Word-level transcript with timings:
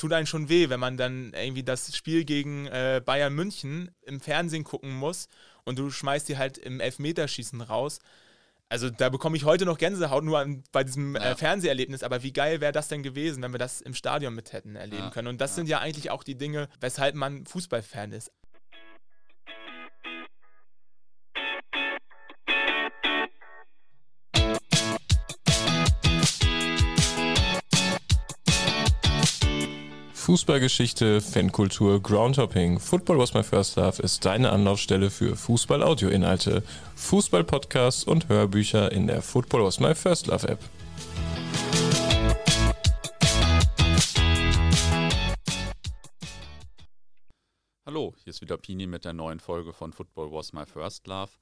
tut 0.00 0.12
einen 0.12 0.26
schon 0.26 0.48
weh, 0.48 0.68
wenn 0.70 0.80
man 0.80 0.96
dann 0.96 1.32
irgendwie 1.34 1.62
das 1.62 1.94
Spiel 1.94 2.24
gegen 2.24 2.66
äh, 2.66 3.02
Bayern 3.04 3.34
München 3.34 3.90
im 4.02 4.20
Fernsehen 4.20 4.64
gucken 4.64 4.92
muss 4.92 5.28
und 5.64 5.78
du 5.78 5.90
schmeißt 5.90 6.28
die 6.28 6.38
halt 6.38 6.58
im 6.58 6.80
Elfmeterschießen 6.80 7.60
raus. 7.60 7.98
Also 8.70 8.88
da 8.88 9.08
bekomme 9.08 9.36
ich 9.36 9.44
heute 9.44 9.66
noch 9.66 9.78
Gänsehaut 9.78 10.24
nur 10.24 10.38
an, 10.38 10.62
bei 10.72 10.84
diesem 10.84 11.16
äh, 11.16 11.18
ja. 11.18 11.30
äh, 11.32 11.36
Fernseherlebnis. 11.36 12.02
Aber 12.02 12.22
wie 12.22 12.32
geil 12.32 12.60
wäre 12.60 12.72
das 12.72 12.88
denn 12.88 13.02
gewesen, 13.02 13.42
wenn 13.42 13.52
wir 13.52 13.58
das 13.58 13.80
im 13.80 13.94
Stadion 13.94 14.34
mit 14.34 14.52
hätten 14.52 14.76
erleben 14.76 15.04
ja. 15.04 15.10
können? 15.10 15.28
Und 15.28 15.40
das 15.40 15.50
ja. 15.50 15.54
sind 15.56 15.68
ja 15.68 15.80
eigentlich 15.80 16.10
auch 16.10 16.22
die 16.22 16.36
Dinge, 16.36 16.68
weshalb 16.80 17.14
man 17.14 17.44
Fußballfan 17.46 18.12
ist. 18.12 18.30
Fußballgeschichte, 30.30 31.20
Fankultur, 31.20 32.00
Groundhopping. 32.00 32.78
Football 32.78 33.18
was 33.18 33.34
my 33.34 33.42
first 33.42 33.74
love 33.74 34.00
ist 34.00 34.24
deine 34.24 34.52
Anlaufstelle 34.52 35.10
für 35.10 35.34
Fußball-Audio-Inhalte, 35.34 36.62
Fußball-Podcasts 36.94 38.04
und 38.04 38.28
Hörbücher 38.28 38.92
in 38.92 39.08
der 39.08 39.22
Football 39.22 39.64
was 39.64 39.80
my 39.80 39.92
first 39.92 40.28
love 40.28 40.46
App. 40.46 40.60
Hallo, 47.84 48.14
hier 48.22 48.30
ist 48.30 48.40
wieder 48.40 48.56
Pini 48.56 48.86
mit 48.86 49.04
der 49.04 49.14
neuen 49.14 49.40
Folge 49.40 49.72
von 49.72 49.92
Football 49.92 50.30
was 50.30 50.52
my 50.52 50.64
first 50.64 51.08
love. 51.08 51.32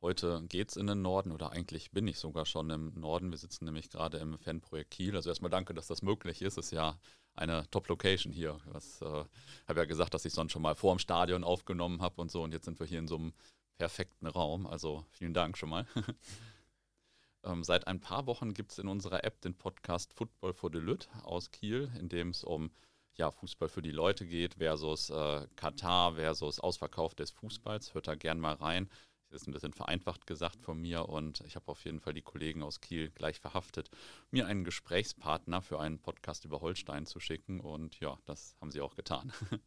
Heute 0.00 0.44
geht 0.48 0.70
es 0.70 0.76
in 0.76 0.86
den 0.86 1.02
Norden 1.02 1.32
oder 1.32 1.50
eigentlich 1.50 1.90
bin 1.90 2.06
ich 2.06 2.20
sogar 2.20 2.46
schon 2.46 2.70
im 2.70 2.92
Norden. 2.94 3.32
Wir 3.32 3.38
sitzen 3.38 3.64
nämlich 3.64 3.90
gerade 3.90 4.18
im 4.18 4.38
Fanprojekt 4.38 4.92
Kiel. 4.92 5.16
Also 5.16 5.30
erstmal 5.30 5.50
danke, 5.50 5.74
dass 5.74 5.88
das 5.88 6.02
möglich 6.02 6.42
ist. 6.42 6.58
Es 6.58 6.66
ist 6.66 6.70
ja 6.70 6.96
eine 7.36 7.68
Top-Location 7.70 8.32
hier. 8.32 8.58
Ich 8.76 9.02
äh, 9.02 9.24
habe 9.68 9.80
ja 9.80 9.84
gesagt, 9.84 10.14
dass 10.14 10.24
ich 10.24 10.32
sonst 10.32 10.52
schon 10.52 10.62
mal 10.62 10.74
vor 10.74 10.94
dem 10.94 10.98
Stadion 10.98 11.44
aufgenommen 11.44 12.00
habe 12.02 12.20
und 12.20 12.30
so. 12.30 12.42
Und 12.42 12.52
jetzt 12.52 12.64
sind 12.64 12.80
wir 12.80 12.86
hier 12.86 12.98
in 12.98 13.08
so 13.08 13.16
einem 13.16 13.32
perfekten 13.78 14.26
Raum. 14.26 14.66
Also 14.66 15.04
vielen 15.10 15.34
Dank 15.34 15.56
schon 15.58 15.68
mal. 15.68 15.86
ähm, 17.44 17.62
seit 17.62 17.86
ein 17.86 18.00
paar 18.00 18.26
Wochen 18.26 18.54
gibt 18.54 18.72
es 18.72 18.78
in 18.78 18.88
unserer 18.88 19.24
App 19.24 19.40
den 19.40 19.54
Podcast 19.54 20.14
Football 20.14 20.54
for 20.54 20.70
the 20.72 20.78
Lüt 20.78 21.08
aus 21.22 21.50
Kiel, 21.50 21.90
in 21.98 22.08
dem 22.08 22.30
es 22.30 22.42
um 22.42 22.70
ja, 23.16 23.30
Fußball 23.30 23.68
für 23.68 23.82
die 23.82 23.92
Leute 23.92 24.26
geht 24.26 24.54
versus 24.54 25.10
äh, 25.10 25.46
Katar 25.56 26.14
versus 26.14 26.60
Ausverkauf 26.60 27.14
des 27.14 27.30
Fußballs. 27.30 27.94
Hört 27.94 28.08
da 28.08 28.14
gern 28.14 28.40
mal 28.40 28.54
rein. 28.54 28.88
Ist 29.36 29.46
ein 29.46 29.52
bisschen 29.52 29.74
vereinfacht 29.74 30.26
gesagt 30.26 30.62
von 30.62 30.80
mir 30.80 31.10
und 31.10 31.42
ich 31.46 31.56
habe 31.56 31.68
auf 31.68 31.84
jeden 31.84 32.00
Fall 32.00 32.14
die 32.14 32.22
Kollegen 32.22 32.62
aus 32.62 32.80
Kiel 32.80 33.10
gleich 33.10 33.38
verhaftet, 33.38 33.90
mir 34.30 34.46
einen 34.46 34.64
Gesprächspartner 34.64 35.60
für 35.60 35.78
einen 35.78 35.98
Podcast 35.98 36.46
über 36.46 36.62
Holstein 36.62 37.04
zu 37.04 37.20
schicken 37.20 37.60
und 37.60 38.00
ja, 38.00 38.16
das 38.24 38.56
haben 38.62 38.70
sie 38.70 38.80
auch 38.80 38.94
getan. 38.94 39.30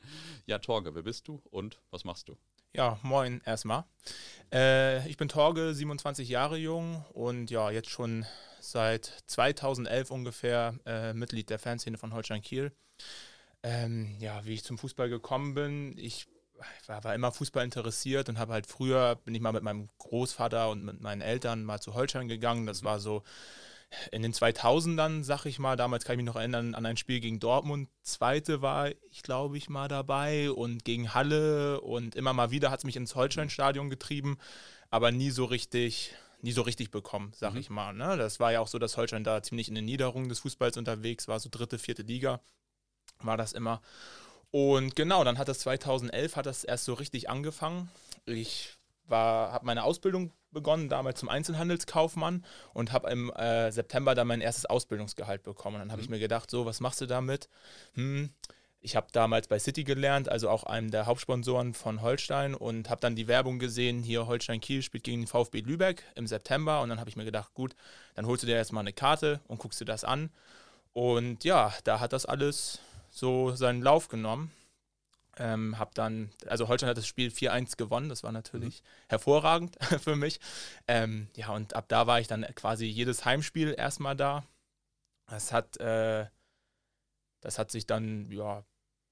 ja, 0.47 0.57
Torge, 0.57 0.95
wer 0.95 1.03
bist 1.03 1.27
du 1.27 1.39
und 1.51 1.79
was 1.91 2.03
machst 2.03 2.29
du? 2.29 2.37
Ja, 2.73 2.99
moin 3.03 3.41
erstmal. 3.45 3.83
Äh, 4.51 5.07
ich 5.07 5.17
bin 5.17 5.29
Torge, 5.29 5.75
27 5.75 6.27
Jahre 6.29 6.57
jung 6.57 7.05
und 7.13 7.51
ja, 7.51 7.69
jetzt 7.69 7.91
schon 7.91 8.25
seit 8.59 9.05
2011 9.27 10.09
ungefähr 10.09 10.79
äh, 10.87 11.13
Mitglied 11.13 11.51
der 11.51 11.59
Fanszene 11.59 11.99
von 11.99 12.11
Holstein 12.15 12.41
Kiel. 12.41 12.71
Ähm, 13.61 14.17
ja, 14.19 14.43
wie 14.45 14.55
ich 14.55 14.63
zum 14.63 14.79
Fußball 14.79 15.09
gekommen 15.09 15.53
bin, 15.53 15.95
ich 15.95 16.25
war, 16.87 17.03
war 17.03 17.15
immer 17.15 17.31
Fußball 17.31 17.63
interessiert 17.63 18.29
und 18.29 18.39
habe 18.39 18.53
halt 18.53 18.67
früher, 18.67 19.15
bin 19.15 19.35
ich 19.35 19.41
mal 19.41 19.53
mit 19.53 19.63
meinem 19.63 19.89
Großvater 19.97 20.69
und 20.69 20.83
mit 20.83 21.01
meinen 21.01 21.21
Eltern 21.21 21.63
mal 21.63 21.79
zu 21.79 21.93
Holstein 21.93 22.27
gegangen. 22.27 22.65
Das 22.65 22.83
war 22.83 22.99
so 22.99 23.23
in 24.11 24.21
den 24.21 24.33
2000ern, 24.33 25.23
sag 25.23 25.45
ich 25.45 25.57
mal, 25.57 25.75
damals 25.75 26.05
kann 26.05 26.13
ich 26.13 26.17
mich 26.17 26.25
noch 26.25 26.35
erinnern 26.35 26.75
an 26.75 26.85
ein 26.85 26.97
Spiel 26.97 27.19
gegen 27.19 27.39
Dortmund. 27.39 27.89
Zweite 28.03 28.61
war 28.61 28.91
ich, 29.09 29.23
glaube 29.23 29.57
ich, 29.57 29.69
mal 29.69 29.87
dabei 29.87 30.51
und 30.51 30.85
gegen 30.85 31.13
Halle 31.13 31.81
und 31.81 32.15
immer 32.15 32.33
mal 32.33 32.51
wieder 32.51 32.69
hat 32.69 32.79
es 32.79 32.85
mich 32.85 32.95
ins 32.95 33.15
Holstein-Stadion 33.15 33.89
getrieben, 33.89 34.37
aber 34.91 35.11
nie 35.11 35.31
so 35.31 35.45
richtig, 35.45 36.13
nie 36.41 36.51
so 36.51 36.61
richtig 36.61 36.91
bekommen, 36.91 37.31
sag 37.35 37.53
mhm. 37.53 37.59
ich 37.59 37.69
mal. 37.71 37.93
Ne? 37.93 38.15
Das 38.17 38.39
war 38.39 38.51
ja 38.51 38.59
auch 38.59 38.67
so, 38.67 38.77
dass 38.77 38.95
Holstein 38.95 39.23
da 39.23 39.41
ziemlich 39.41 39.69
in 39.69 39.75
den 39.75 39.85
Niederungen 39.85 40.29
des 40.29 40.39
Fußballs 40.39 40.77
unterwegs 40.77 41.27
war, 41.27 41.39
so 41.39 41.49
dritte, 41.51 41.79
vierte 41.79 42.03
Liga 42.03 42.41
war 43.21 43.37
das 43.37 43.53
immer. 43.53 43.81
Und 44.51 44.95
genau, 44.95 45.23
dann 45.23 45.37
hat 45.37 45.47
das 45.47 45.59
2011 45.59 46.35
hat 46.35 46.45
das 46.45 46.63
erst 46.63 46.85
so 46.85 46.93
richtig 46.93 47.29
angefangen. 47.29 47.89
Ich 48.25 48.77
habe 49.09 49.65
meine 49.65 49.83
Ausbildung 49.83 50.31
begonnen, 50.51 50.89
damals 50.89 51.19
zum 51.19 51.29
Einzelhandelskaufmann 51.29 52.43
und 52.73 52.91
habe 52.91 53.09
im 53.09 53.31
äh, 53.31 53.71
September 53.71 54.15
dann 54.15 54.27
mein 54.27 54.41
erstes 54.41 54.65
Ausbildungsgehalt 54.65 55.43
bekommen. 55.43 55.79
Dann 55.79 55.91
habe 55.91 56.01
mhm. 56.01 56.05
ich 56.05 56.09
mir 56.09 56.19
gedacht, 56.19 56.49
so, 56.49 56.65
was 56.65 56.79
machst 56.79 57.01
du 57.01 57.05
damit? 57.05 57.49
Hm, 57.93 58.31
ich 58.81 58.95
habe 58.95 59.07
damals 59.11 59.47
bei 59.47 59.59
City 59.59 59.83
gelernt, 59.83 60.29
also 60.29 60.49
auch 60.49 60.63
einem 60.63 60.89
der 60.89 61.05
Hauptsponsoren 61.05 61.73
von 61.73 62.01
Holstein 62.01 62.55
und 62.55 62.89
habe 62.89 63.01
dann 63.01 63.15
die 63.15 63.27
Werbung 63.27 63.59
gesehen, 63.59 64.03
hier 64.03 64.25
Holstein 64.25 64.61
Kiel 64.61 64.81
spielt 64.81 65.03
gegen 65.03 65.21
den 65.21 65.27
VfB 65.27 65.59
Lübeck 65.59 66.03
im 66.15 66.27
September 66.27 66.81
und 66.81 66.89
dann 66.89 66.99
habe 66.99 67.09
ich 67.09 67.17
mir 67.17 67.25
gedacht, 67.25 67.53
gut, 67.53 67.75
dann 68.15 68.25
holst 68.25 68.43
du 68.43 68.47
dir 68.47 68.55
erstmal 68.55 68.81
eine 68.81 68.93
Karte 68.93 69.41
und 69.47 69.59
guckst 69.59 69.81
dir 69.81 69.85
das 69.85 70.03
an. 70.03 70.31
Und 70.93 71.43
ja, 71.43 71.73
da 71.83 71.99
hat 71.99 72.13
das 72.13 72.25
alles 72.25 72.79
so 73.09 73.55
seinen 73.55 73.81
Lauf 73.81 74.07
genommen. 74.07 74.51
Ähm, 75.37 75.79
hab 75.79 75.95
dann, 75.95 76.31
also 76.47 76.67
Holstein 76.67 76.89
hat 76.89 76.97
das 76.97 77.07
Spiel 77.07 77.29
4-1 77.29 77.77
gewonnen, 77.77 78.09
das 78.09 78.23
war 78.23 78.33
natürlich 78.33 78.81
mhm. 78.81 78.87
hervorragend 79.07 79.77
für 80.01 80.17
mich. 80.17 80.39
Ähm, 80.87 81.29
ja, 81.35 81.49
und 81.53 81.75
ab 81.75 81.85
da 81.87 82.07
war 82.07 82.19
ich 82.19 82.27
dann 82.27 82.43
quasi 82.55 82.85
jedes 82.85 83.23
Heimspiel 83.23 83.73
erstmal 83.77 84.17
da. 84.17 84.43
Das 85.27 85.53
hat, 85.53 85.77
äh, 85.77 86.25
das 87.39 87.57
hat 87.57 87.71
sich 87.71 87.87
dann, 87.87 88.29
ja, 88.31 88.65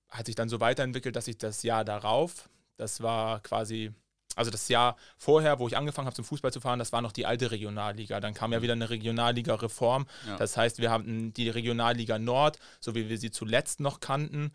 hat 0.09 0.25
sich 0.25 0.36
dann 0.36 0.50
so 0.50 0.59
weiterentwickelt, 0.59 1.16
dass 1.16 1.28
ich 1.30 1.38
das 1.38 1.63
Jahr 1.63 1.86
darauf, 1.86 2.50
das 2.75 3.02
war 3.02 3.40
quasi 3.41 3.94
also 4.38 4.52
das 4.52 4.70
Jahr 4.70 4.96
vorher, 5.18 5.59
wo 5.59 5.68
ich 5.68 5.75
angefangen 5.75 6.06
habe 6.06 6.16
zum 6.16 6.25
Fußball 6.25 6.53
zu 6.53 6.62
fahren, 6.62 6.80
das 6.80 6.94
war 6.94 7.02
noch 7.02 7.12
die 7.12 7.25
alte 7.25 7.52
Regionalliga. 7.52 8.20
Dann 8.20 8.34
kam 8.34 8.53
ja 8.53 8.59
mhm. 8.59 8.64
wieder 8.64 8.74
eine 8.74 8.90
Regionalliga-Reform. 8.90 10.06
Ja. 10.28 10.38
Das 10.38 10.56
heißt, 10.56 10.80
wir 10.80 10.92
haben 10.92 11.34
die 11.34 11.50
Regionalliga 11.50 12.20
Nord, 12.20 12.59
so 12.80 12.96
wie 12.96 13.09
wir 13.09 13.18
sie 13.18 13.31
zuletzt 13.31 13.80
noch 13.80 14.00
kannten, 14.00 14.52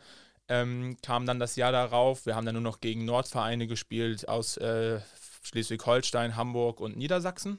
ähm, 0.49 0.97
kam 1.03 1.27
dann 1.27 1.39
das 1.39 1.57
Jahr 1.57 1.73
darauf. 1.73 2.27
Wir 2.27 2.37
haben 2.37 2.47
dann 2.47 2.55
nur 2.55 2.63
noch 2.63 2.81
gegen 2.81 3.05
Nordvereine 3.05 3.67
gespielt 3.67 4.29
aus 4.29 4.57
äh, 4.57 5.01
Schleswig-Holstein, 5.43 6.37
Hamburg 6.37 6.81
und 6.81 6.97
Niedersachsen. 6.97 7.59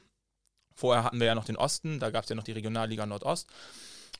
Vorher 0.74 1.04
hatten 1.04 1.20
wir 1.20 1.26
ja 1.26 1.34
noch 1.34 1.44
den 1.44 1.56
Osten, 1.56 2.00
da 2.00 2.10
gab 2.10 2.24
es 2.24 2.30
ja 2.30 2.36
noch 2.36 2.42
die 2.42 2.52
Regionalliga 2.52 3.06
Nordost. 3.06 3.48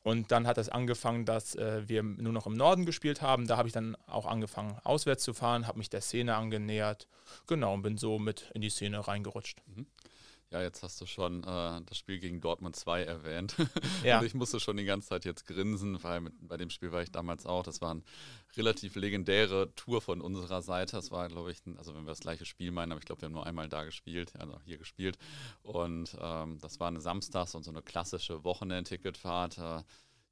Und 0.05 0.31
dann 0.31 0.47
hat 0.47 0.59
es 0.59 0.69
angefangen, 0.69 1.25
dass 1.25 1.55
äh, 1.55 1.89
wir 1.89 2.03
nur 2.03 2.33
noch 2.33 2.47
im 2.47 2.53
Norden 2.53 2.85
gespielt 2.85 3.23
haben. 3.23 3.47
Da 3.47 3.57
habe 3.57 3.69
ich 3.69 3.73
dann 3.73 3.97
auch 4.07 4.27
angefangen, 4.27 4.77
auswärts 4.85 5.25
zu 5.25 5.33
fahren, 5.33 5.67
habe 5.67 5.79
mich 5.79 5.89
der 5.89 6.03
Szene 6.03 6.37
angenähert. 6.37 7.09
Genau, 7.47 7.73
und 7.73 7.81
bin 7.81 7.97
so 7.97 8.19
mit 8.19 8.51
in 8.55 8.61
die 8.61 8.69
Szene 8.69 9.09
reingerutscht. 9.09 9.63
Mhm. 9.67 9.87
Ja, 10.55 10.63
jetzt 10.63 10.85
hast 10.85 11.01
du 11.01 11.07
schon 11.07 11.43
äh, 11.43 11.81
das 11.85 11.99
Spiel 11.99 12.21
gegen 12.21 12.41
Dortmund 12.41 12.77
2 12.77 13.03
erwähnt. 13.03 13.57
Ja. 14.05 14.21
Und 14.21 14.27
ich 14.27 14.35
musste 14.35 14.61
schon 14.61 14.77
die 14.77 14.85
ganze 14.85 15.09
Zeit 15.09 15.25
jetzt 15.25 15.47
grinsen, 15.47 16.03
weil 16.05 16.21
mit, 16.21 16.35
bei 16.47 16.57
dem 16.57 16.71
Spiel 16.71 16.93
war 16.93 17.03
ich 17.03 17.11
damals 17.11 17.45
auch. 17.47 17.65
Das 17.65 17.81
war 17.81 17.91
eine 17.91 18.03
relativ 18.57 18.95
legendäre 18.95 19.75
Tour 19.75 20.01
von 20.01 20.21
unserer 20.21 20.63
Seite. 20.63 20.95
Das 20.95 21.11
war, 21.11 21.27
glaube 21.29 21.51
ich, 21.51 21.63
also 21.77 21.95
wenn 21.95 22.05
wir 22.05 22.11
das 22.11 22.21
gleiche 22.21 22.45
Spiel 22.45 22.71
meinen, 22.71 22.93
aber 22.93 23.01
ich 23.01 23.07
glaube, 23.07 23.23
wir 23.23 23.27
haben 23.27 23.33
nur 23.33 23.47
einmal 23.47 23.69
da 23.69 23.83
gespielt, 23.85 24.33
also 24.39 24.61
hier 24.65 24.79
gespielt. 24.79 25.19
Und 25.63 26.17
ähm, 26.21 26.59
das 26.61 26.79
war 26.79 26.89
eine 26.89 27.01
Samstags- 27.01 27.57
und 27.57 27.65
so 27.65 27.71
eine 27.71 27.83
klassische 27.83 28.45
Wochenendticketfahrt. 28.45 29.59
Äh, 29.59 29.79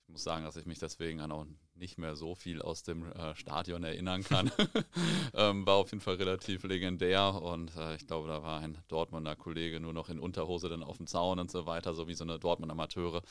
ich 0.02 0.08
muss 0.08 0.22
sagen, 0.22 0.44
dass 0.44 0.56
ich 0.56 0.66
mich 0.66 0.78
deswegen 0.78 1.20
an 1.20 1.32
auch 1.32 1.46
nicht 1.74 1.98
mehr 1.98 2.16
so 2.16 2.34
viel 2.34 2.62
aus 2.62 2.82
dem 2.82 3.10
äh, 3.12 3.34
Stadion 3.34 3.84
erinnern 3.84 4.22
kann. 4.22 4.50
ähm, 5.34 5.66
war 5.66 5.76
auf 5.76 5.90
jeden 5.90 6.00
Fall 6.00 6.14
relativ 6.14 6.62
legendär 6.64 7.34
und 7.42 7.76
äh, 7.76 7.96
ich 7.96 8.06
glaube, 8.06 8.28
da 8.28 8.42
war 8.42 8.60
ein 8.60 8.78
Dortmunder 8.88 9.36
Kollege 9.36 9.80
nur 9.80 9.92
noch 9.92 10.08
in 10.08 10.18
Unterhose 10.18 10.68
dann 10.68 10.82
auf 10.82 10.96
dem 10.96 11.06
Zaun 11.06 11.38
und 11.38 11.50
so 11.50 11.66
weiter, 11.66 11.94
so 11.94 12.08
wie 12.08 12.14
so 12.14 12.24
eine 12.24 12.38
Dortmunder 12.38 12.72
Amateure 12.72 13.22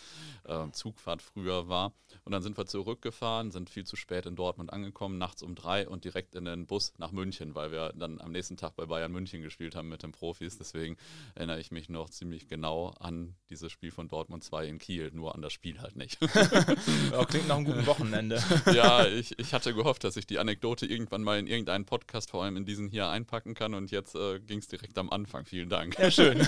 äh, 0.45 0.69
Zugfahrt 0.71 1.21
früher 1.21 1.67
war. 1.69 1.93
Und 2.23 2.31
dann 2.31 2.41
sind 2.41 2.57
wir 2.57 2.65
zurückgefahren, 2.65 3.51
sind 3.51 3.69
viel 3.69 3.85
zu 3.85 3.95
spät 3.95 4.25
in 4.25 4.35
Dortmund 4.35 4.71
angekommen, 4.73 5.17
nachts 5.17 5.43
um 5.43 5.55
drei 5.55 5.87
und 5.87 6.03
direkt 6.03 6.35
in 6.35 6.45
den 6.45 6.67
Bus 6.67 6.93
nach 6.97 7.11
München, 7.11 7.55
weil 7.55 7.71
wir 7.71 7.93
dann 7.93 8.19
am 8.19 8.31
nächsten 8.31 8.57
Tag 8.57 8.75
bei 8.75 8.85
Bayern 8.85 9.11
München 9.11 9.41
gespielt 9.41 9.75
haben 9.75 9.89
mit 9.89 10.03
den 10.03 10.11
Profis. 10.11 10.57
Deswegen 10.57 10.97
erinnere 11.35 11.59
ich 11.59 11.71
mich 11.71 11.89
noch 11.89 12.09
ziemlich 12.09 12.47
genau 12.47 12.89
an 12.99 13.35
dieses 13.49 13.71
Spiel 13.71 13.91
von 13.91 14.07
Dortmund 14.07 14.43
2 14.43 14.67
in 14.67 14.79
Kiel, 14.79 15.11
nur 15.13 15.35
an 15.35 15.41
das 15.41 15.53
Spiel 15.53 15.79
halt 15.79 15.95
nicht. 15.95 16.19
klingt 17.31 17.47
nach 17.47 17.55
einem 17.55 17.65
guten 17.65 17.85
Wochenende. 17.87 18.30
ja, 18.73 19.05
ich, 19.07 19.37
ich 19.37 19.53
hatte 19.53 19.73
gehofft, 19.73 20.03
dass 20.03 20.17
ich 20.17 20.25
die 20.25 20.39
Anekdote 20.39 20.85
irgendwann 20.85 21.23
mal 21.23 21.39
in 21.39 21.47
irgendeinen 21.47 21.85
Podcast, 21.85 22.31
vor 22.31 22.43
allem 22.43 22.57
in 22.57 22.65
diesen 22.65 22.89
hier, 22.89 23.09
einpacken 23.09 23.53
kann 23.53 23.73
und 23.73 23.91
jetzt 23.91 24.15
äh, 24.15 24.39
ging 24.39 24.59
es 24.59 24.67
direkt 24.67 24.97
am 24.97 25.09
Anfang. 25.09 25.45
Vielen 25.45 25.69
Dank. 25.69 25.97
Ja, 25.97 26.11
schön. 26.11 26.47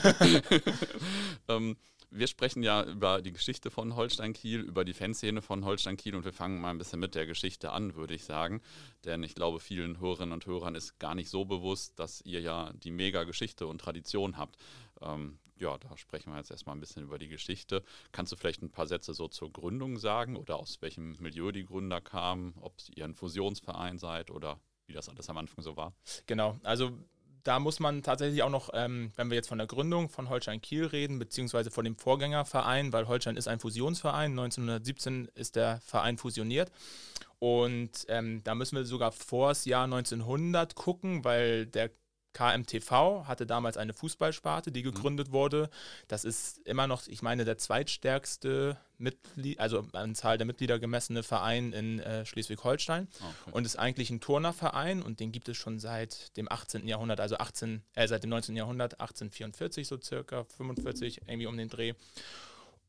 ähm, 1.48 1.76
wir 2.14 2.28
sprechen 2.28 2.64
ja 2.64 2.84
über 2.84 3.22
die 3.22 3.32
Geschichte 3.32 3.72
von 3.72 3.96
Holstein 3.96 4.34
Kiel, 4.34 4.62
über 4.62 4.86
die 4.86 4.94
Fanszene 4.94 5.42
von 5.42 5.66
Holstein 5.66 5.98
Kiel 5.98 6.16
und 6.16 6.26
wir 6.26 6.34
fangen 6.34 6.62
mal 6.62 6.70
ein 6.70 6.78
bisschen 6.78 7.00
mit 7.00 7.16
der 7.16 7.26
Geschichte 7.26 7.72
an, 7.72 7.96
würde 7.96 8.14
ich 8.14 8.24
sagen. 8.24 8.62
Denn 9.04 9.24
ich 9.24 9.36
glaube, 9.36 9.60
vielen 9.60 10.00
Hörerinnen 10.00 10.34
und 10.34 10.46
Hörern 10.46 10.76
ist 10.76 11.00
gar 11.00 11.16
nicht 11.16 11.30
so 11.30 11.46
bewusst, 11.46 12.00
dass 12.00 12.22
ihr 12.22 12.42
ja 12.42 12.72
die 12.74 12.92
mega 12.92 13.24
Geschichte 13.24 13.68
und 13.68 13.80
Tradition 13.80 14.38
habt. 14.38 14.58
Ähm, 15.02 15.40
ja, 15.58 15.78
da 15.78 15.98
sprechen 15.98 16.32
wir 16.32 16.38
jetzt 16.38 16.52
erstmal 16.52 16.76
ein 16.76 16.80
bisschen 16.80 17.04
über 17.04 17.18
die 17.18 17.28
Geschichte. 17.28 17.84
Kannst 18.12 18.32
du 18.32 18.36
vielleicht 18.36 18.62
ein 18.62 18.72
paar 18.72 18.88
Sätze 18.88 19.14
so 19.14 19.28
zur 19.28 19.52
Gründung 19.52 19.98
sagen 19.98 20.36
oder 20.36 20.58
aus 20.58 20.82
welchem 20.82 21.16
Milieu 21.20 21.52
die 21.52 21.66
Gründer 21.66 22.02
kamen, 22.02 22.54
ob 22.60 22.76
ihr 22.96 23.06
ein 23.06 23.16
Fusionsverein 23.16 23.98
seid 23.98 24.30
oder 24.30 24.60
wie 24.88 24.94
das 24.94 25.10
alles 25.10 25.30
am 25.30 25.38
Anfang 25.38 25.64
so 25.64 25.78
war? 25.78 25.94
Genau, 26.28 26.60
also 26.64 26.92
da 27.44 27.60
muss 27.60 27.80
man 27.80 28.04
tatsächlich 28.04 28.44
auch 28.44 28.50
noch, 28.50 28.70
ähm, 28.74 29.12
wenn 29.16 29.30
wir 29.30 29.36
jetzt 29.36 29.50
von 29.50 29.58
der 29.58 29.68
Gründung 29.68 30.10
von 30.10 30.30
Holstein 30.30 30.62
Kiel 30.62 30.86
reden, 30.86 31.20
beziehungsweise 31.20 31.72
von 31.72 31.86
dem 31.86 31.98
Vorgängerverein, 31.98 32.94
weil 32.94 33.08
Holstein 33.08 33.38
ist 33.38 33.48
ein 33.48 33.60
Fusionsverein, 33.60 34.32
1917 34.32 35.30
ist 35.36 35.56
der 35.56 35.82
Verein 35.82 36.18
fusioniert. 36.18 36.72
Und 37.40 38.06
ähm, 38.08 38.42
da 38.46 38.56
müssen 38.56 38.78
wir 38.78 38.86
sogar 38.86 39.12
vor 39.12 39.50
das 39.50 39.66
Jahr 39.66 39.84
1900 39.84 40.76
gucken, 40.76 41.26
weil 41.26 41.66
der 41.66 41.92
KMTV 42.34 43.26
hatte 43.26 43.46
damals 43.46 43.78
eine 43.78 43.94
Fußballsparte, 43.94 44.72
die 44.72 44.82
mhm. 44.82 44.92
gegründet 44.92 45.30
mhm. 45.30 45.34
wurde. 45.34 45.70
Das 46.08 46.26
ist 46.26 46.60
immer 46.66 46.88
noch, 46.88 47.08
ich 47.08 47.22
meine, 47.22 47.46
der 47.46 47.58
zweitstärkste 47.58 48.78
Mitglied, 48.98 49.60
also 49.60 49.86
an 49.94 50.16
Zahl 50.16 50.38
der 50.38 50.46
Mitglieder 50.46 50.80
gemessene 50.80 51.24
Verein 51.24 51.74
in 51.74 52.00
äh, 52.00 52.26
Schleswig-Holstein 52.26 53.08
ah, 53.20 53.26
okay. 53.42 53.52
und 53.56 53.66
ist 53.66 53.78
eigentlich 53.78 54.10
ein 54.10 54.20
Turnerverein 54.20 55.02
und 55.02 55.20
den 55.20 55.32
gibt 55.32 55.50
es 55.50 55.58
schon 55.58 55.80
seit 55.80 56.36
dem 56.38 56.52
18. 56.52 56.88
Jahrhundert, 56.88 57.20
also 57.20 57.38
18, 57.38 57.84
äh, 57.96 58.08
seit 58.08 58.24
dem 58.24 58.30
19. 58.30 58.56
Jahrhundert, 58.56 59.00
1844 59.00 59.88
so 59.88 60.00
circa, 60.00 60.46
45 60.58 61.22
irgendwie 61.28 61.48
um 61.48 61.58
den 61.58 61.70
Dreh. 61.70 61.94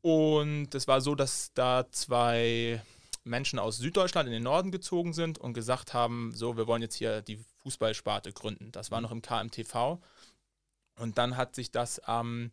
Und 0.01 0.73
es 0.75 0.87
war 0.87 1.01
so, 1.01 1.15
dass 1.15 1.51
da 1.53 1.85
zwei 1.91 2.81
Menschen 3.23 3.59
aus 3.59 3.77
Süddeutschland 3.77 4.27
in 4.27 4.33
den 4.33 4.43
Norden 4.43 4.71
gezogen 4.71 5.13
sind 5.13 5.39
und 5.39 5.53
gesagt 5.53 5.93
haben, 5.93 6.31
so, 6.33 6.57
wir 6.57 6.67
wollen 6.67 6.83
jetzt 6.83 6.95
hier 6.95 7.21
die 7.21 7.43
Fußballsparte 7.65 8.31
gründen. 8.31 8.71
Das 8.71 8.91
war 8.91 9.01
noch 9.01 9.11
im 9.11 9.23
KMTV. 9.23 9.99
Und 10.97 11.17
dann 11.17 11.35
hat 11.35 11.55
sich 11.55 11.71
das 11.71 11.99
am 11.99 12.51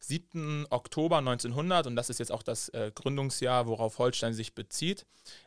7. 0.00 0.66
Oktober 0.70 1.18
1900, 1.18 1.86
und 1.86 1.96
das 1.96 2.10
ist 2.10 2.18
jetzt 2.18 2.32
auch 2.32 2.42
das 2.42 2.68
äh, 2.70 2.92
Gründungsjahr, 2.94 3.66
worauf 3.66 3.98
Holstein 3.98 4.32
sich 4.32 4.54
bezieht, 4.54 5.06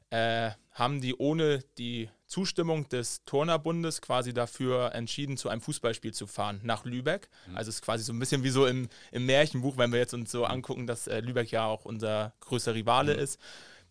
äh, 0.10 0.52
haben 0.72 1.02
die 1.02 1.16
ohne 1.16 1.64
die 1.78 2.10
Zustimmung 2.28 2.90
des 2.90 3.24
Turnerbundes 3.26 4.02
quasi 4.02 4.34
dafür 4.34 4.94
entschieden, 4.94 5.38
zu 5.38 5.50
einem 5.50 5.62
Fußballspiel 5.62 6.14
zu 6.14 6.28
fahren 6.28 6.60
nach 6.64 6.86
Lübeck. 6.86 7.30
Mhm. 7.48 7.58
Also 7.58 7.70
es 7.70 7.76
ist 7.76 7.82
quasi 7.82 8.04
so 8.04 8.14
ein 8.14 8.20
bisschen 8.20 8.44
wie 8.44 8.50
so 8.50 8.66
im, 8.66 8.90
im 9.12 9.26
Märchenbuch, 9.26 9.78
wenn 9.78 9.92
wir 9.92 10.00
jetzt 10.00 10.14
uns 10.14 10.32
so 10.32 10.46
angucken, 10.46 10.86
dass 10.88 11.08
äh, 11.08 11.20
Lübeck 11.20 11.52
ja 11.52 11.66
auch 11.66 11.86
unser 11.86 12.34
größter 12.42 12.76
Rivale 12.76 13.14
mhm. 13.14 13.20
ist. 13.20 13.40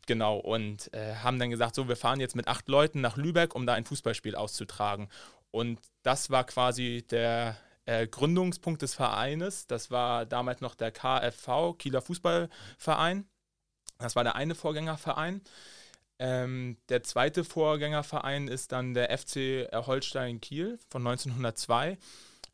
Genau, 0.06 0.38
und 0.38 0.92
äh, 0.92 1.14
haben 1.16 1.38
dann 1.38 1.50
gesagt, 1.50 1.74
so, 1.74 1.88
wir 1.88 1.96
fahren 1.96 2.20
jetzt 2.20 2.34
mit 2.34 2.48
acht 2.48 2.68
Leuten 2.68 3.00
nach 3.00 3.16
Lübeck, 3.16 3.54
um 3.54 3.66
da 3.66 3.74
ein 3.74 3.84
Fußballspiel 3.84 4.34
auszutragen. 4.34 5.08
Und 5.50 5.78
das 6.02 6.30
war 6.30 6.44
quasi 6.44 7.04
der 7.08 7.56
äh, 7.84 8.06
Gründungspunkt 8.06 8.82
des 8.82 8.94
Vereines. 8.94 9.66
Das 9.66 9.90
war 9.90 10.26
damals 10.26 10.60
noch 10.60 10.74
der 10.74 10.90
KFV, 10.90 11.76
Kieler 11.78 12.02
Fußballverein. 12.02 13.26
Das 13.98 14.16
war 14.16 14.24
der 14.24 14.34
eine 14.34 14.54
Vorgängerverein. 14.54 15.42
Ähm, 16.18 16.76
der 16.88 17.02
zweite 17.02 17.44
Vorgängerverein 17.44 18.48
ist 18.48 18.72
dann 18.72 18.94
der 18.94 19.16
FC 19.16 19.68
Holstein 19.72 20.40
Kiel 20.40 20.78
von 20.88 21.06
1902. 21.06 21.98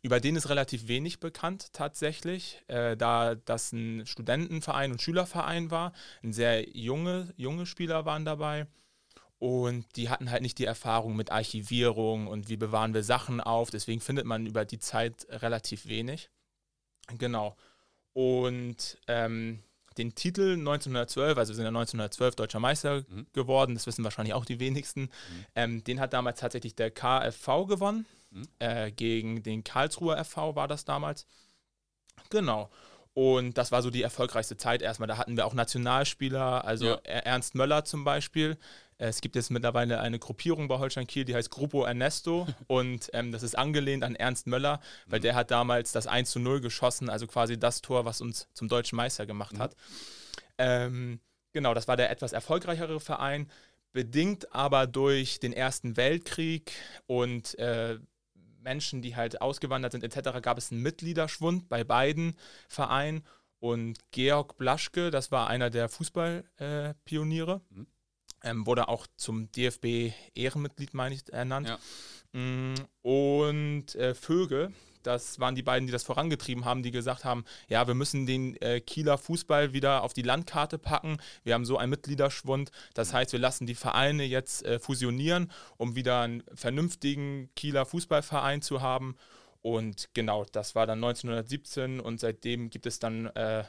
Über 0.02 0.20
den 0.20 0.36
ist 0.36 0.48
relativ 0.48 0.86
wenig 0.86 1.18
bekannt 1.18 1.72
tatsächlich, 1.72 2.62
äh, 2.68 2.96
da 2.96 3.34
das 3.34 3.72
ein 3.72 4.06
Studentenverein 4.06 4.92
und 4.92 5.02
Schülerverein 5.02 5.70
war. 5.70 5.92
Ein 6.22 6.32
sehr 6.32 6.68
junge, 6.76 7.32
junge 7.36 7.66
Spieler 7.66 8.04
waren 8.04 8.24
dabei. 8.24 8.66
Und 9.38 9.84
die 9.96 10.08
hatten 10.08 10.30
halt 10.30 10.42
nicht 10.42 10.58
die 10.58 10.64
Erfahrung 10.64 11.14
mit 11.14 11.30
Archivierung 11.30 12.26
und 12.26 12.48
wie 12.48 12.56
bewahren 12.56 12.94
wir 12.94 13.04
Sachen 13.04 13.40
auf. 13.40 13.70
Deswegen 13.70 14.00
findet 14.00 14.26
man 14.26 14.46
über 14.46 14.64
die 14.64 14.78
Zeit 14.78 15.26
relativ 15.30 15.86
wenig. 15.86 16.30
Genau. 17.18 17.56
Und 18.12 18.98
ähm, 19.06 19.62
den 19.96 20.14
Titel 20.14 20.54
1912, 20.54 21.38
also 21.38 21.50
wir 21.50 21.56
sind 21.56 21.64
ja 21.64 21.68
1912 21.68 22.36
deutscher 22.36 22.60
Meister 22.60 23.04
mhm. 23.08 23.26
geworden, 23.32 23.74
das 23.74 23.86
wissen 23.86 24.04
wahrscheinlich 24.04 24.34
auch 24.34 24.44
die 24.44 24.60
wenigsten. 24.60 25.02
Mhm. 25.02 25.46
Ähm, 25.54 25.84
den 25.84 26.00
hat 26.00 26.12
damals 26.12 26.40
tatsächlich 26.40 26.74
der 26.74 26.90
KFV 26.90 27.66
gewonnen. 27.66 28.06
Mhm. 28.30 28.48
Äh, 28.58 28.90
gegen 28.92 29.42
den 29.42 29.64
Karlsruher 29.64 30.22
FV 30.24 30.54
war 30.54 30.68
das 30.68 30.84
damals. 30.84 31.26
Genau. 32.30 32.70
Und 33.14 33.58
das 33.58 33.72
war 33.72 33.82
so 33.82 33.90
die 33.90 34.02
erfolgreichste 34.02 34.56
Zeit 34.56 34.80
erstmal. 34.80 35.08
Da 35.08 35.18
hatten 35.18 35.36
wir 35.36 35.44
auch 35.44 35.54
Nationalspieler, 35.54 36.64
also 36.64 36.86
ja. 36.86 36.96
Ernst 37.02 37.56
Möller 37.56 37.84
zum 37.84 38.04
Beispiel. 38.04 38.56
Es 38.98 39.20
gibt 39.20 39.36
jetzt 39.36 39.50
mittlerweile 39.50 40.00
eine 40.00 40.18
Gruppierung 40.18 40.68
bei 40.68 40.78
Holstein 40.78 41.06
Kiel, 41.06 41.24
die 41.24 41.34
heißt 41.34 41.50
Gruppo 41.50 41.84
Ernesto. 41.84 42.46
und 42.66 43.10
ähm, 43.12 43.32
das 43.32 43.42
ist 43.42 43.56
angelehnt 43.56 44.04
an 44.04 44.14
Ernst 44.14 44.46
Möller, 44.46 44.80
weil 45.06 45.20
mhm. 45.20 45.22
der 45.22 45.34
hat 45.34 45.50
damals 45.50 45.92
das 45.92 46.06
1 46.06 46.30
zu 46.30 46.38
0 46.38 46.60
geschossen, 46.60 47.08
also 47.08 47.26
quasi 47.26 47.58
das 47.58 47.80
Tor, 47.80 48.04
was 48.04 48.20
uns 48.20 48.48
zum 48.54 48.68
deutschen 48.68 48.96
Meister 48.96 49.26
gemacht 49.26 49.54
mhm. 49.54 49.58
hat. 49.60 49.76
Ähm, 50.58 51.20
genau, 51.52 51.74
das 51.74 51.88
war 51.88 51.96
der 51.96 52.10
etwas 52.10 52.32
erfolgreichere 52.32 53.00
Verein, 53.00 53.48
bedingt 53.92 54.54
aber 54.54 54.86
durch 54.86 55.40
den 55.40 55.52
Ersten 55.52 55.96
Weltkrieg 55.96 56.72
und 57.06 57.58
äh, 57.58 57.98
Menschen, 58.60 59.02
die 59.02 59.16
halt 59.16 59.40
ausgewandert 59.40 59.92
sind 59.92 60.04
etc., 60.04 60.40
gab 60.42 60.58
es 60.58 60.72
einen 60.72 60.82
Mitgliederschwund 60.82 61.68
bei 61.68 61.84
beiden 61.84 62.36
Vereinen. 62.68 63.24
Und 63.60 63.98
Georg 64.12 64.56
Blaschke, 64.56 65.10
das 65.10 65.32
war 65.32 65.48
einer 65.48 65.70
der 65.70 65.88
Fußballpioniere, 65.88 67.60
äh, 67.70 67.74
mhm. 67.74 67.86
ähm, 68.44 68.66
wurde 68.66 68.88
auch 68.88 69.06
zum 69.16 69.50
DFB-Ehrenmitglied, 69.50 70.94
meine 70.94 71.14
ich, 71.14 71.32
ernannt. 71.32 71.68
Ja. 71.68 71.78
Mm, 72.40 72.74
und 73.02 73.94
äh, 73.96 74.14
Vöge, 74.14 74.72
das 75.08 75.40
waren 75.40 75.54
die 75.54 75.62
beiden, 75.62 75.86
die 75.86 75.92
das 75.92 76.04
vorangetrieben 76.04 76.66
haben, 76.66 76.82
die 76.82 76.90
gesagt 76.90 77.24
haben, 77.24 77.44
ja, 77.68 77.86
wir 77.86 77.94
müssen 77.94 78.26
den 78.26 78.60
äh, 78.60 78.80
Kieler 78.80 79.16
Fußball 79.16 79.72
wieder 79.72 80.02
auf 80.02 80.12
die 80.12 80.22
Landkarte 80.22 80.78
packen. 80.78 81.16
Wir 81.44 81.54
haben 81.54 81.64
so 81.64 81.78
einen 81.78 81.90
Mitgliederschwund. 81.90 82.70
Das 82.92 83.14
heißt, 83.14 83.32
wir 83.32 83.40
lassen 83.40 83.66
die 83.66 83.74
Vereine 83.74 84.24
jetzt 84.24 84.64
äh, 84.66 84.78
fusionieren, 84.78 85.50
um 85.78 85.96
wieder 85.96 86.20
einen 86.20 86.44
vernünftigen 86.54 87.48
Kieler 87.56 87.86
Fußballverein 87.86 88.60
zu 88.60 88.82
haben. 88.82 89.16
Und 89.62 90.10
genau, 90.12 90.44
das 90.52 90.74
war 90.74 90.86
dann 90.86 91.02
1917 91.02 92.00
und 92.00 92.20
seitdem 92.20 92.68
gibt 92.68 92.84
es 92.84 92.98
dann 92.98 93.26
äh, 93.28 93.64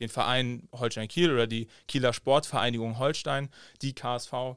den 0.00 0.08
Verein 0.08 0.68
Holstein 0.72 1.06
Kiel 1.06 1.32
oder 1.32 1.46
die 1.46 1.68
Kieler 1.86 2.12
Sportvereinigung 2.12 2.98
Holstein, 2.98 3.50
die 3.82 3.94
KSV. 3.94 4.56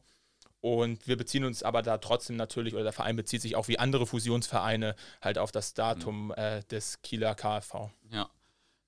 Und 0.66 1.08
wir 1.08 1.16
beziehen 1.16 1.46
uns 1.46 1.62
aber 1.62 1.84
da 1.84 2.00
trotzdem 2.00 2.38
natürlich, 2.38 2.74
oder 2.74 2.82
der 2.82 2.92
Verein 2.92 3.16
bezieht 3.16 3.40
sich 3.40 3.56
auch 3.56 3.68
wie 3.68 3.78
andere 3.78 4.08
Fusionsvereine 4.08 4.96
halt 5.22 5.38
auf 5.38 5.52
das 5.52 5.76
Datum 5.76 6.30
mhm. 6.30 6.34
äh, 6.38 6.64
des 6.64 7.04
Kieler 7.04 7.36
KfV. 7.36 7.92
Ja. 8.10 8.32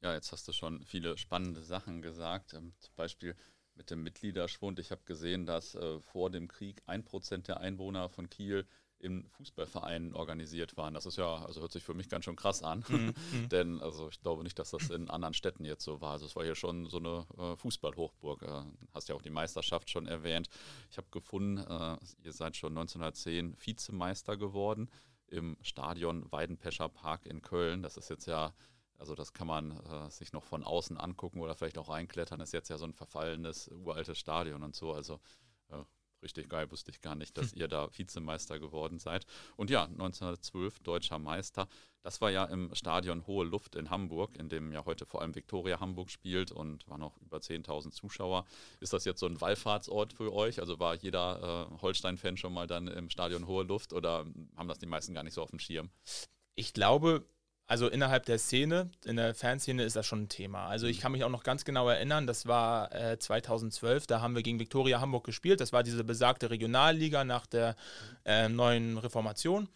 ja, 0.02 0.16
jetzt 0.16 0.32
hast 0.32 0.48
du 0.48 0.54
schon 0.54 0.84
viele 0.86 1.20
spannende 1.20 1.62
Sachen 1.62 2.02
gesagt. 2.02 2.56
Ähm, 2.56 2.74
zum 2.80 2.96
Beispiel 2.96 3.36
mit 3.76 3.92
dem 3.92 4.02
Mitgliederschwund. 4.02 4.80
Ich 4.80 4.90
habe 4.90 5.04
gesehen, 5.06 5.46
dass 5.46 5.76
äh, 5.76 6.00
vor 6.00 6.32
dem 6.32 6.48
Krieg 6.48 6.82
ein 6.88 7.06
Prozent 7.06 7.48
der 7.48 7.60
Einwohner 7.60 8.10
von 8.10 8.28
Kiel 8.28 8.66
in 9.00 9.28
Fußballvereinen 9.30 10.14
organisiert 10.14 10.78
waren. 10.78 10.94
Das 10.94 11.06
ist 11.06 11.18
ja, 11.18 11.46
also 11.46 11.62
hört 11.62 11.72
sich 11.72 11.84
für 11.84 11.94
mich 11.94 12.10
ganz 12.10 12.26
schön 12.26 12.36
krass 12.36 12.64
an. 12.64 12.84
Mhm. 12.88 13.14
mhm. 13.32 13.50
Denn 13.50 13.82
also 13.82 14.10
ich 14.10 14.20
glaube 14.20 14.44
nicht, 14.44 14.58
dass 14.60 14.72
das 14.72 14.90
in 14.90 15.10
anderen 15.10 15.34
Städten 15.34 15.66
jetzt 15.66 15.84
so 15.84 16.02
war. 16.02 16.14
Also 16.14 16.26
es 16.26 16.36
war 16.36 16.44
hier 16.44 16.56
schon 16.56 16.88
so 16.88 16.98
eine 16.98 17.26
äh, 17.38 17.56
Fußballhochburg. 17.56 18.44
Äh, 18.44 18.64
hast 18.94 19.10
ja 19.10 19.16
auch 19.16 19.22
die 19.22 19.30
Meisterschaft 19.30 19.90
schon 19.90 20.08
erwähnt. 20.08 20.48
Ich 20.90 20.98
habe 20.98 21.08
gefunden, 21.12 21.58
äh, 21.58 21.98
ihr 22.24 22.34
seid 22.34 22.56
schon 22.56 22.72
1910 22.72 23.56
Vizemeister 23.60 24.38
geworden 24.38 24.90
im 25.28 25.58
Stadion 25.62 26.32
Weidenpescher 26.32 26.90
Park 26.90 27.26
in 27.26 27.42
Köln. 27.42 27.84
Das 27.84 27.98
ist 27.98 28.10
jetzt 28.10 28.26
ja 28.26 28.54
also 29.00 29.14
das 29.14 29.34
kann 29.34 29.48
man 29.48 29.72
äh, 29.72 30.10
sich 30.10 30.34
noch 30.34 30.44
von 30.44 30.64
außen 30.64 30.98
angucken 30.98 31.40
oder 31.40 31.56
vielleicht 31.56 31.78
auch 31.78 31.90
reinklettern. 31.90 32.40
Das 32.40 32.50
ist 32.50 32.54
jetzt 32.54 32.70
ja 32.70 32.78
so 32.78 32.86
ein 32.86 32.94
verfallenes, 32.94 33.68
uraltes 33.68 34.18
Stadion 34.18 34.64
und 34.64 34.76
so. 34.76 34.92
Also 34.92 35.20
äh, 35.70 35.84
Richtig 36.28 36.50
geil, 36.50 36.70
wusste 36.72 36.92
ich 36.92 37.00
gar 37.00 37.16
nicht, 37.16 37.38
dass 37.38 37.54
ihr 37.54 37.70
da 37.70 37.88
Vizemeister 37.98 38.60
geworden 38.60 39.00
seid. 39.00 39.26
Und 39.56 39.70
ja, 39.70 39.84
1912 39.86 40.80
deutscher 40.80 41.20
Meister. 41.20 41.70
Das 42.04 42.20
war 42.20 42.30
ja 42.30 42.44
im 42.44 42.76
Stadion 42.76 43.26
Hohe 43.28 43.46
Luft 43.46 43.76
in 43.76 43.90
Hamburg, 43.90 44.36
in 44.38 44.50
dem 44.50 44.74
ja 44.74 44.84
heute 44.84 45.06
vor 45.06 45.22
allem 45.22 45.36
Viktoria 45.36 45.80
Hamburg 45.80 46.12
spielt 46.12 46.52
und 46.52 46.86
waren 46.90 47.00
noch 47.00 47.16
über 47.22 47.38
10.000 47.38 47.92
Zuschauer. 47.92 48.46
Ist 48.82 48.92
das 48.92 49.06
jetzt 49.06 49.22
so 49.22 49.26
ein 49.26 49.40
Wallfahrtsort 49.40 50.12
für 50.12 50.34
euch? 50.34 50.60
Also 50.60 50.80
war 50.80 50.96
jeder 50.96 51.70
äh, 51.72 51.82
Holstein-Fan 51.82 52.36
schon 52.36 52.52
mal 52.52 52.68
dann 52.68 52.90
im 52.90 53.10
Stadion 53.10 53.48
Hohe 53.48 53.64
Luft 53.64 53.94
oder 53.94 54.26
haben 54.58 54.68
das 54.68 54.80
die 54.80 54.86
meisten 54.86 55.14
gar 55.14 55.24
nicht 55.24 55.34
so 55.34 55.42
auf 55.42 55.52
dem 55.52 55.60
Schirm? 55.60 55.90
Ich 56.56 56.74
glaube, 56.74 57.26
also 57.68 57.90
innerhalb 57.90 58.26
der 58.26 58.40
Szene, 58.40 58.90
in 59.06 59.18
der 59.18 59.36
Fanszene 59.36 59.84
ist 59.84 59.96
das 59.96 60.06
schon 60.06 60.24
ein 60.24 60.30
Thema. 60.30 60.68
Also 60.68 60.88
ich 60.88 60.98
mhm. 60.98 61.02
kann 61.02 61.12
mich 61.12 61.24
auch 61.26 61.30
noch 61.30 61.44
ganz 61.44 61.66
genau 61.66 61.90
erinnern, 61.90 62.26
das 62.26 62.48
war 62.48 62.94
äh, 62.96 63.20
2012, 63.20 64.08
da 64.08 64.22
haben 64.22 64.36
wir 64.36 64.44
gegen 64.44 64.60
Viktoria 64.60 65.02
Hamburg 65.02 65.26
gespielt. 65.26 65.60
Das 65.60 65.74
war 65.74 65.84
diese 65.84 66.04
besagte 66.04 66.50
Regionalliga 66.50 67.26
nach 67.26 67.46
der 67.46 67.76
äh, 68.26 68.48
neuen 68.48 68.98
Reformation. 68.98 69.68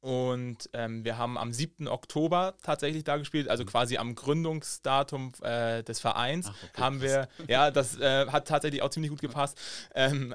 Und 0.00 0.70
ähm, 0.72 1.04
wir 1.04 1.18
haben 1.18 1.36
am 1.36 1.52
7. 1.52 1.86
Oktober 1.86 2.54
tatsächlich 2.62 3.04
da 3.04 3.18
gespielt, 3.18 3.48
also 3.48 3.64
mhm. 3.64 3.68
quasi 3.68 3.98
am 3.98 4.14
Gründungsdatum 4.14 5.32
äh, 5.42 5.82
des 5.82 6.00
Vereins 6.00 6.46
Ach, 6.48 6.54
okay, 6.62 6.80
haben 6.80 7.02
wir, 7.02 7.28
ja, 7.48 7.70
das 7.70 7.98
äh, 7.98 8.26
hat 8.28 8.48
tatsächlich 8.48 8.80
auch 8.80 8.88
ziemlich 8.88 9.10
gut 9.10 9.20
gepasst. 9.20 9.60
Ähm, 9.94 10.34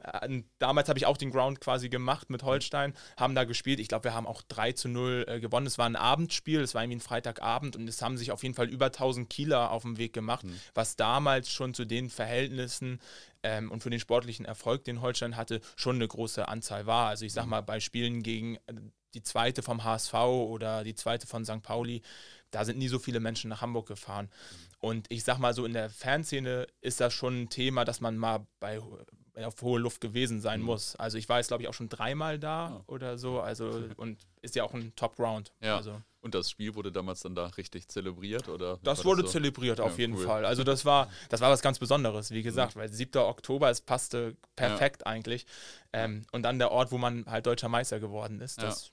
damals 0.59 0.87
habe 0.87 0.99
ich 0.99 1.07
auch 1.07 1.17
den 1.17 1.31
Ground 1.31 1.61
quasi 1.61 1.89
gemacht 1.89 2.29
mit 2.29 2.43
Holstein, 2.43 2.93
haben 3.17 3.33
da 3.33 3.43
gespielt. 3.43 3.79
Ich 3.79 3.87
glaube, 3.87 4.03
wir 4.03 4.13
haben 4.13 4.27
auch 4.27 4.43
3 4.43 4.73
zu 4.73 4.87
0 4.87 5.25
äh, 5.27 5.39
gewonnen. 5.39 5.65
Es 5.65 5.79
war 5.79 5.87
ein 5.87 5.95
Abendspiel, 5.95 6.61
es 6.61 6.75
war 6.75 6.83
irgendwie 6.83 6.97
ein 6.97 7.01
Freitagabend 7.01 7.75
und 7.75 7.87
es 7.87 8.03
haben 8.03 8.17
sich 8.17 8.31
auf 8.31 8.43
jeden 8.43 8.53
Fall 8.53 8.69
über 8.69 8.85
1000 8.87 9.31
Kieler 9.31 9.71
auf 9.71 9.81
dem 9.81 9.97
Weg 9.97 10.13
gemacht, 10.13 10.45
mhm. 10.45 10.59
was 10.75 10.95
damals 10.95 11.49
schon 11.49 11.73
zu 11.73 11.85
den 11.85 12.11
Verhältnissen 12.11 12.99
ähm, 13.41 13.71
und 13.71 13.81
für 13.81 13.89
den 13.89 13.99
sportlichen 13.99 14.45
Erfolg, 14.45 14.83
den 14.83 15.01
Holstein 15.01 15.37
hatte, 15.37 15.61
schon 15.75 15.95
eine 15.95 16.07
große 16.07 16.47
Anzahl 16.47 16.85
war. 16.85 17.07
Also 17.07 17.25
ich 17.25 17.33
sag 17.33 17.45
mhm. 17.45 17.51
mal, 17.51 17.61
bei 17.61 17.79
Spielen 17.79 18.21
gegen 18.21 18.57
äh, 18.67 18.73
die 19.15 19.23
zweite 19.23 19.63
vom 19.63 19.83
HSV 19.83 20.13
oder 20.13 20.83
die 20.83 20.95
zweite 20.95 21.25
von 21.25 21.45
St. 21.45 21.61
Pauli, 21.63 22.01
da 22.51 22.63
sind 22.63 22.77
nie 22.77 22.87
so 22.87 22.99
viele 22.99 23.19
Menschen 23.19 23.49
nach 23.49 23.61
Hamburg 23.61 23.87
gefahren. 23.87 24.29
Und 24.79 25.07
ich 25.09 25.23
sag 25.23 25.39
mal 25.39 25.53
so, 25.53 25.65
in 25.65 25.73
der 25.73 25.89
Fanszene 25.89 26.67
ist 26.81 26.99
das 26.99 27.13
schon 27.13 27.43
ein 27.43 27.49
Thema, 27.49 27.85
dass 27.85 28.01
man 28.01 28.17
mal 28.17 28.45
bei 28.59 28.79
auf 29.43 29.61
hohe 29.61 29.79
Luft 29.79 29.99
gewesen 29.99 30.39
sein 30.39 30.61
mhm. 30.61 30.67
muss. 30.67 30.95
Also 30.95 31.17
ich 31.17 31.27
war 31.27 31.37
jetzt, 31.37 31.47
glaube 31.47 31.63
ich, 31.63 31.69
auch 31.69 31.73
schon 31.73 31.89
dreimal 31.89 32.39
da 32.39 32.69
ja. 32.69 32.83
oder 32.87 33.17
so. 33.17 33.41
Also 33.41 33.83
und 33.97 34.19
ist 34.41 34.55
ja 34.55 34.63
auch 34.63 34.73
ein 34.73 34.93
Top-Ground. 34.95 35.51
Ja. 35.61 35.75
Also. 35.75 36.01
Und 36.21 36.33
das 36.33 36.49
Spiel 36.49 36.73
wurde 36.73 36.91
damals 36.91 37.19
dann 37.19 37.35
da 37.35 37.47
richtig 37.47 37.87
zelebriert, 37.87 38.47
oder? 38.47 38.79
Das 38.81 39.05
wurde 39.05 39.23
das 39.23 39.31
so? 39.31 39.39
zelebriert, 39.39 39.79
auf 39.79 39.93
ja, 39.93 40.01
jeden 40.01 40.15
cool. 40.15 40.25
Fall. 40.25 40.45
Also 40.45 40.63
das 40.63 40.85
war, 40.85 41.09
das 41.29 41.41
war 41.41 41.51
was 41.51 41.61
ganz 41.61 41.77
Besonderes, 41.77 42.31
wie 42.31 42.41
gesagt, 42.41 42.75
mhm. 42.75 42.79
weil 42.79 42.89
7. 42.89 43.21
Oktober, 43.21 43.69
es 43.69 43.81
passte 43.81 44.35
perfekt 44.55 45.01
ja. 45.01 45.07
eigentlich. 45.07 45.45
Ähm, 45.93 46.25
und 46.31 46.43
dann 46.43 46.57
der 46.57 46.71
Ort, 46.71 46.91
wo 46.91 46.97
man 46.97 47.25
halt 47.27 47.45
deutscher 47.45 47.69
Meister 47.69 47.99
geworden 47.99 48.41
ist. 48.41 48.61
Das, 48.61 48.91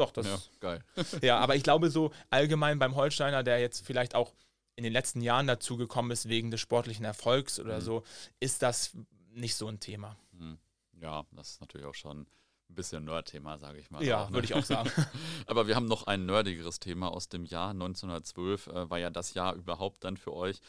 Doch, 0.00 0.12
das. 0.12 0.26
Ja, 0.26 0.38
geil. 0.60 0.84
ja, 1.20 1.38
aber 1.38 1.56
ich 1.56 1.62
glaube 1.62 1.90
so 1.90 2.10
allgemein 2.30 2.78
beim 2.78 2.96
Holsteiner, 2.96 3.42
der 3.42 3.60
jetzt 3.60 3.84
vielleicht 3.84 4.14
auch 4.14 4.32
in 4.74 4.82
den 4.82 4.94
letzten 4.94 5.20
Jahren 5.20 5.46
dazu 5.46 5.76
gekommen 5.76 6.10
ist, 6.10 6.26
wegen 6.26 6.50
des 6.50 6.58
sportlichen 6.58 7.04
Erfolgs 7.04 7.60
oder 7.60 7.76
mhm. 7.76 7.82
so, 7.82 8.02
ist 8.40 8.62
das 8.62 8.96
nicht 9.28 9.56
so 9.56 9.68
ein 9.68 9.78
Thema. 9.78 10.16
Mhm. 10.32 10.56
Ja, 11.02 11.26
das 11.32 11.50
ist 11.50 11.60
natürlich 11.60 11.86
auch 11.86 11.94
schon 11.94 12.20
ein 12.22 12.74
bisschen 12.74 13.04
Nerd-Thema, 13.04 13.58
sage 13.58 13.78
ich 13.78 13.90
mal. 13.90 14.02
Ja, 14.02 14.24
ne? 14.24 14.32
würde 14.32 14.46
ich 14.46 14.54
auch 14.54 14.64
sagen. 14.64 14.90
Aber 15.46 15.66
wir 15.66 15.76
haben 15.76 15.84
noch 15.84 16.06
ein 16.06 16.24
nerdigeres 16.24 16.80
Thema 16.80 17.12
aus 17.12 17.28
dem 17.28 17.44
Jahr 17.44 17.72
1912. 17.72 18.68
Äh, 18.68 18.88
war 18.88 18.98
ja 18.98 19.10
das 19.10 19.34
Jahr 19.34 19.54
überhaupt 19.54 20.02
dann 20.04 20.16
für 20.16 20.32
euch. 20.32 20.60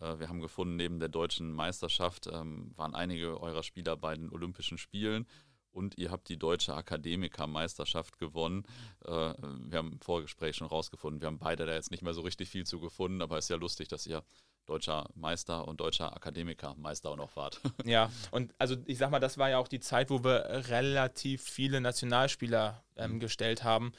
Äh, 0.00 0.18
wir 0.18 0.28
haben 0.28 0.40
gefunden, 0.40 0.74
neben 0.74 0.98
der 0.98 1.10
deutschen 1.10 1.52
Meisterschaft 1.52 2.26
ähm, 2.26 2.72
waren 2.74 2.96
einige 2.96 3.40
eurer 3.40 3.62
Spieler 3.62 3.96
bei 3.96 4.16
den 4.16 4.30
Olympischen 4.30 4.78
Spielen 4.78 5.28
und 5.72 5.98
ihr 5.98 6.10
habt 6.10 6.28
die 6.28 6.38
Deutsche 6.38 6.74
Akademikermeisterschaft 6.74 8.18
gewonnen. 8.18 8.64
Äh, 9.04 9.10
wir 9.10 9.78
haben 9.78 9.92
im 9.92 10.00
Vorgespräch 10.00 10.56
schon 10.56 10.66
rausgefunden, 10.66 11.20
wir 11.20 11.26
haben 11.26 11.38
beide 11.38 11.66
da 11.66 11.72
jetzt 11.72 11.90
nicht 11.90 12.02
mehr 12.02 12.14
so 12.14 12.22
richtig 12.22 12.48
viel 12.48 12.64
zu 12.64 12.80
gefunden, 12.80 13.22
aber 13.22 13.38
es 13.38 13.46
ist 13.46 13.50
ja 13.50 13.56
lustig, 13.56 13.88
dass 13.88 14.06
ihr 14.06 14.22
deutscher 14.66 15.08
Meister 15.14 15.66
und 15.66 15.80
deutscher 15.80 16.14
Akademikermeister 16.14 17.10
auch 17.10 17.16
noch 17.16 17.34
wart. 17.36 17.60
Ja, 17.84 18.10
und 18.30 18.54
also 18.58 18.76
ich 18.86 18.98
sag 18.98 19.10
mal, 19.10 19.18
das 19.18 19.36
war 19.36 19.50
ja 19.50 19.58
auch 19.58 19.68
die 19.68 19.80
Zeit, 19.80 20.10
wo 20.10 20.22
wir 20.22 20.44
relativ 20.68 21.42
viele 21.42 21.80
Nationalspieler 21.80 22.84
ähm, 22.96 23.14
mhm. 23.14 23.20
gestellt 23.20 23.64
haben. 23.64 23.92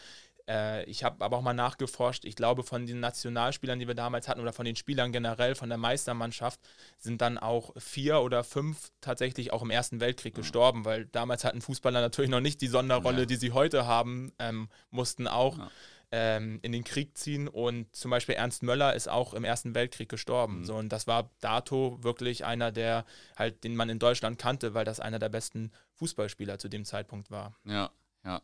Äh, 0.52 0.84
ich 0.84 1.04
habe 1.04 1.24
aber 1.24 1.38
auch 1.38 1.42
mal 1.42 1.54
nachgeforscht. 1.54 2.26
Ich 2.26 2.36
glaube, 2.36 2.64
von 2.64 2.86
den 2.86 3.00
Nationalspielern, 3.00 3.80
die 3.80 3.88
wir 3.88 3.96
damals 3.96 4.28
hatten, 4.28 4.42
oder 4.42 4.52
von 4.52 4.66
den 4.66 4.76
Spielern 4.76 5.12
generell, 5.12 5.56
von 5.56 5.70
der 5.70 5.78
Meistermannschaft, 5.78 6.60
sind 6.98 7.22
dann 7.22 7.38
auch 7.38 7.72
vier 7.78 8.20
oder 8.20 8.44
fünf 8.44 8.92
tatsächlich 9.00 9.54
auch 9.54 9.62
im 9.62 9.70
Ersten 9.70 10.02
Weltkrieg 10.02 10.34
ja. 10.34 10.42
gestorben, 10.42 10.84
weil 10.84 11.06
damals 11.06 11.46
hatten 11.46 11.62
Fußballer 11.62 12.02
natürlich 12.02 12.32
noch 12.32 12.42
nicht 12.42 12.60
die 12.60 12.68
Sonderrolle, 12.68 13.22
ja. 13.22 13.26
die 13.26 13.38
sie 13.38 13.54
heute 13.54 13.86
haben, 13.86 14.34
ähm, 14.40 14.70
mussten 14.90 15.28
auch. 15.28 15.58
Ja. 15.58 15.72
Ähm, 16.14 16.60
in 16.62 16.74
den 16.74 16.84
Krieg 16.84 17.18
ziehen 17.18 17.48
und 17.48 17.96
zum 17.96 18.12
Beispiel 18.12 18.36
Ernst 18.36 18.64
Möller 18.64 18.96
ist 18.96 19.08
auch 19.08 19.34
im 19.34 19.46
Ersten 19.46 19.74
Weltkrieg 19.74 20.10
gestorben. 20.10 20.60
Mhm. 20.60 20.66
So, 20.66 20.76
und 20.76 20.90
das 20.90 21.08
war 21.08 21.30
dato 21.40 22.00
wirklich 22.02 22.44
einer, 22.44 22.74
der 22.74 23.06
halt, 23.38 23.64
den 23.64 23.78
man 23.78 23.88
in 23.88 23.98
Deutschland 23.98 24.38
kannte, 24.38 24.74
weil 24.74 24.84
das 24.84 25.00
einer 25.00 25.20
der 25.20 25.30
besten 25.30 25.72
Fußballspieler 25.94 26.60
zu 26.60 26.68
dem 26.68 26.84
Zeitpunkt 26.84 27.32
war. 27.32 27.56
Ja, 27.64 27.92
ja. 28.26 28.42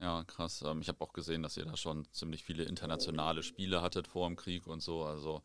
Ja, 0.00 0.24
krass. 0.24 0.62
Ähm, 0.62 0.80
ich 0.80 0.88
habe 0.88 1.00
auch 1.02 1.12
gesehen, 1.12 1.42
dass 1.42 1.56
ihr 1.56 1.66
da 1.66 1.76
schon 1.76 2.10
ziemlich 2.12 2.42
viele 2.42 2.64
internationale 2.64 3.42
Spiele 3.42 3.82
hattet 3.82 4.08
vor 4.08 4.26
dem 4.26 4.36
Krieg 4.36 4.66
und 4.66 4.80
so. 4.80 5.04
Also 5.04 5.42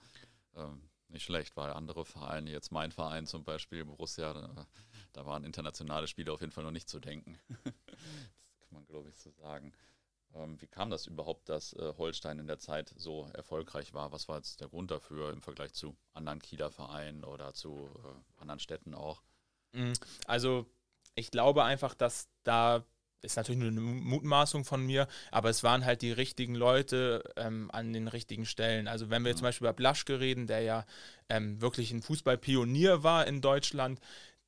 ähm, 0.56 0.90
nicht 1.10 1.26
schlecht, 1.26 1.58
weil 1.58 1.72
andere 1.74 2.06
Vereine, 2.06 2.52
jetzt 2.52 2.72
mein 2.72 2.92
Verein 2.92 3.28
zum 3.28 3.44
Beispiel, 3.44 3.84
Borussia, 3.84 4.34
da, 5.14 5.26
waren 5.26 5.44
internationale 5.44 6.08
Spiele 6.08 6.32
auf 6.32 6.42
jeden 6.42 6.54
Fall 6.54 6.64
noch 6.64 6.72
nicht 6.72 6.90
zu 6.90 7.00
denken. 7.00 7.38
das 7.64 8.60
kann 8.60 8.72
man, 8.72 8.86
glaube 8.86 9.10
ich, 9.10 9.18
so 9.18 9.32
sagen. 9.32 9.74
Ähm, 10.34 10.60
wie 10.62 10.68
kam 10.68 10.90
das 10.90 11.06
überhaupt, 11.06 11.50
dass 11.50 11.74
äh, 11.74 11.94
Holstein 11.98 12.40
in 12.40 12.48
der 12.48 12.60
Zeit 12.60 12.94
so 12.98 13.30
erfolgreich 13.34 13.94
war? 13.94 14.12
Was 14.14 14.28
war 14.28 14.38
jetzt 14.38 14.62
der 14.62 14.70
Grund 14.70 14.90
dafür 14.90 15.32
im 15.32 15.42
Vergleich 15.42 15.74
zu 15.74 15.96
anderen 16.14 16.42
Kieler 16.42 16.72
Vereinen 16.72 17.24
oder 17.26 17.54
zu 17.54 17.90
äh, 18.04 18.42
anderen 18.42 18.60
Städten 18.60 18.94
auch? 18.94 19.22
Mhm. 19.74 19.94
Also 20.28 20.66
ich 21.16 21.32
glaube 21.32 21.64
einfach, 21.64 21.94
dass 21.94 22.30
da 22.44 22.86
ist 23.26 23.38
natürlich 23.38 23.60
nur 23.60 23.70
eine 23.70 23.82
Mutmaßung 23.82 24.66
von 24.66 24.86
mir, 24.86 25.08
aber 25.32 25.50
es 25.50 25.64
waren 25.64 25.86
halt 25.86 26.02
die 26.02 26.12
richtigen 26.12 26.56
Leute 26.56 27.24
ähm, 27.36 27.70
an 27.72 27.94
den 27.94 28.08
richtigen 28.08 28.46
Stellen. 28.46 28.88
Also 28.88 29.10
wenn 29.10 29.24
wir 29.24 29.32
ja. 29.32 29.38
zum 29.38 29.44
Beispiel 29.44 29.66
über 29.68 29.74
Blaschke 29.74 30.20
reden, 30.20 30.48
der 30.48 30.62
ja 30.62 30.86
ähm, 31.30 31.62
wirklich 31.62 31.92
ein 31.92 32.02
Fußballpionier 32.02 33.04
war 33.04 33.28
in 33.28 33.42
Deutschland, 33.42 34.00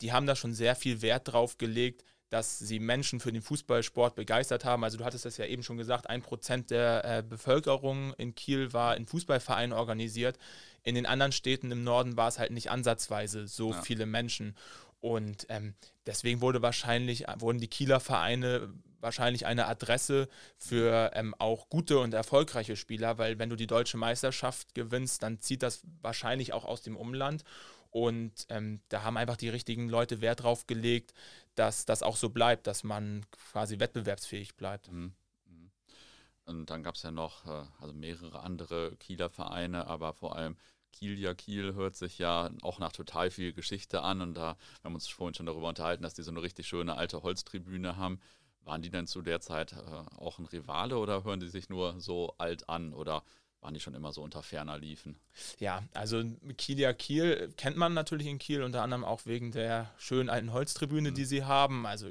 die 0.02 0.12
haben 0.12 0.28
da 0.28 0.36
schon 0.36 0.54
sehr 0.54 0.76
viel 0.76 1.02
Wert 1.02 1.32
drauf 1.32 1.58
gelegt, 1.58 2.04
dass 2.30 2.60
sie 2.60 2.80
Menschen 2.80 3.20
für 3.20 3.32
den 3.32 3.42
Fußballsport 3.42 4.16
begeistert 4.16 4.66
haben. 4.66 4.84
Also 4.84 4.98
du 4.98 5.06
hattest 5.06 5.26
das 5.26 5.38
ja 5.38 5.46
eben 5.46 5.64
schon 5.64 5.78
gesagt, 5.78 6.10
ein 6.10 6.22
Prozent 6.22 6.72
der 6.72 7.06
äh, 7.06 7.24
Bevölkerung 7.24 8.14
in 8.16 8.36
Kiel 8.36 8.74
war 8.74 8.98
in 8.98 9.06
Fußballvereinen 9.06 9.72
organisiert. 9.72 10.38
In 10.84 10.96
den 10.96 11.06
anderen 11.06 11.32
Städten 11.32 11.72
im 11.72 11.84
Norden 11.84 12.18
war 12.18 12.28
es 12.28 12.38
halt 12.38 12.52
nicht 12.52 12.70
ansatzweise 12.70 13.48
so 13.48 13.72
ja. 13.72 13.82
viele 13.82 14.06
Menschen. 14.06 14.56
Und 15.00 15.46
ähm, 15.50 15.76
deswegen 16.06 16.42
wurde 16.42 16.62
wahrscheinlich, 16.62 17.26
wurden 17.38 17.60
die 17.60 17.68
Kieler 17.68 18.00
Vereine 18.00 18.74
wahrscheinlich 19.00 19.46
eine 19.46 19.68
Adresse 19.68 20.28
für 20.58 21.12
ähm, 21.14 21.36
auch 21.38 21.70
gute 21.70 22.00
und 22.00 22.14
erfolgreiche 22.14 22.76
Spieler, 22.76 23.18
weil 23.18 23.40
wenn 23.40 23.50
du 23.50 23.56
die 23.56 23.68
deutsche 23.68 23.98
Meisterschaft 23.98 24.74
gewinnst, 24.74 25.24
dann 25.24 25.40
zieht 25.40 25.64
das 25.64 25.82
wahrscheinlich 26.02 26.54
auch 26.54 26.66
aus 26.66 26.82
dem 26.82 26.98
Umland. 26.98 27.44
Und 27.90 28.46
ähm, 28.50 28.82
da 28.90 29.04
haben 29.04 29.18
einfach 29.18 29.38
die 29.38 29.50
richtigen 29.50 29.88
Leute 29.90 30.22
Wert 30.22 30.44
drauf 30.44 30.68
gelegt, 30.68 31.14
dass 31.56 31.86
das 31.86 32.04
auch 32.04 32.18
so 32.18 32.30
bleibt, 32.30 32.68
dass 32.68 32.84
man 32.84 33.26
quasi 33.52 33.80
wettbewerbsfähig 33.80 34.56
bleibt. 34.56 34.92
Mhm. 34.92 35.14
mhm. 35.46 35.72
Und 36.46 36.70
dann 36.70 36.84
gab 36.84 36.96
es 36.96 37.04
ja 37.04 37.12
noch 37.12 37.46
äh, 37.46 37.66
also 37.80 37.94
mehrere 37.94 38.42
andere 38.42 38.96
Kieler 38.98 39.30
Vereine, 39.30 39.88
aber 39.88 40.14
vor 40.14 40.36
allem 40.36 40.58
Kiel 40.98 41.20
ja 41.20 41.34
Kiel 41.36 41.76
hört 41.76 41.96
sich 41.96 42.18
ja 42.18 42.50
auch 42.62 42.80
nach 42.80 42.92
total 42.92 43.30
viel 43.30 43.54
Geschichte 43.54 44.02
an 44.02 44.22
und 44.22 44.34
da, 44.34 44.58
wir 44.82 44.84
haben 44.86 44.96
uns 44.96 45.08
vorhin 45.08 45.36
schon 45.36 45.46
darüber 45.46 45.70
unterhalten, 45.70 46.02
dass 46.02 46.16
die 46.16 46.24
so 46.24 46.32
eine 46.32 46.42
richtig 46.42 46.68
schöne 46.68 46.96
alte 46.98 47.22
Holztribüne 47.22 47.98
haben. 47.98 48.20
Waren 48.64 48.82
die 48.82 48.90
denn 48.90 49.06
zu 49.06 49.22
der 49.22 49.40
Zeit 49.40 49.74
äh, 49.74 49.76
auch 50.18 50.40
ein 50.40 50.46
Rivale 50.46 50.98
oder 50.98 51.24
hören 51.24 51.40
die 51.40 51.50
sich 51.50 51.70
nur 51.70 52.00
so 52.00 52.34
alt 52.38 52.68
an 52.68 52.94
oder 52.94 53.24
waren 53.62 53.74
die 53.74 53.80
schon 53.80 53.94
immer 53.94 54.12
so 54.12 54.24
unter 54.24 54.42
ferner 54.42 54.78
liefen? 54.78 55.20
Ja, 55.60 55.84
also 55.94 56.24
Kiel 56.58 56.80
ja 56.80 56.94
Kiel 56.94 57.54
kennt 57.58 57.78
man 57.78 57.94
natürlich 57.94 58.28
in 58.28 58.40
Kiel, 58.40 58.64
unter 58.64 58.82
anderem 58.82 59.06
auch 59.06 59.26
wegen 59.26 59.52
der 59.52 59.94
schönen 59.98 60.30
alten 60.30 60.52
Holztribüne, 60.52 61.12
mhm. 61.12 61.16
die 61.16 61.26
sie 61.26 61.44
haben. 61.44 61.86
Also 61.86 62.08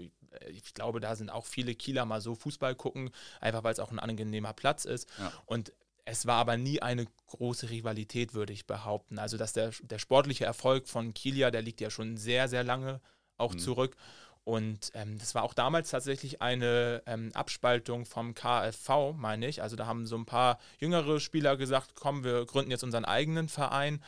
ich 0.49 0.75
glaube, 0.75 1.01
da 1.01 1.17
sind 1.17 1.31
auch 1.31 1.47
viele 1.47 1.75
Kieler 1.75 2.05
mal 2.05 2.21
so 2.21 2.35
Fußball 2.35 2.75
gucken, 2.75 3.11
einfach 3.41 3.65
weil 3.65 3.73
es 3.73 3.81
auch 3.81 3.91
ein 3.91 3.99
angenehmer 3.99 4.53
Platz 4.53 4.85
ist. 4.85 5.09
Ja. 5.19 5.33
Und 5.47 5.73
es 6.07 6.25
war 6.25 6.37
aber 6.37 6.57
nie 6.57 6.81
eine 6.81 7.07
große 7.27 7.69
Rivalität, 7.69 8.33
würde 8.33 8.53
ich 8.53 8.67
behaupten. 8.67 9.19
Also, 9.19 9.37
dass 9.37 9.53
der, 9.53 9.73
der 9.83 9.99
sportliche 9.99 10.45
Erfolg 10.45 10.89
von 10.89 11.13
Kilia, 11.13 11.51
der 11.51 11.63
liegt 11.63 11.81
ja 11.81 11.91
schon 11.91 12.17
sehr, 12.17 12.49
sehr 12.49 12.65
lange 12.65 13.01
auch 13.37 13.53
mhm. 13.53 13.59
zurück. 13.59 13.97
Und 14.45 14.93
ähm, 14.95 15.19
das 15.19 15.35
war 15.35 15.43
auch 15.43 15.53
damals 15.53 15.91
tatsächlich 15.91 16.41
eine 16.41 17.03
ähm, 17.07 17.33
Abspaltung 17.35 18.07
vom 18.07 18.35
KFV, 18.35 19.15
meine 19.17 19.49
ich. 19.49 19.61
Also 19.61 19.75
da 19.75 19.87
haben 19.87 20.07
so 20.07 20.17
ein 20.17 20.27
paar 20.27 20.61
jüngere 20.79 21.19
Spieler 21.19 21.57
gesagt, 21.57 21.97
komm, 21.97 22.23
wir 22.23 22.47
gründen 22.47 22.71
jetzt 22.71 22.85
unseren 22.85 23.05
eigenen 23.05 23.49
Verein. 23.49 24.01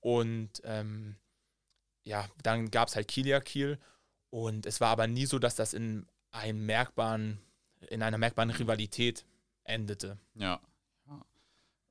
Und 0.00 0.60
ähm, 0.64 1.16
ja, 2.04 2.28
dann 2.42 2.70
gab 2.70 2.88
es 2.88 2.96
halt 2.96 3.08
Kilia 3.08 3.40
Kiel. 3.40 3.78
Und 4.28 4.66
es 4.66 4.82
war 4.82 4.90
aber 4.90 5.06
nie 5.06 5.24
so, 5.24 5.38
dass 5.38 5.54
das 5.54 5.72
in, 5.72 6.06
einem 6.32 6.66
merkbaren, 6.66 7.38
in 7.88 8.02
einer 8.02 8.18
merkbaren 8.18 8.50
Rivalität 8.50 9.24
endete. 9.64 10.18
Ja, 10.34 10.60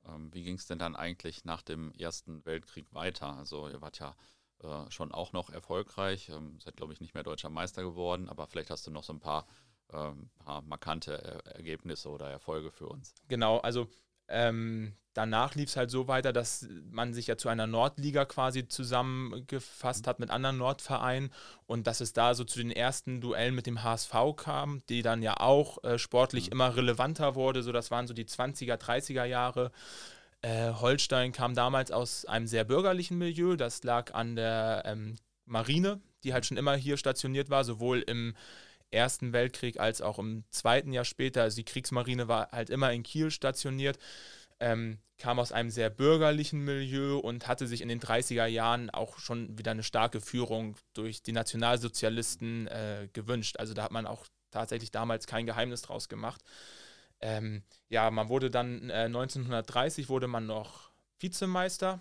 ähm, 0.08 0.32
wie 0.32 0.44
ging 0.44 0.56
es 0.56 0.66
denn 0.66 0.78
dann 0.78 0.96
eigentlich 0.96 1.44
nach 1.44 1.62
dem 1.62 1.92
Ersten 1.92 2.44
Weltkrieg 2.44 2.92
weiter? 2.92 3.36
Also 3.36 3.68
ihr 3.68 3.80
wart 3.80 3.98
ja 3.98 4.14
äh, 4.62 4.90
schon 4.90 5.12
auch 5.12 5.32
noch 5.32 5.50
erfolgreich, 5.50 6.28
ähm, 6.28 6.58
seid 6.60 6.76
glaube 6.76 6.92
ich 6.92 7.00
nicht 7.00 7.14
mehr 7.14 7.22
deutscher 7.22 7.50
Meister 7.50 7.82
geworden, 7.82 8.28
aber 8.28 8.46
vielleicht 8.46 8.70
hast 8.70 8.86
du 8.86 8.90
noch 8.90 9.04
so 9.04 9.12
ein 9.12 9.20
paar, 9.20 9.46
ähm, 9.92 10.30
paar 10.38 10.62
markante 10.62 11.22
er 11.22 11.46
Ergebnisse 11.56 12.08
oder 12.08 12.30
Erfolge 12.30 12.70
für 12.72 12.88
uns. 12.88 13.14
Genau, 13.28 13.58
also 13.58 13.88
Ähm, 14.28 14.94
danach 15.14 15.54
lief 15.54 15.70
es 15.70 15.76
halt 15.76 15.90
so 15.90 16.08
weiter, 16.08 16.32
dass 16.32 16.68
man 16.90 17.14
sich 17.14 17.26
ja 17.26 17.36
zu 17.36 17.48
einer 17.48 17.66
Nordliga 17.66 18.24
quasi 18.24 18.68
zusammengefasst 18.68 20.06
hat 20.06 20.18
mit 20.18 20.30
anderen 20.30 20.58
Nordvereinen 20.58 21.30
und 21.66 21.86
dass 21.86 22.00
es 22.00 22.12
da 22.12 22.34
so 22.34 22.44
zu 22.44 22.58
den 22.58 22.70
ersten 22.70 23.20
Duellen 23.20 23.54
mit 23.54 23.66
dem 23.66 23.82
HSV 23.82 24.14
kam, 24.36 24.82
die 24.88 25.02
dann 25.02 25.22
ja 25.22 25.40
auch 25.40 25.82
äh, 25.84 25.98
sportlich 25.98 26.46
mhm. 26.46 26.52
immer 26.52 26.76
relevanter 26.76 27.34
wurde. 27.34 27.62
So, 27.62 27.72
das 27.72 27.90
waren 27.90 28.06
so 28.06 28.14
die 28.14 28.26
20er, 28.26 28.76
30er 28.76 29.24
Jahre. 29.24 29.72
Äh, 30.42 30.72
Holstein 30.72 31.32
kam 31.32 31.54
damals 31.54 31.90
aus 31.90 32.26
einem 32.26 32.46
sehr 32.46 32.64
bürgerlichen 32.64 33.18
Milieu. 33.18 33.56
Das 33.56 33.82
lag 33.84 34.12
an 34.14 34.36
der 34.36 34.82
ähm, 34.84 35.16
Marine, 35.46 36.00
die 36.24 36.34
halt 36.34 36.44
schon 36.44 36.56
immer 36.56 36.76
hier 36.76 36.96
stationiert 36.96 37.48
war, 37.48 37.64
sowohl 37.64 38.00
im 38.00 38.34
Ersten 38.90 39.32
Weltkrieg 39.32 39.80
als 39.80 40.00
auch 40.00 40.18
im 40.18 40.44
zweiten 40.50 40.92
Jahr 40.92 41.04
später. 41.04 41.42
Also 41.42 41.56
die 41.56 41.64
Kriegsmarine 41.64 42.28
war 42.28 42.50
halt 42.52 42.70
immer 42.70 42.92
in 42.92 43.02
Kiel 43.02 43.30
stationiert 43.30 43.98
ähm, 44.60 44.98
kam 45.18 45.38
aus 45.38 45.52
einem 45.52 45.70
sehr 45.70 45.90
bürgerlichen 45.90 46.60
Milieu 46.60 47.18
und 47.18 47.48
hatte 47.48 47.66
sich 47.66 47.80
in 47.80 47.88
den 47.88 48.00
30er 48.00 48.46
Jahren 48.46 48.90
auch 48.90 49.18
schon 49.18 49.56
wieder 49.58 49.70
eine 49.70 49.82
starke 49.82 50.20
Führung 50.20 50.76
durch 50.94 51.22
die 51.22 51.32
Nationalsozialisten 51.32 52.66
äh, 52.68 53.08
gewünscht. 53.12 53.58
Also 53.58 53.74
da 53.74 53.82
hat 53.82 53.92
man 53.92 54.06
auch 54.06 54.26
tatsächlich 54.50 54.90
damals 54.90 55.26
kein 55.26 55.46
Geheimnis 55.46 55.82
draus 55.82 56.08
gemacht. 56.08 56.42
Ähm, 57.20 57.62
ja, 57.88 58.10
man 58.10 58.28
wurde 58.28 58.50
dann 58.50 58.90
äh, 58.90 59.04
1930 59.04 60.08
wurde 60.08 60.26
man 60.26 60.46
noch 60.46 60.90
Vizemeister. 61.18 62.00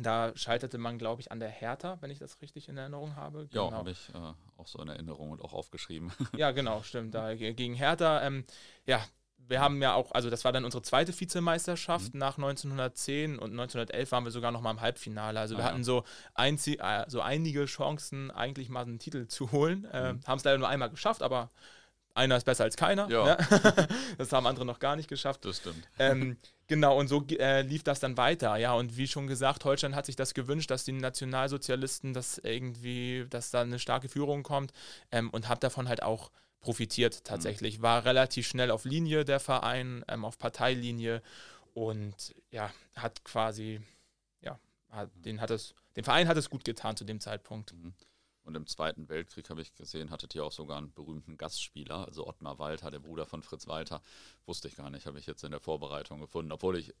Da 0.00 0.32
scheiterte 0.36 0.78
man, 0.78 0.98
glaube 0.98 1.20
ich, 1.20 1.30
an 1.30 1.38
der 1.38 1.50
Hertha, 1.50 1.98
wenn 2.00 2.10
ich 2.10 2.18
das 2.18 2.40
richtig 2.40 2.68
in 2.68 2.78
Erinnerung 2.78 3.14
habe. 3.14 3.46
Genau. 3.48 3.70
Ja, 3.70 3.76
habe 3.76 3.90
ich 3.90 4.08
äh, 4.14 4.32
auch 4.56 4.66
so 4.66 4.80
in 4.80 4.88
Erinnerung 4.88 5.30
und 5.30 5.42
auch 5.42 5.52
aufgeschrieben. 5.52 6.10
ja, 6.36 6.50
genau, 6.52 6.82
stimmt. 6.82 7.14
Da 7.14 7.34
gegen 7.34 7.74
Hertha. 7.74 8.22
Ähm, 8.22 8.44
ja, 8.86 9.04
wir 9.48 9.60
haben 9.60 9.82
ja 9.82 9.94
auch, 9.94 10.12
also 10.12 10.30
das 10.30 10.44
war 10.44 10.52
dann 10.52 10.64
unsere 10.64 10.82
zweite 10.82 11.18
Vizemeisterschaft 11.18 12.14
mhm. 12.14 12.20
nach 12.20 12.38
1910 12.38 13.38
und 13.38 13.50
1911 13.50 14.12
waren 14.12 14.24
wir 14.24 14.30
sogar 14.30 14.50
noch 14.50 14.62
mal 14.62 14.70
im 14.70 14.80
Halbfinale. 14.80 15.38
Also 15.38 15.54
ah, 15.54 15.58
wir 15.58 15.64
ja. 15.64 15.70
hatten 15.70 15.84
so, 15.84 16.04
einzig, 16.34 16.80
äh, 16.80 17.04
so 17.08 17.20
einige 17.20 17.66
Chancen, 17.66 18.30
eigentlich 18.30 18.70
mal 18.70 18.82
einen 18.82 18.98
Titel 18.98 19.26
zu 19.26 19.52
holen. 19.52 19.84
Äh, 19.92 20.14
mhm. 20.14 20.20
haben 20.26 20.38
es 20.38 20.44
leider 20.44 20.58
nur 20.58 20.68
einmal 20.68 20.90
geschafft, 20.90 21.22
aber 21.22 21.50
einer 22.14 22.36
ist 22.36 22.44
besser 22.44 22.64
als 22.64 22.76
keiner. 22.76 23.08
Ja. 23.10 23.24
Ne? 23.24 23.36
das 24.18 24.32
haben 24.32 24.46
andere 24.46 24.64
noch 24.64 24.78
gar 24.78 24.96
nicht 24.96 25.08
geschafft. 25.08 25.44
Das 25.44 25.58
stimmt. 25.58 25.88
Ähm, 25.98 26.36
genau, 26.72 26.98
und 26.98 27.08
so 27.08 27.22
äh, 27.38 27.60
lief 27.60 27.82
das 27.82 28.00
dann 28.00 28.16
weiter. 28.16 28.56
Ja, 28.56 28.72
und 28.72 28.96
wie 28.96 29.06
schon 29.06 29.26
gesagt, 29.26 29.66
Holstein 29.66 29.94
hat 29.94 30.06
sich 30.06 30.16
das 30.16 30.32
gewünscht, 30.32 30.70
dass 30.70 30.84
die 30.84 30.92
Nationalsozialisten, 30.92 32.14
dass 32.14 32.38
irgendwie, 32.38 33.26
dass 33.28 33.50
da 33.50 33.60
eine 33.60 33.78
starke 33.78 34.08
Führung 34.08 34.42
kommt 34.42 34.72
ähm, 35.10 35.28
und 35.28 35.50
hat 35.50 35.62
davon 35.62 35.86
halt 35.86 36.02
auch 36.02 36.30
profitiert 36.60 37.16
mhm. 37.16 37.24
tatsächlich. 37.24 37.82
War 37.82 38.06
relativ 38.06 38.46
schnell 38.46 38.70
auf 38.70 38.86
Linie 38.86 39.26
der 39.26 39.38
Verein, 39.38 40.02
ähm, 40.08 40.24
auf 40.24 40.38
Parteilinie 40.38 41.20
und 41.74 42.34
ja, 42.50 42.72
hat 42.96 43.22
quasi, 43.22 43.82
ja, 44.40 44.58
hat, 44.88 45.10
den 45.14 45.42
hat 45.42 45.50
es, 45.50 45.74
den 45.96 46.04
Verein 46.04 46.26
hat 46.26 46.38
es 46.38 46.48
gut 46.48 46.64
getan 46.64 46.96
zu 46.96 47.04
dem 47.04 47.20
Zeitpunkt. 47.20 47.74
Mhm. 47.74 47.92
Und 48.44 48.56
im 48.56 48.66
Zweiten 48.66 49.08
Weltkrieg 49.08 49.48
habe 49.50 49.62
ich 49.62 49.74
gesehen, 49.74 50.10
hattet 50.10 50.34
ihr 50.34 50.44
auch 50.44 50.52
sogar 50.52 50.78
einen 50.78 50.92
berühmten 50.92 51.36
Gastspieler, 51.36 52.06
also 52.06 52.26
Ottmar 52.26 52.58
Walter, 52.58 52.90
der 52.90 52.98
Bruder 52.98 53.24
von 53.26 53.42
Fritz 53.42 53.66
Walter. 53.68 54.02
Wusste 54.46 54.68
ich 54.68 54.76
gar 54.76 54.90
nicht, 54.90 55.06
habe 55.06 55.18
ich 55.18 55.26
jetzt 55.26 55.44
in 55.44 55.52
der 55.52 55.60
Vorbereitung 55.60 56.20
gefunden, 56.20 56.50
obwohl 56.50 56.76
ich 56.76 56.92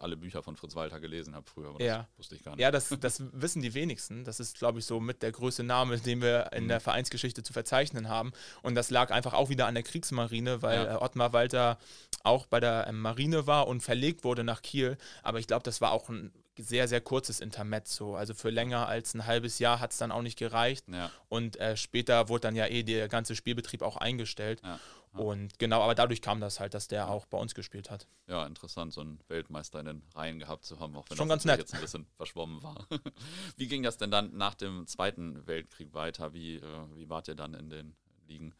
alle 0.00 0.16
Bücher 0.16 0.42
von 0.42 0.56
Fritz 0.56 0.74
Walter 0.74 1.00
gelesen 1.00 1.34
habe 1.34 1.46
früher, 1.48 1.68
aber 1.68 1.82
ja. 1.82 1.98
das 1.98 2.18
wusste 2.18 2.34
ich 2.36 2.42
gar 2.42 2.52
nicht. 2.52 2.60
Ja, 2.60 2.70
das, 2.70 2.88
das 3.00 3.22
wissen 3.32 3.62
die 3.62 3.74
wenigsten. 3.74 4.24
Das 4.24 4.40
ist, 4.40 4.58
glaube 4.58 4.78
ich, 4.78 4.86
so 4.86 5.00
mit 5.00 5.22
der 5.22 5.32
größte 5.32 5.62
Name, 5.62 5.98
den 5.98 6.20
wir 6.20 6.52
in 6.52 6.64
mhm. 6.64 6.68
der 6.68 6.80
Vereinsgeschichte 6.80 7.42
zu 7.42 7.52
verzeichnen 7.52 8.08
haben. 8.08 8.32
Und 8.62 8.74
das 8.74 8.90
lag 8.90 9.10
einfach 9.10 9.34
auch 9.34 9.48
wieder 9.48 9.66
an 9.66 9.74
der 9.74 9.82
Kriegsmarine, 9.82 10.62
weil 10.62 10.84
ja. 10.84 11.02
Ottmar 11.02 11.32
Walter 11.32 11.78
auch 12.22 12.46
bei 12.46 12.60
der 12.60 12.86
ähm, 12.88 13.00
Marine 13.00 13.46
war 13.46 13.68
und 13.68 13.82
verlegt 13.82 14.24
wurde 14.24 14.44
nach 14.44 14.62
Kiel. 14.62 14.96
Aber 15.22 15.38
ich 15.38 15.46
glaube, 15.46 15.62
das 15.62 15.80
war 15.80 15.92
auch 15.92 16.08
ein 16.08 16.32
sehr, 16.58 16.88
sehr 16.88 17.00
kurzes 17.00 17.40
Intermezzo. 17.40 18.16
Also 18.16 18.34
für 18.34 18.50
länger 18.50 18.86
als 18.86 19.14
ein 19.14 19.26
halbes 19.26 19.58
Jahr 19.58 19.80
hat 19.80 19.92
es 19.92 19.98
dann 19.98 20.12
auch 20.12 20.22
nicht 20.22 20.38
gereicht. 20.38 20.86
Ja. 20.88 21.10
Und 21.28 21.58
äh, 21.60 21.76
später 21.76 22.28
wurde 22.28 22.42
dann 22.42 22.56
ja 22.56 22.66
eh 22.66 22.82
der 22.82 23.08
ganze 23.08 23.36
Spielbetrieb 23.36 23.82
auch 23.82 23.96
eingestellt. 23.96 24.60
Ja. 24.62 24.78
Und 25.16 25.58
genau, 25.58 25.80
aber 25.82 25.94
dadurch 25.94 26.22
kam 26.22 26.40
das 26.40 26.58
halt, 26.58 26.74
dass 26.74 26.88
der 26.88 27.08
auch 27.08 27.26
bei 27.26 27.38
uns 27.38 27.54
gespielt 27.54 27.90
hat. 27.90 28.08
Ja, 28.26 28.44
interessant, 28.46 28.92
so 28.92 29.00
einen 29.00 29.20
Weltmeister 29.28 29.78
in 29.78 29.86
den 29.86 30.02
Reihen 30.14 30.40
gehabt 30.40 30.64
zu 30.64 30.80
haben, 30.80 30.96
auch 30.96 31.08
wenn 31.08 31.16
Schon 31.16 31.28
das 31.28 31.36
ganz 31.36 31.44
nett. 31.44 31.58
jetzt 31.60 31.74
ein 31.74 31.80
bisschen 31.80 32.06
verschwommen 32.16 32.62
war. 32.62 32.86
wie 33.56 33.68
ging 33.68 33.84
das 33.84 33.96
denn 33.96 34.10
dann 34.10 34.36
nach 34.36 34.54
dem 34.54 34.86
Zweiten 34.88 35.46
Weltkrieg 35.46 35.94
weiter? 35.94 36.32
Wie, 36.32 36.56
äh, 36.56 36.62
wie 36.96 37.08
wart 37.08 37.28
ihr 37.28 37.36
dann 37.36 37.54
in 37.54 37.70
den 37.70 37.94
Ligen? 38.26 38.54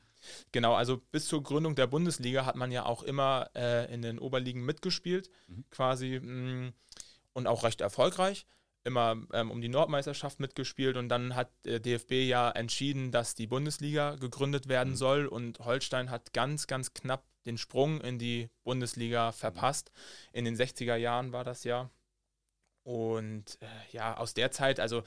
Genau, 0.53 0.75
also 0.75 0.99
bis 1.11 1.27
zur 1.27 1.43
Gründung 1.43 1.75
der 1.75 1.87
Bundesliga 1.87 2.47
hat 2.47 2.57
man 2.57 2.71
ja 2.71 2.87
auch 2.87 3.03
immer 3.03 3.51
äh, 3.55 3.93
in 3.93 4.03
den 4.03 4.19
Oberligen 4.19 4.65
mitgespielt, 4.65 5.31
mhm. 5.49 5.65
quasi 5.71 6.21
mh, 6.23 6.69
mm, 6.69 6.73
und 7.35 7.47
auch 7.47 7.63
recht 7.63 7.81
erfolgreich 7.83 8.47
immer 8.85 9.17
ähm, 9.33 9.51
um 9.51 9.61
die 9.61 9.69
Nordmeisterschaft 9.69 10.41
mitgespielt 10.41 10.97
und 10.97 11.09
dann 11.09 11.35
hat 11.35 11.51
der 11.65 11.81
DFB 11.81 12.13
ja 12.29 12.51
entschieden, 12.51 13.11
dass 13.11 13.35
die 13.35 13.47
Bundesliga 13.47 14.17
gegründet 14.17 14.69
werden 14.69 14.91
mhm. 14.91 14.97
soll 14.97 15.27
und 15.27 15.59
Holstein 15.61 16.11
hat 16.11 16.35
ganz, 16.35 16.67
ganz 16.67 16.93
knapp 16.93 17.25
den 17.47 17.59
Sprung 17.59 18.01
in 18.01 18.19
die 18.19 18.51
Bundesliga 18.63 19.33
verpasst. 19.33 19.91
In 20.33 20.45
den 20.45 20.57
60er 20.57 20.97
Jahren 20.97 21.33
war 21.33 21.45
das 21.45 21.65
ja. 21.65 21.91
Und 22.83 23.59
äh, 23.61 23.67
ja, 23.93 24.17
aus 24.19 24.35
der 24.35 24.51
Zeit, 24.51 24.81
also 24.81 25.03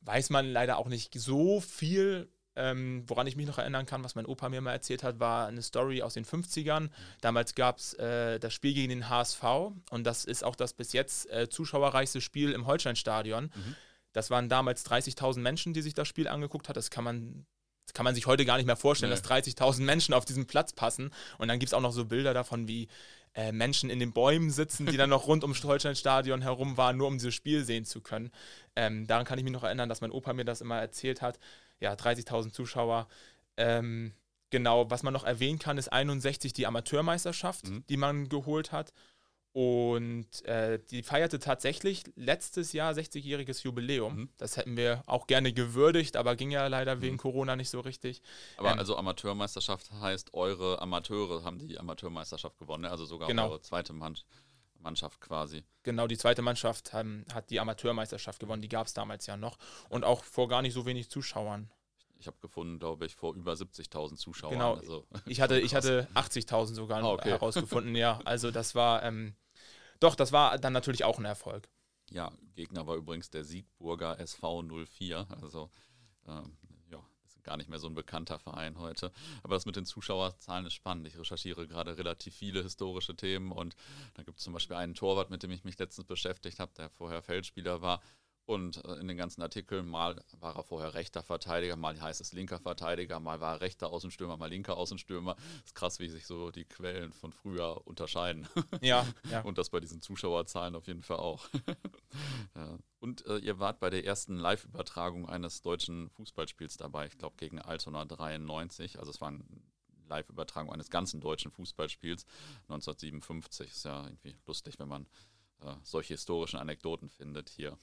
weiß 0.00 0.30
man 0.30 0.50
leider 0.50 0.78
auch 0.78 0.88
nicht 0.88 1.14
so 1.14 1.60
viel 1.60 2.30
ähm, 2.58 3.04
woran 3.06 3.26
ich 3.26 3.36
mich 3.36 3.46
noch 3.46 3.58
erinnern 3.58 3.86
kann, 3.86 4.04
was 4.04 4.14
mein 4.14 4.26
Opa 4.26 4.48
mir 4.48 4.60
mal 4.60 4.72
erzählt 4.72 5.02
hat, 5.02 5.20
war 5.20 5.46
eine 5.46 5.62
Story 5.62 6.02
aus 6.02 6.14
den 6.14 6.24
50ern. 6.24 6.90
Damals 7.20 7.54
gab 7.54 7.78
es 7.78 7.94
äh, 7.94 8.38
das 8.40 8.52
Spiel 8.52 8.74
gegen 8.74 8.90
den 8.90 9.08
HSV 9.08 9.42
und 9.90 10.04
das 10.04 10.24
ist 10.24 10.44
auch 10.44 10.56
das 10.56 10.72
bis 10.72 10.92
jetzt 10.92 11.30
äh, 11.30 11.48
zuschauerreichste 11.48 12.20
Spiel 12.20 12.52
im 12.52 12.66
Holsteinstadion. 12.66 13.44
Mhm. 13.44 13.76
Das 14.12 14.30
waren 14.30 14.48
damals 14.48 14.84
30.000 14.86 15.38
Menschen, 15.38 15.72
die 15.72 15.82
sich 15.82 15.94
das 15.94 16.08
Spiel 16.08 16.26
angeguckt 16.26 16.68
hat. 16.68 16.76
Das 16.76 16.90
kann 16.90 17.04
man 17.04 17.46
das 17.86 17.94
kann 17.94 18.04
man 18.04 18.14
sich 18.14 18.26
heute 18.26 18.44
gar 18.44 18.58
nicht 18.58 18.66
mehr 18.66 18.76
vorstellen, 18.76 19.10
nee. 19.10 19.18
dass 19.18 19.30
30.000 19.30 19.80
Menschen 19.80 20.12
auf 20.12 20.26
diesen 20.26 20.46
Platz 20.46 20.74
passen. 20.74 21.10
Und 21.38 21.48
dann 21.48 21.58
gibt 21.58 21.70
es 21.70 21.74
auch 21.74 21.80
noch 21.80 21.92
so 21.92 22.04
Bilder 22.04 22.34
davon, 22.34 22.68
wie 22.68 22.88
äh, 23.32 23.50
Menschen 23.50 23.88
in 23.88 23.98
den 23.98 24.12
Bäumen 24.12 24.50
sitzen, 24.50 24.84
die 24.84 24.98
dann 24.98 25.08
noch 25.08 25.26
rund 25.26 25.42
ums 25.42 25.64
Holsteinstadion 25.64 26.42
herum 26.42 26.76
waren, 26.76 26.98
nur 26.98 27.06
um 27.06 27.14
dieses 27.16 27.34
Spiel 27.34 27.64
sehen 27.64 27.86
zu 27.86 28.02
können. 28.02 28.30
Ähm, 28.76 29.06
daran 29.06 29.24
kann 29.24 29.38
ich 29.38 29.44
mich 29.44 29.54
noch 29.54 29.64
erinnern, 29.64 29.88
dass 29.88 30.02
mein 30.02 30.10
Opa 30.10 30.34
mir 30.34 30.44
das 30.44 30.60
immer 30.60 30.78
erzählt 30.78 31.22
hat 31.22 31.38
ja, 31.80 31.94
30.000 31.94 32.52
Zuschauer. 32.52 33.08
Ähm, 33.56 34.12
genau, 34.50 34.90
was 34.90 35.02
man 35.02 35.12
noch 35.12 35.24
erwähnen 35.24 35.58
kann, 35.58 35.78
ist 35.78 35.92
61 35.92 36.52
die 36.52 36.66
Amateurmeisterschaft, 36.66 37.68
mhm. 37.68 37.84
die 37.88 37.96
man 37.96 38.28
geholt 38.28 38.72
hat. 38.72 38.92
Und 39.52 40.44
äh, 40.44 40.78
die 40.90 41.02
feierte 41.02 41.40
tatsächlich 41.40 42.04
letztes 42.14 42.72
Jahr 42.72 42.92
60-jähriges 42.92 43.64
Jubiläum. 43.64 44.16
Mhm. 44.16 44.28
Das 44.36 44.56
hätten 44.56 44.76
wir 44.76 45.02
auch 45.06 45.26
gerne 45.26 45.52
gewürdigt, 45.52 46.16
aber 46.16 46.36
ging 46.36 46.50
ja 46.50 46.66
leider 46.68 46.96
mhm. 46.96 47.02
wegen 47.02 47.16
Corona 47.16 47.56
nicht 47.56 47.70
so 47.70 47.80
richtig. 47.80 48.22
Aber 48.56 48.72
ähm, 48.72 48.78
also 48.78 48.96
Amateurmeisterschaft 48.96 49.90
heißt, 49.90 50.34
eure 50.34 50.80
Amateure 50.80 51.42
haben 51.42 51.58
die 51.58 51.78
Amateurmeisterschaft 51.78 52.58
gewonnen, 52.58 52.82
ne? 52.82 52.90
also 52.90 53.04
sogar 53.04 53.26
genau. 53.26 53.48
eure 53.48 53.60
zweite 53.60 53.92
Mannschaft. 53.92 54.28
Mannschaft 54.78 55.20
quasi. 55.20 55.64
Genau, 55.82 56.06
die 56.06 56.18
zweite 56.18 56.42
Mannschaft 56.42 56.92
haben, 56.92 57.24
hat 57.32 57.50
die 57.50 57.60
Amateurmeisterschaft 57.60 58.40
gewonnen, 58.40 58.62
die 58.62 58.68
gab 58.68 58.86
es 58.86 58.94
damals 58.94 59.26
ja 59.26 59.36
noch. 59.36 59.58
Und 59.88 60.04
auch 60.04 60.24
vor 60.24 60.48
gar 60.48 60.62
nicht 60.62 60.74
so 60.74 60.86
wenig 60.86 61.10
Zuschauern. 61.10 61.70
Ich 62.20 62.26
habe 62.26 62.36
gefunden, 62.40 62.78
glaube 62.78 63.06
ich, 63.06 63.14
vor 63.14 63.34
über 63.34 63.52
70.000 63.52 64.16
Zuschauern. 64.16 64.52
Genau, 64.52 64.74
also, 64.74 65.06
ich 65.26 65.40
hatte, 65.40 65.60
ich 65.60 65.74
hatte 65.74 66.08
80.000 66.14 66.74
sogar 66.74 67.02
ah, 67.02 67.12
okay. 67.12 67.30
herausgefunden, 67.30 67.94
ja. 67.96 68.20
Also 68.24 68.50
das 68.50 68.74
war, 68.74 69.02
ähm, 69.04 69.34
doch, 70.00 70.14
das 70.14 70.32
war 70.32 70.58
dann 70.58 70.72
natürlich 70.72 71.04
auch 71.04 71.18
ein 71.18 71.24
Erfolg. 71.24 71.68
Ja, 72.10 72.32
Gegner 72.54 72.86
war 72.86 72.96
übrigens 72.96 73.30
der 73.30 73.44
Siegburger 73.44 74.18
SV 74.18 74.62
04, 74.62 75.26
also 75.42 75.70
ähm, 76.26 76.56
gar 77.48 77.56
nicht 77.56 77.70
mehr 77.70 77.78
so 77.78 77.86
ein 77.86 77.94
bekannter 77.94 78.38
Verein 78.38 78.78
heute. 78.78 79.10
Aber 79.42 79.54
das 79.54 79.64
mit 79.64 79.76
den 79.76 79.86
Zuschauerzahlen 79.86 80.66
ist 80.66 80.74
spannend. 80.74 81.06
Ich 81.06 81.18
recherchiere 81.18 81.66
gerade 81.66 81.96
relativ 81.96 82.34
viele 82.34 82.62
historische 82.62 83.16
Themen 83.16 83.52
und 83.52 83.74
da 84.14 84.22
gibt 84.22 84.38
es 84.38 84.44
zum 84.44 84.52
Beispiel 84.52 84.76
einen 84.76 84.94
Torwart, 84.94 85.30
mit 85.30 85.42
dem 85.42 85.50
ich 85.50 85.64
mich 85.64 85.78
letztens 85.78 86.06
beschäftigt 86.06 86.60
habe, 86.60 86.72
der 86.76 86.90
vorher 86.90 87.22
Feldspieler 87.22 87.80
war 87.80 88.02
und 88.48 88.82
äh, 88.86 88.94
in 88.94 89.08
den 89.08 89.18
ganzen 89.18 89.42
Artikeln, 89.42 89.86
mal 89.86 90.24
war 90.40 90.56
er 90.56 90.62
vorher 90.62 90.94
rechter 90.94 91.22
Verteidiger, 91.22 91.76
mal 91.76 92.00
heißt 92.00 92.22
es 92.22 92.32
linker 92.32 92.58
Verteidiger, 92.58 93.20
mal 93.20 93.40
war 93.40 93.56
er 93.56 93.60
rechter 93.60 93.90
Außenstürmer, 93.90 94.38
mal 94.38 94.48
linker 94.48 94.78
Außenstürmer. 94.78 95.36
Ist 95.66 95.74
krass, 95.74 95.98
wie 95.98 96.08
sich 96.08 96.26
so 96.26 96.50
die 96.50 96.64
Quellen 96.64 97.12
von 97.12 97.32
früher 97.32 97.86
unterscheiden. 97.86 98.48
Ja, 98.80 99.06
ja. 99.30 99.42
Und 99.42 99.58
das 99.58 99.70
bei 99.70 99.80
diesen 99.80 100.00
Zuschauerzahlen 100.00 100.76
auf 100.76 100.86
jeden 100.86 101.02
Fall 101.02 101.18
auch. 101.18 101.48
ja. 102.54 102.78
Und 103.00 103.26
äh, 103.26 103.38
ihr 103.38 103.58
wart 103.58 103.80
bei 103.80 103.90
der 103.90 104.04
ersten 104.04 104.36
Live-Übertragung 104.36 105.28
eines 105.28 105.62
deutschen 105.62 106.08
Fußballspiels 106.10 106.76
dabei, 106.76 107.06
ich 107.06 107.18
glaube 107.18 107.36
gegen 107.36 107.58
Altona 107.60 108.04
93. 108.04 108.98
Also 108.98 109.10
es 109.10 109.20
war 109.20 109.28
eine 109.28 109.44
Live-Übertragung 110.08 110.72
eines 110.72 110.90
ganzen 110.90 111.20
deutschen 111.20 111.50
Fußballspiels 111.50 112.24
1957. 112.68 113.70
Ist 113.70 113.84
ja 113.84 114.04
irgendwie 114.04 114.36
lustig, 114.46 114.78
wenn 114.78 114.88
man 114.88 115.06
äh, 115.60 115.74
solche 115.82 116.14
historischen 116.14 116.58
Anekdoten 116.58 117.08
findet 117.08 117.48
hier. 117.48 117.76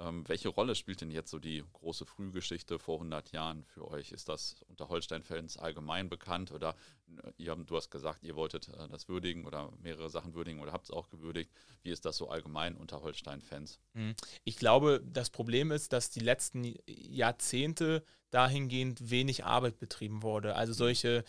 Ähm, 0.00 0.28
welche 0.28 0.48
Rolle 0.48 0.74
spielt 0.74 1.00
denn 1.00 1.10
jetzt 1.10 1.30
so 1.30 1.38
die 1.38 1.64
große 1.72 2.06
Frühgeschichte 2.06 2.78
vor 2.78 2.96
100 2.96 3.32
Jahren 3.32 3.64
für 3.64 3.88
euch? 3.88 4.12
Ist 4.12 4.28
das 4.28 4.56
unter 4.68 4.88
Holstein-Fans 4.88 5.56
allgemein 5.56 6.08
bekannt 6.08 6.52
oder 6.52 6.76
ihr, 7.36 7.56
du 7.56 7.76
hast 7.76 7.90
gesagt, 7.90 8.22
ihr 8.22 8.36
wolltet 8.36 8.68
äh, 8.68 8.88
das 8.88 9.08
würdigen 9.08 9.44
oder 9.44 9.72
mehrere 9.82 10.08
Sachen 10.08 10.34
würdigen 10.34 10.60
oder 10.60 10.72
habt 10.72 10.84
es 10.84 10.90
auch 10.90 11.08
gewürdigt. 11.08 11.50
Wie 11.82 11.90
ist 11.90 12.04
das 12.04 12.16
so 12.16 12.28
allgemein 12.28 12.76
unter 12.76 13.02
Holstein-Fans? 13.02 13.80
Mhm. 13.94 14.14
Ich 14.44 14.56
glaube, 14.56 15.02
das 15.04 15.30
Problem 15.30 15.72
ist, 15.72 15.92
dass 15.92 16.10
die 16.10 16.20
letzten 16.20 16.74
Jahrzehnte 16.86 18.04
dahingehend 18.30 19.10
wenig 19.10 19.44
Arbeit 19.44 19.78
betrieben 19.78 20.22
wurde. 20.22 20.54
Also 20.54 20.72
mhm. 20.72 20.76
solche, 20.76 21.24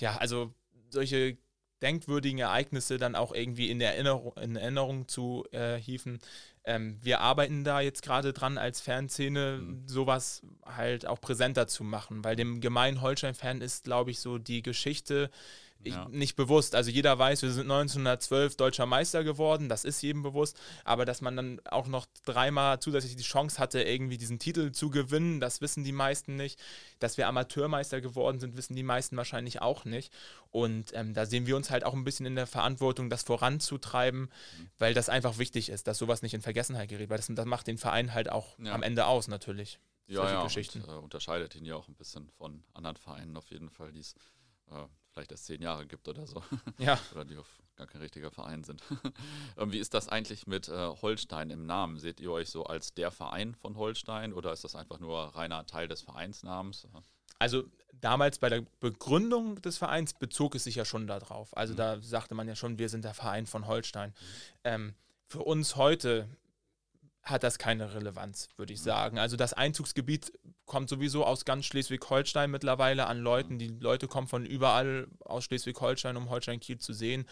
ja, 0.00 0.16
also 0.16 0.52
solche 0.90 1.38
denkwürdigen 1.82 2.38
Ereignisse 2.38 2.98
dann 2.98 3.14
auch 3.14 3.32
irgendwie 3.32 3.70
in 3.70 3.80
Erinnerung, 3.80 4.36
in 4.36 4.56
Erinnerung 4.56 5.08
zu 5.08 5.44
äh, 5.52 5.76
hieven. 5.76 6.18
Ähm, 6.64 6.98
wir 7.02 7.20
arbeiten 7.20 7.64
da 7.64 7.80
jetzt 7.80 8.02
gerade 8.02 8.32
dran, 8.32 8.58
als 8.58 8.80
Fanszene 8.80 9.60
mhm. 9.62 9.88
sowas 9.88 10.42
halt 10.64 11.06
auch 11.06 11.20
präsenter 11.20 11.66
zu 11.66 11.84
machen, 11.84 12.22
weil 12.24 12.36
dem 12.36 12.60
gemeinen 12.60 13.00
Holstein-Fan 13.00 13.60
ist, 13.60 13.84
glaube 13.84 14.10
ich, 14.10 14.20
so 14.20 14.38
die 14.38 14.62
Geschichte 14.62 15.30
ich, 15.82 15.94
ja. 15.94 16.08
nicht 16.10 16.36
bewusst. 16.36 16.74
Also 16.74 16.90
jeder 16.90 17.18
weiß, 17.18 17.42
wir 17.42 17.50
sind 17.50 17.70
1912 17.70 18.56
deutscher 18.56 18.86
Meister 18.86 19.24
geworden, 19.24 19.68
das 19.68 19.84
ist 19.84 20.02
jedem 20.02 20.22
bewusst, 20.22 20.58
aber 20.84 21.04
dass 21.04 21.20
man 21.20 21.36
dann 21.36 21.60
auch 21.70 21.86
noch 21.86 22.06
dreimal 22.24 22.80
zusätzlich 22.80 23.16
die 23.16 23.22
Chance 23.22 23.58
hatte, 23.58 23.82
irgendwie 23.82 24.18
diesen 24.18 24.38
Titel 24.38 24.72
zu 24.72 24.90
gewinnen, 24.90 25.40
das 25.40 25.60
wissen 25.60 25.84
die 25.84 25.92
meisten 25.92 26.36
nicht. 26.36 26.60
Dass 26.98 27.16
wir 27.16 27.28
Amateurmeister 27.28 28.00
geworden 28.00 28.40
sind, 28.40 28.56
wissen 28.56 28.76
die 28.76 28.82
meisten 28.82 29.16
wahrscheinlich 29.16 29.62
auch 29.62 29.84
nicht. 29.84 30.12
Und 30.50 30.92
ähm, 30.94 31.14
da 31.14 31.26
sehen 31.26 31.46
wir 31.46 31.56
uns 31.56 31.70
halt 31.70 31.84
auch 31.84 31.94
ein 31.94 32.04
bisschen 32.04 32.26
in 32.26 32.34
der 32.34 32.46
Verantwortung, 32.46 33.08
das 33.08 33.22
voranzutreiben, 33.22 34.22
mhm. 34.22 34.70
weil 34.78 34.94
das 34.94 35.08
einfach 35.08 35.38
wichtig 35.38 35.70
ist, 35.70 35.86
dass 35.86 35.98
sowas 35.98 36.22
nicht 36.22 36.34
in 36.34 36.42
Vergessenheit 36.42 36.88
gerät, 36.88 37.08
weil 37.08 37.16
das, 37.16 37.28
das 37.28 37.46
macht 37.46 37.66
den 37.66 37.78
Verein 37.78 38.12
halt 38.12 38.30
auch 38.30 38.58
ja. 38.58 38.72
am 38.72 38.82
Ende 38.82 39.06
aus 39.06 39.28
natürlich. 39.28 39.78
Ja, 40.10 40.28
ja. 40.28 40.42
Und, 40.42 40.56
äh, 40.56 40.92
unterscheidet 40.92 41.54
ihn 41.54 41.64
ja 41.64 41.76
auch 41.76 41.86
ein 41.86 41.94
bisschen 41.94 42.28
von 42.30 42.64
anderen 42.74 42.96
Vereinen 42.96 43.36
auf 43.36 43.50
jeden 43.50 43.70
Fall, 43.70 43.92
die 43.92 44.00
es 44.00 44.14
äh, 44.70 44.84
vielleicht 45.12 45.32
erst 45.32 45.46
zehn 45.46 45.62
Jahre 45.62 45.86
gibt 45.86 46.08
oder 46.08 46.26
so. 46.26 46.42
Ja. 46.78 46.98
oder 47.12 47.24
die 47.24 47.36
auf 47.36 47.48
gar 47.76 47.86
kein 47.86 48.00
richtiger 48.00 48.30
Verein 48.30 48.62
sind. 48.62 48.82
Wie 49.56 49.78
ist 49.78 49.94
das 49.94 50.08
eigentlich 50.08 50.46
mit 50.46 50.68
äh, 50.68 50.72
Holstein 51.02 51.50
im 51.50 51.66
Namen? 51.66 51.98
Seht 51.98 52.20
ihr 52.20 52.30
euch 52.30 52.50
so 52.50 52.64
als 52.64 52.94
der 52.94 53.10
Verein 53.10 53.54
von 53.54 53.76
Holstein 53.76 54.32
oder 54.32 54.52
ist 54.52 54.64
das 54.64 54.74
einfach 54.74 55.00
nur 55.00 55.18
reiner 55.34 55.66
Teil 55.66 55.88
des 55.88 56.02
Vereinsnamens? 56.02 56.86
Also 57.38 57.64
damals 57.94 58.38
bei 58.38 58.50
der 58.50 58.64
Begründung 58.80 59.60
des 59.62 59.78
Vereins 59.78 60.12
bezog 60.12 60.54
es 60.54 60.64
sich 60.64 60.74
ja 60.74 60.84
schon 60.84 61.06
darauf. 61.06 61.56
Also 61.56 61.72
mhm. 61.72 61.78
da 61.78 62.00
sagte 62.02 62.34
man 62.34 62.46
ja 62.48 62.54
schon, 62.54 62.78
wir 62.78 62.88
sind 62.88 63.04
der 63.04 63.14
Verein 63.14 63.46
von 63.46 63.66
Holstein. 63.66 64.10
Mhm. 64.10 64.14
Ähm, 64.64 64.94
für 65.26 65.42
uns 65.44 65.76
heute 65.76 66.28
hat 67.22 67.42
das 67.42 67.58
keine 67.58 67.94
Relevanz, 67.94 68.48
würde 68.56 68.72
ich 68.72 68.80
sagen. 68.80 69.18
Also 69.18 69.36
das 69.36 69.52
Einzugsgebiet 69.52 70.32
kommt 70.64 70.88
sowieso 70.88 71.24
aus 71.24 71.44
ganz 71.44 71.66
Schleswig-Holstein 71.66 72.50
mittlerweile 72.50 73.06
an 73.06 73.18
Leuten. 73.18 73.58
Die 73.58 73.68
Leute 73.68 74.08
kommen 74.08 74.26
von 74.26 74.46
überall 74.46 75.06
aus 75.20 75.44
Schleswig-Holstein, 75.44 76.16
um 76.16 76.30
Holstein-Kiel 76.30 76.78
zu 76.78 76.92
sehen. 76.92 77.26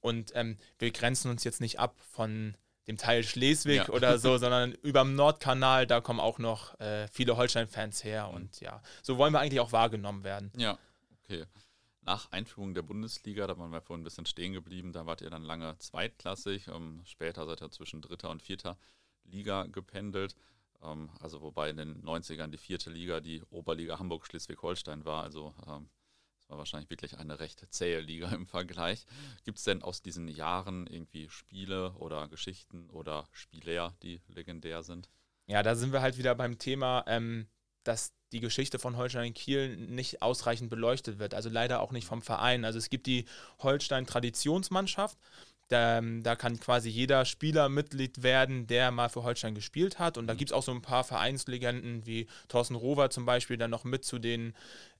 Und 0.00 0.32
ähm, 0.34 0.58
wir 0.78 0.90
grenzen 0.90 1.30
uns 1.30 1.44
jetzt 1.44 1.60
nicht 1.60 1.78
ab 1.78 1.94
von 2.10 2.56
dem 2.86 2.96
Teil 2.96 3.22
Schleswig 3.22 3.76
ja. 3.76 3.88
oder 3.88 4.18
so, 4.18 4.36
sondern 4.38 4.72
über 4.82 5.00
dem 5.00 5.14
Nordkanal, 5.14 5.86
da 5.86 6.00
kommen 6.00 6.20
auch 6.20 6.38
noch 6.38 6.78
äh, 6.80 7.08
viele 7.08 7.36
Holstein-Fans 7.36 8.04
her. 8.04 8.28
Mhm. 8.28 8.34
Und 8.34 8.60
ja, 8.60 8.82
so 9.02 9.18
wollen 9.18 9.32
wir 9.32 9.40
eigentlich 9.40 9.60
auch 9.60 9.72
wahrgenommen 9.72 10.24
werden. 10.24 10.52
Ja, 10.56 10.78
okay. 11.22 11.44
Nach 12.02 12.30
Einführung 12.32 12.74
der 12.74 12.82
Bundesliga, 12.82 13.46
da 13.46 13.56
waren 13.56 13.70
wir 13.70 13.80
vorhin 13.80 14.02
ein 14.02 14.04
bisschen 14.04 14.26
stehen 14.26 14.52
geblieben, 14.52 14.92
da 14.92 15.06
wart 15.06 15.22
ihr 15.22 15.30
dann 15.30 15.42
lange 15.42 15.78
zweitklassig. 15.78 16.68
Ähm, 16.68 17.00
später 17.06 17.46
seid 17.46 17.62
ihr 17.62 17.70
zwischen 17.70 18.02
dritter 18.02 18.28
und 18.28 18.42
vierter 18.42 18.76
Liga 19.24 19.64
gependelt. 19.66 20.34
Ähm, 20.82 21.10
also 21.20 21.40
wobei 21.42 21.70
in 21.70 21.76
den 21.76 22.02
90ern 22.02 22.48
die 22.48 22.58
vierte 22.58 22.90
Liga 22.90 23.20
die 23.20 23.42
Oberliga 23.50 23.98
Hamburg-Schleswig-Holstein 23.98 25.04
war. 25.04 25.22
Also 25.22 25.54
ähm, 25.66 25.88
das 26.36 26.50
war 26.50 26.58
wahrscheinlich 26.58 26.90
wirklich 26.90 27.16
eine 27.16 27.40
recht 27.40 27.64
zähe 27.70 28.00
Liga 28.00 28.28
im 28.34 28.46
Vergleich. 28.46 29.06
Gibt 29.44 29.58
es 29.58 29.64
denn 29.64 29.82
aus 29.82 30.02
diesen 30.02 30.28
Jahren 30.28 30.86
irgendwie 30.86 31.28
Spiele 31.30 31.92
oder 31.94 32.28
Geschichten 32.28 32.90
oder 32.90 33.26
Spieler, 33.32 33.94
die 34.02 34.20
legendär 34.28 34.82
sind? 34.82 35.08
Ja, 35.46 35.62
da 35.62 35.74
sind 35.74 35.92
wir 35.92 36.02
halt 36.02 36.18
wieder 36.18 36.34
beim 36.34 36.58
Thema, 36.58 37.04
ähm, 37.06 37.46
dass 37.82 38.12
die 38.32 38.40
Geschichte 38.40 38.78
von 38.78 38.96
Holstein 38.96 39.32
Kiel 39.34 39.76
nicht 39.76 40.22
ausreichend 40.22 40.68
beleuchtet 40.70 41.18
wird. 41.18 41.34
Also 41.34 41.48
leider 41.50 41.80
auch 41.80 41.92
nicht 41.92 42.06
vom 42.06 42.22
Verein. 42.22 42.64
Also 42.64 42.78
es 42.78 42.90
gibt 42.90 43.06
die 43.06 43.26
Holstein 43.60 44.06
Traditionsmannschaft 44.06 45.18
da, 45.68 45.98
ähm, 45.98 46.22
da, 46.22 46.36
kann 46.36 46.60
quasi 46.60 46.88
jeder 46.88 47.24
Spieler 47.24 47.68
Mitglied 47.68 48.22
werden, 48.22 48.66
der 48.66 48.90
mal 48.90 49.08
für 49.08 49.22
Holstein 49.22 49.54
gespielt 49.54 49.98
hat. 49.98 50.18
Und 50.18 50.26
da 50.26 50.34
mhm. 50.34 50.38
gibt 50.38 50.50
es 50.50 50.52
auch 50.52 50.62
so 50.62 50.72
ein 50.72 50.82
paar 50.82 51.04
Vereinslegenden 51.04 52.06
wie 52.06 52.26
Thorsten 52.48 52.74
Rover 52.74 53.10
zum 53.10 53.24
Beispiel, 53.24 53.56
dann 53.56 53.70
noch 53.70 53.84
mit 53.84 54.04
zu 54.04 54.18
den, 54.18 54.54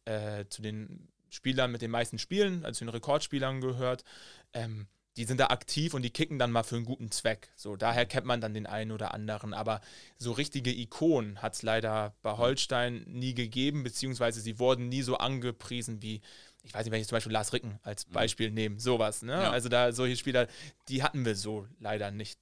äh, 0.04 0.46
zu 0.48 0.62
den 0.62 1.08
Spielern 1.28 1.72
mit 1.72 1.82
den 1.82 1.90
meisten 1.90 2.18
Spielen, 2.18 2.64
also 2.64 2.78
zu 2.78 2.84
den 2.84 2.90
Rekordspielern 2.90 3.60
gehört. 3.60 4.04
Ähm, 4.52 4.86
die 5.16 5.24
sind 5.24 5.38
da 5.38 5.46
aktiv 5.46 5.94
und 5.94 6.02
die 6.02 6.10
kicken 6.10 6.38
dann 6.38 6.50
mal 6.50 6.64
für 6.64 6.74
einen 6.76 6.84
guten 6.84 7.10
Zweck. 7.10 7.52
So, 7.54 7.76
daher 7.76 8.04
kennt 8.04 8.26
man 8.26 8.40
dann 8.40 8.54
den 8.54 8.66
einen 8.66 8.90
oder 8.90 9.14
anderen. 9.14 9.54
Aber 9.54 9.80
so 10.18 10.32
richtige 10.32 10.72
Ikonen 10.72 11.40
hat 11.40 11.54
es 11.54 11.62
leider 11.62 12.14
bei 12.22 12.32
mhm. 12.32 12.38
Holstein 12.38 13.04
nie 13.06 13.34
gegeben, 13.34 13.84
beziehungsweise 13.84 14.40
sie 14.40 14.58
wurden 14.58 14.88
nie 14.88 15.02
so 15.02 15.16
angepriesen 15.16 16.02
wie 16.02 16.20
ich 16.64 16.72
weiß 16.72 16.84
nicht, 16.84 16.92
wenn 16.92 17.00
ich 17.00 17.06
zum 17.06 17.16
Beispiel 17.16 17.32
Lars 17.32 17.52
Ricken 17.52 17.78
als 17.82 18.08
mhm. 18.08 18.12
Beispiel 18.12 18.48
mhm. 18.48 18.54
nehme, 18.54 18.80
sowas. 18.80 19.22
Ne? 19.22 19.32
Ja. 19.32 19.50
Also 19.50 19.68
da 19.68 19.92
solche 19.92 20.16
Spieler, 20.16 20.48
die 20.88 21.02
hatten 21.02 21.24
wir 21.24 21.36
so 21.36 21.68
leider 21.78 22.10
nicht. 22.10 22.40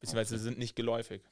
Beziehungsweise 0.00 0.34
okay. 0.34 0.44
sind 0.44 0.58
nicht 0.58 0.76
geläufig. 0.76 1.22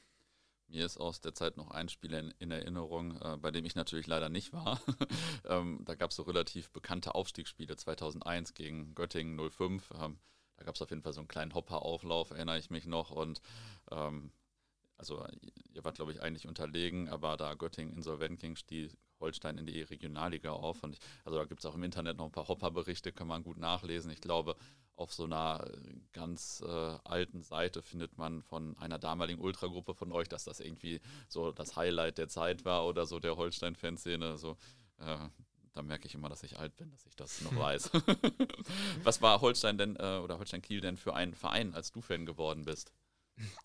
Mir 0.68 0.86
ist 0.86 0.96
aus 0.96 1.20
der 1.20 1.34
Zeit 1.34 1.58
noch 1.58 1.70
ein 1.70 1.90
Spiel 1.90 2.14
in, 2.14 2.32
in 2.38 2.50
Erinnerung, 2.50 3.20
äh, 3.20 3.36
bei 3.36 3.50
dem 3.50 3.66
ich 3.66 3.74
natürlich 3.74 4.06
leider 4.06 4.30
nicht 4.30 4.52
war. 4.54 4.80
ähm, 5.46 5.82
da 5.84 5.94
gab 5.94 6.10
es 6.10 6.16
so 6.16 6.22
relativ 6.22 6.70
bekannte 6.70 7.14
Aufstiegsspiele, 7.14 7.76
2001 7.76 8.54
gegen 8.54 8.94
Göttingen 8.94 9.38
05. 9.50 9.90
Ähm, 10.00 10.18
da 10.56 10.64
gab 10.64 10.74
es 10.74 10.80
auf 10.80 10.88
jeden 10.88 11.02
Fall 11.02 11.12
so 11.12 11.20
einen 11.20 11.28
kleinen 11.28 11.52
Hopper-Auflauf, 11.52 12.30
erinnere 12.30 12.58
ich 12.58 12.70
mich 12.70 12.86
noch. 12.86 13.10
Und 13.10 13.42
ähm, 13.90 14.32
also 14.96 15.26
ihr 15.74 15.84
wart, 15.84 15.96
glaube 15.96 16.12
ich, 16.12 16.22
eigentlich 16.22 16.46
unterlegen, 16.46 17.08
aber 17.10 17.36
da 17.36 17.52
Göttingen 17.54 17.94
insolvent 17.94 18.40
ging, 18.40 18.56
stieg 18.56 18.96
Holstein 19.22 19.56
in 19.56 19.66
die 19.66 19.80
Regionalliga 19.80 20.52
auf. 20.52 20.82
Und 20.82 20.92
ich, 20.92 21.00
also 21.24 21.38
da 21.38 21.44
gibt 21.46 21.60
es 21.60 21.66
auch 21.66 21.74
im 21.74 21.82
Internet 21.82 22.18
noch 22.18 22.26
ein 22.26 22.32
paar 22.32 22.48
Hopper-Berichte, 22.48 23.12
kann 23.12 23.28
man 23.28 23.42
gut 23.42 23.56
nachlesen. 23.56 24.10
Ich 24.10 24.20
glaube, 24.20 24.56
auf 24.96 25.12
so 25.12 25.24
einer 25.24 25.66
ganz 26.12 26.62
äh, 26.66 26.98
alten 27.04 27.42
Seite 27.42 27.82
findet 27.82 28.18
man 28.18 28.42
von 28.42 28.76
einer 28.78 28.98
damaligen 28.98 29.40
Ultragruppe 29.40 29.94
von 29.94 30.12
euch, 30.12 30.28
dass 30.28 30.44
das 30.44 30.60
irgendwie 30.60 31.00
so 31.28 31.50
das 31.52 31.76
Highlight 31.76 32.18
der 32.18 32.28
Zeit 32.28 32.64
war 32.64 32.86
oder 32.86 33.06
so 33.06 33.18
der 33.18 33.36
Holstein-Fanszene. 33.36 34.36
So, 34.36 34.58
äh, 34.98 35.16
da 35.72 35.82
merke 35.82 36.06
ich 36.06 36.14
immer, 36.14 36.28
dass 36.28 36.42
ich 36.42 36.58
alt 36.58 36.76
bin, 36.76 36.90
dass 36.90 37.06
ich 37.06 37.16
das 37.16 37.40
noch 37.40 37.56
weiß. 37.56 37.90
Was 39.02 39.22
war 39.22 39.40
Holstein 39.40 39.78
denn 39.78 39.96
äh, 39.96 40.20
oder 40.22 40.38
Holstein 40.38 40.62
Kiel 40.62 40.80
denn 40.80 40.96
für 40.96 41.14
ein 41.14 41.34
Verein, 41.34 41.74
als 41.74 41.92
du 41.92 42.02
Fan 42.02 42.26
geworden 42.26 42.64
bist? 42.64 42.92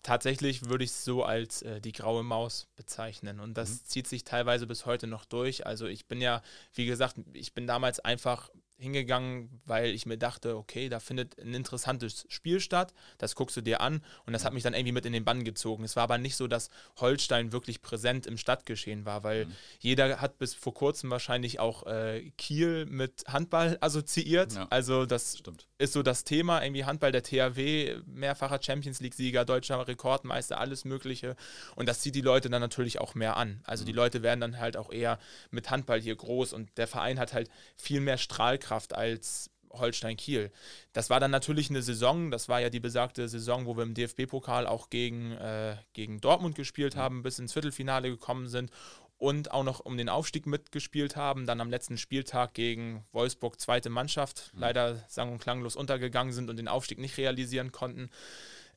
Tatsächlich 0.02 0.68
würde 0.68 0.84
ich 0.84 0.90
es 0.90 1.04
so 1.04 1.24
als 1.24 1.62
äh, 1.62 1.80
die 1.80 1.92
graue 1.92 2.22
Maus 2.22 2.66
bezeichnen. 2.76 3.40
Und 3.40 3.54
das 3.54 3.70
mhm. 3.70 3.84
zieht 3.84 4.06
sich 4.08 4.24
teilweise 4.24 4.66
bis 4.66 4.86
heute 4.86 5.06
noch 5.06 5.24
durch. 5.24 5.66
Also 5.66 5.86
ich 5.86 6.06
bin 6.06 6.20
ja, 6.20 6.42
wie 6.74 6.86
gesagt, 6.86 7.16
ich 7.32 7.54
bin 7.54 7.66
damals 7.66 8.00
einfach 8.00 8.50
hingegangen, 8.78 9.60
weil 9.64 9.90
ich 9.90 10.06
mir 10.06 10.18
dachte, 10.18 10.56
okay, 10.56 10.88
da 10.88 11.00
findet 11.00 11.38
ein 11.38 11.52
interessantes 11.52 12.26
Spiel 12.28 12.60
statt, 12.60 12.94
das 13.18 13.34
guckst 13.34 13.56
du 13.56 13.60
dir 13.60 13.80
an 13.80 14.02
und 14.24 14.32
das 14.32 14.44
hat 14.44 14.52
mich 14.52 14.62
dann 14.62 14.72
irgendwie 14.72 14.92
mit 14.92 15.04
in 15.04 15.12
den 15.12 15.24
Bann 15.24 15.42
gezogen. 15.42 15.82
Es 15.82 15.96
war 15.96 16.04
aber 16.04 16.16
nicht 16.16 16.36
so, 16.36 16.46
dass 16.46 16.70
Holstein 16.98 17.50
wirklich 17.50 17.82
präsent 17.82 18.26
im 18.26 18.38
Stadtgeschehen 18.38 19.04
war, 19.04 19.24
weil 19.24 19.46
mhm. 19.46 19.52
jeder 19.80 20.20
hat 20.20 20.38
bis 20.38 20.54
vor 20.54 20.74
kurzem 20.74 21.10
wahrscheinlich 21.10 21.58
auch 21.58 21.86
äh, 21.86 22.30
Kiel 22.38 22.86
mit 22.86 23.24
Handball 23.26 23.78
assoziiert. 23.80 24.52
Ja, 24.52 24.68
also 24.70 25.06
das 25.06 25.38
stimmt. 25.38 25.66
ist 25.78 25.92
so 25.92 26.04
das 26.04 26.22
Thema, 26.22 26.62
irgendwie 26.62 26.84
Handball 26.84 27.10
der 27.10 27.24
THW, 27.24 27.96
mehrfacher 28.06 28.62
Champions 28.62 29.00
League-Sieger, 29.00 29.44
deutscher 29.44 29.88
Rekordmeister, 29.88 30.60
alles 30.60 30.84
Mögliche. 30.84 31.34
Und 31.74 31.88
das 31.88 31.98
zieht 32.00 32.14
die 32.14 32.20
Leute 32.20 32.48
dann 32.48 32.60
natürlich 32.60 33.00
auch 33.00 33.16
mehr 33.16 33.36
an. 33.36 33.60
Also 33.64 33.82
mhm. 33.82 33.86
die 33.86 33.92
Leute 33.92 34.22
werden 34.22 34.40
dann 34.40 34.60
halt 34.60 34.76
auch 34.76 34.92
eher 34.92 35.18
mit 35.50 35.68
Handball 35.70 36.00
hier 36.00 36.14
groß 36.14 36.52
und 36.52 36.78
der 36.78 36.86
Verein 36.86 37.18
hat 37.18 37.32
halt 37.32 37.50
viel 37.76 38.00
mehr 38.00 38.18
Strahlkraft 38.18 38.67
Strahlkraft 38.68 38.94
als 38.94 39.50
Holstein 39.70 40.16
Kiel. 40.16 40.50
Das 40.92 41.10
war 41.10 41.20
dann 41.20 41.30
natürlich 41.30 41.70
eine 41.70 41.82
Saison, 41.82 42.30
das 42.30 42.48
war 42.48 42.60
ja 42.60 42.70
die 42.70 42.80
besagte 42.80 43.28
Saison, 43.28 43.66
wo 43.66 43.76
wir 43.76 43.82
im 43.82 43.94
DFB-Pokal 43.94 44.66
auch 44.66 44.90
gegen, 44.90 45.32
äh, 45.32 45.76
gegen 45.92 46.20
Dortmund 46.20 46.54
gespielt 46.54 46.96
haben, 46.96 47.22
bis 47.22 47.38
ins 47.38 47.52
Viertelfinale 47.52 48.08
gekommen 48.08 48.48
sind 48.48 48.70
und 49.18 49.50
auch 49.50 49.64
noch 49.64 49.80
um 49.80 49.96
den 49.96 50.08
Aufstieg 50.08 50.46
mitgespielt 50.46 51.16
haben, 51.16 51.44
dann 51.46 51.60
am 51.60 51.70
letzten 51.70 51.98
Spieltag 51.98 52.54
gegen 52.54 53.04
Wolfsburg 53.12 53.60
zweite 53.60 53.90
Mannschaft, 53.90 54.52
mhm. 54.54 54.60
leider 54.60 55.04
sang- 55.08 55.32
und 55.32 55.40
klanglos 55.40 55.76
untergegangen 55.76 56.32
sind 56.32 56.48
und 56.48 56.56
den 56.56 56.68
Aufstieg 56.68 56.98
nicht 56.98 57.18
realisieren 57.18 57.72
konnten. 57.72 58.10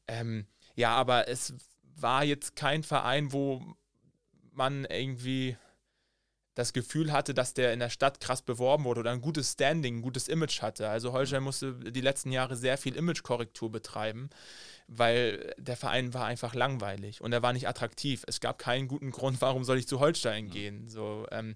Ähm, 0.07 0.45
ja, 0.75 0.93
aber 0.93 1.27
es 1.27 1.53
war 1.95 2.23
jetzt 2.23 2.55
kein 2.55 2.83
Verein, 2.83 3.31
wo 3.31 3.63
man 4.51 4.85
irgendwie 4.85 5.57
das 6.61 6.73
Gefühl 6.73 7.11
hatte, 7.11 7.33
dass 7.33 7.53
der 7.53 7.73
in 7.73 7.79
der 7.79 7.89
Stadt 7.89 8.19
krass 8.19 8.41
beworben 8.41 8.83
wurde 8.83 9.01
oder 9.01 9.11
ein 9.11 9.21
gutes 9.21 9.53
Standing, 9.53 9.97
ein 9.97 10.01
gutes 10.01 10.27
Image 10.27 10.61
hatte. 10.61 10.87
Also 10.89 11.11
Holstein 11.11 11.43
musste 11.43 11.73
die 11.73 12.01
letzten 12.01 12.31
Jahre 12.31 12.55
sehr 12.55 12.77
viel 12.77 12.95
Imagekorrektur 12.95 13.71
betreiben, 13.71 14.29
weil 14.87 15.53
der 15.57 15.77
Verein 15.77 16.13
war 16.13 16.25
einfach 16.25 16.53
langweilig 16.53 17.21
und 17.21 17.33
er 17.33 17.41
war 17.43 17.53
nicht 17.53 17.67
attraktiv. 17.67 18.23
Es 18.27 18.39
gab 18.39 18.59
keinen 18.59 18.87
guten 18.87 19.11
Grund, 19.11 19.41
warum 19.41 19.63
soll 19.63 19.77
ich 19.77 19.87
zu 19.87 19.99
Holstein 19.99 20.49
gehen. 20.49 20.87
So, 20.87 21.25
ähm, 21.31 21.55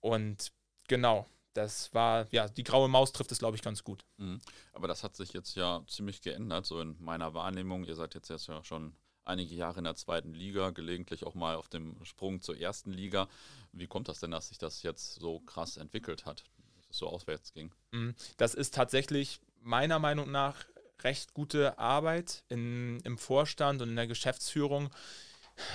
und 0.00 0.52
genau, 0.88 1.26
das 1.54 1.92
war, 1.94 2.26
ja, 2.30 2.48
die 2.48 2.64
graue 2.64 2.88
Maus 2.88 3.12
trifft 3.12 3.32
es, 3.32 3.38
glaube 3.38 3.56
ich, 3.56 3.62
ganz 3.62 3.82
gut. 3.82 4.04
Mhm. 4.18 4.40
Aber 4.72 4.88
das 4.88 5.02
hat 5.02 5.16
sich 5.16 5.32
jetzt 5.32 5.56
ja 5.56 5.82
ziemlich 5.88 6.20
geändert, 6.20 6.66
so 6.66 6.80
in 6.80 6.96
meiner 7.00 7.32
Wahrnehmung. 7.34 7.84
Ihr 7.84 7.94
seid 7.94 8.14
jetzt, 8.14 8.28
jetzt 8.28 8.48
ja 8.48 8.62
schon 8.62 8.94
einige 9.26 9.54
Jahre 9.54 9.78
in 9.78 9.84
der 9.84 9.96
zweiten 9.96 10.32
Liga, 10.32 10.70
gelegentlich 10.70 11.24
auch 11.24 11.34
mal 11.34 11.56
auf 11.56 11.68
dem 11.68 11.96
Sprung 12.04 12.40
zur 12.40 12.58
ersten 12.58 12.92
Liga. 12.92 13.28
Wie 13.72 13.86
kommt 13.86 14.08
das 14.08 14.20
denn, 14.20 14.30
dass 14.30 14.48
sich 14.48 14.58
das 14.58 14.82
jetzt 14.82 15.14
so 15.14 15.40
krass 15.40 15.76
entwickelt 15.76 16.24
hat, 16.24 16.44
dass 16.76 16.90
es 16.90 16.96
so 16.98 17.08
auswärts 17.08 17.52
ging? 17.52 17.72
Mhm. 17.92 18.14
Das 18.36 18.54
ist 18.54 18.74
tatsächlich 18.74 19.40
meiner 19.60 19.98
Meinung 19.98 20.30
nach 20.30 20.64
recht 21.02 21.34
gute 21.34 21.78
Arbeit 21.78 22.44
in, 22.48 23.00
im 23.00 23.18
Vorstand 23.18 23.82
und 23.82 23.90
in 23.90 23.96
der 23.96 24.06
Geschäftsführung. 24.06 24.90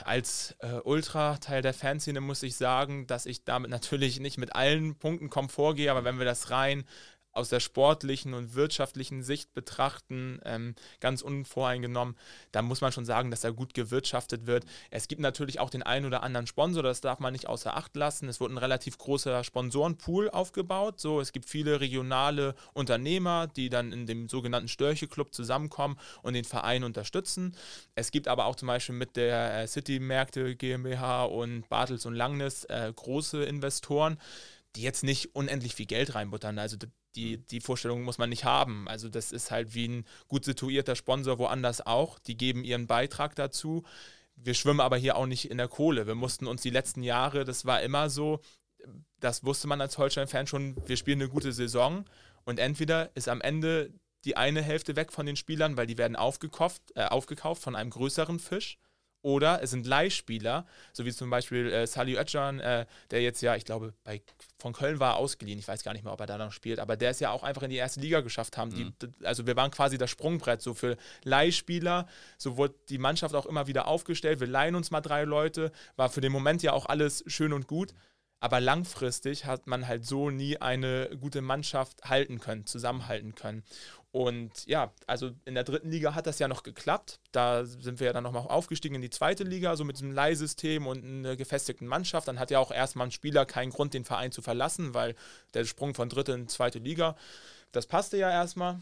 Als 0.03 0.55
äh, 0.59 0.79
Ultra-Teil 0.83 1.61
der 1.61 1.73
Fanszene 1.73 2.21
muss 2.21 2.43
ich 2.43 2.55
sagen, 2.55 3.07
dass 3.07 3.25
ich 3.25 3.43
damit 3.43 3.71
natürlich 3.71 4.19
nicht 4.19 4.37
mit 4.37 4.55
allen 4.55 4.95
Punkten 4.95 5.29
Komfort 5.29 5.75
gehe, 5.75 5.89
aber 5.89 6.03
wenn 6.03 6.19
wir 6.19 6.25
das 6.25 6.51
rein 6.51 6.85
aus 7.33 7.49
der 7.49 7.59
sportlichen 7.59 8.33
und 8.33 8.55
wirtschaftlichen 8.55 9.23
Sicht 9.23 9.53
betrachten, 9.53 10.39
ähm, 10.43 10.75
ganz 10.99 11.21
unvoreingenommen, 11.21 12.15
da 12.51 12.61
muss 12.61 12.81
man 12.81 12.91
schon 12.91 13.05
sagen, 13.05 13.31
dass 13.31 13.41
da 13.41 13.51
gut 13.51 13.73
gewirtschaftet 13.73 14.47
wird. 14.47 14.65
Es 14.89 15.07
gibt 15.07 15.21
natürlich 15.21 15.59
auch 15.59 15.69
den 15.69 15.83
einen 15.83 16.05
oder 16.05 16.23
anderen 16.23 16.47
Sponsor, 16.47 16.83
das 16.83 17.01
darf 17.01 17.19
man 17.19 17.33
nicht 17.33 17.47
außer 17.47 17.75
Acht 17.75 17.95
lassen. 17.95 18.27
Es 18.27 18.39
wurde 18.39 18.55
ein 18.55 18.57
relativ 18.57 18.97
großer 18.97 19.43
Sponsorenpool 19.43 20.29
aufgebaut. 20.29 20.99
So, 20.99 21.21
es 21.21 21.31
gibt 21.31 21.47
viele 21.47 21.79
regionale 21.79 22.55
Unternehmer, 22.73 23.47
die 23.47 23.69
dann 23.69 23.91
in 23.91 24.05
dem 24.05 24.27
sogenannten 24.27 24.67
Störche-Club 24.67 25.33
zusammenkommen 25.33 25.97
und 26.21 26.33
den 26.33 26.45
Verein 26.45 26.83
unterstützen. 26.83 27.55
Es 27.95 28.11
gibt 28.11 28.27
aber 28.27 28.45
auch 28.45 28.55
zum 28.55 28.67
Beispiel 28.67 28.95
mit 28.95 29.15
der 29.15 29.61
äh, 29.61 29.67
City-Märkte 29.67 30.55
GmbH 30.55 31.25
und 31.25 31.69
Bartels 31.69 32.05
und 32.05 32.15
Langnes 32.15 32.65
äh, 32.65 32.91
große 32.93 33.43
Investoren 33.43 34.17
die 34.75 34.83
jetzt 34.83 35.03
nicht 35.03 35.35
unendlich 35.35 35.75
viel 35.75 35.85
Geld 35.85 36.15
reinbuttern. 36.15 36.57
Also 36.57 36.77
die, 37.15 37.37
die 37.37 37.61
Vorstellung 37.61 38.03
muss 38.03 38.17
man 38.17 38.29
nicht 38.29 38.45
haben. 38.45 38.87
Also 38.87 39.09
das 39.09 39.31
ist 39.31 39.51
halt 39.51 39.73
wie 39.73 39.87
ein 39.87 40.05
gut 40.27 40.45
situierter 40.45 40.95
Sponsor 40.95 41.37
woanders 41.39 41.85
auch. 41.85 42.19
Die 42.19 42.37
geben 42.37 42.63
ihren 42.63 42.87
Beitrag 42.87 43.35
dazu. 43.35 43.83
Wir 44.35 44.53
schwimmen 44.53 44.79
aber 44.79 44.97
hier 44.97 45.17
auch 45.17 45.25
nicht 45.25 45.49
in 45.49 45.57
der 45.57 45.67
Kohle. 45.67 46.07
Wir 46.07 46.15
mussten 46.15 46.47
uns 46.47 46.61
die 46.61 46.69
letzten 46.69 47.03
Jahre, 47.03 47.45
das 47.45 47.65
war 47.65 47.81
immer 47.81 48.09
so, 48.09 48.39
das 49.19 49.43
wusste 49.43 49.67
man 49.67 49.81
als 49.81 49.97
Holstein-Fan 49.97 50.47
schon, 50.47 50.75
wir 50.87 50.97
spielen 50.97 51.21
eine 51.21 51.29
gute 51.29 51.51
Saison 51.51 52.05
und 52.43 52.59
entweder 52.59 53.15
ist 53.15 53.29
am 53.29 53.41
Ende 53.41 53.93
die 54.25 54.37
eine 54.37 54.61
Hälfte 54.61 54.95
weg 54.95 55.11
von 55.11 55.25
den 55.25 55.35
Spielern, 55.35 55.77
weil 55.77 55.87
die 55.87 55.97
werden 55.97 56.15
aufgekauft, 56.15 56.81
äh, 56.95 57.05
aufgekauft 57.05 57.61
von 57.61 57.75
einem 57.75 57.89
größeren 57.89 58.39
Fisch 58.39 58.77
oder 59.21 59.61
es 59.61 59.71
sind 59.71 59.85
Leihspieler, 59.85 60.65
so 60.93 61.05
wie 61.05 61.11
zum 61.11 61.29
Beispiel 61.29 61.71
äh, 61.71 61.87
Salih 61.87 62.17
Özcan, 62.17 62.59
äh, 62.59 62.85
der 63.11 63.21
jetzt 63.21 63.41
ja, 63.41 63.55
ich 63.55 63.65
glaube, 63.65 63.93
bei, 64.03 64.21
von 64.57 64.73
Köln 64.73 64.99
war 64.99 65.17
ausgeliehen. 65.17 65.59
Ich 65.59 65.67
weiß 65.67 65.83
gar 65.83 65.93
nicht 65.93 66.03
mehr, 66.03 66.13
ob 66.13 66.19
er 66.19 66.25
da 66.25 66.37
noch 66.37 66.51
spielt, 66.51 66.79
aber 66.79 66.97
der 66.97 67.11
es 67.11 67.19
ja 67.19 67.31
auch 67.31 67.43
einfach 67.43 67.63
in 67.63 67.69
die 67.69 67.75
erste 67.75 67.99
Liga 67.99 68.21
geschafft 68.21 68.57
haben. 68.57 68.71
Mhm. 68.71 68.93
Die, 69.01 69.25
also 69.25 69.45
wir 69.45 69.55
waren 69.55 69.71
quasi 69.71 69.97
das 69.97 70.09
Sprungbrett 70.09 70.61
so 70.61 70.73
für 70.73 70.97
Leihspieler. 71.23 72.07
So 72.37 72.57
wurde 72.57 72.75
die 72.89 72.97
Mannschaft 72.97 73.35
auch 73.35 73.45
immer 73.45 73.67
wieder 73.67 73.87
aufgestellt. 73.87 74.39
Wir 74.39 74.47
leihen 74.47 74.75
uns 74.75 74.91
mal 74.91 75.01
drei 75.01 75.23
Leute. 75.23 75.71
War 75.95 76.09
für 76.09 76.21
den 76.21 76.31
Moment 76.31 76.63
ja 76.63 76.73
auch 76.73 76.87
alles 76.87 77.23
schön 77.27 77.53
und 77.53 77.67
gut. 77.67 77.93
Aber 78.43 78.59
langfristig 78.59 79.45
hat 79.45 79.67
man 79.67 79.87
halt 79.87 80.03
so 80.03 80.31
nie 80.31 80.57
eine 80.57 81.11
gute 81.19 81.41
Mannschaft 81.41 82.05
halten 82.05 82.39
können, 82.39 82.65
zusammenhalten 82.65 83.35
können. 83.35 83.63
Und 84.11 84.65
ja, 84.65 84.91
also 85.07 85.31
in 85.45 85.55
der 85.55 85.63
dritten 85.63 85.89
Liga 85.89 86.13
hat 86.15 86.27
das 86.27 86.37
ja 86.39 86.49
noch 86.49 86.63
geklappt. 86.63 87.19
Da 87.31 87.65
sind 87.65 87.99
wir 88.01 88.07
ja 88.07 88.13
dann 88.13 88.23
nochmal 88.23 88.45
aufgestiegen 88.47 88.95
in 88.95 89.01
die 89.01 89.09
zweite 89.09 89.45
Liga, 89.45 89.77
so 89.77 89.85
mit 89.85 89.95
diesem 89.95 90.11
Leihsystem 90.11 90.85
und 90.85 91.03
einer 91.03 91.37
gefestigten 91.37 91.87
Mannschaft. 91.87 92.27
Dann 92.27 92.37
hat 92.37 92.51
ja 92.51 92.59
auch 92.59 92.71
erstmal 92.71 93.07
ein 93.07 93.11
Spieler 93.11 93.45
keinen 93.45 93.71
Grund, 93.71 93.93
den 93.93 94.03
Verein 94.03 94.33
zu 94.33 94.41
verlassen, 94.41 94.93
weil 94.93 95.15
der 95.53 95.63
Sprung 95.63 95.93
von 95.93 96.09
dritte 96.09 96.33
in 96.33 96.49
zweite 96.49 96.79
Liga, 96.79 97.15
das 97.71 97.87
passte 97.87 98.17
ja 98.17 98.29
erstmal. 98.29 98.81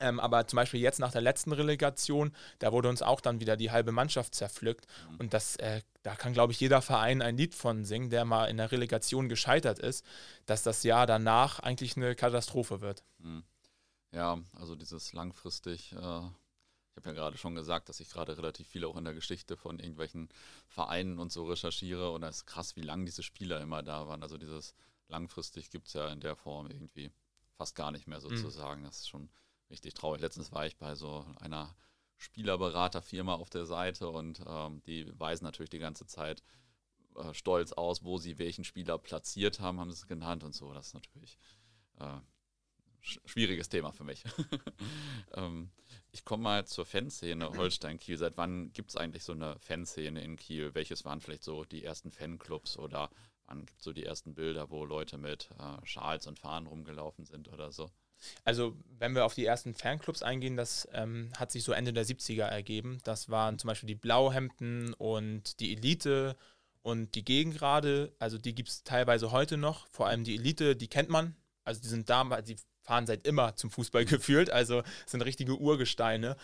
Ähm, 0.00 0.18
aber 0.18 0.46
zum 0.46 0.56
Beispiel 0.56 0.80
jetzt 0.80 0.98
nach 0.98 1.12
der 1.12 1.20
letzten 1.20 1.52
Relegation, 1.52 2.32
da 2.58 2.72
wurde 2.72 2.88
uns 2.88 3.02
auch 3.02 3.20
dann 3.20 3.38
wieder 3.38 3.56
die 3.56 3.70
halbe 3.70 3.92
Mannschaft 3.92 4.34
zerpflückt. 4.34 4.86
Mhm. 5.10 5.16
Und 5.18 5.34
das, 5.34 5.56
äh, 5.56 5.82
da 6.02 6.16
kann, 6.16 6.32
glaube 6.32 6.52
ich, 6.52 6.60
jeder 6.60 6.80
Verein 6.80 7.22
ein 7.22 7.36
Lied 7.36 7.54
von 7.54 7.84
singen, 7.84 8.08
der 8.08 8.24
mal 8.24 8.46
in 8.46 8.56
der 8.56 8.72
Relegation 8.72 9.28
gescheitert 9.28 9.78
ist, 9.78 10.04
dass 10.46 10.62
das 10.62 10.82
Jahr 10.82 11.06
danach 11.06 11.60
eigentlich 11.60 11.96
eine 11.96 12.14
Katastrophe 12.14 12.80
wird. 12.80 13.04
Mhm. 13.18 13.44
Ja, 14.12 14.40
also 14.54 14.74
dieses 14.74 15.12
langfristig, 15.12 15.92
äh, 15.92 15.96
ich 15.96 16.96
habe 16.96 17.06
ja 17.06 17.12
gerade 17.12 17.38
schon 17.38 17.54
gesagt, 17.54 17.88
dass 17.88 18.00
ich 18.00 18.10
gerade 18.10 18.36
relativ 18.36 18.66
viel 18.66 18.84
auch 18.84 18.96
in 18.96 19.04
der 19.04 19.14
Geschichte 19.14 19.56
von 19.56 19.78
irgendwelchen 19.78 20.28
Vereinen 20.66 21.18
und 21.18 21.30
so 21.30 21.44
recherchiere 21.46 22.10
und 22.10 22.22
es 22.24 22.38
ist 22.38 22.46
krass, 22.46 22.76
wie 22.76 22.82
lange 22.82 23.04
diese 23.04 23.22
Spieler 23.22 23.60
immer 23.60 23.82
da 23.82 24.08
waren. 24.08 24.22
Also 24.22 24.36
dieses 24.36 24.74
langfristig 25.08 25.70
gibt 25.70 25.88
es 25.88 25.94
ja 25.94 26.08
in 26.08 26.20
der 26.20 26.36
Form 26.36 26.68
irgendwie 26.68 27.12
fast 27.56 27.74
gar 27.74 27.92
nicht 27.92 28.08
mehr 28.08 28.18
mhm. 28.18 28.22
sozusagen. 28.22 28.80
Mhm. 28.80 28.86
Das 28.86 28.98
ist 28.98 29.08
schon 29.08 29.30
richtig 29.70 29.94
traurig. 29.94 30.20
Letztens 30.20 30.50
war 30.50 30.66
ich 30.66 30.76
bei 30.76 30.94
so 30.94 31.24
einer 31.40 31.74
Spielerberaterfirma 32.16 33.34
auf 33.34 33.48
der 33.48 33.64
Seite 33.64 34.08
und 34.08 34.42
ähm, 34.46 34.82
die 34.82 35.10
weisen 35.18 35.44
natürlich 35.44 35.70
die 35.70 35.78
ganze 35.78 36.06
Zeit 36.06 36.42
äh, 37.16 37.32
stolz 37.32 37.72
aus, 37.72 38.04
wo 38.04 38.18
sie 38.18 38.38
welchen 38.38 38.64
Spieler 38.64 38.98
platziert 38.98 39.60
haben, 39.60 39.80
haben 39.80 39.90
sie 39.90 39.96
es 39.96 40.06
genannt 40.06 40.44
und 40.44 40.54
so. 40.54 40.72
Das 40.72 40.88
ist 40.88 40.94
natürlich 40.94 41.38
äh, 41.98 42.18
schwieriges 43.02 43.68
Thema 43.68 43.92
für 43.92 44.04
mich. 44.04 44.24
ähm, 45.34 45.70
ich 46.12 46.24
komme 46.24 46.42
mal 46.42 46.66
zur 46.66 46.86
Fanszene 46.86 47.50
Holstein-Kiel. 47.50 48.16
Seit 48.16 48.36
wann 48.36 48.72
gibt 48.72 48.90
es 48.90 48.96
eigentlich 48.96 49.24
so 49.24 49.32
eine 49.32 49.58
Fanszene 49.60 50.22
in 50.22 50.36
Kiel? 50.36 50.74
Welches 50.74 51.04
waren 51.04 51.20
vielleicht 51.20 51.44
so 51.44 51.64
die 51.64 51.84
ersten 51.84 52.10
Fanclubs 52.10 52.76
oder 52.76 53.10
wann 53.46 53.66
gibt 53.66 53.78
es 53.78 53.84
so 53.84 53.92
die 53.92 54.04
ersten 54.04 54.34
Bilder, 54.34 54.70
wo 54.70 54.84
Leute 54.84 55.18
mit 55.18 55.50
äh, 55.58 55.86
Schals 55.86 56.26
und 56.26 56.38
Fahnen 56.38 56.66
rumgelaufen 56.66 57.24
sind 57.24 57.48
oder 57.48 57.72
so? 57.72 57.90
Also, 58.44 58.76
wenn 58.98 59.14
wir 59.14 59.24
auf 59.24 59.34
die 59.34 59.44
ersten 59.44 59.74
Fanclubs 59.74 60.22
eingehen, 60.22 60.56
das 60.56 60.88
ähm, 60.92 61.32
hat 61.36 61.50
sich 61.50 61.64
so 61.64 61.72
Ende 61.72 61.92
der 61.92 62.04
70er 62.04 62.44
ergeben. 62.44 62.98
Das 63.04 63.28
waren 63.28 63.58
zum 63.58 63.68
Beispiel 63.68 63.86
die 63.86 63.94
Blauhemden 63.94 64.94
und 64.94 65.60
die 65.60 65.72
Elite 65.72 66.36
und 66.82 67.14
die 67.14 67.24
Gegengrade. 67.24 68.14
Also, 68.18 68.38
die 68.38 68.54
gibt 68.54 68.68
es 68.68 68.84
teilweise 68.84 69.32
heute 69.32 69.56
noch. 69.56 69.86
Vor 69.88 70.06
allem 70.06 70.24
die 70.24 70.34
Elite, 70.34 70.76
die 70.76 70.88
kennt 70.88 71.08
man. 71.08 71.34
Also, 71.64 71.80
die 71.80 71.88
sind 71.88 72.10
damals, 72.10 72.46
die 72.46 72.56
fahren 72.82 73.06
seit 73.06 73.26
immer 73.26 73.56
zum 73.56 73.70
Fußball 73.70 74.04
gefühlt, 74.06 74.50
also 74.50 74.82
sind 75.06 75.22
richtige 75.22 75.56
Urgesteine. 75.56 76.36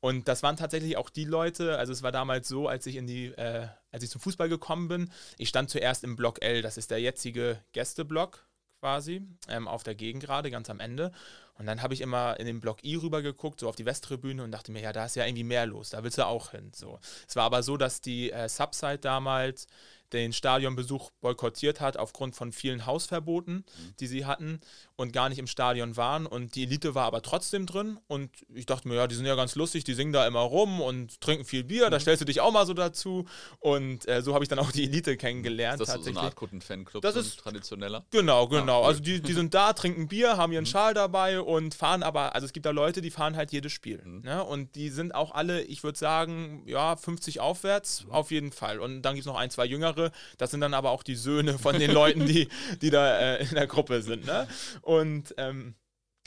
Und 0.00 0.28
das 0.28 0.42
waren 0.42 0.56
tatsächlich 0.56 0.96
auch 0.98 1.08
die 1.08 1.24
Leute, 1.24 1.78
also 1.78 1.92
es 1.92 2.02
war 2.02 2.12
damals 2.12 2.46
so, 2.46 2.68
als 2.68 2.86
ich 2.86 2.96
in 2.96 3.06
die, 3.06 3.28
äh, 3.28 3.68
als 3.90 4.04
ich 4.04 4.10
zum 4.10 4.20
Fußball 4.20 4.48
gekommen 4.48 4.88
bin, 4.88 5.10
ich 5.38 5.48
stand 5.48 5.70
zuerst 5.70 6.04
im 6.04 6.16
Block 6.16 6.42
L, 6.42 6.60
das 6.60 6.76
ist 6.76 6.90
der 6.90 7.00
jetzige 7.00 7.58
Gästeblock 7.72 8.46
quasi, 8.80 9.22
ähm, 9.48 9.66
auf 9.66 9.82
der 9.82 9.94
Gegend 9.94 10.22
gerade, 10.22 10.50
ganz 10.50 10.68
am 10.68 10.78
Ende. 10.78 11.10
Und 11.54 11.64
dann 11.64 11.80
habe 11.80 11.94
ich 11.94 12.02
immer 12.02 12.38
in 12.38 12.44
den 12.44 12.60
Block 12.60 12.84
I 12.84 12.96
rüber 12.96 13.22
geguckt, 13.22 13.60
so 13.60 13.68
auf 13.68 13.76
die 13.76 13.86
Westtribüne 13.86 14.42
und 14.44 14.50
dachte 14.50 14.72
mir, 14.72 14.82
ja, 14.82 14.92
da 14.92 15.06
ist 15.06 15.16
ja 15.16 15.24
irgendwie 15.24 15.44
mehr 15.44 15.64
los, 15.64 15.88
da 15.90 16.02
willst 16.02 16.18
du 16.18 16.26
auch 16.26 16.50
hin. 16.50 16.70
So. 16.74 16.98
Es 17.26 17.34
war 17.34 17.44
aber 17.44 17.62
so, 17.62 17.78
dass 17.78 18.02
die 18.02 18.30
äh, 18.30 18.46
Subside 18.46 18.98
damals 18.98 19.68
den 20.14 20.32
Stadionbesuch 20.32 21.10
boykottiert 21.20 21.80
hat 21.80 21.96
aufgrund 21.96 22.36
von 22.36 22.52
vielen 22.52 22.86
Hausverboten, 22.86 23.54
mhm. 23.56 23.96
die 23.98 24.06
sie 24.06 24.24
hatten 24.24 24.60
und 24.96 25.12
gar 25.12 25.28
nicht 25.28 25.38
im 25.38 25.48
Stadion 25.48 25.96
waren. 25.96 26.24
Und 26.24 26.54
die 26.54 26.62
Elite 26.62 26.94
war 26.94 27.04
aber 27.04 27.20
trotzdem 27.20 27.66
drin. 27.66 27.98
Und 28.06 28.30
ich 28.54 28.64
dachte 28.64 28.86
mir, 28.88 28.94
ja, 28.94 29.06
die 29.06 29.16
sind 29.16 29.26
ja 29.26 29.34
ganz 29.34 29.56
lustig, 29.56 29.82
die 29.84 29.94
singen 29.94 30.12
da 30.12 30.26
immer 30.26 30.40
rum 30.40 30.80
und 30.80 31.20
trinken 31.20 31.44
viel 31.44 31.64
Bier. 31.64 31.90
Da 31.90 31.96
mhm. 31.96 32.00
stellst 32.00 32.20
du 32.20 32.24
dich 32.24 32.40
auch 32.40 32.52
mal 32.52 32.64
so 32.64 32.74
dazu. 32.74 33.26
Und 33.58 34.08
äh, 34.08 34.22
so 34.22 34.34
habe 34.34 34.44
ich 34.44 34.48
dann 34.48 34.60
auch 34.60 34.70
die 34.70 34.84
Elite 34.84 35.16
kennengelernt. 35.16 35.80
Ist 35.80 35.88
das 35.88 36.04
so 36.04 36.10
eine 36.10 36.20
Art 36.20 36.36
Kunden-Fanclub, 36.36 37.02
das 37.02 37.16
ist 37.16 37.40
traditioneller? 37.40 38.04
Genau, 38.10 38.46
genau. 38.46 38.78
Ah, 38.78 38.80
cool. 38.82 38.86
Also 38.86 39.00
die, 39.00 39.20
die 39.20 39.32
sind 39.32 39.52
da, 39.52 39.72
trinken 39.72 40.06
Bier, 40.06 40.36
haben 40.36 40.52
ihren 40.52 40.62
mhm. 40.62 40.68
Schal 40.68 40.94
dabei 40.94 41.40
und 41.40 41.74
fahren 41.74 42.04
aber, 42.04 42.34
also 42.34 42.44
es 42.46 42.52
gibt 42.52 42.66
da 42.66 42.70
Leute, 42.70 43.02
die 43.02 43.10
fahren 43.10 43.36
halt 43.36 43.50
jedes 43.50 43.72
Spiel. 43.72 44.00
Mhm. 44.04 44.20
Ne? 44.22 44.44
Und 44.44 44.76
die 44.76 44.90
sind 44.90 45.14
auch 45.14 45.32
alle, 45.32 45.62
ich 45.62 45.82
würde 45.82 45.98
sagen, 45.98 46.62
ja, 46.66 46.94
50 46.94 47.40
aufwärts, 47.40 48.04
mhm. 48.04 48.12
auf 48.12 48.30
jeden 48.30 48.52
Fall. 48.52 48.78
Und 48.78 49.02
dann 49.02 49.14
gibt 49.14 49.26
es 49.26 49.26
noch 49.26 49.38
ein, 49.38 49.50
zwei 49.50 49.64
Jüngere. 49.64 50.03
Das 50.38 50.50
sind 50.50 50.60
dann 50.60 50.74
aber 50.74 50.90
auch 50.90 51.02
die 51.02 51.16
Söhne 51.16 51.58
von 51.58 51.78
den 51.78 51.90
Leuten, 51.90 52.26
die, 52.26 52.48
die 52.80 52.90
da 52.90 53.18
äh, 53.18 53.42
in 53.44 53.54
der 53.54 53.66
Gruppe 53.66 54.02
sind. 54.02 54.26
Ne? 54.26 54.48
Und 54.82 55.34
ähm, 55.38 55.74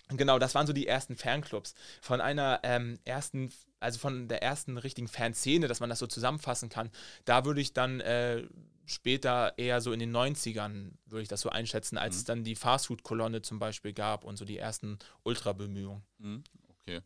genau, 0.10 0.40
das 0.40 0.56
waren 0.56 0.68
so 0.68 0.74
die 0.74 0.88
ersten 0.88 1.16
Fanclubs. 1.16 1.74
Von 2.02 2.22
einer 2.22 2.60
ähm, 2.64 3.00
ersten, 3.06 3.52
also 3.80 4.00
von 4.00 4.28
der 4.28 4.44
ersten 4.44 4.78
richtigen 4.78 5.08
Fanszene, 5.08 5.68
dass 5.68 5.80
man 5.80 5.90
das 5.90 6.00
so 6.00 6.08
zusammenfassen 6.08 6.70
kann, 6.70 6.90
da 7.26 7.46
würde 7.46 7.62
ich 7.62 7.74
dann 7.74 8.00
äh, 8.00 8.44
später 8.86 9.54
eher 9.58 9.82
so 9.82 9.92
in 9.92 10.00
den 10.00 10.16
90ern, 10.16 10.92
würde 11.06 11.22
ich 11.22 11.28
das 11.28 11.42
so 11.42 11.50
einschätzen, 11.50 11.98
als 11.98 12.16
mhm. 12.16 12.20
es 12.20 12.24
dann 12.24 12.44
die 12.44 12.56
Fastfood-Kolonne 12.56 13.42
zum 13.42 13.60
Beispiel 13.60 13.94
gab 13.94 14.24
und 14.24 14.38
so 14.38 14.46
die 14.46 14.58
ersten 14.58 14.98
Ultra-Bemühungen. 15.24 16.04
Mhm. 16.20 16.44
Okay. 16.70 17.02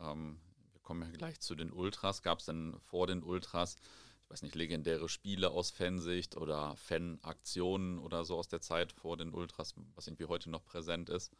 Ähm, 0.00 0.40
wir 0.72 0.80
kommen 0.80 1.02
ja 1.02 1.16
gleich 1.16 1.38
zu 1.40 1.54
den 1.54 1.70
Ultras. 1.70 2.22
Gab 2.22 2.40
es 2.40 2.46
denn 2.46 2.76
vor 2.80 3.06
den 3.06 3.22
Ultras 3.22 3.76
ich 4.24 4.30
weiß 4.30 4.42
nicht, 4.42 4.54
legendäre 4.54 5.08
Spiele 5.08 5.50
aus 5.50 5.70
Fansicht 5.70 6.36
oder 6.36 6.76
Fanaktionen 6.76 7.98
oder 7.98 8.24
so 8.24 8.36
aus 8.36 8.48
der 8.48 8.60
Zeit 8.60 8.92
vor 8.92 9.16
den 9.16 9.32
Ultras, 9.32 9.74
was 9.94 10.06
irgendwie 10.06 10.26
heute 10.26 10.50
noch 10.50 10.64
präsent 10.64 11.10
ist? 11.10 11.32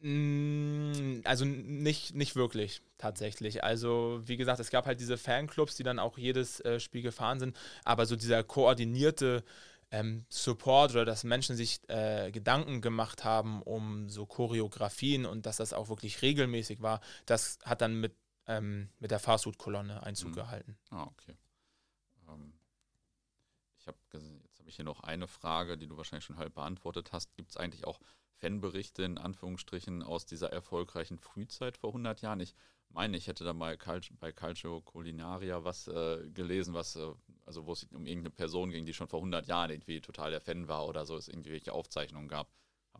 Mm, 0.00 1.20
also 1.24 1.44
nicht, 1.44 2.14
nicht 2.14 2.34
wirklich 2.34 2.80
tatsächlich. 2.96 3.62
Also 3.62 4.22
wie 4.24 4.38
gesagt, 4.38 4.60
es 4.60 4.70
gab 4.70 4.86
halt 4.86 5.00
diese 5.00 5.18
Fanclubs, 5.18 5.76
die 5.76 5.82
dann 5.82 5.98
auch 5.98 6.16
jedes 6.16 6.60
äh, 6.60 6.80
Spiel 6.80 7.02
gefahren 7.02 7.38
sind, 7.38 7.56
aber 7.84 8.06
so 8.06 8.16
dieser 8.16 8.42
koordinierte 8.42 9.44
ähm, 9.90 10.24
Support 10.30 10.92
oder 10.92 11.04
dass 11.04 11.24
Menschen 11.24 11.56
sich 11.56 11.80
äh, 11.88 12.30
Gedanken 12.30 12.80
gemacht 12.80 13.24
haben 13.24 13.62
um 13.62 14.08
so 14.08 14.24
Choreografien 14.24 15.26
und 15.26 15.46
dass 15.46 15.56
das 15.56 15.72
auch 15.72 15.88
wirklich 15.88 16.22
regelmäßig 16.22 16.80
war, 16.80 17.00
das 17.26 17.58
hat 17.64 17.82
dann 17.82 18.00
mit, 18.00 18.14
ähm, 18.50 18.88
mit 18.98 19.10
der 19.10 19.18
Fastfood-Kolonne 19.18 20.02
Einzug 20.02 20.30
mhm. 20.30 20.34
gehalten. 20.34 20.78
Ah, 20.90 21.04
okay. 21.04 21.36
Ähm, 22.28 22.52
ich 23.78 23.86
habe 23.86 23.98
jetzt 24.12 24.58
habe 24.58 24.68
ich 24.68 24.76
hier 24.76 24.84
noch 24.84 25.00
eine 25.00 25.26
Frage, 25.26 25.78
die 25.78 25.86
du 25.86 25.96
wahrscheinlich 25.96 26.24
schon 26.24 26.36
halb 26.36 26.54
beantwortet 26.54 27.12
hast. 27.12 27.34
Gibt 27.36 27.50
es 27.50 27.56
eigentlich 27.56 27.86
auch 27.86 28.00
Fanberichte 28.38 29.02
in 29.02 29.18
Anführungsstrichen 29.18 30.02
aus 30.02 30.26
dieser 30.26 30.52
erfolgreichen 30.52 31.18
Frühzeit 31.18 31.76
vor 31.76 31.90
100 31.90 32.20
Jahren? 32.20 32.40
Ich 32.40 32.54
meine, 32.90 33.16
ich 33.16 33.26
hätte 33.26 33.44
da 33.44 33.52
mal 33.52 33.78
bei 34.18 34.32
Calcio 34.32 34.80
Culinaria 34.82 35.64
was 35.64 35.88
äh, 35.88 36.28
gelesen, 36.30 36.74
was, 36.74 36.96
äh, 36.96 37.12
also 37.46 37.66
wo 37.66 37.72
es 37.72 37.84
um 37.84 38.06
irgendeine 38.06 38.30
Person 38.30 38.70
ging, 38.70 38.84
die 38.84 38.94
schon 38.94 39.08
vor 39.08 39.20
100 39.20 39.46
Jahren 39.46 39.70
irgendwie 39.70 40.00
total 40.00 40.30
der 40.30 40.40
Fan 40.40 40.68
war 40.68 40.86
oder 40.86 41.06
so, 41.06 41.16
es 41.16 41.28
irgendwelche 41.28 41.72
Aufzeichnungen 41.72 42.28
gab. 42.28 42.48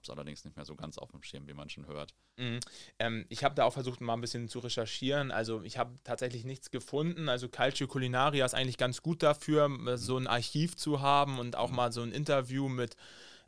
Habe 0.00 0.12
es 0.12 0.18
allerdings 0.18 0.44
nicht 0.44 0.56
mehr 0.56 0.64
so 0.64 0.74
ganz 0.76 0.96
auf 0.96 1.10
dem 1.10 1.22
Schirm, 1.22 1.46
wie 1.46 1.52
man 1.52 1.68
schon 1.68 1.86
hört. 1.86 2.14
Mhm. 2.38 2.60
Ähm, 2.98 3.26
ich 3.28 3.44
habe 3.44 3.54
da 3.54 3.64
auch 3.64 3.74
versucht, 3.74 4.00
mal 4.00 4.14
ein 4.14 4.20
bisschen 4.22 4.48
zu 4.48 4.60
recherchieren. 4.60 5.30
Also 5.30 5.62
ich 5.62 5.76
habe 5.76 5.94
tatsächlich 6.04 6.44
nichts 6.44 6.70
gefunden. 6.70 7.28
Also 7.28 7.48
Calcio 7.48 7.86
Culinaria 7.86 8.46
ist 8.46 8.54
eigentlich 8.54 8.78
ganz 8.78 9.02
gut 9.02 9.22
dafür, 9.22 9.68
mhm. 9.68 9.96
so 9.96 10.16
ein 10.16 10.26
Archiv 10.26 10.76
zu 10.76 11.02
haben 11.02 11.38
und 11.38 11.54
auch 11.56 11.68
mhm. 11.70 11.76
mal 11.76 11.92
so 11.92 12.02
ein 12.02 12.12
Interview 12.12 12.68
mit 12.68 12.96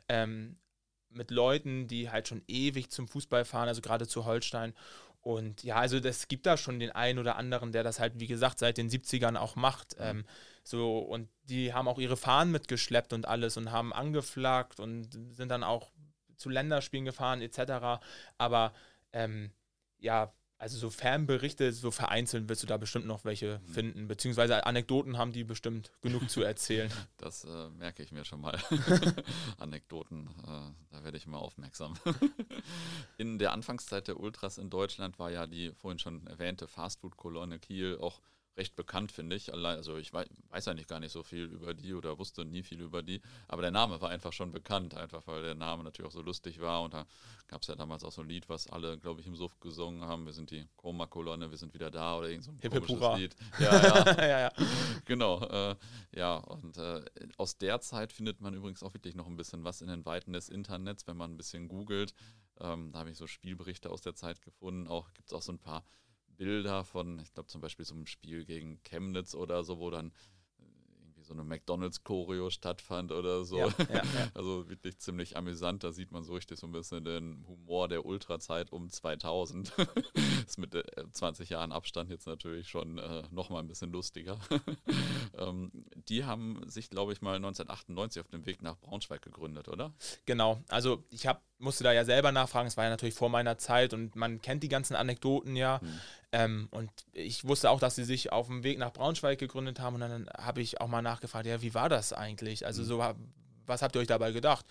ähm, 0.09 0.57
mit 1.09 1.31
Leuten, 1.31 1.87
die 1.87 2.09
halt 2.09 2.27
schon 2.27 2.41
ewig 2.47 2.89
zum 2.89 3.07
Fußball 3.07 3.45
fahren, 3.45 3.67
also 3.67 3.81
gerade 3.81 4.07
zu 4.07 4.25
Holstein. 4.25 4.73
Und 5.21 5.63
ja, 5.63 5.75
also 5.77 5.97
es 5.97 6.27
gibt 6.27 6.45
da 6.45 6.57
schon 6.57 6.79
den 6.79 6.91
einen 6.91 7.17
oder 7.17 7.37
anderen, 7.37 7.71
der 7.71 7.83
das 7.83 7.99
halt, 7.99 8.19
wie 8.19 8.27
gesagt, 8.27 8.59
seit 8.59 8.77
den 8.77 8.89
70ern 8.89 9.37
auch 9.37 9.55
macht. 9.55 9.97
Mhm. 9.97 10.05
Ähm, 10.05 10.25
so, 10.65 10.99
und 10.99 11.29
die 11.43 11.73
haben 11.73 11.87
auch 11.87 11.97
ihre 11.97 12.17
Fahnen 12.17 12.51
mitgeschleppt 12.51 13.13
und 13.13 13.25
alles 13.25 13.55
und 13.55 13.71
haben 13.71 13.93
angeflaggt 13.93 14.81
und 14.81 15.17
sind 15.31 15.49
dann 15.49 15.63
auch 15.63 15.92
zu 16.43 16.49
Länderspielen 16.49 17.05
gefahren, 17.05 17.41
etc. 17.41 18.03
Aber 18.37 18.73
ähm, 19.13 19.51
ja, 19.99 20.33
also 20.63 20.77
so 20.77 20.89
Fanberichte, 20.89 21.73
so 21.73 21.91
vereinzelt 21.91 22.47
wirst 22.47 22.63
du 22.63 22.67
da 22.67 22.77
bestimmt 22.77 23.05
noch 23.05 23.25
welche 23.25 23.59
mhm. 23.59 23.73
finden, 23.73 24.07
beziehungsweise 24.07 24.65
Anekdoten 24.65 25.17
haben 25.17 25.33
die 25.33 25.43
bestimmt 25.43 25.91
genug 26.01 26.29
zu 26.29 26.41
erzählen. 26.41 26.91
Das 27.17 27.45
äh, 27.45 27.69
merke 27.69 28.03
ich 28.03 28.11
mir 28.11 28.25
schon 28.25 28.41
mal. 28.41 28.57
Anekdoten, 29.57 30.27
äh, 30.43 30.71
da 30.91 31.03
werde 31.03 31.17
ich 31.17 31.25
immer 31.25 31.39
aufmerksam. 31.39 31.95
in 33.17 33.39
der 33.39 33.53
Anfangszeit 33.53 34.07
der 34.07 34.19
Ultras 34.19 34.57
in 34.57 34.69
Deutschland 34.69 35.19
war 35.19 35.31
ja 35.31 35.47
die 35.47 35.71
vorhin 35.71 35.99
schon 35.99 36.27
erwähnte 36.27 36.67
Fastfood-Kolonne 36.67 37.59
Kiel 37.59 37.97
auch 37.99 38.21
recht 38.57 38.75
bekannt, 38.75 39.11
finde 39.11 39.35
ich. 39.35 39.53
Also 39.53 39.97
ich 39.97 40.13
weiß, 40.13 40.27
weiß 40.49 40.67
eigentlich 40.67 40.87
gar 40.87 40.99
nicht 40.99 41.11
so 41.11 41.23
viel 41.23 41.45
über 41.45 41.73
die 41.73 41.93
oder 41.93 42.17
wusste 42.19 42.45
nie 42.45 42.63
viel 42.63 42.81
über 42.81 43.01
die, 43.01 43.21
aber 43.47 43.61
der 43.61 43.71
Name 43.71 43.99
war 44.01 44.09
einfach 44.09 44.33
schon 44.33 44.51
bekannt, 44.51 44.95
einfach 44.95 45.25
weil 45.27 45.41
der 45.41 45.55
Name 45.55 45.83
natürlich 45.83 46.07
auch 46.07 46.13
so 46.13 46.21
lustig 46.21 46.61
war 46.61 46.83
und 46.83 46.93
da 46.93 47.05
gab 47.47 47.61
es 47.61 47.67
ja 47.67 47.75
damals 47.75 48.03
auch 48.03 48.11
so 48.11 48.21
ein 48.21 48.29
Lied, 48.29 48.49
was 48.49 48.67
alle, 48.67 48.97
glaube 48.97 49.21
ich, 49.21 49.27
im 49.27 49.35
Suff 49.35 49.59
gesungen 49.59 50.03
haben. 50.03 50.25
Wir 50.25 50.33
sind 50.33 50.51
die 50.51 50.67
Koma-Kolonne, 50.75 51.49
wir 51.49 51.57
sind 51.57 51.73
wieder 51.73 51.91
da 51.91 52.17
oder 52.17 52.29
irgend 52.29 52.45
so 52.45 52.51
ein 52.51 52.59
Hippe 52.59 52.77
komisches 52.77 52.99
Pura. 52.99 53.15
Lied. 53.17 53.35
Ja, 53.59 53.81
ja. 53.81 54.17
ja, 54.17 54.39
ja. 54.39 54.51
Genau. 55.05 55.41
Äh, 55.41 55.75
ja, 56.15 56.37
und 56.37 56.77
äh, 56.77 57.03
aus 57.37 57.57
der 57.57 57.81
Zeit 57.81 58.11
findet 58.11 58.41
man 58.41 58.53
übrigens 58.53 58.83
auch 58.83 58.93
wirklich 58.93 59.15
noch 59.15 59.27
ein 59.27 59.37
bisschen 59.37 59.63
was 59.63 59.81
in 59.81 59.87
den 59.87 60.05
Weiten 60.05 60.33
des 60.33 60.49
Internets, 60.49 61.07
wenn 61.07 61.17
man 61.17 61.31
ein 61.31 61.37
bisschen 61.37 61.67
googelt. 61.67 62.13
Ähm, 62.59 62.91
da 62.91 62.99
habe 62.99 63.09
ich 63.09 63.17
so 63.17 63.27
Spielberichte 63.27 63.89
aus 63.89 64.01
der 64.01 64.15
Zeit 64.15 64.41
gefunden. 64.41 64.87
Auch 64.87 65.11
gibt 65.13 65.29
es 65.29 65.33
auch 65.33 65.41
so 65.41 65.51
ein 65.51 65.59
paar 65.59 65.83
Bilder 66.37 66.83
von, 66.83 67.19
ich 67.19 67.33
glaube 67.33 67.47
zum 67.47 67.61
Beispiel 67.61 67.85
so 67.85 67.93
einem 67.93 68.05
Spiel 68.05 68.45
gegen 68.45 68.81
Chemnitz 68.83 69.35
oder 69.35 69.63
so, 69.63 69.79
wo 69.79 69.89
dann 69.89 70.11
so 71.23 71.33
eine 71.33 71.43
McDonalds-Choreo 71.43 72.49
stattfand 72.49 73.11
oder 73.11 73.43
so. 73.43 73.57
Ja, 73.57 73.67
ja, 73.89 73.95
ja. 73.95 74.03
Also 74.33 74.69
wirklich 74.69 74.99
ziemlich 74.99 75.37
amüsant. 75.37 75.83
Da 75.83 75.91
sieht 75.91 76.11
man 76.11 76.23
so 76.23 76.33
richtig 76.33 76.59
so 76.59 76.67
ein 76.67 76.71
bisschen 76.71 77.03
den 77.03 77.45
Humor 77.47 77.87
der 77.87 78.05
Ultrazeit 78.05 78.71
um 78.71 78.89
2000. 78.89 79.73
ist 80.45 80.57
mit 80.57 80.75
20 81.11 81.49
äh, 81.49 81.53
Jahren 81.53 81.71
Abstand 81.71 82.09
jetzt 82.09 82.27
natürlich 82.27 82.67
schon 82.67 82.97
äh, 82.97 83.23
nochmal 83.31 83.61
ein 83.61 83.67
bisschen 83.67 83.91
lustiger. 83.91 84.39
ähm, 85.37 85.71
die 86.07 86.25
haben 86.25 86.61
sich, 86.67 86.89
glaube 86.89 87.13
ich, 87.13 87.21
mal 87.21 87.35
1998 87.35 88.21
auf 88.21 88.27
dem 88.27 88.45
Weg 88.45 88.61
nach 88.61 88.77
Braunschweig 88.77 89.21
gegründet, 89.21 89.67
oder? 89.67 89.93
Genau. 90.25 90.61
Also 90.67 91.03
ich 91.09 91.27
hab, 91.27 91.43
musste 91.57 91.83
da 91.83 91.93
ja 91.93 92.05
selber 92.05 92.31
nachfragen. 92.31 92.67
Es 92.67 92.77
war 92.77 92.83
ja 92.83 92.89
natürlich 92.89 93.15
vor 93.15 93.29
meiner 93.29 93.57
Zeit 93.57 93.93
und 93.93 94.15
man 94.15 94.41
kennt 94.41 94.63
die 94.63 94.69
ganzen 94.69 94.95
Anekdoten 94.95 95.55
ja. 95.55 95.81
Hm. 95.81 95.99
Ähm, 96.33 96.67
und 96.71 96.89
ich 97.13 97.47
wusste 97.47 97.69
auch, 97.69 97.79
dass 97.79 97.95
sie 97.95 98.03
sich 98.03 98.31
auf 98.31 98.47
dem 98.47 98.63
Weg 98.63 98.79
nach 98.79 98.91
Braunschweig 98.91 99.37
gegründet 99.37 99.79
haben. 99.79 99.95
Und 99.95 100.01
dann 100.01 100.27
habe 100.35 100.61
ich 100.61 100.81
auch 100.81 100.87
mal 100.87 101.03
nachgefragt, 101.03 101.45
ja, 101.45 101.61
wie 101.61 101.75
war 101.75 101.89
das 101.89 102.11
eigentlich? 102.11 102.65
Also 102.65 102.81
mhm. 102.81 102.87
so, 102.87 103.15
was 103.67 103.81
habt 103.83 103.95
ihr 103.95 104.01
euch 104.01 104.07
dabei 104.07 104.31
gedacht? 104.31 104.65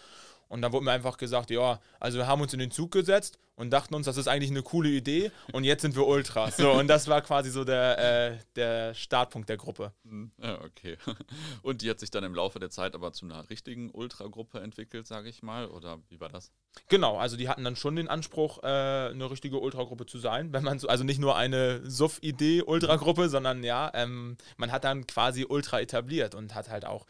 Und 0.53 0.61
dann 0.61 0.71
wurde 0.71 0.85
mir 0.85 0.93
einfach 0.93 1.17
gesagt, 1.17 1.51
ja, 1.51 1.81
also 1.99 2.19
wir 2.19 2.27
haben 2.27 2.43
uns 2.43 2.53
in 2.53 2.59
den 2.59 2.71
Zug 2.71 2.91
gesetzt 2.91 3.39
und 3.55 3.71
dachten 3.71 3.95
uns, 3.95 4.05
das 4.05 4.19
ist 4.19 4.29
eigentlich 4.29 4.51
eine 4.51 4.63
coole 4.63 4.91
Idee 4.91 5.33
und 5.53 5.65
jetzt 5.65 5.81
sind 5.81 5.97
wir 5.97 6.07
Ultras. 6.07 6.59
So, 6.59 6.73
und 6.73 6.89
das 6.89 7.09
war 7.09 7.23
quasi 7.23 7.49
so 7.49 7.65
der, 7.65 8.33
äh, 8.33 8.39
der 8.55 8.93
Startpunkt 8.93 9.49
der 9.49 9.57
Gruppe. 9.57 9.93
Hm, 10.05 10.31
ja, 10.37 10.61
okay. 10.61 10.99
Und 11.63 11.81
die 11.81 11.89
hat 11.89 12.01
sich 12.01 12.11
dann 12.11 12.23
im 12.23 12.35
Laufe 12.35 12.59
der 12.59 12.69
Zeit 12.69 12.95
aber 12.95 13.13
zu 13.13 13.25
einer 13.25 13.49
richtigen 13.49 13.91
Ultragruppe 13.91 14.61
entwickelt, 14.61 15.07
sage 15.07 15.31
ich 15.31 15.43
mal, 15.43 15.69
oder 15.69 16.01
wie 16.11 16.21
war 16.21 16.29
das? 16.29 16.53
Genau, 16.89 17.17
also 17.17 17.39
die 17.39 17.49
hatten 17.49 17.65
dann 17.65 17.77
schon 17.77 17.97
den 17.97 18.09
Anspruch, 18.09 18.63
äh, 18.63 18.67
eine 18.67 19.31
richtige 19.31 19.59
Ultragruppe 19.59 20.05
zu 20.05 20.19
sein, 20.19 20.53
wenn 20.53 20.65
man 20.65 20.79
so, 20.79 20.89
also 20.89 21.03
nicht 21.03 21.19
nur 21.19 21.37
eine 21.37 21.89
Suff-Idee 21.89 22.63
Ultragruppe, 22.63 23.31
sondern 23.31 23.65
ja, 23.65 23.91
ähm, 23.95 24.37
man 24.59 24.71
hat 24.71 24.85
dann 24.85 25.07
quasi 25.07 25.47
Ultra 25.49 25.81
etabliert 25.81 26.35
und 26.35 26.55
hat 26.55 26.69
halt 26.69 26.85
auch 26.85 27.07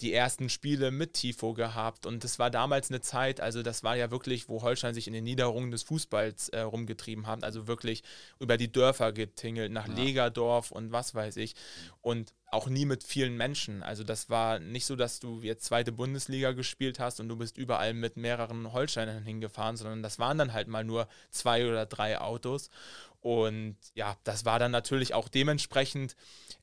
die 0.00 0.12
ersten 0.12 0.48
Spiele 0.48 0.90
mit 0.90 1.14
Tifo 1.14 1.54
gehabt 1.54 2.04
und 2.04 2.22
das 2.22 2.38
war 2.38 2.50
damals 2.50 2.90
eine 2.90 3.00
Zeit, 3.00 3.40
also 3.40 3.62
das 3.62 3.82
war 3.82 3.96
ja 3.96 4.10
wirklich, 4.10 4.48
wo 4.48 4.62
Holstein 4.62 4.94
sich 4.94 5.06
in 5.06 5.14
den 5.14 5.24
Niederungen 5.24 5.70
des 5.70 5.82
Fußballs 5.84 6.50
äh, 6.50 6.60
rumgetrieben 6.60 7.26
hat, 7.26 7.44
also 7.44 7.66
wirklich 7.66 8.02
über 8.38 8.56
die 8.56 8.70
Dörfer 8.70 9.12
getingelt, 9.12 9.72
nach 9.72 9.88
ja. 9.88 9.94
Legerdorf 9.94 10.70
und 10.70 10.92
was 10.92 11.14
weiß 11.14 11.36
ich 11.38 11.54
und 12.02 12.34
auch 12.50 12.68
nie 12.68 12.84
mit 12.84 13.02
vielen 13.02 13.36
Menschen. 13.36 13.82
Also 13.82 14.04
das 14.04 14.30
war 14.30 14.60
nicht 14.60 14.86
so, 14.86 14.96
dass 14.96 15.18
du 15.18 15.42
jetzt 15.42 15.64
zweite 15.64 15.92
Bundesliga 15.92 16.52
gespielt 16.52 17.00
hast 17.00 17.18
und 17.20 17.28
du 17.28 17.36
bist 17.36 17.58
überall 17.58 17.92
mit 17.92 18.16
mehreren 18.16 18.72
Holsteinern 18.72 19.24
hingefahren, 19.24 19.76
sondern 19.76 20.02
das 20.02 20.18
waren 20.18 20.38
dann 20.38 20.52
halt 20.52 20.68
mal 20.68 20.84
nur 20.84 21.08
zwei 21.30 21.66
oder 21.66 21.86
drei 21.86 22.20
Autos 22.20 22.70
und 23.26 23.76
ja, 23.96 24.16
das 24.22 24.44
war 24.44 24.60
dann 24.60 24.70
natürlich 24.70 25.12
auch 25.12 25.28
dementsprechend, 25.28 26.14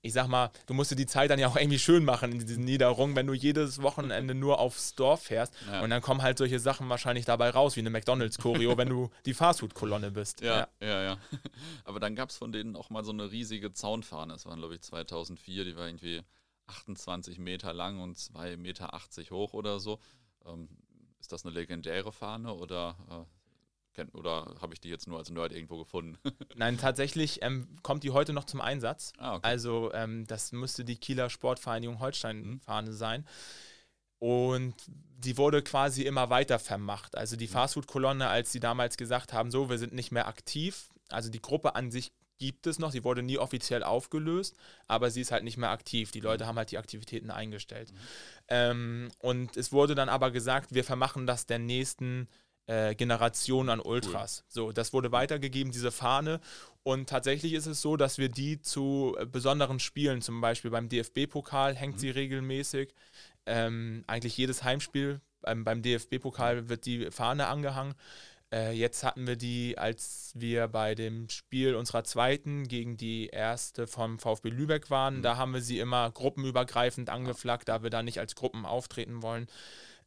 ich 0.02 0.14
sag 0.14 0.30
mal, 0.30 0.50
du 0.66 0.74
musst 0.74 0.92
dir 0.92 0.96
die 0.96 1.06
Zeit 1.06 1.30
dann 1.30 1.38
ja 1.38 1.50
auch 1.50 1.58
irgendwie 1.58 1.78
schön 1.78 2.06
machen 2.06 2.32
in 2.32 2.40
diesen 2.40 2.64
Niederungen, 2.64 3.18
wenn 3.18 3.28
du 3.28 3.34
jedes 3.34 3.82
Wochenende 3.82 4.34
nur 4.34 4.60
aufs 4.60 4.96
Dorf 4.96 5.24
fährst. 5.24 5.54
Ja. 5.70 5.82
Und 5.82 5.90
dann 5.90 6.02
kommen 6.02 6.22
halt 6.22 6.38
solche 6.38 6.62
Sachen 6.62 6.88
wahrscheinlich 6.88 7.26
dabei 7.26 7.50
raus, 7.50 7.76
wie 7.76 7.82
eine 7.82 7.90
McDonalds-Choreo, 7.90 8.78
wenn 8.78 8.88
du 8.88 9.10
die 9.26 9.34
Fastfood-Kolonne 9.34 10.12
bist. 10.12 10.40
Ja, 10.40 10.70
ja, 10.80 10.88
ja. 10.88 11.04
ja. 11.04 11.18
Aber 11.84 12.00
dann 12.00 12.16
gab 12.16 12.30
es 12.30 12.38
von 12.38 12.54
denen 12.54 12.78
auch 12.78 12.90
mal 12.90 13.04
so 13.04 13.12
eine 13.12 13.30
riesige 13.30 13.74
Zaunfahne. 13.74 14.32
Das 14.32 14.46
waren, 14.46 14.60
glaube 14.60 14.76
ich, 14.76 14.82
2004. 14.84 15.66
Die 15.66 15.76
war 15.76 15.86
irgendwie 15.86 16.22
28 16.68 17.40
Meter 17.40 17.74
lang 17.74 18.00
und 18.00 18.16
2,80 18.16 18.56
Meter 18.56 18.90
hoch 19.32 19.52
oder 19.52 19.82
so. 19.82 20.00
Ähm, 20.46 20.70
ist 21.20 21.34
das 21.34 21.46
eine 21.46 21.54
legendäre 21.54 22.14
Fahne 22.14 22.54
oder 22.54 22.96
äh, 23.10 23.43
oder 24.14 24.56
habe 24.62 24.74
ich 24.74 24.82
die 24.82 24.90
jetzt 24.90 25.08
nur 25.08 25.18
als 25.18 25.30
Nerd 25.30 25.52
irgendwo 25.52 25.78
gefunden? 25.78 26.18
Nein, 26.56 26.78
tatsächlich 26.78 27.42
ähm, 27.42 27.68
kommt 27.84 28.04
die 28.04 28.12
heute 28.12 28.34
noch 28.34 28.46
zum 28.46 28.62
Einsatz. 28.62 29.14
Ah, 29.18 29.36
okay. 29.36 29.48
Also 29.48 29.92
ähm, 29.94 30.26
das 30.28 30.52
müsste 30.52 30.84
die 30.86 30.98
Kieler 30.98 31.30
Sportvereinigung 31.30 32.00
Holstein-Fahne 32.00 32.92
mhm. 32.92 32.96
sein. 32.96 33.26
Und 34.20 34.76
die 34.88 35.38
wurde 35.38 35.62
quasi 35.62 36.04
immer 36.04 36.30
weiter 36.30 36.60
vermacht. 36.60 37.18
Also 37.18 37.36
die 37.36 37.48
mhm. 37.48 37.52
Fastfood-Kolonne, 37.52 38.28
als 38.28 38.52
sie 38.52 38.60
damals 38.60 38.98
gesagt 38.98 39.34
haben, 39.34 39.52
so, 39.52 39.70
wir 39.70 39.78
sind 39.78 39.94
nicht 39.94 40.12
mehr 40.12 40.28
aktiv, 40.28 40.90
also 41.10 41.30
die 41.30 41.42
Gruppe 41.42 41.76
an 41.76 41.92
sich 41.92 42.12
gibt 42.40 42.68
es 42.68 42.80
noch, 42.80 42.92
sie 42.92 43.04
wurde 43.04 43.24
nie 43.24 43.38
offiziell 43.38 43.84
aufgelöst, 43.84 44.58
aber 44.88 45.12
sie 45.12 45.22
ist 45.22 45.32
halt 45.32 45.44
nicht 45.44 45.58
mehr 45.58 45.70
aktiv. 45.70 46.12
Die 46.12 46.20
Leute 46.20 46.44
mhm. 46.44 46.48
haben 46.50 46.58
halt 46.58 46.72
die 46.72 46.78
Aktivitäten 46.78 47.32
eingestellt. 47.32 47.92
Mhm. 47.92 47.98
Ähm, 48.50 49.12
und 49.20 49.56
es 49.56 49.72
wurde 49.72 49.96
dann 49.96 50.10
aber 50.10 50.32
gesagt, 50.32 50.74
wir 50.74 50.84
vermachen 50.84 51.28
das 51.28 51.46
der 51.46 51.60
nächsten 51.60 52.28
äh, 52.68 52.96
Generation 52.96 53.70
an 53.70 53.80
Ultras. 53.80 54.44
Cool. 54.46 54.52
So, 54.54 54.72
das 54.72 54.94
wurde 54.94 55.12
weitergegeben, 55.12 55.72
diese 55.72 55.92
Fahne. 55.92 56.40
Und 56.84 57.10
tatsächlich 57.10 57.54
ist 57.54 57.66
es 57.66 57.82
so, 57.82 57.98
dass 57.98 58.18
wir 58.18 58.30
die 58.30 58.62
zu 58.62 59.16
äh, 59.20 59.26
besonderen 59.26 59.80
Spielen, 59.80 60.22
zum 60.22 60.42
Beispiel 60.42 60.72
beim 60.72 60.90
DFB-Pokal 60.90 61.76
hängt 61.76 61.96
mhm. 61.96 62.00
sie 62.00 62.10
regelmäßig. 62.10 62.94
Ähm, 63.46 64.04
eigentlich 64.08 64.38
jedes 64.38 64.64
Heimspiel 64.64 65.22
ähm, 65.46 65.64
beim 65.64 65.82
DFB-Pokal 65.82 66.70
wird 66.70 66.86
die 66.86 67.12
Fahne 67.12 67.48
angehangen. 67.48 67.96
Äh, 68.54 68.74
jetzt 68.74 69.04
hatten 69.04 69.26
wir 69.26 69.36
die, 69.36 69.78
als 69.78 70.32
wir 70.36 70.68
bei 70.68 70.96
dem 70.96 71.28
Spiel 71.30 71.76
unserer 71.76 72.04
zweiten 72.04 72.68
gegen 72.68 72.98
die 72.98 73.28
erste 73.28 73.88
vom 73.88 74.20
VfB 74.20 74.50
Lübeck 74.50 74.90
waren. 74.90 75.18
Mhm. 75.18 75.22
Da 75.24 75.38
haben 75.38 75.54
wir 75.54 75.62
sie 75.62 75.80
immer 75.80 76.12
gruppenübergreifend 76.12 77.10
angeflaggt, 77.10 77.68
da 77.68 77.84
wir 77.84 77.90
da 77.90 78.04
nicht 78.04 78.20
als 78.20 78.36
Gruppen 78.36 78.66
auftreten 78.66 79.22
wollen. 79.22 79.48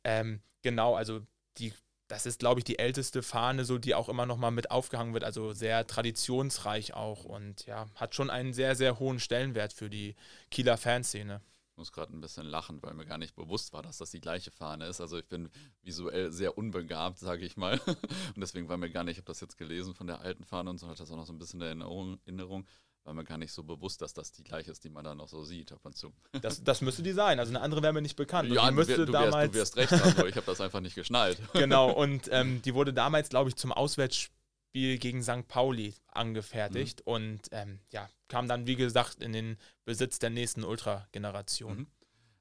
Ähm, 0.05 0.41
genau, 0.63 0.95
also 0.95 1.21
die 1.59 1.73
das 2.09 2.27
ist, 2.27 2.39
glaube 2.39 2.61
ich, 2.61 2.65
die 2.65 2.79
älteste 2.79 3.23
Fahne, 3.23 3.65
so 3.65 3.79
die 3.79 3.95
auch 3.95 4.09
immer 4.09 4.27
noch 4.27 4.37
mal 4.37 4.51
mit 4.51 4.71
aufgehangen 4.71 5.13
wird, 5.13 5.25
also 5.25 5.53
sehr 5.53 5.87
traditionsreich 5.87 6.95
auch 6.95 7.25
und 7.25 7.67
ja, 7.67 7.87
hat 7.95 8.15
schon 8.15 8.31
einen 8.31 8.53
sehr, 8.53 8.77
sehr 8.77 8.99
hohen 8.99 9.19
Stellenwert 9.19 9.73
für 9.73 9.91
die 9.91 10.15
Kieler 10.51 10.77
Fanszene. 10.77 11.41
Ich 11.73 11.79
muss 11.79 11.93
gerade 11.93 12.17
ein 12.17 12.23
bisschen 12.23 12.47
lachen, 12.47 12.83
weil 12.83 12.95
mir 12.95 13.05
gar 13.05 13.19
nicht 13.19 13.35
bewusst 13.35 13.75
war, 13.75 13.83
dass 13.83 13.99
das 13.99 14.11
die 14.11 14.21
gleiche 14.21 14.51
Fahne 14.51 14.87
ist. 14.87 15.03
Also 15.03 15.19
ich 15.19 15.27
bin 15.27 15.51
visuell 15.83 16.33
sehr 16.33 16.57
unbegabt, 16.57 17.19
sage 17.19 17.45
ich 17.45 17.59
mal. 17.59 17.79
Und 17.87 18.39
deswegen 18.41 18.71
war 18.71 18.79
mir 18.79 18.89
gar 18.89 19.05
nicht, 19.05 19.13
ich 19.13 19.19
habe 19.19 19.27
das 19.27 19.41
jetzt 19.41 19.59
gelesen 19.59 19.95
von 19.95 20.07
der 20.07 20.21
alten 20.21 20.45
Fahne 20.45 20.71
und 20.71 20.79
so, 20.79 20.89
hat 20.89 20.99
das 20.99 21.11
auch 21.11 21.17
noch 21.17 21.27
so 21.27 21.35
ein 21.35 21.39
bisschen 21.39 21.61
in 21.61 21.83
Erinnerung 21.83 22.67
war 23.07 23.15
mir 23.15 23.25
gar 23.25 23.39
nicht 23.39 23.53
so 23.53 23.63
bewusst, 23.63 24.03
dass 24.03 24.13
das 24.13 24.33
die 24.33 24.43
gleiche 24.43 24.71
ist, 24.71 24.85
die 24.85 24.91
man 24.91 25.05
dann 25.05 25.17
noch 25.17 25.29
so 25.29 25.45
sieht 25.45 25.73
ab 25.73 25.81
und 25.85 25.97
zu. 25.97 26.13
Das, 26.43 26.63
das 26.63 26.81
müsste 26.81 27.03
die 27.03 27.13
sein. 27.13 27.39
Also 27.39 27.51
eine 27.53 27.61
andere 27.61 27.83
wäre 27.83 27.93
mir 27.93 28.03
nicht 28.03 28.17
bekannt. 28.17 28.51
Ja, 28.51 28.71
du, 28.71 28.85
du, 28.85 29.05
damals, 29.07 29.55
wärst, 29.55 29.77
du 29.77 29.81
wirst 29.81 29.93
recht 29.93 30.05
haben, 30.05 30.19
aber 30.19 30.29
ich 30.29 30.37
habe 30.37 30.47
das 30.47 30.61
einfach 30.61 30.81
nicht 30.81 30.95
geschnallt. 30.95 31.41
Genau, 31.53 31.91
und 31.91 32.29
ähm, 32.33 32.61
die 32.63 32.75
wurde 32.75 32.93
damals, 32.93 33.29
glaube 33.29 33.49
ich, 33.49 33.57
zum 33.57 33.73
Auswärtsspiel 33.73 34.99
gegen 34.99 35.23
St. 35.23 35.49
Pauli 35.49 35.95
angefertigt 36.09 37.01
mhm. 37.07 37.13
und 37.13 37.41
ähm, 37.53 37.81
ja, 37.93 38.09
kam 38.29 38.49
dann, 38.49 38.67
wie 38.67 38.77
gesagt, 38.77 39.23
in 39.23 39.33
den 39.33 39.57
Besitz 39.85 40.19
der 40.19 40.31
nächsten 40.31 40.65
Ultra-Generation. 40.65 41.79
Mhm. 41.79 41.87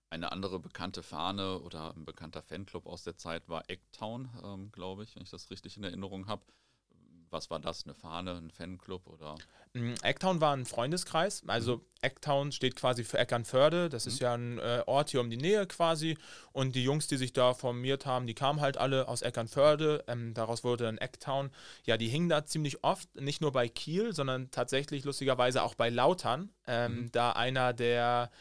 Eine 0.10 0.32
andere 0.32 0.60
bekannte 0.60 1.04
Fahne 1.04 1.60
oder 1.60 1.96
ein 1.96 2.06
bekannter 2.06 2.42
Fanclub 2.42 2.86
aus 2.88 3.04
der 3.04 3.18
Zeit 3.18 3.48
war 3.48 3.70
Ecktown, 3.70 4.30
ähm, 4.44 4.72
glaube 4.72 5.04
ich, 5.04 5.16
wenn 5.16 5.24
ich 5.24 5.30
das 5.30 5.50
richtig 5.50 5.78
in 5.78 5.84
Erinnerung 5.84 6.28
habe. 6.28 6.44
Was 7.36 7.50
war 7.50 7.60
das? 7.60 7.84
Eine 7.84 7.94
Fahne, 7.94 8.38
ein 8.38 8.50
Fanclub 8.50 9.08
oder? 9.08 9.36
Mm, 9.74 9.96
Ecktown 10.04 10.40
war 10.40 10.56
ein 10.56 10.66
Freundeskreis. 10.66 11.44
Also 11.48 11.78
mhm. 11.78 11.82
Ecktown 12.02 12.52
steht 12.54 12.78
quasi 12.78 13.04
für 13.04 13.18
Eckernförde. 13.18 13.90
Das 13.90 14.06
mhm. 14.06 14.12
ist 14.12 14.20
ja 14.22 14.34
ein 14.34 14.58
äh, 14.60 14.84
Ort 14.86 15.10
hier 15.10 15.20
um 15.20 15.30
die 15.30 15.36
Nähe 15.36 15.68
quasi. 15.68 16.18
Und 16.54 16.76
die 16.76 16.84
Jungs, 16.84 17.08
die 17.08 17.18
sich 17.18 17.34
da 17.34 17.54
formiert 17.54 18.06
haben, 18.06 18.26
die 18.26 18.36
kamen 18.36 18.62
halt 18.62 18.78
alle 18.78 19.10
aus 19.10 19.22
Eckernförde. 19.22 20.06
Ähm, 20.08 20.34
daraus 20.34 20.64
wurde 20.64 20.86
dann 20.86 20.98
Ecktown. 20.98 21.52
Ja, 21.86 21.98
die 21.98 22.08
hingen 22.08 22.30
da 22.30 22.46
ziemlich 22.46 22.86
oft, 22.86 23.14
nicht 23.20 23.42
nur 23.42 23.52
bei 23.52 23.68
Kiel, 23.68 24.16
sondern 24.16 24.50
tatsächlich 24.50 25.04
lustigerweise 25.04 25.62
auch 25.62 25.76
bei 25.76 25.90
Lautern. 25.90 26.52
Ähm, 26.68 26.96
mhm. 26.96 27.12
Da 27.12 27.32
einer 27.34 27.74
der 27.74 28.32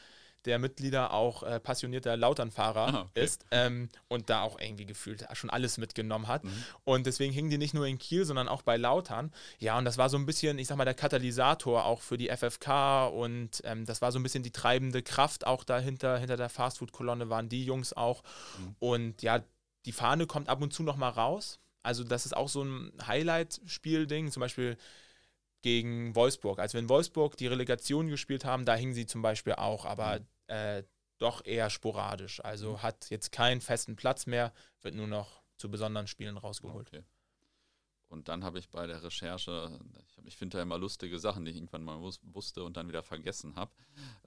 der 0.45 0.59
Mitglieder 0.59 1.13
auch 1.13 1.43
äh, 1.43 1.61
passionierter 1.61 2.17
Lauternfahrer 2.17 2.95
ah, 2.95 3.01
okay. 3.03 3.25
ist 3.25 3.47
ähm, 3.51 3.89
und 4.09 4.31
da 4.31 4.43
auch 4.43 4.61
irgendwie 4.61 4.87
gefühlt 4.87 5.27
schon 5.33 5.51
alles 5.51 5.79
mitgenommen 5.79 6.29
hat. 6.29 6.45
Mhm. 6.45 6.65
Und 6.85 7.07
deswegen 7.07 7.33
hingen 7.33 7.51
die 7.51 7.59
nicht 7.59 7.75
nur 7.75 7.87
in 7.87 7.99
Kiel, 7.99 8.25
sondern 8.25 8.49
auch 8.49 8.63
bei 8.63 8.77
Lautern. 8.77 9.33
Ja, 9.59 9.79
und 9.79 9.85
das 9.85 9.99
war 9.99 10.09
so 10.09 10.17
ein 10.17 10.27
bisschen, 10.27 10.59
ich 10.59 10.69
sag 10.69 10.77
mal, 10.77 10.85
der 10.85 10.95
Katalysator 10.95 11.85
auch 11.85 12.01
für 12.03 12.19
die 12.19 12.29
FFK 12.29 13.07
und 13.07 13.63
ähm, 13.65 13.87
das 13.87 14.03
war 14.03 14.13
so 14.13 14.19
ein 14.19 14.23
bisschen 14.23 14.43
die 14.43 14.53
treibende 14.53 15.03
Kraft 15.03 15.47
auch 15.47 15.65
dahinter, 15.65 16.19
hinter 16.19 16.37
der 16.37 16.49
Fastfood-Kolonne 16.49 17.31
waren 17.31 17.49
die 17.49 17.65
Jungs 17.65 17.93
auch. 17.93 18.23
Mhm. 18.59 18.77
Und 18.79 19.23
ja, 19.23 19.43
die 19.87 19.93
Fahne 19.93 20.27
kommt 20.27 20.49
ab 20.49 20.63
und 20.63 20.73
zu 20.73 20.83
noch 20.83 20.97
mal 20.97 21.11
raus. 21.11 21.61
Also 21.83 22.05
das 22.05 22.25
ist 22.25 22.37
auch 22.37 22.49
so 22.49 22.63
ein 22.63 22.93
Highlight-Spiel-Ding. 23.07 24.31
Zum 24.31 24.41
Beispiel 24.41 24.77
gegen 25.63 26.15
Wolfsburg. 26.15 26.59
Als 26.59 26.73
wir 26.73 26.81
in 26.81 26.89
Wolfsburg 26.89 27.37
die 27.37 27.47
Relegation 27.47 28.09
gespielt 28.09 28.45
haben, 28.45 28.65
da 28.65 28.75
hingen 28.75 28.95
sie 28.95 29.07
zum 29.07 29.23
Beispiel 29.23 29.55
auch. 29.55 29.85
Aber 29.85 30.21
mhm 30.21 30.27
äh, 30.47 30.83
doch 31.19 31.45
eher 31.45 31.71
sporadisch. 31.71 32.45
Also 32.45 32.73
mhm. 32.73 32.83
hat 32.83 33.11
jetzt 33.11 33.33
keinen 33.33 33.61
festen 33.61 33.97
Platz 33.97 34.27
mehr, 34.27 34.53
wird 34.83 34.95
nur 34.95 35.07
noch 35.07 35.43
zu 35.57 35.71
besonderen 35.71 36.07
Spielen 36.07 36.37
rausgeholt. 36.37 36.89
Okay. 36.89 37.05
Und 38.09 38.29
dann 38.29 38.45
habe 38.45 38.59
ich 38.59 38.69
bei 38.69 38.87
der 38.87 39.03
Recherche, 39.03 39.77
ich, 40.07 40.25
ich 40.25 40.37
finde 40.37 40.59
da 40.59 40.63
immer 40.63 40.79
lustige 40.79 41.19
Sachen, 41.19 41.45
die 41.45 41.51
ich 41.51 41.57
irgendwann 41.57 41.83
mal 41.83 42.01
wus 42.01 42.21
wusste 42.23 42.63
und 42.63 42.77
dann 42.77 42.89
wieder 42.89 43.03
vergessen 43.03 43.57
habe. 43.57 43.73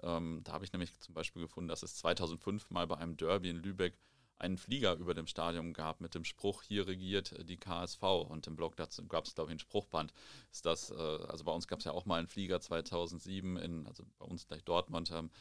Ähm, 0.03 0.41
da 0.43 0.53
habe 0.53 0.65
ich 0.65 0.73
nämlich 0.73 0.99
zum 0.99 1.13
Beispiel 1.13 1.41
gefunden, 1.41 1.69
dass 1.69 1.83
es 1.83 1.95
2005 1.97 2.69
mal 2.69 2.85
bei 2.87 2.97
einem 2.97 3.15
Derby 3.15 3.49
in 3.49 3.57
Lübeck 3.57 3.97
einen 4.39 4.57
Flieger 4.57 4.95
über 4.95 5.13
dem 5.13 5.25
Stadion 5.25 5.73
gab 5.73 5.99
mit 6.01 6.15
dem 6.15 6.23
Spruch, 6.23 6.63
hier 6.63 6.85
regiert 6.85 7.35
die 7.49 7.57
KSV. 7.57 8.03
Und 8.27 8.45
im 8.47 8.55
Blog 8.55 8.75
dazu 8.75 9.07
gab 9.07 9.25
es, 9.25 9.33
glaube 9.35 9.51
ich, 9.51 9.55
ein 9.55 9.59
Spruchband. 9.59 10.13
Ist 10.51 10.65
das, 10.65 10.91
äh, 10.91 10.93
also 10.93 11.43
bei 11.43 11.51
uns 11.51 11.67
gab 11.67 11.79
es 11.79 11.85
ja 11.85 11.91
auch 11.91 12.05
mal 12.05 12.19
einen 12.19 12.27
Flieger 12.27 12.59
2007 12.59 13.57
in, 13.57 13.87
also 13.87 14.03
bei 14.19 14.25
uns 14.25 14.47
gleich 14.47 14.63
Dortmund, 14.63 15.11
ähm, 15.11 15.17
ähm, 15.17 15.31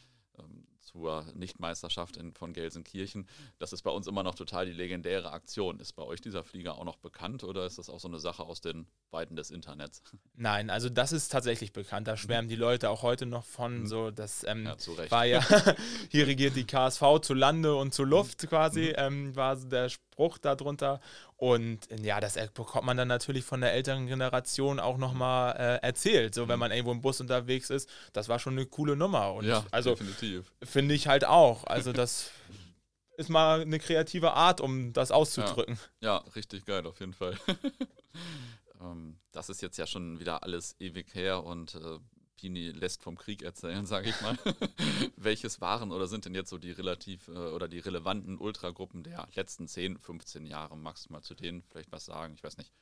zur 0.86 1.26
Nichtmeisterschaft 1.34 2.16
in, 2.16 2.32
von 2.32 2.52
Gelsenkirchen. 2.52 3.28
Das 3.58 3.72
ist 3.72 3.82
bei 3.82 3.90
uns 3.90 4.06
immer 4.06 4.22
noch 4.22 4.34
total 4.34 4.66
die 4.66 4.72
legendäre 4.72 5.32
Aktion. 5.32 5.80
Ist 5.80 5.92
bei 5.92 6.02
euch 6.02 6.20
dieser 6.20 6.44
Flieger 6.44 6.78
auch 6.78 6.84
noch 6.84 6.96
bekannt 6.96 7.44
oder 7.44 7.66
ist 7.66 7.78
das 7.78 7.90
auch 7.90 8.00
so 8.00 8.08
eine 8.08 8.18
Sache 8.18 8.44
aus 8.44 8.60
den 8.60 8.86
Weiten 9.10 9.36
des 9.36 9.50
Internets? 9.50 10.02
Nein, 10.34 10.70
also 10.70 10.88
das 10.88 11.12
ist 11.12 11.30
tatsächlich 11.30 11.72
bekannt. 11.72 12.08
Da 12.08 12.12
mhm. 12.12 12.18
schwärmen 12.18 12.48
die 12.48 12.56
Leute 12.56 12.90
auch 12.90 13.02
heute 13.02 13.26
noch 13.26 13.44
von. 13.44 13.80
Mhm. 13.80 13.86
So, 13.86 14.10
das 14.10 14.44
ähm, 14.44 14.64
ja, 14.66 15.10
war 15.10 15.24
ja, 15.24 15.44
hier 16.10 16.26
regiert 16.26 16.56
die 16.56 16.66
KSV 16.66 17.20
zu 17.20 17.34
Lande 17.34 17.74
und 17.74 17.92
zu 17.92 18.04
Luft 18.04 18.48
quasi, 18.48 18.88
mhm. 18.88 18.94
ähm, 18.96 19.36
war 19.36 19.56
der 19.56 19.90
Spruch 20.16 20.38
darunter. 20.38 21.00
Und 21.36 21.80
ja, 22.00 22.20
das 22.20 22.38
bekommt 22.54 22.86
man 22.86 22.96
dann 22.96 23.08
natürlich 23.08 23.44
von 23.44 23.60
der 23.60 23.74
älteren 23.74 24.06
Generation 24.06 24.80
auch 24.80 24.96
nochmal 24.96 25.54
äh, 25.56 25.86
erzählt. 25.86 26.34
So, 26.34 26.48
wenn 26.48 26.56
mhm. 26.56 26.60
man 26.60 26.70
irgendwo 26.70 26.92
im 26.92 27.02
Bus 27.02 27.20
unterwegs 27.20 27.68
ist, 27.68 27.88
das 28.14 28.30
war 28.30 28.38
schon 28.38 28.54
eine 28.54 28.64
coole 28.64 28.96
Nummer. 28.96 29.34
Und 29.34 29.44
ja, 29.44 29.64
also, 29.70 29.90
definitiv. 29.90 30.50
Finde 30.62 30.94
ich 30.94 31.06
halt 31.06 31.26
auch. 31.26 31.64
Also, 31.64 31.92
das 31.92 32.30
ist 33.18 33.28
mal 33.28 33.60
eine 33.60 33.78
kreative 33.78 34.32
Art, 34.32 34.62
um 34.62 34.94
das 34.94 35.10
auszudrücken. 35.10 35.78
Ja, 36.00 36.16
ja 36.16 36.24
richtig 36.34 36.64
geil, 36.64 36.86
auf 36.86 36.98
jeden 37.00 37.12
Fall. 37.12 37.36
ähm, 38.80 39.18
das 39.32 39.50
ist 39.50 39.60
jetzt 39.60 39.76
ja 39.76 39.86
schon 39.86 40.18
wieder 40.18 40.42
alles 40.42 40.76
ewig 40.80 41.14
her 41.14 41.44
und 41.44 41.74
äh, 41.74 41.98
Pini 42.36 42.70
lässt 42.70 43.02
vom 43.02 43.16
Krieg 43.16 43.42
erzählen, 43.42 43.86
sage 43.86 44.10
ich 44.10 44.20
mal. 44.20 44.36
Welches 45.16 45.60
waren 45.60 45.92
oder 45.92 46.06
sind 46.06 46.24
denn 46.24 46.34
jetzt 46.34 46.50
so 46.50 46.58
die 46.58 46.70
relativ 46.70 47.28
äh, 47.28 47.32
oder 47.32 47.68
die 47.68 47.78
relevanten 47.78 48.38
Ultragruppen 48.38 49.02
der 49.02 49.26
letzten 49.34 49.68
10, 49.68 49.98
15 49.98 50.46
Jahre? 50.46 50.76
Magst 50.76 51.08
du 51.08 51.12
mal 51.12 51.22
zu 51.22 51.34
denen 51.34 51.62
vielleicht 51.70 51.92
was 51.92 52.04
sagen? 52.04 52.34
Ich 52.34 52.44
weiß 52.44 52.58
nicht, 52.58 52.72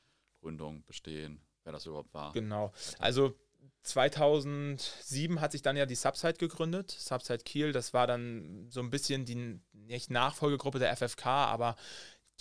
Gründung, 0.41 0.83
Bestehen, 0.85 1.41
wer 1.63 1.73
das 1.73 1.85
überhaupt 1.85 2.13
war? 2.13 2.33
Genau. 2.33 2.71
Also 2.99 3.35
2007 3.83 5.41
hat 5.41 5.51
sich 5.51 5.61
dann 5.61 5.77
ja 5.77 5.85
die 5.85 5.95
Subside 5.95 6.33
gegründet, 6.35 6.91
Subside 6.91 7.43
Kiel. 7.43 7.71
Das 7.71 7.93
war 7.93 8.07
dann 8.07 8.67
so 8.69 8.79
ein 8.79 8.89
bisschen 8.89 9.25
die 9.25 9.59
nicht 9.73 10.09
Nachfolgegruppe 10.09 10.79
der 10.79 10.95
FFK, 10.95 11.25
aber 11.25 11.75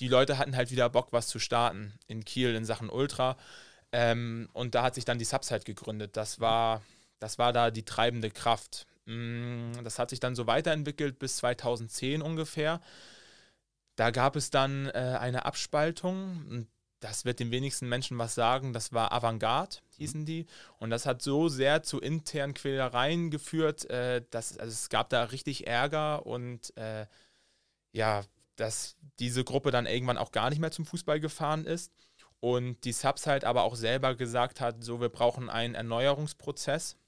die 0.00 0.08
Leute 0.08 0.38
hatten 0.38 0.56
halt 0.56 0.70
wieder 0.70 0.88
Bock, 0.88 1.12
was 1.12 1.28
zu 1.28 1.38
starten 1.38 1.94
in 2.06 2.24
Kiel 2.24 2.54
in 2.54 2.64
Sachen 2.64 2.90
Ultra. 2.90 3.36
Ähm, 3.92 4.48
und 4.52 4.74
da 4.74 4.82
hat 4.82 4.94
sich 4.94 5.04
dann 5.04 5.18
die 5.18 5.24
Subside 5.24 5.60
gegründet. 5.60 6.16
Das 6.16 6.40
war 6.40 6.82
das 7.24 7.38
war 7.38 7.54
da 7.54 7.70
die 7.70 7.86
treibende 7.86 8.30
Kraft. 8.30 8.86
Mm, 9.06 9.72
das 9.82 9.98
hat 9.98 10.10
sich 10.10 10.20
dann 10.20 10.34
so 10.34 10.46
weiterentwickelt 10.46 11.18
bis 11.18 11.38
2010 11.38 12.20
ungefähr. 12.20 12.82
Da 13.96 14.10
gab 14.10 14.36
es 14.36 14.50
dann 14.50 14.88
äh, 14.88 15.16
eine 15.18 15.46
Abspaltung. 15.46 16.66
Das 17.00 17.24
wird 17.24 17.40
den 17.40 17.50
wenigsten 17.50 17.88
Menschen 17.88 18.18
was 18.18 18.34
sagen. 18.34 18.74
Das 18.74 18.92
war 18.92 19.10
Avantgarde, 19.12 19.78
hießen 19.96 20.20
mhm. 20.20 20.26
die. 20.26 20.46
Und 20.78 20.90
das 20.90 21.06
hat 21.06 21.22
so 21.22 21.48
sehr 21.48 21.82
zu 21.82 21.98
internen 21.98 22.52
Quälereien 22.52 23.30
geführt, 23.30 23.88
äh, 23.88 24.22
dass 24.28 24.58
also 24.58 24.72
es 24.72 24.90
gab 24.90 25.08
da 25.08 25.24
richtig 25.24 25.66
Ärger 25.66 26.26
und 26.26 26.76
äh, 26.76 27.06
ja, 27.92 28.22
dass 28.56 28.96
diese 29.18 29.44
Gruppe 29.44 29.70
dann 29.70 29.86
irgendwann 29.86 30.18
auch 30.18 30.30
gar 30.30 30.50
nicht 30.50 30.58
mehr 30.58 30.72
zum 30.72 30.84
Fußball 30.84 31.20
gefahren 31.20 31.64
ist. 31.64 31.90
Und 32.40 32.84
die 32.84 32.92
Subs 32.92 33.26
halt 33.26 33.44
aber 33.46 33.62
auch 33.62 33.76
selber 33.76 34.14
gesagt 34.14 34.60
hat, 34.60 34.84
so 34.84 35.00
wir 35.00 35.08
brauchen 35.08 35.48
einen 35.48 35.74
Erneuerungsprozess 35.74 36.98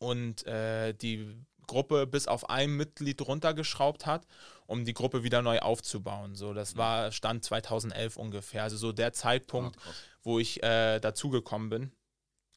und 0.00 0.46
äh, 0.46 0.92
die 0.94 1.36
Gruppe 1.66 2.06
bis 2.06 2.26
auf 2.26 2.50
ein 2.50 2.70
Mitglied 2.72 3.22
runtergeschraubt 3.22 4.06
hat, 4.06 4.26
um 4.66 4.84
die 4.84 4.94
Gruppe 4.94 5.22
wieder 5.22 5.40
neu 5.40 5.60
aufzubauen. 5.60 6.34
So, 6.34 6.52
das 6.52 6.76
war 6.76 7.12
Stand 7.12 7.44
2011 7.44 8.16
ungefähr, 8.16 8.64
also 8.64 8.76
so 8.76 8.90
der 8.90 9.12
Zeitpunkt, 9.12 9.76
ja, 9.76 9.92
wo 10.24 10.40
ich 10.40 10.62
äh, 10.64 10.98
dazugekommen 10.98 11.70
bin. 11.70 11.92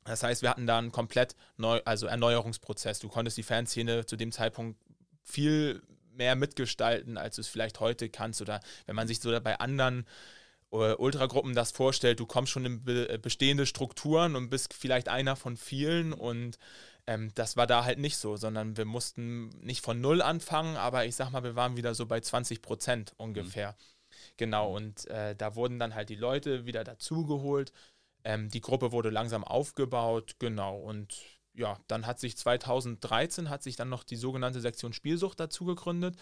Das 0.06 0.24
heißt, 0.24 0.42
wir 0.42 0.50
hatten 0.50 0.66
da 0.68 0.80
einen 0.80 0.92
komplett 0.92 1.36
neu, 1.58 1.80
also 1.86 2.08
Erneuerungsprozess. 2.08 3.00
Du 3.00 3.08
konntest 3.08 3.38
die 3.38 3.44
Fanszene 3.44 4.06
zu 4.06 4.16
dem 4.16 4.32
Zeitpunkt 4.32 4.80
viel 5.22 5.82
mehr 6.12 6.36
mitgestalten, 6.36 7.18
als 7.18 7.36
du 7.36 7.42
es 7.42 7.48
vielleicht 7.48 7.80
heute 7.80 8.10
kannst. 8.10 8.42
Oder 8.42 8.60
wenn 8.86 8.96
man 8.96 9.08
sich 9.08 9.20
so 9.20 9.32
bei 9.42 9.60
anderen 9.60 10.06
äh, 10.72 10.94
Ultragruppen 10.96 11.54
das 11.54 11.72
vorstellt, 11.72 12.20
du 12.20 12.26
kommst 12.26 12.52
schon 12.52 12.66
in 12.66 12.84
be 12.84 13.18
bestehende 13.20 13.66
Strukturen 13.66 14.36
und 14.36 14.50
bist 14.50 14.74
vielleicht 14.74 15.08
einer 15.08 15.36
von 15.36 15.56
vielen 15.56 16.14
und 16.14 16.58
ähm, 17.08 17.32
das 17.36 17.58
war 17.58 17.68
da 17.68 17.84
halt 17.84 18.00
nicht 18.00 18.18
so, 18.18 18.38
sondern 18.38 18.78
wir 18.78 18.86
mussten 18.86 19.50
nicht 19.62 19.82
von 19.82 20.00
null 20.00 20.22
anfangen, 20.22 20.78
aber 20.78 21.06
ich 21.06 21.16
sag 21.16 21.32
mal, 21.32 21.44
wir 21.44 21.56
waren 21.56 21.78
wieder 21.78 21.96
so 21.96 22.06
bei 22.06 22.20
20 22.20 22.62
Prozent 22.62 23.14
ungefähr. 23.18 23.72
Mhm. 23.72 23.76
Genau, 24.38 24.76
und 24.76 25.08
äh, 25.08 25.36
da 25.36 25.56
wurden 25.56 25.80
dann 25.80 25.96
halt 25.96 26.10
die 26.10 26.16
Leute 26.16 26.66
wieder 26.66 26.84
dazugeholt. 26.84 27.74
Ähm, 28.24 28.50
die 28.50 28.62
Gruppe 28.62 28.92
wurde 28.92 29.10
langsam 29.10 29.44
aufgebaut, 29.44 30.36
genau. 30.40 30.78
Und 30.78 31.22
ja, 31.54 31.78
dann 31.88 32.08
hat 32.08 32.20
sich 32.20 32.38
2013 32.38 33.50
hat 33.50 33.64
sich 33.64 33.76
dann 33.76 33.90
noch 33.90 34.04
die 34.04 34.16
sogenannte 34.16 34.62
Sektion 34.62 34.94
Spielsucht 34.94 35.40
dazu 35.40 35.66
gegründet. 35.66 36.16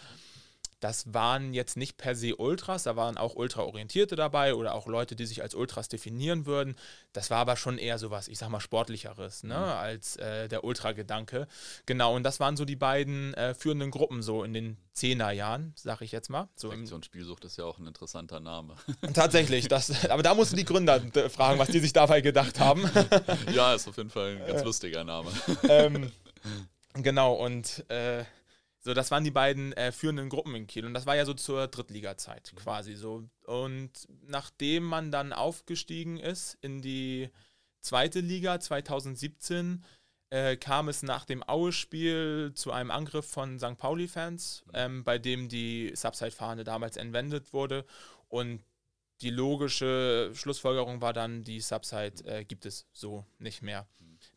Das 0.82 1.14
waren 1.14 1.54
jetzt 1.54 1.76
nicht 1.76 1.96
per 1.96 2.16
se 2.16 2.34
Ultras, 2.34 2.82
da 2.82 2.96
waren 2.96 3.16
auch 3.16 3.36
Ultra-Orientierte 3.36 4.16
dabei 4.16 4.56
oder 4.56 4.74
auch 4.74 4.88
Leute, 4.88 5.14
die 5.14 5.26
sich 5.26 5.40
als 5.40 5.54
Ultras 5.54 5.88
definieren 5.88 6.44
würden. 6.44 6.74
Das 7.12 7.30
war 7.30 7.38
aber 7.38 7.56
schon 7.56 7.78
eher 7.78 7.98
sowas, 7.98 8.26
ich 8.26 8.38
sag 8.38 8.48
mal, 8.48 8.58
sportlicheres, 8.58 9.44
ne, 9.44 9.54
mhm. 9.54 9.62
als 9.62 10.16
äh, 10.16 10.48
der 10.48 10.64
Ultra-Gedanke. 10.64 11.46
Genau, 11.86 12.16
und 12.16 12.24
das 12.24 12.40
waren 12.40 12.56
so 12.56 12.64
die 12.64 12.74
beiden 12.74 13.32
äh, 13.34 13.54
führenden 13.54 13.92
Gruppen 13.92 14.22
so 14.22 14.42
in 14.42 14.54
den 14.54 14.76
Zehnerjahren, 14.92 15.72
sag 15.76 16.00
ich 16.00 16.10
jetzt 16.10 16.30
mal. 16.30 16.48
So 16.56 16.70
Sektion 16.70 17.04
Spielsucht 17.04 17.44
ist 17.44 17.58
ja 17.58 17.64
auch 17.64 17.78
ein 17.78 17.86
interessanter 17.86 18.40
Name. 18.40 18.74
Tatsächlich, 19.14 19.68
das, 19.68 20.10
aber 20.10 20.24
da 20.24 20.34
mussten 20.34 20.56
die 20.56 20.64
Gründer 20.64 21.00
fragen, 21.30 21.60
was 21.60 21.68
die 21.68 21.78
sich 21.78 21.92
dabei 21.92 22.22
gedacht 22.22 22.58
haben. 22.58 22.90
ja, 23.54 23.72
ist 23.72 23.86
auf 23.86 23.96
jeden 23.98 24.10
Fall 24.10 24.36
ein 24.36 24.46
ganz 24.48 24.64
lustiger 24.64 25.04
Name. 25.04 25.30
Ähm, 25.68 26.10
genau, 26.94 27.34
und 27.34 27.88
äh, 27.88 28.24
So, 28.84 28.94
das 28.94 29.12
waren 29.12 29.22
die 29.22 29.30
beiden 29.30 29.72
äh, 29.74 29.92
führenden 29.92 30.28
Gruppen 30.28 30.56
in 30.56 30.66
Kiel 30.66 30.84
und 30.84 30.92
das 30.92 31.06
war 31.06 31.14
ja 31.14 31.24
so 31.24 31.34
zur 31.34 31.68
Drittliga-Zeit 31.68 32.52
mhm. 32.52 32.58
quasi 32.58 32.94
so. 32.94 33.22
Und 33.46 34.08
nachdem 34.26 34.82
man 34.84 35.12
dann 35.12 35.32
aufgestiegen 35.32 36.18
ist 36.18 36.58
in 36.62 36.82
die 36.82 37.30
zweite 37.80 38.18
Liga 38.18 38.58
2017, 38.58 39.84
äh, 40.30 40.56
kam 40.56 40.88
es 40.88 41.04
nach 41.04 41.24
dem 41.24 41.46
Aue-Spiel 41.46 42.52
zu 42.54 42.72
einem 42.72 42.90
Angriff 42.90 43.26
von 43.26 43.60
St. 43.60 43.78
Pauli-Fans, 43.78 44.64
mhm. 44.66 44.72
ähm, 44.74 45.04
bei 45.04 45.18
dem 45.18 45.48
die 45.48 45.92
Subside-Fahne 45.94 46.64
damals 46.64 46.96
entwendet 46.96 47.52
wurde 47.52 47.86
und 48.28 48.64
die 49.20 49.30
logische 49.30 50.32
Schlussfolgerung 50.34 51.00
war 51.00 51.12
dann, 51.12 51.44
die 51.44 51.60
Subside 51.60 52.24
äh, 52.24 52.44
gibt 52.44 52.66
es 52.66 52.88
so 52.92 53.24
nicht 53.38 53.62
mehr. 53.62 53.86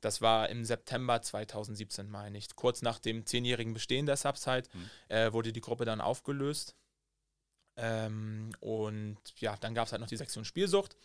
Das 0.02 0.22
war 0.22 0.50
im 0.50 0.66
September 0.66 1.22
2017, 1.22 2.10
meine 2.10 2.38
ich. 2.38 2.56
Kurz 2.56 2.82
nach 2.82 3.00
dem 3.00 3.26
zehnjährigen 3.26 3.74
Bestehen 3.74 4.06
der 4.06 4.18
Subside 4.18 4.68
mhm. 4.74 4.90
äh, 5.10 5.34
wurde 5.34 5.52
die 5.52 5.62
Gruppe 5.62 5.86
dann 5.86 6.02
aufgelöst. 6.02 6.76
Ähm, 7.78 8.52
und 8.60 9.18
ja, 9.38 9.58
dann 9.58 9.74
gab 9.74 9.88
es 9.88 9.92
halt 9.92 10.02
noch 10.02 10.08
die 10.08 10.18
Sektion 10.18 10.46
Spielsucht. 10.46 10.96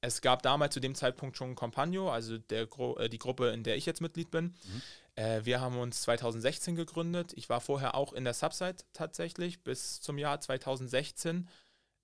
Es 0.00 0.20
gab 0.20 0.42
damals 0.42 0.74
zu 0.74 0.80
dem 0.80 0.94
Zeitpunkt 0.94 1.36
schon 1.36 1.54
Compagno, 1.54 2.10
also 2.10 2.38
der 2.38 2.66
Gru 2.66 2.96
äh, 2.96 3.08
die 3.08 3.18
Gruppe, 3.18 3.50
in 3.50 3.64
der 3.64 3.76
ich 3.76 3.86
jetzt 3.86 4.00
Mitglied 4.00 4.30
bin. 4.30 4.44
Mhm. 4.44 4.82
Äh, 5.16 5.44
wir 5.44 5.60
haben 5.60 5.78
uns 5.78 6.02
2016 6.02 6.76
gegründet. 6.76 7.32
Ich 7.34 7.48
war 7.48 7.60
vorher 7.60 7.94
auch 7.94 8.12
in 8.12 8.24
der 8.24 8.34
Subside 8.34 8.76
tatsächlich 8.92 9.62
bis 9.62 10.00
zum 10.00 10.18
Jahr 10.18 10.40
2016. 10.40 11.48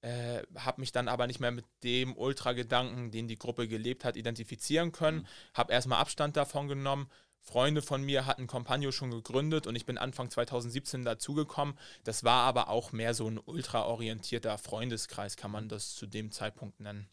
Äh, 0.03 0.43
habe 0.57 0.81
mich 0.81 0.91
dann 0.91 1.07
aber 1.07 1.29
nicht 1.29 1.39
mehr 1.39 1.53
mit 1.53 1.65
dem 1.85 2.17
Ultra-Gedanken, 2.17 3.13
den 3.13 3.29
die 3.29 3.39
Gruppe 3.39 3.69
gelebt 3.69 4.05
hat, 4.05 4.17
identifizieren 4.17 4.91
können. 4.91 5.19
Mhm. 5.19 5.27
Habe 5.55 5.73
erstmal 5.73 6.01
Abstand 6.01 6.37
davon 6.37 6.67
genommen. 6.67 7.09
Freunde 7.41 7.83
von 7.83 8.03
mir 8.03 8.27
hatten 8.27 8.47
Compagno 8.47 8.93
schon 8.93 9.11
gegründet 9.11 9.67
und 9.67 9.75
ich 9.75 9.87
bin 9.87 9.99
Anfang 9.99 10.31
2017 10.31 11.05
dazugekommen. 11.05 11.77
Das 12.05 12.25
war 12.25 12.45
aber 12.45 12.69
auch 12.69 12.93
mehr 12.93 13.15
so 13.15 13.29
ein 13.29 13.39
ultra-orientierter 13.39 14.59
Freundeskreis, 14.59 15.37
kann 15.37 15.51
man 15.51 15.69
das 15.69 15.95
zu 15.95 16.07
dem 16.07 16.31
Zeitpunkt 16.31 16.81
nennen. 16.81 17.09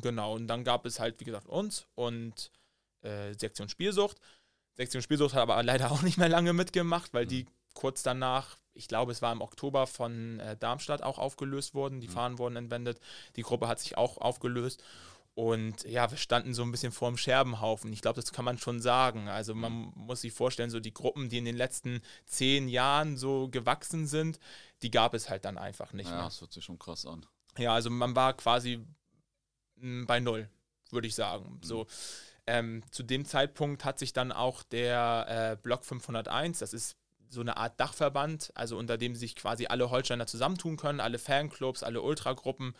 Genau, 0.00 0.34
und 0.34 0.46
dann 0.46 0.64
gab 0.64 0.84
es 0.84 1.00
halt, 1.00 1.20
wie 1.20 1.24
gesagt, 1.24 1.46
uns 1.46 1.86
und 1.94 2.50
äh, 3.02 3.32
Sektion 3.34 3.68
Spielsucht. 3.68 4.20
Sektion 4.74 5.02
Spielsucht 5.02 5.34
hat 5.34 5.42
aber 5.42 5.62
leider 5.62 5.90
auch 5.92 6.02
nicht 6.02 6.18
mehr 6.18 6.28
lange 6.28 6.52
mitgemacht, 6.52 7.14
weil 7.14 7.24
mhm. 7.24 7.30
die 7.30 7.46
kurz 7.74 8.02
danach 8.02 8.58
ich 8.76 8.88
glaube, 8.88 9.12
es 9.12 9.22
war 9.22 9.32
im 9.32 9.40
Oktober 9.40 9.86
von 9.86 10.40
äh, 10.40 10.56
Darmstadt 10.56 11.02
auch 11.02 11.18
aufgelöst 11.18 11.74
worden. 11.74 12.00
Die 12.00 12.08
mhm. 12.08 12.12
Fahnen 12.12 12.38
wurden 12.38 12.56
entwendet. 12.56 13.00
Die 13.36 13.42
Gruppe 13.42 13.68
hat 13.68 13.80
sich 13.80 13.96
auch 13.96 14.18
aufgelöst. 14.18 14.82
Und 15.34 15.84
ja, 15.84 16.10
wir 16.10 16.16
standen 16.16 16.54
so 16.54 16.62
ein 16.62 16.70
bisschen 16.70 16.92
vor 16.92 17.10
dem 17.10 17.18
Scherbenhaufen. 17.18 17.92
Ich 17.92 18.00
glaube, 18.00 18.20
das 18.20 18.32
kann 18.32 18.46
man 18.46 18.56
schon 18.56 18.80
sagen. 18.80 19.28
Also 19.28 19.54
man 19.54 19.72
mhm. 19.72 19.92
muss 19.94 20.22
sich 20.22 20.32
vorstellen, 20.32 20.70
so 20.70 20.80
die 20.80 20.94
Gruppen, 20.94 21.28
die 21.28 21.36
in 21.36 21.44
den 21.44 21.56
letzten 21.56 22.00
zehn 22.24 22.68
Jahren 22.68 23.18
so 23.18 23.48
gewachsen 23.48 24.06
sind, 24.06 24.38
die 24.80 24.90
gab 24.90 25.12
es 25.12 25.28
halt 25.28 25.44
dann 25.44 25.58
einfach 25.58 25.92
nicht 25.92 26.08
ja, 26.08 26.16
mehr. 26.16 26.24
das 26.24 26.40
hört 26.40 26.54
sich 26.54 26.64
schon 26.64 26.78
krass 26.78 27.04
an. 27.04 27.26
Ja, 27.58 27.74
also 27.74 27.90
man 27.90 28.16
war 28.16 28.34
quasi 28.34 28.82
hm, 29.78 30.06
bei 30.06 30.20
null, 30.20 30.48
würde 30.90 31.06
ich 31.06 31.14
sagen. 31.14 31.56
Mhm. 31.56 31.62
So. 31.62 31.86
Ähm, 32.46 32.82
zu 32.90 33.02
dem 33.02 33.24
Zeitpunkt 33.24 33.84
hat 33.84 33.98
sich 33.98 34.14
dann 34.14 34.32
auch 34.32 34.62
der 34.62 35.26
äh, 35.52 35.56
Block 35.62 35.84
501, 35.84 36.60
das 36.60 36.72
ist 36.72 36.96
so 37.28 37.40
eine 37.40 37.56
Art 37.56 37.78
Dachverband, 37.80 38.52
also 38.54 38.76
unter 38.76 38.98
dem 38.98 39.14
sich 39.14 39.36
quasi 39.36 39.66
alle 39.66 39.90
Holsteiner 39.90 40.26
zusammentun 40.26 40.76
können, 40.76 41.00
alle 41.00 41.18
Fanclubs, 41.18 41.82
alle 41.82 42.02
Ultragruppen, 42.02 42.74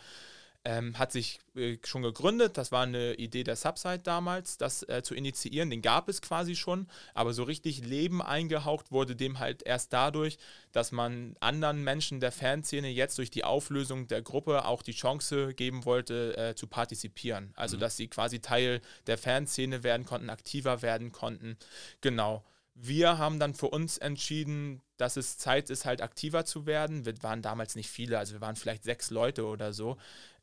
ähm, 0.66 0.99
hat 0.99 1.12
sich 1.12 1.38
äh, 1.55 1.78
schon 1.84 2.03
gegründet. 2.03 2.57
Das 2.59 2.72
war 2.72 2.82
eine 2.82 3.14
Idee 3.14 3.44
der 3.44 3.55
Subside 3.55 4.01
damals, 4.01 4.59
das 4.59 4.82
äh, 4.88 5.01
zu 5.03 5.14
initiieren. 5.14 5.70
Den 5.70 5.80
gab 5.80 6.09
es 6.09 6.20
quasi 6.20 6.57
schon, 6.57 6.88
aber 7.14 7.32
so 7.32 7.44
richtig 7.44 7.84
Leben 7.84 8.20
eingehaucht 8.20 8.90
wurde 8.90 9.14
dem 9.14 9.38
halt 9.38 9.62
erst 9.62 9.92
dadurch, 9.92 10.38
dass 10.72 10.90
man 10.90 11.36
anderen 11.38 11.84
Menschen 11.84 12.18
der 12.18 12.32
Fanszene 12.32 12.88
jetzt 12.88 13.16
durch 13.18 13.30
die 13.30 13.44
Auflösung 13.44 14.09
der 14.09 14.22
Gruppe 14.22 14.64
auch 14.64 14.82
die 14.82 14.92
Chance 14.92 15.55
geben 15.55 15.84
wollte, 15.84 16.36
äh, 16.36 16.55
zu 16.57 16.66
partizipieren. 16.66 17.53
Also, 17.55 17.76
mhm. 17.76 17.80
dass 17.80 17.97
sie 17.97 18.09
quasi 18.09 18.40
Teil 18.40 18.80
der 19.07 19.18
Fanszene 19.18 19.84
werden 19.84 20.05
konnten, 20.05 20.30
aktiver 20.30 20.82
werden 20.82 21.12
konnten. 21.12 21.57
Genau 22.01 22.44
wir 22.79 23.16
haben 23.16 23.41
dann 23.41 23.55
für 23.55 23.68
uns 23.68 23.97
entschieden, 23.97 24.83
dass 24.99 25.16
es 25.16 25.39
Zeit 25.39 25.70
ist, 25.70 25.87
halt 25.87 26.03
aktiver 26.03 26.45
zu 26.45 26.66
werden. 26.66 27.07
Wir 27.07 27.14
waren 27.22 27.41
damals 27.41 27.74
nicht 27.74 27.89
viele, 27.89 28.18
also 28.18 28.35
wir 28.35 28.43
waren 28.43 28.57
vielleicht 28.57 28.85
sechs 28.85 29.11
Leute 29.11 29.47
oder 29.47 29.72
so, 29.72 29.97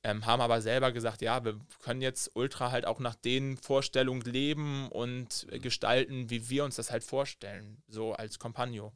ähm, 0.04 0.26
haben 0.26 0.42
aber 0.42 0.60
selber 0.62 0.92
gesagt, 0.92 1.22
ja, 1.22 1.46
wir 1.46 1.60
können 1.84 2.02
jetzt 2.02 2.32
Ultra 2.34 2.72
halt 2.72 2.86
auch 2.86 3.00
nach 3.00 3.16
den 3.16 3.58
Vorstellungen 3.58 4.22
leben 4.22 4.90
und 4.90 5.48
gestalten, 5.62 6.32
wie 6.32 6.50
wir 6.50 6.66
uns 6.66 6.76
das 6.76 6.92
halt 6.92 7.04
vorstellen, 7.04 7.84
so 7.88 8.14
als 8.14 8.40
Compagno. 8.40 8.92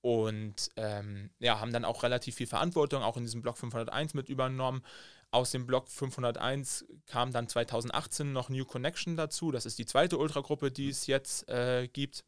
Und 0.00 0.70
ähm, 0.76 1.30
ja, 1.38 1.60
haben 1.60 1.72
dann 1.72 1.84
auch 1.84 2.02
relativ 2.02 2.36
viel 2.36 2.46
Verantwortung 2.46 3.02
auch 3.02 3.16
in 3.16 3.24
diesem 3.24 3.42
Block 3.42 3.58
501 3.58 4.14
mit 4.14 4.28
übernommen. 4.30 4.82
Aus 5.30 5.50
dem 5.50 5.66
Block 5.66 5.88
501 5.88 6.86
kam 7.06 7.32
dann 7.32 7.48
2018 7.48 8.32
noch 8.32 8.48
New 8.48 8.64
Connection 8.64 9.16
dazu. 9.16 9.50
Das 9.50 9.66
ist 9.66 9.78
die 9.78 9.86
zweite 9.86 10.18
Ultragruppe, 10.18 10.70
die 10.70 10.88
es 10.88 11.06
jetzt 11.06 11.48
äh, 11.48 11.88
gibt 11.88 12.24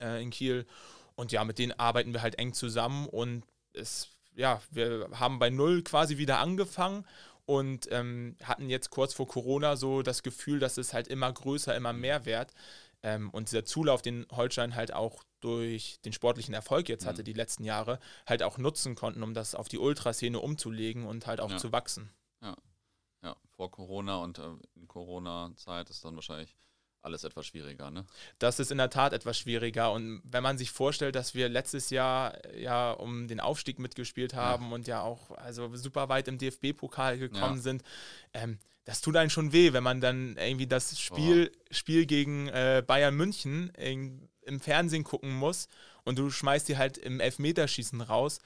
äh, 0.00 0.22
in 0.22 0.30
Kiel. 0.30 0.66
Und 1.14 1.32
ja, 1.32 1.44
mit 1.44 1.58
denen 1.58 1.72
arbeiten 1.72 2.12
wir 2.12 2.22
halt 2.22 2.38
eng 2.38 2.52
zusammen 2.54 3.06
und 3.06 3.44
es, 3.72 4.08
ja, 4.34 4.60
wir 4.70 5.08
haben 5.12 5.38
bei 5.38 5.50
Null 5.50 5.82
quasi 5.82 6.18
wieder 6.18 6.38
angefangen 6.38 7.04
und 7.46 7.88
ähm, 7.90 8.36
hatten 8.42 8.70
jetzt 8.70 8.90
kurz 8.90 9.12
vor 9.12 9.26
Corona 9.26 9.76
so 9.76 10.02
das 10.02 10.22
Gefühl, 10.22 10.60
dass 10.60 10.78
es 10.78 10.94
halt 10.94 11.08
immer 11.08 11.32
größer, 11.32 11.74
immer 11.74 11.92
mehr 11.92 12.24
wird. 12.24 12.52
Ähm, 13.02 13.30
und 13.30 13.50
dieser 13.50 13.64
Zulauf, 13.64 14.02
den 14.02 14.26
Holstein 14.30 14.74
halt 14.74 14.92
auch 14.92 15.24
durch 15.40 16.00
den 16.04 16.12
sportlichen 16.12 16.54
Erfolg 16.54 16.88
jetzt 16.88 17.06
hatte, 17.06 17.22
mhm. 17.22 17.24
die 17.24 17.32
letzten 17.32 17.64
Jahre, 17.64 17.98
halt 18.26 18.42
auch 18.42 18.58
nutzen 18.58 18.94
konnten, 18.94 19.22
um 19.22 19.34
das 19.34 19.54
auf 19.54 19.68
die 19.68 19.78
Ultraszene 19.78 20.38
umzulegen 20.38 21.06
und 21.06 21.26
halt 21.26 21.40
auch 21.40 21.50
ja. 21.50 21.56
zu 21.56 21.72
wachsen. 21.72 22.10
Ja. 22.42 22.56
ja, 23.22 23.36
vor 23.50 23.70
Corona 23.70 24.16
und 24.18 24.38
äh, 24.38 24.48
in 24.76 24.86
Corona-Zeit 24.86 25.90
ist 25.90 26.04
dann 26.04 26.14
wahrscheinlich 26.14 26.56
alles 27.02 27.24
etwas 27.24 27.46
schwieriger, 27.46 27.90
ne? 27.90 28.04
Das 28.38 28.60
ist 28.60 28.70
in 28.70 28.78
der 28.78 28.90
Tat 28.90 29.12
etwas 29.12 29.38
schwieriger. 29.38 29.92
Und 29.92 30.22
wenn 30.24 30.42
man 30.42 30.58
sich 30.58 30.70
vorstellt, 30.70 31.14
dass 31.14 31.34
wir 31.34 31.48
letztes 31.48 31.90
Jahr 31.90 32.34
ja 32.56 32.92
um 32.92 33.28
den 33.28 33.40
Aufstieg 33.40 33.78
mitgespielt 33.78 34.34
haben 34.34 34.68
ja. 34.68 34.74
und 34.74 34.86
ja 34.86 35.02
auch 35.02 35.30
also 35.32 35.74
super 35.76 36.08
weit 36.08 36.28
im 36.28 36.38
DFB-Pokal 36.38 37.18
gekommen 37.18 37.56
ja. 37.56 37.62
sind, 37.62 37.82
ähm, 38.34 38.58
das 38.84 39.00
tut 39.00 39.16
einem 39.16 39.30
schon 39.30 39.52
weh, 39.52 39.72
wenn 39.72 39.84
man 39.84 40.00
dann 40.00 40.36
irgendwie 40.36 40.66
das 40.66 40.98
Spiel, 40.98 41.52
oh. 41.54 41.66
Spiel 41.70 42.06
gegen 42.06 42.48
äh, 42.48 42.82
Bayern 42.84 43.14
München 43.14 43.70
in, 43.76 44.28
im 44.42 44.60
Fernsehen 44.60 45.04
gucken 45.04 45.30
muss 45.32 45.68
und 46.04 46.18
du 46.18 46.30
schmeißt 46.30 46.68
die 46.68 46.76
halt 46.76 46.98
im 46.98 47.20
Elfmeterschießen 47.20 48.00
raus 48.00 48.40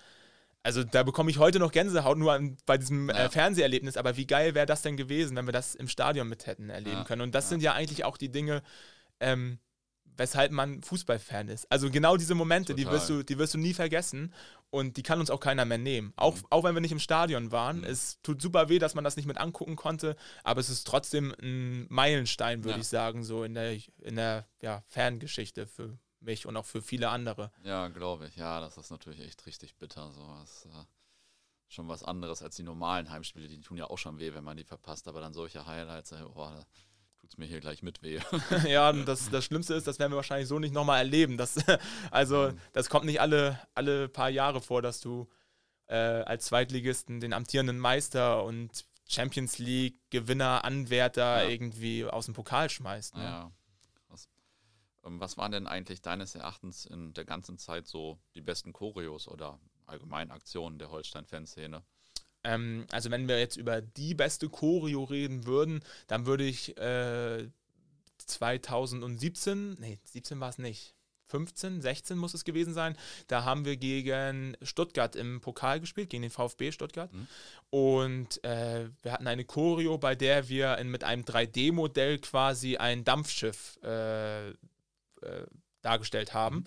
also 0.64 0.82
da 0.82 1.02
bekomme 1.02 1.30
ich 1.30 1.38
heute 1.38 1.58
noch 1.58 1.72
Gänsehaut 1.72 2.16
nur 2.16 2.32
an, 2.32 2.56
bei 2.64 2.78
diesem 2.78 3.10
äh, 3.10 3.12
ja. 3.12 3.24
äh, 3.26 3.30
Fernseherlebnis, 3.30 3.98
aber 3.98 4.16
wie 4.16 4.26
geil 4.26 4.54
wäre 4.54 4.66
das 4.66 4.82
denn 4.82 4.96
gewesen, 4.96 5.36
wenn 5.36 5.46
wir 5.46 5.52
das 5.52 5.74
im 5.74 5.88
Stadion 5.88 6.26
mit 6.26 6.46
hätten 6.46 6.70
erleben 6.70 6.96
ja. 6.96 7.04
können? 7.04 7.20
Und 7.20 7.34
das 7.34 7.44
ja. 7.44 7.48
sind 7.50 7.62
ja 7.62 7.74
eigentlich 7.74 8.04
auch 8.04 8.16
die 8.16 8.30
Dinge, 8.30 8.62
ähm, 9.20 9.58
weshalb 10.16 10.52
man 10.52 10.82
Fußballfan 10.82 11.48
ist. 11.48 11.70
Also 11.70 11.90
genau 11.90 12.16
diese 12.16 12.34
Momente, 12.34 12.74
die 12.74 12.86
wirst, 12.86 13.10
du, 13.10 13.22
die 13.22 13.36
wirst 13.36 13.52
du 13.52 13.58
nie 13.58 13.74
vergessen 13.74 14.32
und 14.70 14.96
die 14.96 15.02
kann 15.02 15.20
uns 15.20 15.28
auch 15.28 15.40
keiner 15.40 15.66
mehr 15.66 15.76
nehmen. 15.76 16.14
Auch, 16.16 16.36
mhm. 16.36 16.46
auch 16.48 16.64
wenn 16.64 16.74
wir 16.74 16.80
nicht 16.80 16.92
im 16.92 16.98
Stadion 16.98 17.52
waren. 17.52 17.78
Mhm. 17.78 17.84
Es 17.84 18.22
tut 18.22 18.40
super 18.40 18.70
weh, 18.70 18.78
dass 18.78 18.94
man 18.94 19.04
das 19.04 19.16
nicht 19.16 19.26
mit 19.26 19.36
angucken 19.36 19.76
konnte, 19.76 20.16
aber 20.44 20.60
es 20.60 20.70
ist 20.70 20.86
trotzdem 20.86 21.34
ein 21.42 21.86
Meilenstein, 21.90 22.64
würde 22.64 22.80
ich 22.80 22.88
sagen, 22.88 23.22
so 23.22 23.44
in 23.44 23.52
der, 23.52 23.76
in 24.00 24.16
der 24.16 24.46
Fangeschichte 24.86 25.66
für 25.66 25.98
mich 26.24 26.46
und 26.46 26.56
auch 26.56 26.64
für 26.64 26.82
viele 26.82 27.08
andere. 27.08 27.50
Ja, 27.62 27.88
glaube 27.88 28.26
ich. 28.26 28.36
Ja, 28.36 28.60
das 28.60 28.76
ist 28.76 28.90
natürlich 28.90 29.20
echt 29.20 29.46
richtig 29.46 29.76
bitter. 29.76 30.10
So. 30.12 30.26
Das 30.40 30.50
ist 30.50 30.66
äh, 30.66 30.84
schon 31.68 31.88
was 31.88 32.02
anderes 32.02 32.42
als 32.42 32.56
die 32.56 32.62
normalen 32.62 33.10
Heimspiele. 33.10 33.48
Die 33.48 33.60
tun 33.60 33.76
ja 33.76 33.88
auch 33.88 33.98
schon 33.98 34.18
weh, 34.18 34.34
wenn 34.34 34.44
man 34.44 34.56
die 34.56 34.64
verpasst. 34.64 35.08
Aber 35.08 35.20
dann 35.20 35.32
solche 35.32 35.66
Highlights, 35.66 36.12
äh, 36.12 36.22
oh, 36.22 36.34
da 36.34 36.64
tut 37.18 37.30
es 37.30 37.38
mir 37.38 37.46
hier 37.46 37.60
gleich 37.60 37.82
mit 37.82 38.02
weh. 38.02 38.20
ja, 38.68 38.90
und 38.90 39.06
das, 39.06 39.30
das 39.30 39.44
Schlimmste 39.44 39.74
ist, 39.74 39.86
das 39.86 39.98
werden 39.98 40.12
wir 40.12 40.16
wahrscheinlich 40.16 40.48
so 40.48 40.58
nicht 40.58 40.74
nochmal 40.74 40.98
erleben. 40.98 41.36
Das, 41.36 41.56
also, 42.10 42.52
das 42.72 42.88
kommt 42.88 43.06
nicht 43.06 43.20
alle, 43.20 43.58
alle 43.74 44.08
paar 44.08 44.30
Jahre 44.30 44.60
vor, 44.60 44.82
dass 44.82 45.00
du 45.00 45.28
äh, 45.86 45.96
als 45.96 46.46
Zweitligisten 46.46 47.20
den 47.20 47.32
amtierenden 47.32 47.78
Meister 47.78 48.44
und 48.44 48.86
Champions 49.06 49.58
League 49.58 49.98
Gewinner, 50.10 50.64
Anwärter 50.64 51.44
ja. 51.44 51.48
irgendwie 51.48 52.04
aus 52.04 52.26
dem 52.26 52.34
Pokal 52.34 52.70
schmeißt. 52.70 53.16
Ne? 53.16 53.22
Ja. 53.22 53.52
Ähm, 55.05 55.20
was 55.20 55.36
waren 55.36 55.52
denn 55.52 55.66
eigentlich 55.66 56.02
deines 56.02 56.34
Erachtens 56.34 56.86
in 56.86 57.12
der 57.14 57.24
ganzen 57.24 57.59
Zeit 57.59 57.86
so 57.86 58.18
die 58.34 58.40
besten 58.40 58.72
Choreos 58.72 59.28
oder 59.28 59.59
allgemein 59.86 60.30
Aktionen 60.30 60.78
der 60.78 60.90
Holstein-Fanszene? 60.90 61.82
Ähm, 62.44 62.86
also 62.90 63.11
wenn 63.11 63.28
wir 63.28 63.38
jetzt 63.38 63.57
über 63.57 63.80
die 63.80 64.14
beste 64.14 64.48
Choreo 64.48 65.05
reden 65.05 65.46
würden, 65.46 65.82
dann 66.07 66.26
würde 66.26 66.44
ich 66.44 66.76
äh, 66.76 67.48
2017, 68.18 69.76
nee, 69.80 69.98
17 70.05 70.40
war 70.40 70.50
es 70.50 70.59
nicht, 70.59 70.94
15, 71.28 71.80
16 71.80 72.18
muss 72.18 72.34
es 72.34 72.44
gewesen 72.44 72.74
sein. 72.74 72.96
Da 73.26 73.44
haben 73.44 73.64
wir 73.64 73.76
gegen 73.76 74.57
Stuttgart 74.62 75.16
im 75.16 75.40
Pokal 75.40 75.80
gespielt, 75.80 76.11
gegen 76.11 76.22
den 76.22 76.30
VfB 76.30 76.70
Stuttgart. 76.70 77.12
Mhm. 77.12 77.26
Und 77.70 78.44
äh, 78.44 78.90
wir 79.02 79.12
hatten 79.12 79.26
eine 79.26 79.44
Choreo, 79.44 79.98
bei 79.98 80.14
der 80.14 80.48
wir 80.48 80.78
in, 80.78 80.90
mit 80.90 81.02
einem 81.02 81.24
3D-Modell 81.24 82.18
quasi 82.18 82.76
ein 82.76 83.05
Dampfschiff 83.05 83.78
äh, 83.82 84.52
äh, 85.24 85.46
dargestellt 85.82 86.34
haben. 86.34 86.64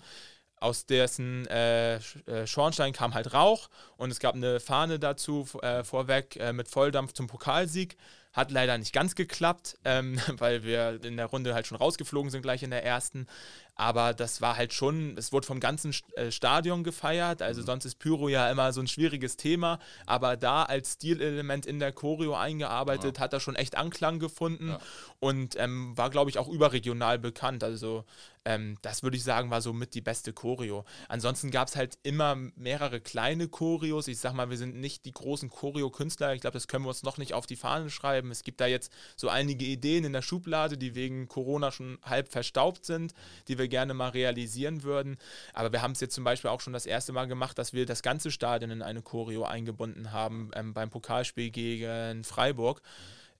aus 0.60 0.86
dessen 0.86 1.46
äh, 1.46 1.96
äh, 1.96 2.46
Schornstein 2.46 2.92
kam 2.92 3.14
halt 3.14 3.32
Rauch 3.32 3.68
und 3.96 4.10
es 4.10 4.18
gab 4.18 4.34
eine 4.34 4.58
Fahne 4.58 4.98
dazu 4.98 5.46
äh, 5.62 5.84
vorweg 5.84 6.38
mit 6.52 6.68
Volldampf 6.68 7.12
zum 7.12 7.28
Pokalsieg. 7.28 7.96
Hat 8.32 8.50
leider 8.50 8.76
nicht 8.76 8.92
ganz 8.92 9.14
geklappt, 9.14 9.78
ähm, 9.84 10.20
weil 10.36 10.62
wir 10.62 11.02
in 11.02 11.16
der 11.16 11.26
Runde 11.26 11.54
halt 11.54 11.66
schon 11.66 11.78
rausgeflogen 11.78 12.30
sind, 12.30 12.42
gleich 12.42 12.62
in 12.62 12.70
der 12.70 12.84
ersten. 12.84 13.26
Aber 13.74 14.12
das 14.12 14.40
war 14.40 14.56
halt 14.56 14.72
schon, 14.72 15.16
es 15.16 15.32
wurde 15.32 15.46
vom 15.46 15.60
ganzen 15.60 15.94
Stadion 16.30 16.82
gefeiert. 16.82 17.42
Also 17.42 17.62
mhm. 17.62 17.66
sonst 17.66 17.84
ist 17.84 18.00
Pyro 18.00 18.28
ja 18.28 18.50
immer 18.50 18.72
so 18.72 18.80
ein 18.80 18.88
schwieriges 18.88 19.36
Thema. 19.36 19.78
Aber 20.04 20.36
da 20.36 20.64
als 20.64 20.94
Stilelement 20.94 21.64
in 21.64 21.78
der 21.78 21.92
Choreo 21.92 22.34
eingearbeitet, 22.34 23.16
ja. 23.16 23.22
hat 23.22 23.32
er 23.32 23.40
schon 23.40 23.54
echt 23.54 23.76
Anklang 23.76 24.18
gefunden 24.18 24.70
ja. 24.70 24.80
und 25.20 25.54
ähm, 25.58 25.96
war, 25.96 26.10
glaube 26.10 26.28
ich, 26.28 26.38
auch 26.38 26.48
überregional 26.48 27.20
bekannt. 27.20 27.62
Also 27.62 28.04
ähm, 28.48 28.78
das 28.80 29.02
würde 29.02 29.18
ich 29.18 29.24
sagen, 29.24 29.50
war 29.50 29.60
so 29.60 29.74
mit 29.74 29.92
die 29.92 30.00
beste 30.00 30.32
Choreo. 30.32 30.86
Ansonsten 31.08 31.50
gab 31.50 31.68
es 31.68 31.76
halt 31.76 31.98
immer 32.02 32.34
mehrere 32.34 32.98
kleine 32.98 33.46
Choreos. 33.46 34.08
Ich 34.08 34.20
sag 34.20 34.32
mal, 34.32 34.48
wir 34.48 34.56
sind 34.56 34.74
nicht 34.74 35.04
die 35.04 35.12
großen 35.12 35.50
Choreo-Künstler. 35.50 36.32
Ich 36.32 36.40
glaube, 36.40 36.54
das 36.54 36.66
können 36.66 36.86
wir 36.86 36.88
uns 36.88 37.02
noch 37.02 37.18
nicht 37.18 37.34
auf 37.34 37.44
die 37.44 37.56
Fahne 37.56 37.90
schreiben. 37.90 38.30
Es 38.30 38.44
gibt 38.44 38.62
da 38.62 38.66
jetzt 38.66 38.90
so 39.16 39.28
einige 39.28 39.66
Ideen 39.66 40.04
in 40.04 40.14
der 40.14 40.22
Schublade, 40.22 40.78
die 40.78 40.94
wegen 40.94 41.28
Corona 41.28 41.70
schon 41.70 41.98
halb 42.02 42.28
verstaubt 42.28 42.86
sind, 42.86 43.12
die 43.48 43.58
wir 43.58 43.68
gerne 43.68 43.92
mal 43.92 44.08
realisieren 44.08 44.82
würden. 44.82 45.18
Aber 45.52 45.70
wir 45.70 45.82
haben 45.82 45.92
es 45.92 46.00
jetzt 46.00 46.14
zum 46.14 46.24
Beispiel 46.24 46.48
auch 46.48 46.62
schon 46.62 46.72
das 46.72 46.86
erste 46.86 47.12
Mal 47.12 47.26
gemacht, 47.26 47.58
dass 47.58 47.74
wir 47.74 47.84
das 47.84 48.00
ganze 48.00 48.30
Stadion 48.30 48.70
in 48.70 48.80
eine 48.80 49.02
Choreo 49.02 49.44
eingebunden 49.44 50.12
haben 50.12 50.52
ähm, 50.54 50.72
beim 50.72 50.88
Pokalspiel 50.88 51.50
gegen 51.50 52.24
Freiburg. 52.24 52.80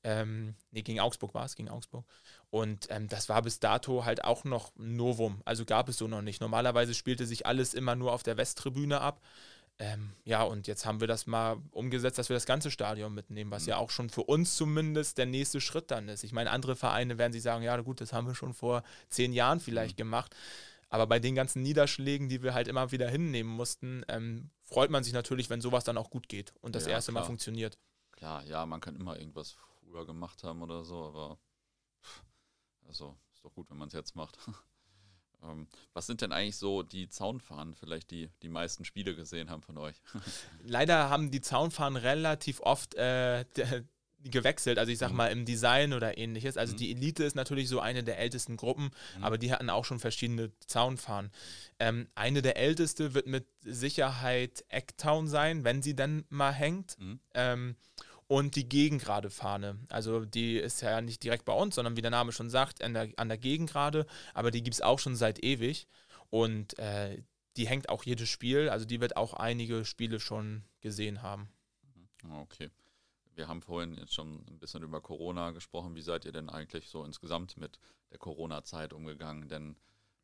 Ähm, 0.04 0.54
nee, 0.70 0.82
gegen 0.82 1.00
Augsburg 1.00 1.34
war 1.34 1.44
es, 1.44 1.56
gegen 1.56 1.68
Augsburg. 1.68 2.04
Und 2.50 2.86
ähm, 2.90 3.08
das 3.08 3.28
war 3.28 3.42
bis 3.42 3.60
dato 3.60 4.04
halt 4.04 4.24
auch 4.24 4.44
noch 4.44 4.74
ein 4.76 4.96
Novum. 4.96 5.42
Also 5.44 5.64
gab 5.64 5.88
es 5.88 5.98
so 5.98 6.08
noch 6.08 6.22
nicht. 6.22 6.40
Normalerweise 6.40 6.94
spielte 6.94 7.26
sich 7.26 7.46
alles 7.46 7.74
immer 7.74 7.94
nur 7.94 8.12
auf 8.12 8.22
der 8.22 8.36
Westtribüne 8.36 9.00
ab. 9.00 9.20
Ähm, 9.80 10.12
ja, 10.24 10.42
und 10.42 10.66
jetzt 10.66 10.86
haben 10.86 11.00
wir 11.00 11.06
das 11.06 11.26
mal 11.26 11.58
umgesetzt, 11.70 12.18
dass 12.18 12.30
wir 12.30 12.36
das 12.36 12.46
ganze 12.46 12.70
Stadion 12.70 13.14
mitnehmen, 13.14 13.50
was 13.50 13.64
mhm. 13.64 13.68
ja 13.68 13.76
auch 13.76 13.90
schon 13.90 14.10
für 14.10 14.24
uns 14.24 14.56
zumindest 14.56 15.18
der 15.18 15.26
nächste 15.26 15.60
Schritt 15.60 15.90
dann 15.90 16.08
ist. 16.08 16.24
Ich 16.24 16.32
meine, 16.32 16.50
andere 16.50 16.74
Vereine 16.74 17.18
werden 17.18 17.32
sich 17.32 17.42
sagen, 17.42 17.62
ja 17.62 17.80
gut, 17.80 18.00
das 18.00 18.12
haben 18.12 18.26
wir 18.26 18.34
schon 18.34 18.54
vor 18.54 18.82
zehn 19.08 19.32
Jahren 19.32 19.60
vielleicht 19.60 19.96
mhm. 19.96 20.02
gemacht. 20.02 20.34
Aber 20.88 21.06
bei 21.06 21.20
den 21.20 21.34
ganzen 21.34 21.62
Niederschlägen, 21.62 22.28
die 22.28 22.42
wir 22.42 22.54
halt 22.54 22.66
immer 22.66 22.90
wieder 22.90 23.08
hinnehmen 23.08 23.50
mussten, 23.50 24.04
ähm, 24.08 24.50
freut 24.64 24.90
man 24.90 25.04
sich 25.04 25.12
natürlich, 25.12 25.50
wenn 25.50 25.60
sowas 25.60 25.84
dann 25.84 25.98
auch 25.98 26.10
gut 26.10 26.28
geht 26.28 26.54
und 26.60 26.74
das 26.74 26.86
ja, 26.86 26.92
erste 26.92 27.12
klar. 27.12 27.22
Mal 27.22 27.26
funktioniert. 27.26 27.78
Klar, 28.12 28.42
ja, 28.44 28.64
man 28.66 28.80
kann 28.80 28.96
immer 28.96 29.18
irgendwas 29.18 29.52
früher 29.52 30.06
gemacht 30.06 30.42
haben 30.42 30.62
oder 30.62 30.84
so, 30.84 31.04
aber 31.04 31.38
also 32.88 33.16
ist 33.32 33.44
doch 33.44 33.54
gut, 33.54 33.70
wenn 33.70 33.76
man 33.76 33.88
es 33.88 33.94
jetzt 33.94 34.16
macht. 34.16 34.38
ähm, 35.42 35.68
was 35.92 36.06
sind 36.06 36.22
denn 36.22 36.32
eigentlich 36.32 36.56
so 36.56 36.82
die 36.82 37.08
Zaunfahnen, 37.08 37.74
vielleicht 37.74 38.10
die 38.10 38.30
die 38.42 38.48
meisten 38.48 38.84
Spiele 38.84 39.14
gesehen 39.14 39.50
haben 39.50 39.62
von 39.62 39.78
euch? 39.78 40.02
Leider 40.62 41.08
haben 41.10 41.30
die 41.30 41.40
Zaunfahnen 41.40 41.96
relativ 41.96 42.60
oft 42.60 42.94
äh, 42.94 43.44
gewechselt, 44.24 44.78
also 44.78 44.90
ich 44.90 44.98
sag 44.98 45.10
mhm. 45.10 45.16
mal 45.16 45.26
im 45.28 45.44
Design 45.44 45.92
oder 45.92 46.18
ähnliches. 46.18 46.56
Also 46.56 46.72
mhm. 46.72 46.78
die 46.78 46.90
Elite 46.90 47.24
ist 47.24 47.36
natürlich 47.36 47.68
so 47.68 47.80
eine 47.80 48.02
der 48.02 48.18
ältesten 48.18 48.56
Gruppen, 48.56 48.90
mhm. 49.16 49.24
aber 49.24 49.38
die 49.38 49.52
hatten 49.52 49.70
auch 49.70 49.84
schon 49.84 50.00
verschiedene 50.00 50.50
Zaunfahnen. 50.66 51.30
Ähm, 51.78 52.08
eine 52.14 52.42
der 52.42 52.56
älteste 52.56 53.14
wird 53.14 53.26
mit 53.26 53.46
Sicherheit 53.60 54.64
Ecktown 54.68 55.28
sein, 55.28 55.64
wenn 55.64 55.82
sie 55.82 55.94
dann 55.94 56.24
mal 56.28 56.52
hängt. 56.52 56.98
Mhm. 56.98 57.20
Ähm, 57.34 57.76
und 58.28 58.54
die 58.56 58.68
Gegengrade 58.68 59.30
Fahne. 59.30 59.78
Also 59.88 60.24
die 60.24 60.56
ist 60.56 60.82
ja 60.82 61.00
nicht 61.00 61.22
direkt 61.24 61.44
bei 61.44 61.52
uns, 61.52 61.74
sondern 61.74 61.96
wie 61.96 62.02
der 62.02 62.10
Name 62.10 62.30
schon 62.30 62.50
sagt, 62.50 62.82
an 62.82 62.94
der, 62.94 63.08
an 63.16 63.28
der 63.28 63.38
Gegengrade, 63.38 64.06
aber 64.34 64.50
die 64.50 64.62
gibt 64.62 64.74
es 64.74 64.82
auch 64.82 64.98
schon 64.98 65.16
seit 65.16 65.42
ewig 65.42 65.88
und 66.30 66.78
äh, 66.78 67.22
die 67.56 67.66
hängt 67.66 67.88
auch 67.88 68.04
jedes 68.04 68.28
Spiel, 68.28 68.68
also 68.68 68.84
die 68.84 69.00
wird 69.00 69.16
auch 69.16 69.34
einige 69.34 69.84
Spiele 69.84 70.20
schon 70.20 70.62
gesehen 70.80 71.22
haben. 71.22 71.48
Mhm. 72.22 72.32
Okay. 72.32 72.70
Wir 73.34 73.48
haben 73.48 73.62
vorhin 73.62 73.94
jetzt 73.94 74.14
schon 74.14 74.44
ein 74.48 74.58
bisschen 74.58 74.82
über 74.82 75.00
Corona 75.00 75.52
gesprochen. 75.52 75.94
Wie 75.94 76.02
seid 76.02 76.24
ihr 76.24 76.32
denn 76.32 76.50
eigentlich 76.50 76.88
so 76.88 77.04
insgesamt 77.04 77.56
mit 77.56 77.78
der 78.10 78.18
Corona-Zeit 78.18 78.92
umgegangen? 78.92 79.48
Denn 79.48 79.76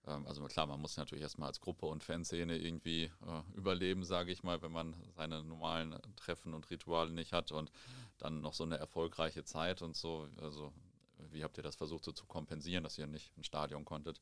also 0.07 0.45
klar, 0.45 0.67
man 0.67 0.81
muss 0.81 0.97
natürlich 0.97 1.23
erstmal 1.23 1.49
als 1.49 1.61
Gruppe 1.61 1.87
und 1.87 2.05
Fanszene 2.05 2.59
irgendwie 2.59 3.05
äh, 3.05 3.57
überleben, 3.57 4.05
sage 4.05 4.33
ich 4.33 4.43
mal, 4.43 4.61
wenn 4.63 4.73
man 4.73 4.95
seine 5.17 5.43
normalen 5.43 5.97
Treffen 6.17 6.53
und 6.53 6.71
Rituale 6.71 7.11
nicht 7.11 7.33
hat 7.33 7.53
und 7.53 7.71
dann 8.19 8.41
noch 8.41 8.55
so 8.55 8.65
eine 8.65 8.77
erfolgreiche 8.77 9.45
Zeit 9.45 9.83
und 9.83 9.97
so. 9.97 10.29
Also 10.41 10.73
wie 11.31 11.43
habt 11.43 11.57
ihr 11.57 11.63
das 11.63 11.77
versucht 11.77 12.05
so 12.05 12.13
zu 12.13 12.27
kompensieren, 12.27 12.85
dass 12.85 12.99
ihr 12.99 13.07
nicht 13.07 13.33
ins 13.37 13.47
Stadion 13.47 13.85
konntet? 13.85 14.21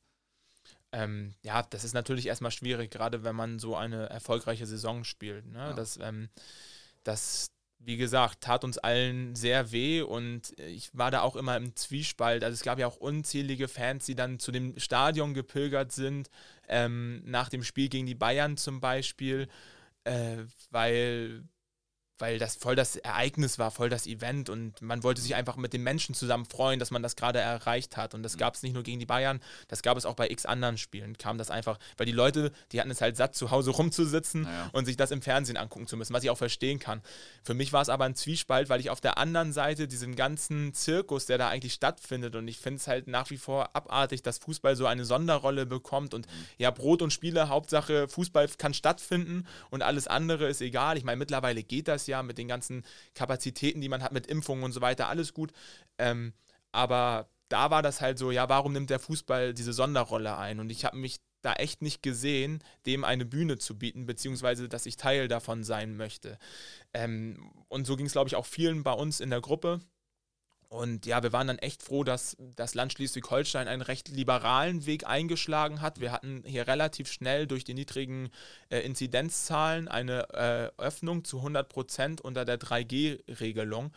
Ähm, 0.92 1.34
ja, 1.42 1.62
das 1.62 1.84
ist 1.84 1.94
natürlich 1.94 2.26
erstmal 2.26 2.50
schwierig, 2.50 2.90
gerade 2.90 3.24
wenn 3.24 3.34
man 3.34 3.58
so 3.58 3.74
eine 3.74 4.08
erfolgreiche 4.08 4.66
Saison 4.66 5.04
spielt. 5.04 5.46
Ne? 5.46 5.58
Ja. 5.58 5.72
Das, 5.72 5.96
ähm, 5.96 6.28
das, 7.02 7.50
wie 7.84 7.96
gesagt, 7.96 8.42
tat 8.42 8.64
uns 8.64 8.78
allen 8.78 9.34
sehr 9.34 9.72
weh 9.72 10.02
und 10.02 10.58
ich 10.58 10.90
war 10.96 11.10
da 11.10 11.22
auch 11.22 11.36
immer 11.36 11.56
im 11.56 11.74
Zwiespalt. 11.74 12.44
Also 12.44 12.54
es 12.54 12.62
gab 12.62 12.78
ja 12.78 12.86
auch 12.86 12.96
unzählige 12.96 13.68
Fans, 13.68 14.06
die 14.06 14.14
dann 14.14 14.38
zu 14.38 14.52
dem 14.52 14.78
Stadion 14.78 15.34
gepilgert 15.34 15.92
sind, 15.92 16.30
ähm, 16.68 17.22
nach 17.24 17.48
dem 17.48 17.64
Spiel 17.64 17.88
gegen 17.88 18.06
die 18.06 18.14
Bayern 18.14 18.56
zum 18.56 18.80
Beispiel, 18.80 19.48
äh, 20.04 20.38
weil 20.70 21.42
weil 22.22 22.38
das 22.38 22.54
voll 22.54 22.76
das 22.76 22.94
Ereignis 22.94 23.58
war, 23.58 23.72
voll 23.72 23.90
das 23.90 24.06
Event 24.06 24.48
und 24.48 24.80
man 24.80 25.02
wollte 25.02 25.20
sich 25.20 25.34
einfach 25.34 25.56
mit 25.56 25.72
den 25.72 25.82
Menschen 25.82 26.14
zusammen 26.14 26.44
freuen, 26.44 26.78
dass 26.78 26.92
man 26.92 27.02
das 27.02 27.16
gerade 27.16 27.40
erreicht 27.40 27.96
hat. 27.96 28.14
Und 28.14 28.22
das 28.22 28.36
mhm. 28.36 28.38
gab 28.38 28.54
es 28.54 28.62
nicht 28.62 28.74
nur 28.74 28.84
gegen 28.84 29.00
die 29.00 29.06
Bayern, 29.06 29.40
das 29.66 29.82
gab 29.82 29.96
es 29.96 30.06
auch 30.06 30.14
bei 30.14 30.30
x 30.30 30.46
anderen 30.46 30.78
Spielen. 30.78 31.18
Kam 31.18 31.36
das 31.36 31.50
einfach, 31.50 31.80
weil 31.96 32.06
die 32.06 32.12
Leute, 32.12 32.52
die 32.70 32.80
hatten 32.80 32.92
es 32.92 33.00
halt 33.00 33.16
satt, 33.16 33.34
zu 33.34 33.50
Hause 33.50 33.72
rumzusitzen 33.72 34.42
naja. 34.42 34.70
und 34.72 34.84
sich 34.84 34.96
das 34.96 35.10
im 35.10 35.20
Fernsehen 35.20 35.56
angucken 35.56 35.88
zu 35.88 35.96
müssen, 35.96 36.14
was 36.14 36.22
ich 36.22 36.30
auch 36.30 36.38
verstehen 36.38 36.78
kann. 36.78 37.02
Für 37.42 37.54
mich 37.54 37.72
war 37.72 37.82
es 37.82 37.88
aber 37.88 38.04
ein 38.04 38.14
Zwiespalt, 38.14 38.68
weil 38.68 38.78
ich 38.78 38.90
auf 38.90 39.00
der 39.00 39.18
anderen 39.18 39.52
Seite 39.52 39.88
diesen 39.88 40.14
ganzen 40.14 40.74
Zirkus, 40.74 41.26
der 41.26 41.38
da 41.38 41.48
eigentlich 41.48 41.72
stattfindet, 41.72 42.36
und 42.36 42.46
ich 42.46 42.58
finde 42.58 42.76
es 42.76 42.86
halt 42.86 43.08
nach 43.08 43.30
wie 43.30 43.36
vor 43.36 43.74
abartig, 43.74 44.22
dass 44.22 44.38
Fußball 44.38 44.76
so 44.76 44.86
eine 44.86 45.04
Sonderrolle 45.04 45.66
bekommt 45.66 46.14
und 46.14 46.28
mhm. 46.28 46.46
ja, 46.58 46.70
Brot 46.70 47.02
und 47.02 47.12
Spiele, 47.12 47.48
Hauptsache 47.48 48.06
Fußball 48.06 48.46
kann 48.58 48.74
stattfinden 48.74 49.44
und 49.70 49.82
alles 49.82 50.06
andere 50.06 50.46
ist 50.46 50.60
egal. 50.60 50.96
Ich 50.96 51.02
meine, 51.02 51.16
mittlerweile 51.16 51.64
geht 51.64 51.88
das 51.88 52.06
ja 52.06 52.11
Jahr 52.12 52.22
mit 52.22 52.38
den 52.38 52.48
ganzen 52.48 52.84
Kapazitäten, 53.14 53.80
die 53.80 53.88
man 53.88 54.02
hat, 54.02 54.12
mit 54.12 54.26
Impfungen 54.26 54.64
und 54.64 54.72
so 54.72 54.80
weiter, 54.80 55.08
alles 55.08 55.34
gut. 55.34 55.52
Ähm, 55.98 56.32
aber 56.70 57.28
da 57.48 57.70
war 57.70 57.82
das 57.82 58.00
halt 58.00 58.18
so, 58.18 58.30
ja, 58.30 58.48
warum 58.48 58.72
nimmt 58.72 58.90
der 58.90 58.98
Fußball 58.98 59.54
diese 59.54 59.72
Sonderrolle 59.72 60.36
ein? 60.38 60.60
Und 60.60 60.70
ich 60.70 60.84
habe 60.84 60.96
mich 60.96 61.20
da 61.42 61.54
echt 61.54 61.82
nicht 61.82 62.02
gesehen, 62.02 62.62
dem 62.86 63.04
eine 63.04 63.24
Bühne 63.24 63.58
zu 63.58 63.78
bieten, 63.78 64.06
beziehungsweise 64.06 64.68
dass 64.68 64.86
ich 64.86 64.96
Teil 64.96 65.28
davon 65.28 65.64
sein 65.64 65.96
möchte. 65.96 66.38
Ähm, 66.94 67.52
und 67.68 67.86
so 67.86 67.96
ging 67.96 68.06
es, 68.06 68.12
glaube 68.12 68.28
ich, 68.28 68.36
auch 68.36 68.46
vielen 68.46 68.82
bei 68.82 68.92
uns 68.92 69.20
in 69.20 69.30
der 69.30 69.40
Gruppe. 69.40 69.80
Und 70.72 71.04
ja, 71.04 71.22
wir 71.22 71.34
waren 71.34 71.48
dann 71.48 71.58
echt 71.58 71.82
froh, 71.82 72.02
dass 72.02 72.34
das 72.56 72.74
Land 72.74 72.94
Schleswig-Holstein 72.94 73.68
einen 73.68 73.82
recht 73.82 74.08
liberalen 74.08 74.86
Weg 74.86 75.06
eingeschlagen 75.06 75.82
hat. 75.82 76.00
Wir 76.00 76.12
hatten 76.12 76.42
hier 76.46 76.66
relativ 76.66 77.12
schnell 77.12 77.46
durch 77.46 77.62
die 77.62 77.74
niedrigen 77.74 78.30
äh, 78.70 78.78
Inzidenzzahlen 78.78 79.86
eine 79.86 80.30
äh, 80.30 80.82
Öffnung 80.82 81.24
zu 81.24 81.36
100 81.36 81.68
Prozent 81.68 82.20
unter 82.22 82.46
der 82.46 82.58
3G-Regelung, 82.58 83.92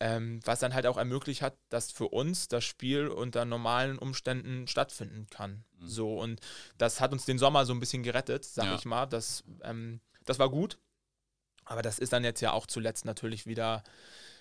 ähm, 0.00 0.40
was 0.44 0.58
dann 0.58 0.74
halt 0.74 0.88
auch 0.88 0.96
ermöglicht 0.96 1.40
hat, 1.40 1.56
dass 1.68 1.92
für 1.92 2.08
uns 2.08 2.48
das 2.48 2.64
Spiel 2.64 3.06
unter 3.06 3.44
normalen 3.44 3.96
Umständen 3.96 4.66
stattfinden 4.66 5.28
kann. 5.30 5.62
Mhm. 5.78 5.88
So, 5.88 6.18
und 6.18 6.40
das 6.78 7.00
hat 7.00 7.12
uns 7.12 7.26
den 7.26 7.38
Sommer 7.38 7.64
so 7.64 7.72
ein 7.72 7.78
bisschen 7.78 8.02
gerettet, 8.02 8.44
sag 8.44 8.64
ja. 8.64 8.74
ich 8.74 8.84
mal. 8.84 9.06
Das, 9.06 9.44
ähm, 9.62 10.00
das 10.24 10.40
war 10.40 10.50
gut. 10.50 10.78
Aber 11.64 11.82
das 11.82 12.00
ist 12.00 12.12
dann 12.12 12.24
jetzt 12.24 12.40
ja 12.40 12.50
auch 12.50 12.66
zuletzt 12.66 13.04
natürlich 13.04 13.46
wieder 13.46 13.84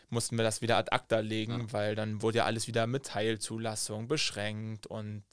mussten 0.10 0.38
wir 0.38 0.43
das 0.43 0.62
wieder 0.62 0.78
ad 0.78 0.91
acta 0.91 1.20
legen, 1.20 1.60
ja. 1.60 1.74
weil 1.74 1.95
dann 1.95 2.22
wurde 2.22 2.39
ja 2.39 2.45
alles 2.45 2.68
wieder 2.68 2.88
mit 2.88 3.05
Teilzulassung 3.05 4.08
beschränkt 4.08 4.88
und 4.88 5.24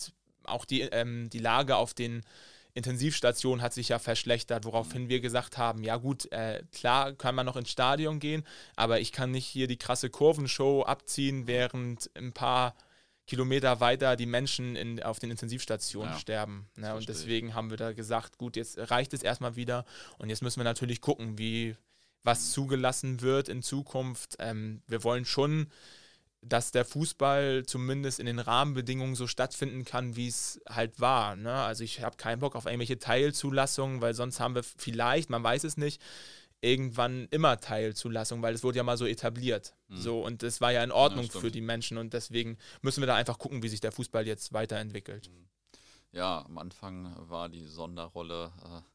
auch 0.44 0.64
die, 0.64 0.82
ähm, 0.82 1.30
die 1.30 1.38
Lage 1.38 1.76
auf 1.76 1.94
den 1.94 2.22
Intensivstationen 2.74 3.62
hat 3.62 3.72
sich 3.72 3.90
ja 3.90 4.00
verschlechtert, 4.00 4.64
woraufhin 4.64 5.08
wir 5.08 5.20
gesagt 5.20 5.58
haben, 5.58 5.84
ja 5.84 5.96
gut, 5.96 6.30
äh, 6.32 6.64
klar 6.72 7.12
kann 7.12 7.36
man 7.36 7.46
noch 7.46 7.56
ins 7.56 7.70
Stadion 7.70 8.18
gehen, 8.18 8.44
aber 8.74 8.98
ich 8.98 9.12
kann 9.12 9.30
nicht 9.30 9.46
hier 9.46 9.68
die 9.68 9.78
krasse 9.78 10.10
Kurvenshow 10.10 10.82
abziehen, 10.82 11.46
während 11.46 12.10
ein 12.16 12.32
paar 12.32 12.74
Kilometer 13.28 13.78
weiter 13.78 14.16
die 14.16 14.26
Menschen 14.26 14.74
in, 14.74 15.02
auf 15.02 15.20
den 15.20 15.30
Intensivstationen 15.30 16.12
ja, 16.12 16.18
sterben. 16.18 16.68
Ne? 16.76 16.94
Und 16.94 17.08
deswegen 17.08 17.54
haben 17.54 17.70
wir 17.70 17.76
da 17.76 17.92
gesagt, 17.92 18.38
gut, 18.38 18.56
jetzt 18.56 18.76
reicht 18.90 19.14
es 19.14 19.22
erstmal 19.22 19.54
wieder 19.54 19.84
und 20.18 20.28
jetzt 20.28 20.42
müssen 20.42 20.58
wir 20.58 20.64
natürlich 20.64 21.00
gucken, 21.00 21.38
wie, 21.38 21.76
was 22.24 22.52
zugelassen 22.52 23.20
wird 23.20 23.48
in 23.48 23.62
Zukunft. 23.62 24.36
Ähm, 24.40 24.82
wir 24.88 25.04
wollen 25.04 25.24
schon, 25.24 25.68
dass 26.40 26.72
der 26.72 26.84
Fußball 26.84 27.64
zumindest 27.66 28.18
in 28.18 28.26
den 28.26 28.38
Rahmenbedingungen 28.38 29.14
so 29.14 29.26
stattfinden 29.26 29.84
kann, 29.84 30.16
wie 30.16 30.28
es 30.28 30.60
halt 30.68 31.00
war. 31.00 31.36
Ne? 31.36 31.52
Also 31.52 31.84
ich 31.84 32.02
habe 32.02 32.16
keinen 32.16 32.40
Bock 32.40 32.56
auf 32.56 32.66
irgendwelche 32.66 32.98
Teilzulassungen, 32.98 34.00
weil 34.00 34.14
sonst 34.14 34.40
haben 34.40 34.54
wir 34.54 34.62
vielleicht, 34.62 35.30
man 35.30 35.42
weiß 35.42 35.64
es 35.64 35.76
nicht, 35.76 36.02
irgendwann 36.60 37.28
immer 37.30 37.60
Teilzulassung, 37.60 38.40
weil 38.42 38.54
es 38.54 38.64
wurde 38.64 38.78
ja 38.78 38.82
mal 38.82 38.96
so 38.96 39.06
etabliert. 39.06 39.74
Mhm. 39.88 39.96
So, 39.96 40.24
und 40.24 40.42
das 40.42 40.60
war 40.60 40.72
ja 40.72 40.82
in 40.82 40.92
Ordnung 40.92 41.26
ja, 41.26 41.40
für 41.40 41.50
die 41.50 41.60
Menschen 41.60 41.98
und 41.98 42.14
deswegen 42.14 42.56
müssen 42.80 43.02
wir 43.02 43.06
da 43.06 43.14
einfach 43.14 43.38
gucken, 43.38 43.62
wie 43.62 43.68
sich 43.68 43.80
der 43.80 43.92
Fußball 43.92 44.26
jetzt 44.26 44.52
weiterentwickelt. 44.54 45.28
Mhm. 45.28 45.48
Ja, 46.12 46.44
am 46.46 46.58
Anfang 46.58 47.14
war 47.28 47.48
die 47.48 47.64
Sonderrolle, 47.66 48.52
äh 48.64 48.93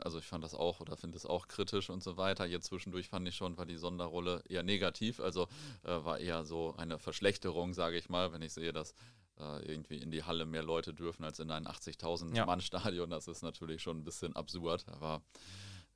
also 0.00 0.18
ich 0.18 0.26
fand 0.26 0.42
das 0.42 0.54
auch 0.54 0.80
oder 0.80 0.96
finde 0.96 1.16
es 1.16 1.26
auch 1.26 1.48
kritisch 1.48 1.90
und 1.90 2.02
so 2.02 2.16
weiter. 2.16 2.46
Jetzt 2.46 2.66
zwischendurch 2.66 3.08
fand 3.08 3.28
ich 3.28 3.36
schon, 3.36 3.56
war 3.56 3.66
die 3.66 3.76
Sonderrolle 3.76 4.42
eher 4.48 4.62
negativ, 4.62 5.20
also 5.20 5.48
äh, 5.82 6.04
war 6.04 6.18
eher 6.18 6.44
so 6.44 6.74
eine 6.76 6.98
Verschlechterung, 6.98 7.74
sage 7.74 7.96
ich 7.96 8.08
mal, 8.08 8.32
wenn 8.32 8.42
ich 8.42 8.52
sehe, 8.52 8.72
dass 8.72 8.94
äh, 9.38 9.64
irgendwie 9.70 9.98
in 9.98 10.10
die 10.10 10.24
Halle 10.24 10.46
mehr 10.46 10.62
Leute 10.62 10.94
dürfen 10.94 11.24
als 11.24 11.38
in 11.38 11.50
ein 11.50 11.66
80.000 11.66 12.34
ja. 12.34 12.46
Mann 12.46 12.60
Stadion. 12.60 13.10
Das 13.10 13.28
ist 13.28 13.42
natürlich 13.42 13.82
schon 13.82 13.98
ein 13.98 14.04
bisschen 14.04 14.34
absurd, 14.34 14.86
aber 14.88 15.22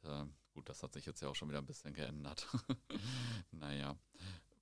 äh, 0.03 0.25
gut, 0.55 0.69
das 0.69 0.83
hat 0.83 0.93
sich 0.93 1.07
jetzt 1.07 1.21
ja 1.21 1.29
auch 1.29 1.35
schon 1.35 1.49
wieder 1.49 1.59
ein 1.59 1.67
bisschen 1.67 1.95
geändert. 1.95 2.47
naja. 3.51 3.97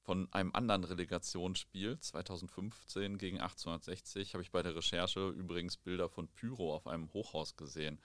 Von 0.03 0.33
einem 0.33 0.55
anderen 0.55 0.85
Relegationsspiel 0.85 1.99
2015 1.99 3.19
gegen 3.19 3.41
1860 3.41 4.33
habe 4.33 4.43
ich 4.43 4.51
bei 4.51 4.63
der 4.63 4.75
Recherche 4.75 5.29
übrigens 5.29 5.77
Bilder 5.77 6.09
von 6.09 6.29
Pyro 6.29 6.75
auf 6.75 6.87
einem 6.87 7.13
Hochhaus 7.13 7.57
gesehen. 7.57 8.01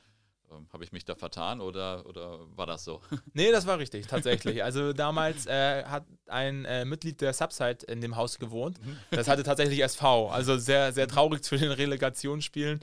Ähm, 0.55 0.67
Habe 0.71 0.83
ich 0.83 0.91
mich 0.91 1.05
da 1.05 1.15
vertan 1.15 1.61
oder, 1.61 2.05
oder 2.05 2.39
war 2.55 2.65
das 2.65 2.83
so? 2.83 3.01
Nee, 3.33 3.51
das 3.51 3.65
war 3.65 3.79
richtig, 3.79 4.07
tatsächlich. 4.07 4.63
Also 4.63 4.93
damals 4.93 5.45
äh, 5.45 5.83
hat 5.85 6.05
ein 6.27 6.65
äh, 6.65 6.85
Mitglied 6.85 7.21
der 7.21 7.33
Subside 7.33 7.85
in 7.87 8.01
dem 8.01 8.15
Haus 8.15 8.39
gewohnt. 8.39 8.83
Mhm. 8.83 8.97
Das 9.11 9.27
hatte 9.27 9.43
tatsächlich 9.43 9.81
SV. 9.81 10.29
Also 10.29 10.57
sehr, 10.57 10.93
sehr 10.93 11.07
traurig 11.07 11.43
zu 11.43 11.57
den 11.57 11.71
Relegationsspielen. 11.71 12.81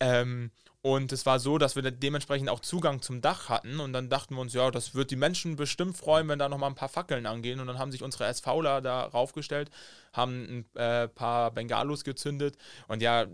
Ähm, 0.00 0.50
und 0.86 1.10
es 1.10 1.26
war 1.26 1.40
so, 1.40 1.58
dass 1.58 1.74
wir 1.74 1.82
dementsprechend 1.90 2.48
auch 2.48 2.60
Zugang 2.60 3.02
zum 3.02 3.20
Dach 3.20 3.48
hatten. 3.48 3.80
Und 3.80 3.92
dann 3.92 4.08
dachten 4.08 4.36
wir 4.36 4.40
uns, 4.40 4.54
ja, 4.54 4.70
das 4.70 4.94
wird 4.94 5.10
die 5.10 5.16
Menschen 5.16 5.56
bestimmt 5.56 5.96
freuen, 5.96 6.28
wenn 6.28 6.38
da 6.38 6.48
nochmal 6.48 6.70
ein 6.70 6.76
paar 6.76 6.88
Fackeln 6.88 7.26
angehen. 7.26 7.58
Und 7.58 7.66
dann 7.66 7.80
haben 7.80 7.90
sich 7.90 8.04
unsere 8.04 8.32
SVler 8.32 8.80
da 8.80 9.06
raufgestellt, 9.06 9.70
haben 10.12 10.64
ein 10.76 10.80
äh, 10.80 11.08
paar 11.08 11.50
Bengalos 11.50 12.04
gezündet. 12.04 12.56
Und 12.86 13.02
ja, 13.02 13.26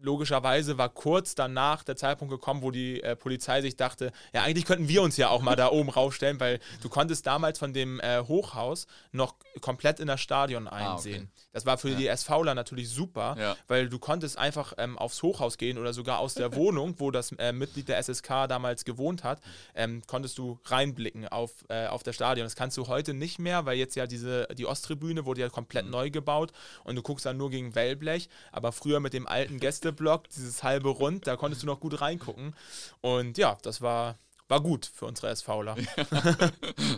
logischerweise 0.00 0.78
war 0.78 0.88
kurz 0.88 1.34
danach 1.34 1.82
der 1.82 1.96
Zeitpunkt 1.96 2.32
gekommen, 2.32 2.62
wo 2.62 2.70
die 2.70 3.02
äh, 3.02 3.16
Polizei 3.16 3.60
sich 3.62 3.76
dachte, 3.76 4.12
ja, 4.32 4.42
eigentlich 4.42 4.64
könnten 4.64 4.88
wir 4.88 5.02
uns 5.02 5.16
ja 5.16 5.28
auch 5.28 5.42
mal 5.42 5.56
da 5.56 5.70
oben 5.70 5.88
raufstellen, 5.88 6.40
weil 6.40 6.60
du 6.82 6.88
konntest 6.88 7.26
damals 7.26 7.58
von 7.58 7.72
dem 7.72 8.00
äh, 8.00 8.22
Hochhaus 8.22 8.86
noch 9.12 9.34
komplett 9.60 10.00
in 10.00 10.06
das 10.06 10.20
Stadion 10.20 10.68
einsehen. 10.68 11.28
Ah, 11.28 11.32
okay. 11.32 11.48
Das 11.52 11.66
war 11.66 11.78
für 11.78 11.90
ja. 11.90 11.96
die 11.96 12.16
SVler 12.16 12.54
natürlich 12.54 12.88
super, 12.88 13.36
ja. 13.38 13.56
weil 13.66 13.88
du 13.88 13.98
konntest 13.98 14.38
einfach 14.38 14.74
ähm, 14.78 14.96
aufs 14.98 15.22
Hochhaus 15.22 15.58
gehen 15.58 15.78
oder 15.78 15.92
sogar 15.92 16.18
aus 16.20 16.34
der 16.34 16.54
Wohnung, 16.56 16.94
wo 16.98 17.10
das 17.10 17.32
äh, 17.32 17.52
Mitglied 17.52 17.88
der 17.88 17.98
SSK 18.02 18.46
damals 18.48 18.84
gewohnt 18.84 19.24
hat, 19.24 19.40
ähm, 19.74 20.02
konntest 20.06 20.38
du 20.38 20.58
reinblicken 20.66 21.26
auf, 21.28 21.64
äh, 21.68 21.86
auf 21.86 22.02
das 22.02 22.14
Stadion. 22.14 22.46
Das 22.46 22.56
kannst 22.56 22.76
du 22.76 22.86
heute 22.86 23.14
nicht 23.14 23.38
mehr, 23.38 23.66
weil 23.66 23.76
jetzt 23.76 23.96
ja 23.96 24.06
diese, 24.06 24.46
die 24.56 24.66
Osttribüne 24.66 25.24
wurde 25.24 25.40
ja 25.40 25.48
komplett 25.48 25.86
mhm. 25.86 25.90
neu 25.90 26.10
gebaut 26.10 26.52
und 26.84 26.96
du 26.96 27.02
guckst 27.02 27.26
dann 27.26 27.36
nur 27.36 27.50
gegen 27.50 27.74
Wellblech, 27.74 28.28
aber 28.52 28.72
früher 28.72 29.00
mit 29.00 29.12
dem 29.12 29.26
alten 29.26 29.58
Gästeblock, 29.88 30.28
dieses 30.28 30.62
halbe 30.62 30.90
Rund, 30.90 31.26
da 31.26 31.36
konntest 31.36 31.62
du 31.62 31.66
noch 31.66 31.80
gut 31.80 32.00
reingucken 32.00 32.54
und 33.00 33.38
ja, 33.38 33.56
das 33.62 33.80
war 33.80 34.18
war 34.48 34.62
gut 34.62 34.86
für 34.86 35.04
unsere 35.04 35.34
SVler. 35.34 35.76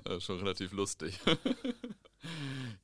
Ja, 0.06 0.20
schon 0.20 0.38
relativ 0.38 0.72
lustig. 0.72 1.18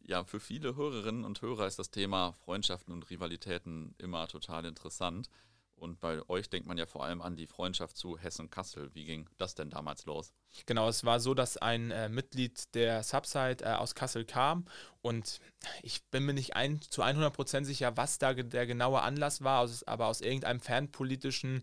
Ja, 0.01 0.25
für 0.25 0.41
viele 0.41 0.77
Hörerinnen 0.77 1.25
und 1.25 1.43
Hörer 1.43 1.67
ist 1.67 1.79
das 1.79 1.91
Thema 1.91 2.33
Freundschaften 2.45 2.95
und 2.95 3.11
Rivalitäten 3.11 3.95
immer 3.99 4.27
total 4.29 4.65
interessant. 4.65 5.29
Und 5.77 6.01
bei 6.01 6.27
euch 6.29 6.49
denkt 6.49 6.67
man 6.67 6.79
ja 6.79 6.87
vor 6.87 7.05
allem 7.05 7.21
an 7.23 7.37
die 7.37 7.47
Freundschaft 7.47 7.97
zu 7.97 8.19
Hessen-Kassel. 8.19 8.95
Wie 8.95 9.05
ging 9.05 9.29
das 9.37 9.55
denn 9.55 9.71
damals 9.71 10.07
los? 10.07 10.33
Genau, 10.65 10.89
es 10.89 11.05
war 11.05 11.21
so, 11.21 11.35
dass 11.35 11.57
ein 11.57 11.91
äh, 11.91 12.09
Mitglied 12.09 12.75
der 12.75 13.03
Subside 13.03 13.65
äh, 13.65 13.75
aus 13.75 13.95
Kassel 13.95 14.25
kam 14.25 14.65
und 15.03 15.41
ich 15.83 16.03
bin 16.07 16.25
mir 16.25 16.33
nicht 16.33 16.57
ein, 16.57 16.81
zu 16.81 17.03
100% 17.03 17.65
sicher, 17.65 17.97
was 17.97 18.19
da 18.19 18.33
der 18.33 18.67
genaue 18.67 19.03
Anlass 19.03 19.45
war, 19.45 19.61
aus, 19.61 19.83
aber 19.85 20.07
aus 20.07 20.23
irgendeinem 20.23 20.61
fernpolitischen 20.61 21.63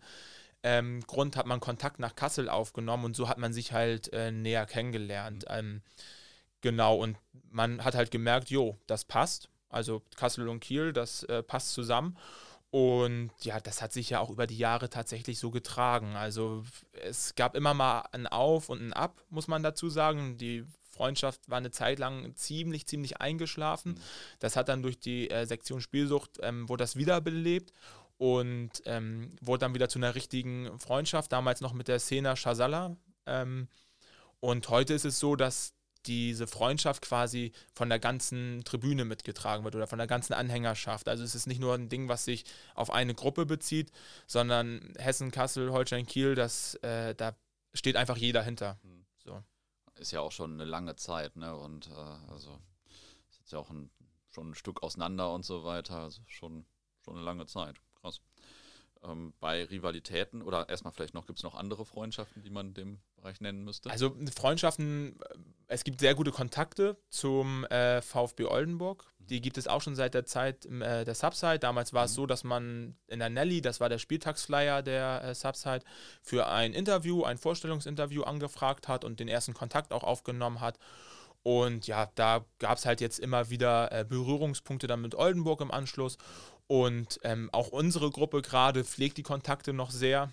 ähm, 0.61 1.01
Grund 1.07 1.35
hat 1.35 1.47
man 1.47 1.59
Kontakt 1.59 1.99
nach 1.99 2.15
Kassel 2.15 2.49
aufgenommen 2.49 3.05
und 3.05 3.15
so 3.15 3.27
hat 3.27 3.39
man 3.39 3.51
sich 3.51 3.73
halt 3.73 4.13
äh, 4.13 4.31
näher 4.31 4.65
kennengelernt. 4.65 5.45
Mhm. 5.49 5.55
Ähm, 5.55 5.81
Genau, 6.63 6.95
und 6.95 7.17
man 7.51 7.83
hat 7.83 7.93
halt 7.93 8.09
gemerkt, 8.09 8.49
jo, 8.49 8.79
das 8.87 9.03
passt. 9.03 9.49
Also 9.67 10.01
Kassel 10.15 10.47
und 10.47 10.61
Kiel, 10.61 10.93
das 10.93 11.23
äh, 11.23 11.43
passt 11.43 11.73
zusammen. 11.73 12.17
Und 12.73 13.29
ja, 13.41 13.59
das 13.59 13.83
hat 13.83 13.93
sich 13.93 14.09
ja 14.09 14.19
auch 14.19 14.31
über 14.31 14.47
die 14.47 14.57
Jahre 14.57 14.89
tatsächlich 14.89 15.37
so 15.37 15.51
getragen. 15.51 16.15
Also 16.15 16.63
es 17.03 17.35
gab 17.35 17.55
immer 17.55 17.75
mal 17.75 18.05
ein 18.13 18.25
Auf 18.25 18.69
und 18.69 18.81
ein 18.81 18.93
Ab, 18.93 19.21
muss 19.29 19.47
man 19.47 19.61
dazu 19.61 19.89
sagen. 19.89 20.39
Die 20.39 20.65
Freundschaft 20.89 21.47
war 21.47 21.59
eine 21.59 21.69
Zeit 21.69 21.99
lang 21.99 22.35
ziemlich, 22.35 22.87
ziemlich 22.87 23.21
eingeschlafen. 23.21 23.91
Mhm. 23.91 24.01
Das 24.39 24.55
hat 24.55 24.69
dann 24.69 24.81
durch 24.81 24.97
die 24.97 25.29
äh, 25.29 25.45
Sektion 25.45 25.81
Spielsucht, 25.81 26.39
ähm, 26.41 26.67
wurde 26.67 26.81
das 26.81 26.95
wiederbelebt 26.95 27.73
und 28.17 28.71
ähm, 28.85 29.35
wurde 29.39 29.59
dann 29.65 29.75
wieder 29.75 29.87
zu 29.87 29.99
einer 29.99 30.15
richtigen 30.15 30.79
Freundschaft, 30.79 31.31
damals 31.31 31.61
noch 31.61 31.73
mit 31.73 31.87
der 31.87 31.99
Szene 31.99 32.35
Shazala. 32.35 32.97
Ähm, 33.27 33.67
und 34.39 34.67
heute 34.69 34.95
ist 34.95 35.05
es 35.05 35.19
so, 35.19 35.35
dass 35.35 35.72
diese 36.05 36.47
Freundschaft 36.47 37.01
quasi 37.01 37.51
von 37.73 37.89
der 37.89 37.99
ganzen 37.99 38.63
Tribüne 38.63 39.05
mitgetragen 39.05 39.63
wird 39.63 39.75
oder 39.75 39.87
von 39.87 39.97
der 39.97 40.07
ganzen 40.07 40.33
Anhängerschaft. 40.33 41.07
Also 41.07 41.23
es 41.23 41.35
ist 41.35 41.47
nicht 41.47 41.59
nur 41.59 41.75
ein 41.75 41.89
Ding, 41.89 42.09
was 42.09 42.25
sich 42.25 42.45
auf 42.75 42.91
eine 42.91 43.15
Gruppe 43.15 43.45
bezieht, 43.45 43.91
sondern 44.27 44.93
Hessen, 44.97 45.31
Kassel, 45.31 45.71
Holstein, 45.71 46.05
Kiel, 46.05 46.35
das, 46.35 46.75
äh, 46.75 47.15
da 47.15 47.35
steht 47.73 47.95
einfach 47.95 48.17
jeder 48.17 48.43
hinter. 48.43 48.77
Hm. 48.83 49.05
So. 49.23 49.43
Ist 49.95 50.11
ja 50.11 50.21
auch 50.21 50.31
schon 50.31 50.53
eine 50.53 50.65
lange 50.65 50.95
Zeit, 50.95 51.35
ne? 51.35 51.55
Und 51.55 51.87
äh, 51.87 52.31
also 52.31 52.59
ist 53.43 53.51
ja 53.51 53.59
auch 53.59 53.69
ein, 53.69 53.89
schon 54.29 54.51
ein 54.51 54.55
Stück 54.55 54.83
auseinander 54.83 55.33
und 55.33 55.45
so 55.45 55.63
weiter. 55.63 55.99
Also 55.99 56.21
schon, 56.27 56.65
schon 57.03 57.15
eine 57.15 57.23
lange 57.23 57.45
Zeit. 57.45 57.81
Krass 58.01 58.21
ähm, 59.03 59.33
bei 59.39 59.65
Rivalitäten 59.65 60.41
oder 60.41 60.69
erstmal 60.69 60.93
vielleicht 60.93 61.13
noch, 61.13 61.25
gibt 61.25 61.39
es 61.39 61.43
noch 61.43 61.55
andere 61.55 61.85
Freundschaften, 61.85 62.43
die 62.43 62.49
man 62.49 62.73
dem 62.73 62.99
Bereich 63.15 63.41
nennen 63.41 63.63
müsste? 63.63 63.89
Also 63.89 64.15
Freundschaften, 64.35 65.19
äh, 65.19 65.35
es 65.67 65.83
gibt 65.83 65.99
sehr 65.99 66.15
gute 66.15 66.31
Kontakte 66.31 66.97
zum 67.09 67.65
äh, 67.65 68.01
VfB 68.01 68.45
Oldenburg. 68.45 69.05
Mhm. 69.19 69.27
Die 69.27 69.41
gibt 69.41 69.57
es 69.57 69.67
auch 69.67 69.81
schon 69.81 69.95
seit 69.95 70.13
der 70.13 70.25
Zeit 70.25 70.65
äh, 70.65 71.05
der 71.05 71.15
Subside. 71.15 71.59
Damals 71.59 71.93
war 71.93 72.03
mhm. 72.03 72.05
es 72.05 72.13
so, 72.13 72.25
dass 72.25 72.43
man 72.43 72.95
in 73.07 73.19
der 73.19 73.29
Nelly, 73.29 73.61
das 73.61 73.79
war 73.79 73.89
der 73.89 73.99
Spieltagsflyer 73.99 74.81
der 74.81 75.23
äh, 75.23 75.35
Subside, 75.35 75.81
für 76.21 76.47
ein 76.47 76.73
Interview, 76.73 77.23
ein 77.23 77.37
Vorstellungsinterview 77.37 78.23
angefragt 78.23 78.87
hat 78.87 79.05
und 79.05 79.19
den 79.19 79.27
ersten 79.27 79.53
Kontakt 79.53 79.93
auch 79.93 80.03
aufgenommen 80.03 80.61
hat. 80.61 80.77
Und 81.43 81.87
ja, 81.87 82.09
da 82.15 82.45
gab 82.59 82.77
es 82.77 82.85
halt 82.85 83.01
jetzt 83.01 83.19
immer 83.19 83.49
wieder 83.49 83.91
äh, 83.91 84.05
Berührungspunkte 84.05 84.87
dann 84.87 85.01
mit 85.01 85.13
Oldenburg 85.13 85.59
im 85.59 85.71
Anschluss. 85.71 86.17
Und 86.67 87.19
ähm, 87.23 87.49
auch 87.51 87.69
unsere 87.69 88.09
Gruppe 88.09 88.41
gerade 88.41 88.83
pflegt 88.83 89.17
die 89.17 89.23
Kontakte 89.23 89.73
noch 89.73 89.91
sehr. 89.91 90.31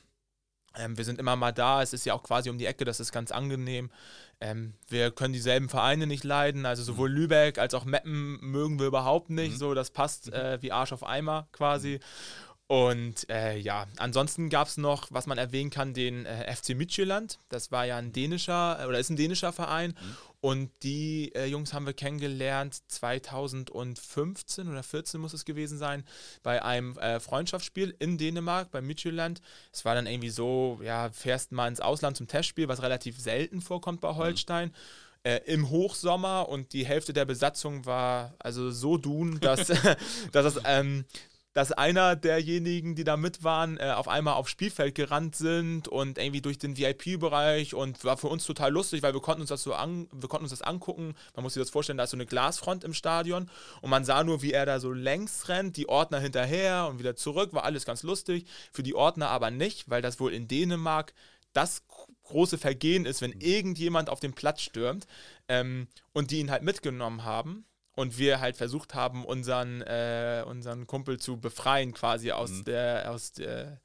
Ähm, 0.77 0.97
wir 0.97 1.05
sind 1.05 1.19
immer 1.19 1.35
mal 1.35 1.53
da, 1.53 1.83
es 1.83 1.93
ist 1.93 2.07
ja 2.07 2.15
auch 2.15 2.23
quasi 2.23 2.49
um 2.49 2.59
die 2.59 2.67
Ecke, 2.67 2.85
das 2.85 3.01
ist 3.01 3.11
ganz 3.11 3.33
angenehm. 3.33 3.91
Ähm, 4.41 4.75
wir 4.89 5.11
können 5.11 5.33
dieselben 5.33 5.69
Vereine 5.69 6.07
nicht 6.07 6.23
leiden, 6.23 6.65
also 6.65 6.83
sowohl 6.83 7.11
mhm. 7.11 7.17
Lübeck 7.17 7.59
als 7.59 7.75
auch 7.75 7.85
Meppen 7.85 8.39
mögen 8.41 8.79
wir 8.79 8.87
überhaupt 8.87 9.31
nicht. 9.31 9.55
Mhm. 9.55 9.59
So, 9.59 9.75
das 9.75 9.91
passt 9.91 10.29
mhm. 10.29 10.35
äh, 10.35 10.63
wie 10.63 10.73
Arsch 10.73 10.93
auf 10.93 11.05
Eimer 11.05 11.49
quasi. 11.53 11.95
Mhm. 11.95 12.50
Und 12.71 13.29
äh, 13.29 13.59
ja, 13.59 13.89
ansonsten 13.97 14.49
gab 14.49 14.69
es 14.69 14.77
noch, 14.77 15.09
was 15.11 15.27
man 15.27 15.39
erwähnen 15.39 15.71
kann, 15.71 15.93
den 15.93 16.25
äh, 16.25 16.55
FC 16.55 16.77
Midtjylland. 16.77 17.41
Das 17.49 17.73
war 17.73 17.85
ja 17.85 17.97
ein 17.97 18.13
dänischer 18.13 18.79
äh, 18.81 18.87
oder 18.87 19.01
ist 19.01 19.11
ein 19.11 19.17
dänischer 19.17 19.53
Verein. 19.53 19.91
Mhm. 19.91 20.17
Und 20.41 20.71
die 20.85 21.35
äh, 21.35 21.47
Jungs 21.47 21.73
haben 21.73 21.85
wir 21.85 21.95
kennengelernt 21.95 22.81
2015 22.87 24.69
oder 24.69 24.85
14 24.85 25.21
muss 25.21 25.33
es 25.33 25.45
gewesen 25.45 25.79
sein, 25.79 26.05
bei 26.45 26.63
einem 26.63 26.97
äh, 26.99 27.19
Freundschaftsspiel 27.19 27.93
in 27.99 28.19
Dänemark, 28.19 28.71
bei 28.71 28.81
Midtjylland. 28.81 29.41
Es 29.73 29.85
war 29.85 29.97
dann 29.97 30.07
irgendwie 30.07 30.31
so, 30.31 30.79
ja, 30.81 31.11
fährst 31.11 31.51
mal 31.51 31.67
ins 31.67 31.81
Ausland 31.81 32.19
zum 32.19 32.29
Testspiel, 32.29 32.69
was 32.69 32.83
relativ 32.83 33.19
selten 33.19 33.63
vorkommt 33.63 34.01
bei 34.01 34.13
mhm. 34.13 34.17
Holstein. 34.17 34.69
Mhm. 34.69 34.75
Äh, 35.25 35.39
im 35.47 35.71
Hochsommer 35.71 36.49
und 36.49 36.73
die 36.73 36.87
Hälfte 36.87 37.13
der 37.13 37.25
Besatzung 37.25 37.85
war 37.85 38.33
also 38.39 38.71
so 38.71 38.97
dun, 38.97 39.41
dass, 39.41 39.67
dass 40.31 40.47
es 40.47 40.61
ähm, 40.65 41.05
dass 41.53 41.73
einer 41.73 42.15
derjenigen, 42.15 42.95
die 42.95 43.03
da 43.03 43.17
mit 43.17 43.43
waren, 43.43 43.77
äh, 43.79 43.93
auf 43.97 44.07
einmal 44.07 44.35
aufs 44.35 44.51
Spielfeld 44.51 44.95
gerannt 44.95 45.35
sind 45.35 45.89
und 45.89 46.17
irgendwie 46.17 46.41
durch 46.41 46.59
den 46.59 46.77
VIP-Bereich 46.77 47.75
und 47.75 48.05
war 48.05 48.17
für 48.17 48.29
uns 48.29 48.45
total 48.45 48.73
lustig, 48.73 49.03
weil 49.03 49.15
wir 49.15 49.21
konnten 49.21 49.41
uns 49.41 49.51
das 49.51 49.65
so 49.65 49.75
an, 49.75 50.09
wir 50.13 50.29
konnten 50.29 50.45
uns 50.45 50.53
das 50.53 50.63
angucken. 50.63 51.15
Man 51.35 51.43
muss 51.43 51.55
sich 51.55 51.61
das 51.61 51.71
vorstellen, 51.71 51.99
da 51.99 52.05
ist 52.05 52.11
so 52.11 52.17
eine 52.17 52.27
Glasfront 52.27 52.85
im 52.85 52.95
Stadion 52.95 53.51
und 53.81 53.91
man 53.91 54.05
sah 54.05 54.23
nur, 54.23 54.43
wie 54.43 54.53
er 54.53 54.65
da 54.65 54.79
so 54.79 54.93
längs 54.93 55.49
rennt, 55.49 55.77
die 55.77 55.89
Ordner 55.89 56.21
hinterher 56.21 56.87
und 56.89 57.01
wieder 57.01 57.17
zurück, 57.17 57.53
war 57.53 57.65
alles 57.65 57.85
ganz 57.85 58.05
lustig. 58.05 58.47
Für 58.73 58.85
die 58.85 58.95
Ordner 58.95 59.29
aber 59.29 59.51
nicht, 59.51 59.91
weil 59.91 60.03
das 60.03 60.21
wohl 60.21 60.33
in 60.33 60.47
Dänemark 60.47 61.15
das 61.53 61.83
große 62.23 62.59
Vergehen 62.59 63.07
ist, 63.07 63.23
wenn 63.23 63.33
irgendjemand 63.41 64.09
auf 64.09 64.21
den 64.21 64.35
Platz 64.35 64.61
stürmt 64.61 65.09
ähm, 65.49 65.89
und 66.13 66.31
die 66.31 66.39
ihn 66.39 66.53
halt 66.53 66.63
mitgenommen 66.63 67.25
haben 67.25 67.65
und 67.95 68.19
wir 68.19 68.41
halt 68.41 68.57
versucht 68.57 68.95
haben, 68.95 69.25
unseren, 69.25 69.83
äh, 69.83 70.45
unseren 70.47 70.87
Kumpel 70.87 71.19
zu 71.19 71.39
befreien, 71.39 71.93
quasi 71.93 72.33
aus 72.33 72.51
mhm. 72.51 72.65
der, 72.65 73.11
aus 73.11 73.33
der, 73.33 73.81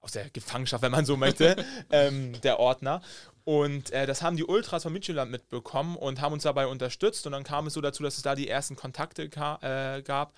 aus 0.00 0.12
der 0.12 0.30
Gefangenschaft, 0.30 0.82
wenn 0.82 0.92
man 0.92 1.04
so 1.04 1.16
möchte, 1.16 1.56
ähm, 1.90 2.40
der 2.40 2.58
Ordner. 2.58 3.02
Und 3.44 3.90
äh, 3.90 4.06
das 4.06 4.22
haben 4.22 4.36
die 4.36 4.44
Ultras 4.44 4.84
von 4.84 4.92
Midtjylland 4.92 5.30
mitbekommen 5.30 5.96
und 5.96 6.20
haben 6.20 6.32
uns 6.32 6.44
dabei 6.44 6.66
unterstützt. 6.66 7.26
Und 7.26 7.32
dann 7.32 7.44
kam 7.44 7.66
es 7.66 7.74
so 7.74 7.80
dazu, 7.80 8.02
dass 8.02 8.16
es 8.16 8.22
da 8.22 8.34
die 8.34 8.48
ersten 8.48 8.76
Kontakte 8.76 9.24
äh, 9.24 10.02
gab. 10.02 10.34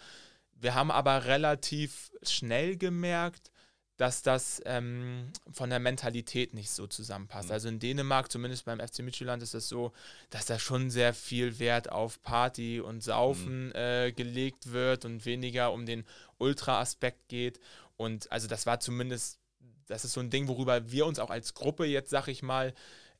Wir 0.55 0.75
haben 0.75 0.91
aber 0.91 1.27
relativ 1.27 2.11
schnell 2.23 2.77
gemerkt, 2.77 3.52
dass 3.97 4.23
das 4.23 4.63
ähm, 4.65 5.33
von 5.51 5.71
der 5.71 5.79
Mentalität 5.79 6.55
nicht 6.55 6.71
so 6.71 6.87
zusammenpasst. 6.87 7.49
Mhm. 7.49 7.53
Also 7.53 7.69
in 7.69 7.79
Dänemark, 7.79 8.33
zumindest 8.33 8.65
beim 8.65 8.81
FC 8.81 9.01
Midtjylland, 9.01 9.43
ist 9.43 9.51
es 9.55 9.65
das 9.65 9.69
so, 9.69 9.93
dass 10.31 10.47
da 10.47 10.59
schon 10.59 10.91
sehr 10.91 11.15
viel 11.15 11.59
Wert 11.59 11.93
auf 11.93 12.23
Party 12.23 12.81
und 12.81 13.03
Saufen 13.03 13.67
mhm. 13.67 13.75
äh, 13.75 14.13
gelegt 14.13 14.73
wird 14.73 15.05
und 15.05 15.25
weniger 15.27 15.73
um 15.73 15.87
den 15.87 16.05
Ultra-Aspekt 16.39 17.29
geht. 17.29 17.61
Und 17.97 18.33
also 18.33 18.49
das 18.49 18.67
war 18.67 18.81
zumindest, 18.81 19.39
das 19.87 20.05
ist 20.05 20.15
so 20.15 20.21
ein 20.21 20.31
Ding, 20.31 20.49
worüber 20.49 20.91
wir 20.91 21.07
uns 21.07 21.19
auch 21.19 21.31
als 21.31 21.55
Gruppe 21.55 21.85
jetzt, 21.85 22.11
sag 22.11 22.29
ich 22.29 22.43
mal, 22.43 22.75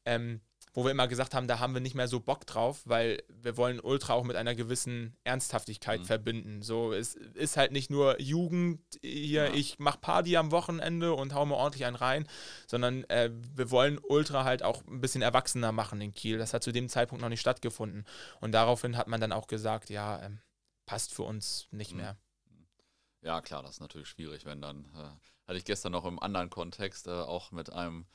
ähm, 0.05 0.41
wo 0.75 0.85
wir 0.85 0.91
immer 0.91 1.09
gesagt 1.09 1.35
haben, 1.35 1.49
da 1.49 1.59
haben 1.59 1.75
wir 1.75 1.81
nicht 1.81 1.95
mehr 1.95 2.09
so 2.09 2.21
Bock 2.21 2.47
drauf, 2.47 2.81
weil 2.85 3.23
wir 3.29 3.57
wollen 3.57 3.79
Ultra 3.79 4.15
auch 4.15 4.25
mit 4.25 4.37
einer 4.37 4.55
gewissen 4.55 5.17
Ernsthaftigkeit 5.25 6.01
mhm. 6.01 6.05
verbinden. 6.07 6.63
So, 6.63 6.93
es 6.93 7.15
ist 7.15 7.57
halt 7.57 7.73
nicht 7.73 7.91
nur 7.91 8.21
Jugend 8.21 8.81
hier, 9.03 9.49
ja. 9.49 9.55
ich 9.55 9.79
mach 9.79 10.01
Party 10.01 10.37
am 10.37 10.51
Wochenende 10.51 11.13
und 11.13 11.35
hau 11.35 11.45
mir 11.45 11.57
ordentlich 11.57 11.85
einen 11.85 11.97
rein, 11.97 12.27
sondern 12.67 13.05
äh, 13.05 13.31
wir 13.55 13.71
wollen 13.71 13.99
Ultra 13.99 14.45
halt 14.45 14.63
auch 14.63 14.83
ein 14.87 15.01
bisschen 15.01 15.23
erwachsener 15.23 15.73
machen 15.73 16.01
in 16.01 16.15
Kiel. 16.15 16.39
Das 16.39 16.55
hat 16.55 16.63
zu 16.63 16.73
dem 16.73 16.89
Zeitpunkt 16.89 17.21
noch 17.21 17.29
nicht 17.29 17.41
stattgefunden. 17.41 18.07
Und 18.41 18.53
daraufhin 18.53 18.97
hat 18.97 19.09
man 19.09 19.21
dann 19.21 19.33
auch 19.33 19.49
gesagt, 19.49 19.91
ja, 19.91 20.23
ähm, 20.23 20.41
passt 20.87 21.13
für 21.13 21.23
uns 21.23 21.69
nicht 21.71 21.93
mhm. 21.93 21.99
mehr. 21.99 22.17
Ja, 23.21 23.41
klar, 23.41 23.63
das 23.63 23.73
ist 23.73 23.81
natürlich 23.81 24.09
schwierig, 24.09 24.45
wenn 24.47 24.61
dann, 24.61 24.87
äh, 24.95 25.47
hatte 25.47 25.59
ich 25.59 25.65
gestern 25.65 25.93
noch 25.93 26.05
im 26.05 26.19
anderen 26.19 26.51
Kontext 26.51 27.07
äh, 27.07 27.11
auch 27.11 27.53
mit 27.53 27.71
einem 27.71 28.07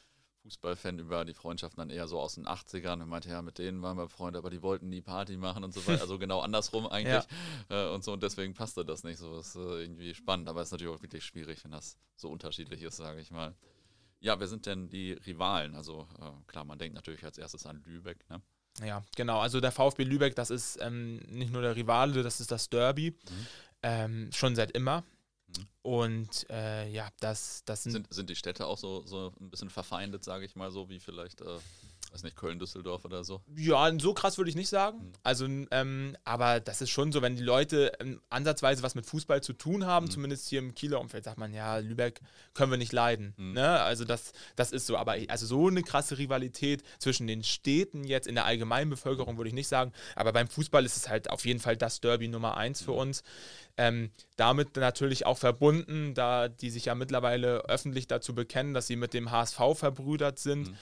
Fußballfan 0.47 0.99
über 0.99 1.25
die 1.25 1.33
Freundschaften 1.33 1.79
dann 1.79 1.89
eher 1.89 2.07
so 2.07 2.19
aus 2.19 2.35
den 2.35 2.47
80ern 2.47 3.01
und 3.01 3.09
meinte, 3.09 3.29
ja, 3.29 3.41
mit 3.41 3.57
denen 3.57 3.81
waren 3.81 3.97
wir 3.97 4.03
befreundet, 4.03 4.39
aber 4.39 4.49
die 4.49 4.61
wollten 4.61 4.87
nie 4.87 5.01
Party 5.01 5.35
machen 5.35 5.63
und 5.65 5.73
so 5.73 5.85
weiter. 5.85 6.01
Also 6.01 6.17
genau 6.17 6.39
andersrum 6.39 6.87
eigentlich. 6.91 7.25
Ja. 7.69 7.89
Äh, 7.89 7.93
und 7.93 8.03
so 8.03 8.13
und 8.13 8.23
deswegen 8.23 8.53
passte 8.53 8.85
das 8.85 9.03
nicht 9.03 9.17
so. 9.17 9.37
Ist 9.37 9.55
äh, 9.55 9.81
irgendwie 9.81 10.13
spannend, 10.13 10.47
aber 10.47 10.61
es 10.61 10.69
ist 10.69 10.71
natürlich 10.71 10.95
auch 10.95 11.01
wirklich 11.01 11.25
schwierig, 11.25 11.63
wenn 11.65 11.71
das 11.71 11.97
so 12.15 12.29
unterschiedlich 12.29 12.81
ist, 12.81 12.95
sage 12.95 13.19
ich 13.19 13.29
mal. 13.29 13.55
Ja, 14.19 14.39
wer 14.39 14.47
sind 14.47 14.65
denn 14.65 14.89
die 14.89 15.13
Rivalen? 15.13 15.75
Also 15.75 16.07
äh, 16.19 16.31
klar, 16.47 16.63
man 16.63 16.79
denkt 16.79 16.95
natürlich 16.95 17.23
als 17.25 17.37
erstes 17.37 17.65
an 17.65 17.83
Lübeck, 17.85 18.27
ne? 18.29 18.41
Ja, 18.85 19.03
genau. 19.15 19.39
Also 19.39 19.59
der 19.59 19.71
VfB 19.71 20.03
Lübeck, 20.03 20.35
das 20.35 20.49
ist 20.49 20.77
ähm, 20.81 21.17
nicht 21.27 21.51
nur 21.51 21.61
der 21.61 21.75
Rivale, 21.75 22.23
das 22.23 22.39
ist 22.39 22.51
das 22.51 22.69
Derby. 22.69 23.11
Mhm. 23.11 23.47
Ähm, 23.83 24.29
schon 24.31 24.55
seit 24.55 24.71
immer. 24.71 25.03
Und 25.81 26.49
äh, 26.49 26.89
ja, 26.89 27.09
das, 27.19 27.63
das 27.65 27.83
sind, 27.83 27.93
sind, 27.93 28.13
sind. 28.13 28.29
die 28.29 28.35
Städte 28.35 28.65
auch 28.65 28.77
so, 28.77 29.05
so 29.05 29.33
ein 29.39 29.49
bisschen 29.49 29.69
verfeindet, 29.69 30.23
sage 30.23 30.45
ich 30.45 30.55
mal 30.55 30.71
so, 30.71 30.89
wie 30.89 30.99
vielleicht, 30.99 31.41
äh, 31.41 31.59
weiß 32.11 32.23
nicht, 32.23 32.35
Köln, 32.35 32.59
Düsseldorf 32.59 33.05
oder 33.05 33.23
so? 33.23 33.41
Ja, 33.55 33.91
so 33.99 34.13
krass 34.13 34.37
würde 34.37 34.49
ich 34.49 34.55
nicht 34.55 34.69
sagen. 34.69 34.97
Mhm. 34.97 35.13
Also, 35.23 35.45
ähm, 35.45 36.15
aber 36.23 36.59
das 36.59 36.81
ist 36.81 36.89
schon 36.89 37.11
so, 37.11 37.21
wenn 37.21 37.35
die 37.35 37.43
Leute 37.43 37.91
ähm, 37.99 38.21
ansatzweise 38.29 38.83
was 38.83 38.95
mit 38.95 39.05
Fußball 39.05 39.41
zu 39.41 39.53
tun 39.53 39.85
haben, 39.85 40.05
mhm. 40.05 40.11
zumindest 40.11 40.47
hier 40.47 40.59
im 40.59 40.73
Kieler 40.73 40.99
Umfeld, 40.99 41.25
sagt 41.25 41.37
man, 41.37 41.53
ja, 41.53 41.77
Lübeck 41.77 42.21
können 42.53 42.71
wir 42.71 42.77
nicht 42.77 42.93
leiden. 42.93 43.33
Mhm. 43.37 43.53
Ne? 43.53 43.81
Also, 43.81 44.05
das, 44.05 44.31
das 44.55 44.71
ist 44.71 44.87
so. 44.87 44.97
Aber 44.97 45.15
also 45.27 45.45
so 45.45 45.67
eine 45.67 45.83
krasse 45.83 46.17
Rivalität 46.17 46.83
zwischen 46.99 47.27
den 47.27 47.43
Städten 47.43 48.03
jetzt 48.03 48.27
in 48.27 48.35
der 48.35 48.45
allgemeinen 48.45 48.89
Bevölkerung 48.89 49.37
würde 49.37 49.49
ich 49.49 49.55
nicht 49.55 49.67
sagen. 49.67 49.91
Aber 50.15 50.33
beim 50.33 50.47
Fußball 50.47 50.85
ist 50.85 50.97
es 50.97 51.09
halt 51.09 51.29
auf 51.29 51.45
jeden 51.45 51.59
Fall 51.59 51.77
das 51.77 51.99
Derby 51.99 52.27
Nummer 52.27 52.57
eins 52.57 52.81
für 52.81 52.91
mhm. 52.91 52.97
uns. 52.97 53.23
Ähm, 53.79 54.11
damit 54.37 54.75
natürlich 54.75 55.27
auch 55.27 55.37
verbunden, 55.37 56.15
da 56.15 56.47
die 56.47 56.71
sich 56.71 56.85
ja 56.85 56.95
mittlerweile 56.95 57.65
öffentlich 57.65 58.07
dazu 58.07 58.33
bekennen, 58.33 58.73
dass 58.73 58.87
sie 58.87 58.95
mit 58.95 59.13
dem 59.13 59.29
HSV 59.29 59.59
verbrüdert 59.75 60.39
sind, 60.39 60.69
mhm. 60.69 60.77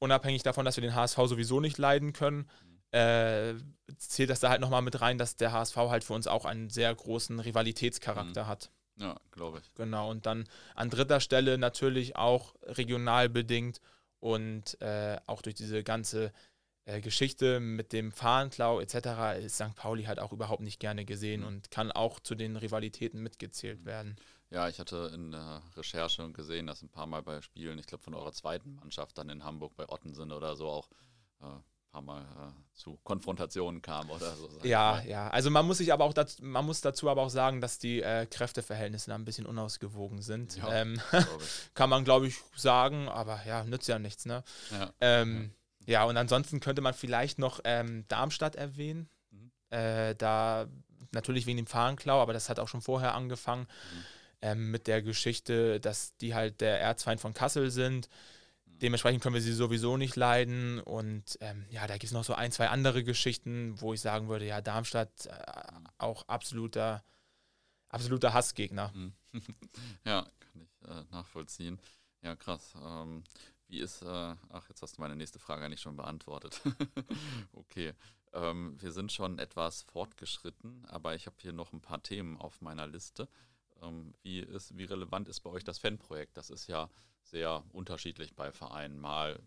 Unabhängig 0.00 0.42
davon, 0.42 0.64
dass 0.64 0.76
wir 0.76 0.82
den 0.82 0.94
HSV 0.94 1.16
sowieso 1.26 1.60
nicht 1.60 1.78
leiden 1.78 2.12
können. 2.12 2.50
Äh, 2.90 3.54
zählt 3.96 4.30
das 4.30 4.40
da 4.40 4.48
halt 4.48 4.60
nochmal 4.60 4.82
mit 4.82 5.00
rein, 5.00 5.18
dass 5.18 5.36
der 5.36 5.52
HSV 5.52 5.76
halt 5.76 6.02
für 6.02 6.14
uns 6.14 6.26
auch 6.26 6.44
einen 6.44 6.70
sehr 6.70 6.92
großen 6.92 7.38
Rivalitätscharakter 7.38 8.44
mhm. 8.44 8.48
hat. 8.48 8.70
Ja, 8.96 9.16
glaube 9.30 9.60
ich. 9.60 9.74
Genau, 9.74 10.10
und 10.10 10.26
dann 10.26 10.48
an 10.74 10.90
dritter 10.90 11.20
Stelle 11.20 11.56
natürlich 11.56 12.16
auch 12.16 12.54
regional 12.64 13.28
bedingt 13.28 13.80
und 14.18 14.80
äh, 14.82 15.16
auch 15.26 15.40
durch 15.40 15.54
diese 15.54 15.82
ganze 15.84 16.32
äh, 16.84 17.00
Geschichte 17.00 17.60
mit 17.60 17.92
dem 17.92 18.12
Fahnenklau 18.12 18.80
etc. 18.80 19.38
ist 19.44 19.56
St. 19.56 19.74
Pauli 19.76 20.04
halt 20.04 20.18
auch 20.18 20.32
überhaupt 20.32 20.62
nicht 20.62 20.80
gerne 20.80 21.04
gesehen 21.04 21.42
mhm. 21.42 21.46
und 21.46 21.70
kann 21.70 21.92
auch 21.92 22.20
zu 22.20 22.34
den 22.34 22.56
Rivalitäten 22.56 23.22
mitgezählt 23.22 23.82
mhm. 23.82 23.86
werden. 23.86 24.16
Ja, 24.50 24.68
ich 24.68 24.80
hatte 24.80 25.12
in 25.14 25.30
der 25.30 25.62
Recherche 25.76 26.30
gesehen, 26.32 26.66
dass 26.66 26.82
ein 26.82 26.88
paar 26.88 27.06
Mal 27.06 27.22
bei 27.22 27.40
Spielen, 27.40 27.78
ich 27.78 27.86
glaube 27.86 28.02
von 28.02 28.14
eurer 28.14 28.32
zweiten 28.32 28.74
Mannschaft 28.74 29.16
dann 29.16 29.30
in 29.30 29.44
Hamburg 29.44 29.76
bei 29.76 29.88
Ottensen 29.88 30.32
oder 30.32 30.56
so 30.56 30.68
auch 30.68 30.88
äh, 31.40 31.44
ein 31.44 31.62
paar 31.92 32.02
Mal 32.02 32.22
äh, 32.22 32.74
zu 32.74 32.98
Konfrontationen 33.04 33.80
kam 33.80 34.10
oder 34.10 34.34
so. 34.34 34.48
Ja, 34.64 35.02
ja. 35.02 35.28
Also 35.28 35.50
man 35.50 35.66
muss 35.66 35.78
sich 35.78 35.92
aber 35.92 36.04
auch 36.04 36.12
dazu, 36.12 36.42
man 36.44 36.66
muss 36.66 36.80
dazu 36.80 37.08
aber 37.08 37.22
auch 37.22 37.30
sagen, 37.30 37.60
dass 37.60 37.78
die 37.78 38.02
äh, 38.02 38.26
Kräfteverhältnisse 38.26 39.10
da 39.10 39.14
ein 39.14 39.24
bisschen 39.24 39.46
unausgewogen 39.46 40.20
sind. 40.20 40.56
Ja, 40.56 40.72
ähm, 40.72 41.00
kann 41.74 41.88
man, 41.88 42.02
glaube 42.02 42.26
ich, 42.26 42.36
sagen, 42.56 43.08
aber 43.08 43.40
ja, 43.46 43.62
nützt 43.62 43.86
ja 43.86 44.00
nichts, 44.00 44.26
ne? 44.26 44.42
Ja. 44.72 44.92
Ähm, 45.00 45.52
ja, 45.86 46.04
und 46.04 46.16
ansonsten 46.16 46.58
könnte 46.58 46.82
man 46.82 46.94
vielleicht 46.94 47.38
noch 47.38 47.60
ähm, 47.62 48.04
Darmstadt 48.08 48.56
erwähnen. 48.56 49.08
Mhm. 49.30 49.52
Äh, 49.70 50.16
da 50.16 50.66
natürlich 51.12 51.46
wegen 51.46 51.56
dem 51.56 51.66
Fahnenklau, 51.68 52.20
aber 52.20 52.32
das 52.32 52.48
hat 52.48 52.58
auch 52.58 52.68
schon 52.68 52.82
vorher 52.82 53.14
angefangen 53.14 53.68
mhm. 53.94 54.04
Ähm, 54.42 54.70
mit 54.70 54.86
der 54.86 55.02
Geschichte, 55.02 55.80
dass 55.80 56.16
die 56.18 56.34
halt 56.34 56.60
der 56.60 56.80
Erzfeind 56.80 57.20
von 57.20 57.34
Kassel 57.34 57.70
sind. 57.70 58.08
Dementsprechend 58.66 59.22
können 59.22 59.34
wir 59.34 59.42
sie 59.42 59.52
sowieso 59.52 59.96
nicht 59.96 60.16
leiden. 60.16 60.80
Und 60.80 61.36
ähm, 61.40 61.66
ja, 61.70 61.86
da 61.86 61.94
gibt 61.94 62.04
es 62.04 62.12
noch 62.12 62.24
so 62.24 62.34
ein, 62.34 62.52
zwei 62.52 62.68
andere 62.68 63.04
Geschichten, 63.04 63.80
wo 63.80 63.92
ich 63.92 64.00
sagen 64.00 64.28
würde, 64.28 64.46
ja, 64.46 64.60
Darmstadt 64.60 65.26
äh, 65.26 65.32
auch 65.98 66.26
absoluter, 66.28 67.04
absoluter 67.88 68.32
Hassgegner. 68.32 68.92
Mhm. 68.94 69.12
ja, 70.06 70.26
kann 70.40 70.62
ich 70.62 70.88
äh, 70.88 71.04
nachvollziehen. 71.10 71.78
Ja, 72.22 72.36
krass. 72.36 72.74
Ähm, 72.82 73.24
wie 73.68 73.80
ist, 73.80 74.02
äh, 74.02 74.06
ach, 74.48 74.68
jetzt 74.68 74.82
hast 74.82 74.96
du 74.96 75.00
meine 75.00 75.16
nächste 75.16 75.38
Frage 75.38 75.64
eigentlich 75.64 75.80
schon 75.80 75.96
beantwortet. 75.96 76.60
okay. 77.52 77.94
Ähm, 78.32 78.80
wir 78.80 78.92
sind 78.92 79.12
schon 79.12 79.38
etwas 79.38 79.82
fortgeschritten, 79.82 80.84
aber 80.86 81.14
ich 81.14 81.26
habe 81.26 81.36
hier 81.40 81.52
noch 81.52 81.72
ein 81.72 81.80
paar 81.80 82.02
Themen 82.02 82.36
auf 82.36 82.60
meiner 82.60 82.86
Liste. 82.86 83.28
Ähm, 83.82 84.14
wie, 84.22 84.40
ist, 84.40 84.76
wie 84.76 84.84
relevant 84.84 85.28
ist 85.28 85.40
bei 85.40 85.50
euch 85.50 85.64
das 85.64 85.78
Fanprojekt? 85.78 86.36
Das 86.36 86.50
ist 86.50 86.66
ja 86.66 86.88
sehr 87.22 87.64
unterschiedlich 87.72 88.34
bei 88.34 88.52
Vereinen. 88.52 88.98
Mal 88.98 89.40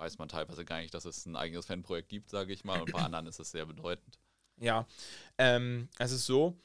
weiß 0.00 0.18
man 0.18 0.28
teilweise 0.28 0.64
gar 0.64 0.80
nicht, 0.80 0.94
dass 0.94 1.04
es 1.04 1.26
ein 1.26 1.36
eigenes 1.36 1.66
Fanprojekt 1.66 2.08
gibt, 2.08 2.30
sage 2.30 2.52
ich 2.52 2.64
mal, 2.64 2.80
und 2.80 2.92
bei 2.92 3.00
anderen 3.00 3.26
ist 3.26 3.38
es 3.38 3.50
sehr 3.50 3.66
bedeutend. 3.66 4.18
Ja, 4.56 4.86
ähm, 5.38 5.88
es 5.98 6.10
ist 6.10 6.26
so, 6.26 6.56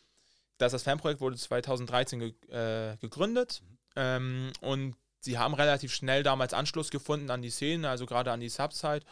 dass 0.58 0.72
das 0.72 0.84
Fanprojekt 0.84 1.22
wurde 1.22 1.38
2013 1.38 2.20
ge 2.20 2.34
äh, 2.50 2.98
gegründet 2.98 3.62
mhm. 3.62 3.78
ähm, 3.96 4.54
und 4.62 4.96
sie 5.20 5.38
haben 5.38 5.54
relativ 5.54 5.94
schnell 5.94 6.24
damals 6.24 6.54
Anschluss 6.54 6.92
gefunden 6.92 7.30
an 7.30 7.42
die 7.42 7.50
Szene, 7.50 7.90
also 7.90 8.06
gerade 8.06 8.32
an 8.32 8.40
die 8.40 8.50
Subside. 8.50 9.06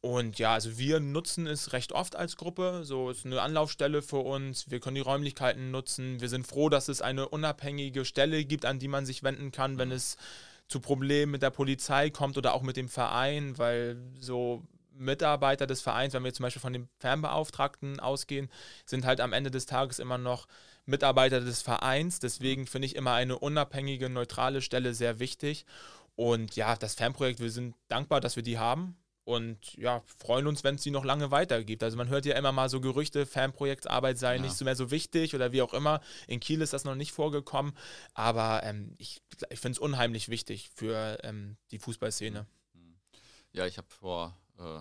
Und 0.00 0.38
ja, 0.38 0.52
also 0.52 0.78
wir 0.78 1.00
nutzen 1.00 1.48
es 1.48 1.72
recht 1.72 1.92
oft 1.92 2.14
als 2.14 2.36
Gruppe. 2.36 2.82
So 2.84 3.10
ist 3.10 3.26
eine 3.26 3.42
Anlaufstelle 3.42 4.00
für 4.00 4.18
uns. 4.18 4.70
Wir 4.70 4.78
können 4.78 4.94
die 4.94 5.00
Räumlichkeiten 5.00 5.72
nutzen. 5.72 6.20
Wir 6.20 6.28
sind 6.28 6.46
froh, 6.46 6.68
dass 6.68 6.88
es 6.88 7.02
eine 7.02 7.28
unabhängige 7.28 8.04
Stelle 8.04 8.44
gibt, 8.44 8.64
an 8.64 8.78
die 8.78 8.88
man 8.88 9.06
sich 9.06 9.24
wenden 9.24 9.50
kann, 9.50 9.76
wenn 9.78 9.90
es 9.90 10.16
zu 10.68 10.80
Problemen 10.80 11.32
mit 11.32 11.42
der 11.42 11.50
Polizei 11.50 12.10
kommt 12.10 12.36
oder 12.36 12.54
auch 12.54 12.62
mit 12.62 12.76
dem 12.76 12.88
Verein, 12.88 13.58
weil 13.58 13.96
so 14.20 14.62
Mitarbeiter 14.92 15.66
des 15.66 15.80
Vereins, 15.80 16.14
wenn 16.14 16.24
wir 16.24 16.34
zum 16.34 16.44
Beispiel 16.44 16.62
von 16.62 16.72
dem 16.72 16.88
Fernbeauftragten 16.98 17.98
ausgehen, 18.00 18.50
sind 18.84 19.04
halt 19.04 19.20
am 19.20 19.32
Ende 19.32 19.50
des 19.50 19.66
Tages 19.66 19.98
immer 19.98 20.18
noch 20.18 20.46
Mitarbeiter 20.86 21.40
des 21.40 21.62
Vereins. 21.62 22.20
Deswegen 22.20 22.66
finde 22.66 22.86
ich 22.86 22.96
immer 22.96 23.14
eine 23.14 23.38
unabhängige, 23.38 24.08
neutrale 24.08 24.60
Stelle 24.60 24.94
sehr 24.94 25.18
wichtig. 25.18 25.64
Und 26.16 26.56
ja, 26.56 26.76
das 26.76 26.94
Fanprojekt, 26.94 27.40
wir 27.40 27.50
sind 27.50 27.74
dankbar, 27.88 28.20
dass 28.20 28.36
wir 28.36 28.42
die 28.42 28.58
haben. 28.58 28.96
Und 29.28 29.74
ja, 29.74 30.00
freuen 30.16 30.46
uns, 30.46 30.64
wenn 30.64 30.76
es 30.76 30.80
die 30.80 30.90
noch 30.90 31.04
lange 31.04 31.30
weitergibt. 31.30 31.82
Also 31.82 31.98
man 31.98 32.08
hört 32.08 32.24
ja 32.24 32.34
immer 32.34 32.50
mal 32.50 32.70
so 32.70 32.80
Gerüchte, 32.80 33.26
Fanprojektsarbeit 33.26 34.16
sei 34.16 34.36
ja. 34.36 34.40
nicht 34.40 34.54
so 34.54 34.64
mehr 34.64 34.74
so 34.74 34.90
wichtig 34.90 35.34
oder 35.34 35.52
wie 35.52 35.60
auch 35.60 35.74
immer. 35.74 36.00
In 36.28 36.40
Kiel 36.40 36.62
ist 36.62 36.72
das 36.72 36.84
noch 36.84 36.94
nicht 36.94 37.12
vorgekommen. 37.12 37.74
Aber 38.14 38.62
ähm, 38.62 38.94
ich, 38.96 39.20
ich 39.50 39.60
finde 39.60 39.72
es 39.76 39.78
unheimlich 39.80 40.30
wichtig 40.30 40.70
für 40.74 41.18
ähm, 41.24 41.58
die 41.72 41.78
Fußballszene. 41.78 42.46
Ja, 43.52 43.66
ich 43.66 43.76
habe 43.76 43.88
vor 43.90 44.34
äh, 44.58 44.80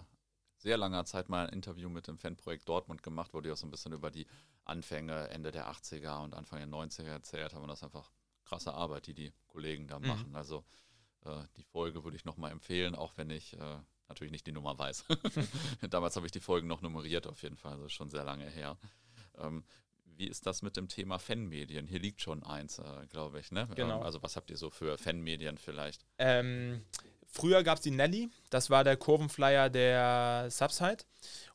sehr 0.56 0.78
langer 0.78 1.04
Zeit 1.04 1.28
mal 1.28 1.48
ein 1.48 1.52
Interview 1.52 1.90
mit 1.90 2.08
dem 2.08 2.18
Fanprojekt 2.18 2.70
Dortmund 2.70 3.04
gemacht, 3.04 3.34
wo 3.34 3.42
die 3.42 3.52
auch 3.52 3.58
so 3.58 3.68
ein 3.68 3.72
bisschen 3.72 3.92
über 3.92 4.12
die 4.12 4.28
Anfänge 4.64 5.30
Ende 5.30 5.52
der 5.52 5.70
80er 5.70 6.24
und 6.24 6.34
Anfang 6.34 6.60
der 6.60 6.70
90er 6.70 7.10
erzählt 7.10 7.54
haben. 7.54 7.64
Und 7.64 7.68
das 7.68 7.80
ist 7.80 7.84
einfach 7.84 8.10
krasse 8.46 8.74
Arbeit, 8.74 9.08
die 9.08 9.14
die 9.14 9.34
Kollegen 9.48 9.90
da 9.90 10.00
mhm. 10.00 10.08
machen. 10.08 10.36
Also 10.38 10.64
äh, 11.26 11.44
die 11.58 11.64
Folge 11.64 12.06
würde 12.06 12.16
ich 12.16 12.24
nochmal 12.24 12.54
empfehlen, 12.54 12.96
auch 12.96 13.18
wenn 13.18 13.30
ich 13.30 13.52
äh, 13.52 13.80
natürlich 14.10 14.32
nicht 14.32 14.48
die 14.48 14.52
Nummer 14.52 14.78
weiß. 14.78 15.06
Damals 15.90 16.16
habe 16.16 16.26
ich 16.26 16.32
die 16.32 16.40
Folgen 16.40 16.68
noch 16.68 16.82
nummeriert 16.82 17.28
auf 17.28 17.42
jeden 17.44 17.58
Fall, 17.58 17.74
also 17.74 17.90
schon 17.90 18.10
sehr 18.10 18.24
lange 18.24 18.50
her. 18.50 18.78
Ähm, 19.38 19.64
wie 20.06 20.28
ist 20.28 20.46
das 20.48 20.62
mit 20.62 20.78
dem 20.78 20.88
Thema 20.88 21.20
Fanmedien? 21.20 21.88
Hier 21.88 22.00
liegt 22.00 22.22
schon 22.22 22.44
eins, 22.44 22.80
äh, 22.80 23.06
glaube 23.10 23.40
ich. 23.40 23.52
Ne? 23.52 23.68
Genau. 23.76 24.00
Ähm, 24.00 24.04
also 24.04 24.24
was 24.24 24.36
habt 24.36 24.50
ihr 24.50 24.58
so 24.58 24.72
für 24.72 24.98
Fanmedien 24.98 25.58
vielleicht? 25.58 26.06
Ähm, 26.18 26.82
Früher 27.30 27.64
gab 27.64 27.78
es 27.78 27.84
die 27.84 27.92
Nelly, 27.92 28.30
das 28.50 28.70
war 28.70 28.84
der 28.84 28.98
Kurvenflyer 28.98 29.70
der 29.70 30.48
Subside. 30.50 31.04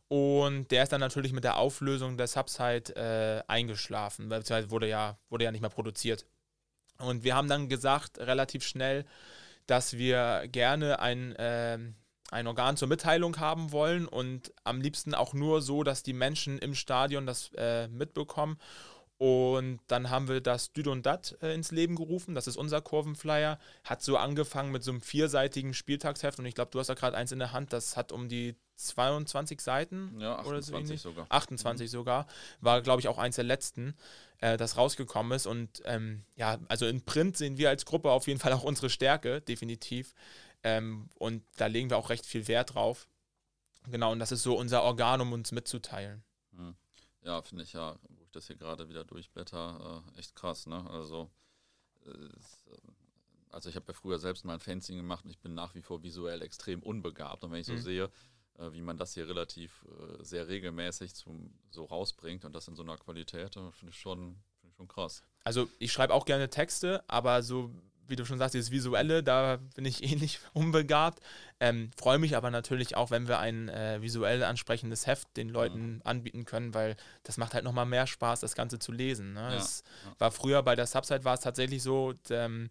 Und 0.08 0.70
der 0.70 0.82
ist 0.82 0.92
dann 0.92 1.00
natürlich 1.00 1.32
mit 1.32 1.42
der 1.42 1.56
Auflösung 1.56 2.18
der 2.18 2.26
Subside 2.26 2.94
äh, 2.94 3.42
eingeschlafen, 3.50 4.28
beziehungsweise 4.28 4.70
wurde 4.70 4.86
ja, 4.86 5.18
wurde 5.30 5.44
ja 5.44 5.50
nicht 5.50 5.62
mehr 5.62 5.70
produziert. 5.70 6.26
Und 6.98 7.24
wir 7.24 7.34
haben 7.34 7.48
dann 7.48 7.68
gesagt, 7.68 8.18
relativ 8.18 8.62
schnell, 8.62 9.06
dass 9.66 9.94
wir 9.94 10.46
gerne 10.48 11.00
ein, 11.00 11.34
äh, 11.36 11.78
ein 12.32 12.46
Organ 12.46 12.76
zur 12.76 12.88
Mitteilung 12.88 13.38
haben 13.38 13.72
wollen 13.72 14.08
und 14.08 14.52
am 14.64 14.80
liebsten 14.80 15.14
auch 15.14 15.34
nur 15.34 15.60
so, 15.60 15.82
dass 15.82 16.02
die 16.02 16.14
Menschen 16.14 16.58
im 16.58 16.74
Stadion 16.74 17.26
das 17.26 17.50
äh, 17.56 17.88
mitbekommen. 17.88 18.58
Und 19.18 19.78
dann 19.86 20.10
haben 20.10 20.26
wir 20.26 20.40
das 20.40 20.72
Düd 20.72 20.88
und 20.88 21.06
Dat 21.06 21.36
äh, 21.42 21.54
ins 21.54 21.70
Leben 21.70 21.94
gerufen. 21.94 22.34
Das 22.34 22.48
ist 22.48 22.56
unser 22.56 22.80
Kurvenflyer. 22.80 23.56
Hat 23.84 24.02
so 24.02 24.16
angefangen 24.16 24.72
mit 24.72 24.82
so 24.82 24.90
einem 24.90 25.00
vierseitigen 25.00 25.74
Spieltagsheft. 25.74 26.40
Und 26.40 26.46
ich 26.46 26.56
glaube, 26.56 26.72
du 26.72 26.80
hast 26.80 26.88
da 26.88 26.94
gerade 26.94 27.16
eins 27.16 27.30
in 27.30 27.38
der 27.38 27.52
Hand. 27.52 27.72
Das 27.72 27.96
hat 27.96 28.10
um 28.10 28.28
die 28.28 28.56
22 28.74 29.60
Seiten. 29.60 30.18
Ja, 30.18 30.40
28 30.40 31.00
so 31.00 31.10
sogar. 31.10 31.26
28 31.28 31.86
mhm. 31.86 31.88
sogar. 31.88 32.26
War, 32.60 32.82
glaube 32.82 33.00
ich, 33.00 33.06
auch 33.06 33.18
eins 33.18 33.36
der 33.36 33.44
letzten, 33.44 33.94
äh, 34.38 34.56
das 34.56 34.76
rausgekommen 34.76 35.30
ist. 35.30 35.46
Und 35.46 35.82
ähm, 35.84 36.24
ja, 36.34 36.58
also 36.66 36.86
in 36.86 37.02
Print 37.02 37.36
sehen 37.36 37.58
wir 37.58 37.68
als 37.68 37.84
Gruppe 37.84 38.10
auf 38.10 38.26
jeden 38.26 38.40
Fall 38.40 38.52
auch 38.52 38.64
unsere 38.64 38.90
Stärke, 38.90 39.40
definitiv. 39.40 40.14
Ähm, 40.64 41.08
und 41.18 41.42
da 41.56 41.66
legen 41.66 41.90
wir 41.90 41.96
auch 41.96 42.10
recht 42.10 42.26
viel 42.26 42.46
Wert 42.48 42.74
drauf. 42.74 43.08
Genau, 43.90 44.12
und 44.12 44.18
das 44.18 44.32
ist 44.32 44.42
so 44.42 44.56
unser 44.56 44.82
Organ, 44.82 45.20
um 45.20 45.32
uns 45.32 45.52
mitzuteilen. 45.52 46.22
Mhm. 46.52 46.76
Ja, 47.24 47.42
finde 47.42 47.64
ich 47.64 47.72
ja 47.72 47.98
das 48.32 48.46
hier 48.46 48.56
gerade 48.56 48.88
wieder 48.88 49.04
durchblätter, 49.04 50.02
äh, 50.16 50.18
echt 50.18 50.34
krass, 50.34 50.66
ne? 50.66 50.88
Also, 50.90 51.30
äh, 52.06 52.28
also 53.50 53.68
ich 53.68 53.76
habe 53.76 53.86
ja 53.88 53.92
früher 53.92 54.18
selbst 54.18 54.44
mal 54.44 54.54
ein 54.54 54.60
Fencing 54.60 54.96
gemacht 54.96 55.24
und 55.24 55.30
ich 55.30 55.38
bin 55.38 55.54
nach 55.54 55.74
wie 55.74 55.82
vor 55.82 56.02
visuell 56.02 56.42
extrem 56.42 56.82
unbegabt. 56.82 57.44
Und 57.44 57.52
wenn 57.52 57.60
ich 57.60 57.66
so 57.66 57.74
mhm. 57.74 57.82
sehe, 57.82 58.10
äh, 58.58 58.72
wie 58.72 58.80
man 58.80 58.96
das 58.96 59.14
hier 59.14 59.28
relativ 59.28 59.84
äh, 59.84 60.24
sehr 60.24 60.48
regelmäßig 60.48 61.14
zum, 61.14 61.52
so 61.70 61.84
rausbringt 61.84 62.44
und 62.44 62.54
das 62.54 62.68
in 62.68 62.76
so 62.76 62.82
einer 62.82 62.96
Qualität, 62.96 63.56
äh, 63.56 63.70
finde 63.72 63.90
ich, 63.90 63.98
schon, 63.98 64.36
find 64.60 64.70
ich 64.70 64.76
schon 64.76 64.88
krass. 64.88 65.22
Also 65.44 65.68
ich 65.78 65.92
schreibe 65.92 66.14
auch 66.14 66.24
gerne 66.24 66.48
Texte, 66.48 67.04
aber 67.08 67.42
so 67.42 67.70
wie 68.12 68.16
du 68.16 68.24
schon 68.24 68.38
sagst, 68.38 68.54
dieses 68.54 68.70
Visuelle, 68.70 69.22
da 69.22 69.58
bin 69.74 69.84
ich 69.84 70.02
ähnlich 70.12 70.38
unbegabt. 70.52 71.20
Ähm, 71.58 71.90
Freue 71.96 72.18
mich 72.18 72.36
aber 72.36 72.50
natürlich 72.50 72.96
auch, 72.96 73.10
wenn 73.10 73.26
wir 73.26 73.40
ein 73.40 73.68
äh, 73.68 74.00
visuell 74.00 74.44
ansprechendes 74.44 75.06
Heft 75.06 75.36
den 75.36 75.48
Leuten 75.48 75.94
mhm. 75.94 76.00
anbieten 76.04 76.44
können, 76.44 76.74
weil 76.74 76.96
das 77.24 77.38
macht 77.38 77.54
halt 77.54 77.64
nochmal 77.64 77.86
mehr 77.86 78.06
Spaß, 78.06 78.40
das 78.40 78.54
Ganze 78.54 78.78
zu 78.78 78.92
lesen. 78.92 79.32
Ne? 79.32 79.40
Ja, 79.40 79.54
es 79.56 79.82
ja. 80.04 80.20
war 80.20 80.30
früher 80.30 80.62
bei 80.62 80.76
der 80.76 80.86
Subside 80.86 81.24
war 81.24 81.34
es 81.34 81.40
tatsächlich 81.40 81.82
so, 81.82 82.14
ähm, 82.30 82.70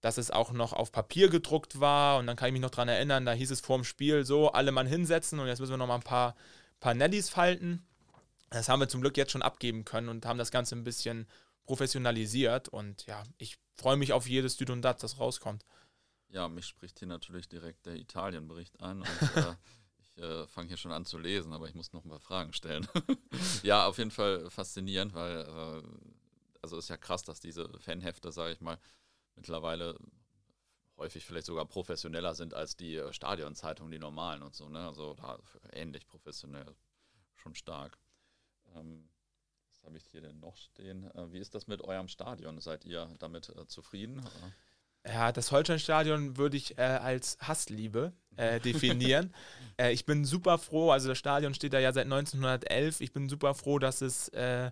dass 0.00 0.18
es 0.18 0.30
auch 0.30 0.52
noch 0.52 0.72
auf 0.72 0.92
Papier 0.92 1.28
gedruckt 1.28 1.80
war 1.80 2.18
und 2.18 2.26
dann 2.26 2.36
kann 2.36 2.48
ich 2.48 2.52
mich 2.52 2.62
noch 2.62 2.70
daran 2.70 2.88
erinnern, 2.88 3.26
da 3.26 3.32
hieß 3.32 3.50
es 3.50 3.60
vorm 3.60 3.84
Spiel 3.84 4.24
so, 4.24 4.52
alle 4.52 4.72
Mann 4.72 4.86
hinsetzen 4.86 5.38
und 5.40 5.46
jetzt 5.46 5.60
müssen 5.60 5.72
wir 5.72 5.76
nochmal 5.78 5.98
ein 5.98 6.04
paar, 6.04 6.36
paar 6.78 6.94
Nellies 6.94 7.28
falten. 7.28 7.86
Das 8.50 8.68
haben 8.68 8.80
wir 8.80 8.88
zum 8.88 9.00
Glück 9.00 9.16
jetzt 9.16 9.32
schon 9.32 9.42
abgeben 9.42 9.84
können 9.84 10.08
und 10.08 10.26
haben 10.26 10.38
das 10.38 10.50
Ganze 10.50 10.74
ein 10.74 10.84
bisschen 10.84 11.26
professionalisiert 11.64 12.68
und 12.68 13.06
ja, 13.06 13.22
ich 13.38 13.58
freue 13.80 13.96
mich 13.96 14.12
auf 14.12 14.28
jedes 14.28 14.56
Düt 14.56 14.70
und 14.70 14.82
Dat, 14.82 15.02
das 15.02 15.18
rauskommt. 15.18 15.64
Ja, 16.28 16.48
mich 16.48 16.66
spricht 16.66 16.98
hier 16.98 17.08
natürlich 17.08 17.48
direkt 17.48 17.86
der 17.86 17.96
Italien-Bericht 17.96 18.80
an 18.80 19.00
und 19.00 19.36
äh, 19.36 19.54
ich 19.98 20.18
äh, 20.18 20.46
fange 20.46 20.68
hier 20.68 20.76
schon 20.76 20.92
an 20.92 21.04
zu 21.04 21.18
lesen, 21.18 21.52
aber 21.52 21.68
ich 21.68 21.74
muss 21.74 21.92
noch 21.92 22.04
ein 22.04 22.10
paar 22.10 22.20
Fragen 22.20 22.52
stellen. 22.52 22.86
ja, 23.62 23.86
auf 23.86 23.98
jeden 23.98 24.10
Fall 24.12 24.48
faszinierend, 24.50 25.14
weil 25.14 25.40
äh, 25.40 25.82
also 26.62 26.76
ist 26.76 26.88
ja 26.88 26.96
krass, 26.96 27.24
dass 27.24 27.40
diese 27.40 27.68
Fanhefte, 27.80 28.30
sage 28.30 28.52
ich 28.52 28.60
mal, 28.60 28.78
mittlerweile 29.34 29.98
häufig 30.96 31.24
vielleicht 31.24 31.46
sogar 31.46 31.64
professioneller 31.64 32.34
sind 32.34 32.54
als 32.54 32.76
die 32.76 32.96
äh, 32.96 33.12
Stadionzeitungen, 33.12 33.90
die 33.90 33.98
normalen 33.98 34.42
und 34.42 34.54
so, 34.54 34.68
ne? 34.68 34.86
Also 34.86 35.14
da 35.14 35.38
ähnlich 35.72 36.06
professionell, 36.06 36.76
schon 37.34 37.54
stark. 37.54 37.98
Ähm, 38.76 39.08
was 39.80 39.86
habe 39.86 39.96
ich 39.96 40.04
hier 40.10 40.20
denn 40.20 40.38
noch 40.40 40.56
stehen? 40.56 41.10
Äh, 41.14 41.32
wie 41.32 41.38
ist 41.38 41.54
das 41.54 41.66
mit 41.66 41.82
eurem 41.82 42.08
Stadion? 42.08 42.60
Seid 42.60 42.84
ihr 42.84 43.08
damit 43.18 43.48
äh, 43.48 43.66
zufrieden? 43.66 44.22
Ja, 45.06 45.32
das 45.32 45.50
Holstein-Stadion 45.50 46.36
würde 46.36 46.58
ich 46.58 46.76
äh, 46.76 46.82
als 46.82 47.38
Hassliebe 47.40 48.12
äh, 48.36 48.60
definieren. 48.60 49.34
äh, 49.78 49.92
ich 49.92 50.04
bin 50.04 50.24
super 50.24 50.58
froh, 50.58 50.90
also 50.90 51.08
das 51.08 51.18
Stadion 51.18 51.54
steht 51.54 51.72
da 51.72 51.78
ja 51.78 51.92
seit 51.92 52.04
1911. 52.04 53.00
Ich 53.00 53.12
bin 53.12 53.28
super 53.28 53.54
froh, 53.54 53.78
dass 53.78 54.02
es 54.02 54.28
äh, 54.28 54.70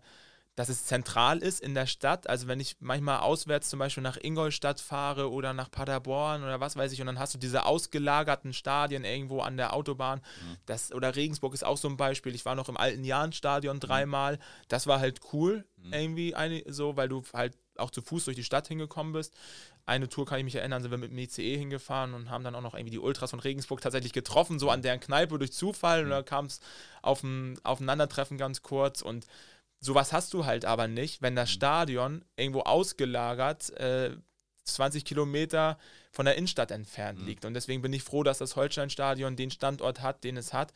dass 0.59 0.69
es 0.69 0.87
zentral 0.87 1.39
ist 1.39 1.61
in 1.61 1.77
der 1.77 1.87
Stadt. 1.87 2.29
Also 2.29 2.49
wenn 2.49 2.59
ich 2.59 2.79
manchmal 2.81 3.21
auswärts 3.21 3.71
zum 3.71 3.79
Beispiel 3.79 4.03
nach 4.03 4.19
Ingolstadt 4.21 4.81
fahre 4.81 5.31
oder 5.31 5.53
nach 5.53 5.71
Paderborn 5.71 6.43
oder 6.43 6.59
was 6.59 6.75
weiß 6.75 6.91
ich, 6.91 7.01
und 7.01 7.07
dann 7.07 7.21
hast 7.21 7.33
du 7.33 7.39
diese 7.39 7.65
ausgelagerten 7.65 8.53
Stadien 8.53 9.05
irgendwo 9.05 9.41
an 9.41 9.57
der 9.57 9.73
Autobahn. 9.73 10.19
Mhm. 10.19 10.57
Das, 10.67 10.93
oder 10.93 11.15
Regensburg 11.15 11.55
ist 11.55 11.65
auch 11.65 11.77
so 11.77 11.87
ein 11.87 11.97
Beispiel. 11.97 12.35
Ich 12.35 12.45
war 12.45 12.57
noch 12.57 12.69
im 12.69 12.77
alten 12.77 13.05
Jahn-Stadion 13.05 13.77
mhm. 13.77 13.81
dreimal. 13.81 14.39
Das 14.67 14.89
war 14.89 14.99
halt 14.99 15.21
cool, 15.33 15.65
mhm. 15.77 15.93
irgendwie 15.93 16.35
eine, 16.35 16.65
so, 16.67 16.97
weil 16.97 17.09
du 17.09 17.23
halt 17.33 17.57
auch 17.77 17.93
zu 17.93 18.03
Fuß 18.03 18.25
durch 18.25 18.37
die 18.37 18.43
Stadt 18.43 18.67
hingekommen 18.67 19.13
bist. 19.13 19.35
Eine 19.87 20.09
Tour 20.09 20.27
kann 20.27 20.41
ich 20.41 20.45
mich 20.45 20.57
erinnern, 20.57 20.83
sind 20.83 20.91
wir 20.91 20.99
mit 20.99 21.13
dem 21.13 21.19
ICE 21.19 21.57
hingefahren 21.57 22.15
und 22.15 22.31
haben 22.31 22.43
dann 22.43 22.57
auch 22.57 22.63
noch 22.63 22.75
irgendwie 22.75 22.91
die 22.91 22.99
Ultras 22.99 23.31
von 23.31 23.39
Regensburg 23.39 23.81
tatsächlich 23.81 24.13
getroffen, 24.13 24.59
so 24.59 24.71
an 24.71 24.83
deren 24.83 24.99
Kneipe 24.99 25.39
durch 25.39 25.53
Zufall. 25.53 26.01
Und 26.01 26.07
mhm. 26.07 26.11
da 26.11 26.23
kam 26.23 26.47
es 26.47 26.59
auf 27.01 27.23
ein 27.23 27.61
Aufeinandertreffen 27.63 28.39
ganz 28.39 28.63
kurz 28.63 29.03
und 29.03 29.25
Sowas 29.81 30.13
hast 30.13 30.35
du 30.35 30.45
halt 30.45 30.65
aber 30.65 30.89
nicht, 30.89 31.23
wenn 31.23 31.37
das 31.37 31.51
mhm. 31.51 31.55
Stadion 31.55 32.25
irgendwo 32.37 32.61
ausgelagert 32.61 33.71
äh, 33.79 34.17
20 34.65 35.05
Kilometer 35.05 35.79
von 36.13 36.25
der 36.25 36.37
Innenstadt 36.37 36.71
entfernt 36.71 37.21
mhm. 37.21 37.27
liegt. 37.27 37.45
Und 37.45 37.55
deswegen 37.55 37.83
bin 37.83 37.93
ich 37.93 38.03
froh, 38.03 38.23
dass 38.23 38.39
das 38.39 38.57
Holstein-Stadion 38.57 39.37
den 39.37 39.51
Standort 39.51 40.03
hat, 40.03 40.25
den 40.25 40.37
es 40.37 40.53
hat. 40.53 40.73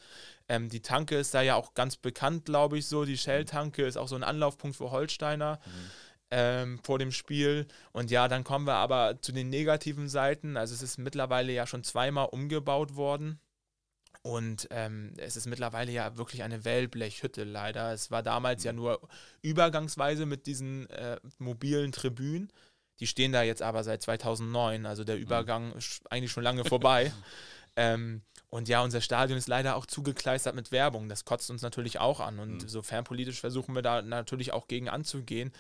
Ähm, 0.48 0.68
die 0.68 0.80
Tanke 0.80 1.16
ist 1.16 1.34
da 1.34 1.42
ja 1.42 1.56
auch 1.56 1.74
ganz 1.74 1.96
bekannt, 1.96 2.44
glaube 2.44 2.78
ich, 2.78 2.86
so. 2.86 3.04
Die 3.04 3.18
Shell-Tanke 3.18 3.84
ist 3.84 3.96
auch 3.96 4.08
so 4.08 4.16
ein 4.16 4.24
Anlaufpunkt 4.24 4.76
für 4.76 4.90
Holsteiner. 4.90 5.60
Mhm. 5.64 5.90
Ähm, 6.34 6.80
vor 6.82 6.98
dem 6.98 7.12
Spiel. 7.12 7.66
Und 7.92 8.10
ja, 8.10 8.26
dann 8.26 8.42
kommen 8.42 8.66
wir 8.66 8.76
aber 8.76 9.20
zu 9.20 9.32
den 9.32 9.50
negativen 9.50 10.08
Seiten. 10.08 10.56
Also 10.56 10.74
es 10.74 10.80
ist 10.80 10.96
mittlerweile 10.96 11.52
ja 11.52 11.66
schon 11.66 11.84
zweimal 11.84 12.28
umgebaut 12.30 12.96
worden. 12.96 13.38
Und 14.22 14.68
ähm, 14.70 15.14
es 15.16 15.36
ist 15.36 15.46
mittlerweile 15.46 15.90
ja 15.90 16.16
wirklich 16.16 16.44
eine 16.44 16.64
Wellblechhütte 16.64 17.42
leider. 17.42 17.92
Es 17.92 18.12
war 18.12 18.22
damals 18.22 18.62
ja 18.62 18.72
mhm. 18.72 18.78
nur 18.78 19.08
übergangsweise 19.42 20.26
mit 20.26 20.46
diesen 20.46 20.88
äh, 20.90 21.18
mobilen 21.38 21.90
Tribünen. 21.90 22.52
Die 23.00 23.08
stehen 23.08 23.32
da 23.32 23.42
jetzt 23.42 23.62
aber 23.62 23.82
seit 23.82 24.02
2009. 24.02 24.86
Also 24.86 25.02
der 25.02 25.16
mhm. 25.16 25.22
Übergang 25.22 25.72
ist 25.72 26.02
eigentlich 26.12 26.30
schon 26.30 26.44
lange 26.44 26.64
vorbei. 26.64 27.12
ähm, 27.76 28.22
und 28.52 28.68
ja, 28.68 28.82
unser 28.82 29.00
Stadion 29.00 29.38
ist 29.38 29.48
leider 29.48 29.76
auch 29.76 29.86
zugekleistert 29.86 30.54
mit 30.54 30.72
Werbung. 30.72 31.08
Das 31.08 31.24
kotzt 31.24 31.50
uns 31.50 31.62
natürlich 31.62 32.00
auch 32.00 32.20
an. 32.20 32.38
Und 32.38 32.62
mhm. 32.62 32.68
sofern 32.68 33.02
politisch 33.02 33.40
versuchen 33.40 33.74
wir 33.74 33.80
da 33.80 34.02
natürlich 34.02 34.52
auch 34.52 34.68
gegen 34.68 34.90
anzugehen. 34.90 35.52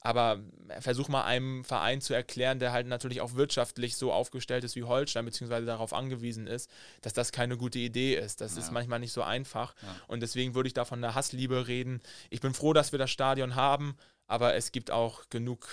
Aber 0.00 0.40
versuch 0.80 1.06
mal 1.06 1.22
einem 1.22 1.62
Verein 1.62 2.00
zu 2.00 2.12
erklären, 2.12 2.58
der 2.58 2.72
halt 2.72 2.88
natürlich 2.88 3.20
auch 3.20 3.34
wirtschaftlich 3.34 3.96
so 3.96 4.12
aufgestellt 4.12 4.64
ist 4.64 4.74
wie 4.74 4.82
Holstein, 4.82 5.26
beziehungsweise 5.26 5.64
darauf 5.64 5.92
angewiesen 5.92 6.48
ist, 6.48 6.68
dass 7.02 7.12
das 7.12 7.30
keine 7.30 7.56
gute 7.56 7.78
Idee 7.78 8.16
ist. 8.16 8.40
Das 8.40 8.56
ja. 8.56 8.62
ist 8.62 8.72
manchmal 8.72 8.98
nicht 8.98 9.12
so 9.12 9.22
einfach. 9.22 9.76
Ja. 9.80 9.94
Und 10.08 10.18
deswegen 10.18 10.56
würde 10.56 10.66
ich 10.66 10.74
da 10.74 10.84
von 10.84 11.00
der 11.00 11.14
Hassliebe 11.14 11.68
reden. 11.68 12.00
Ich 12.30 12.40
bin 12.40 12.52
froh, 12.52 12.72
dass 12.72 12.90
wir 12.90 12.98
das 12.98 13.12
Stadion 13.12 13.54
haben, 13.54 13.96
aber 14.26 14.56
es 14.56 14.72
gibt 14.72 14.90
auch 14.90 15.22
genug 15.30 15.68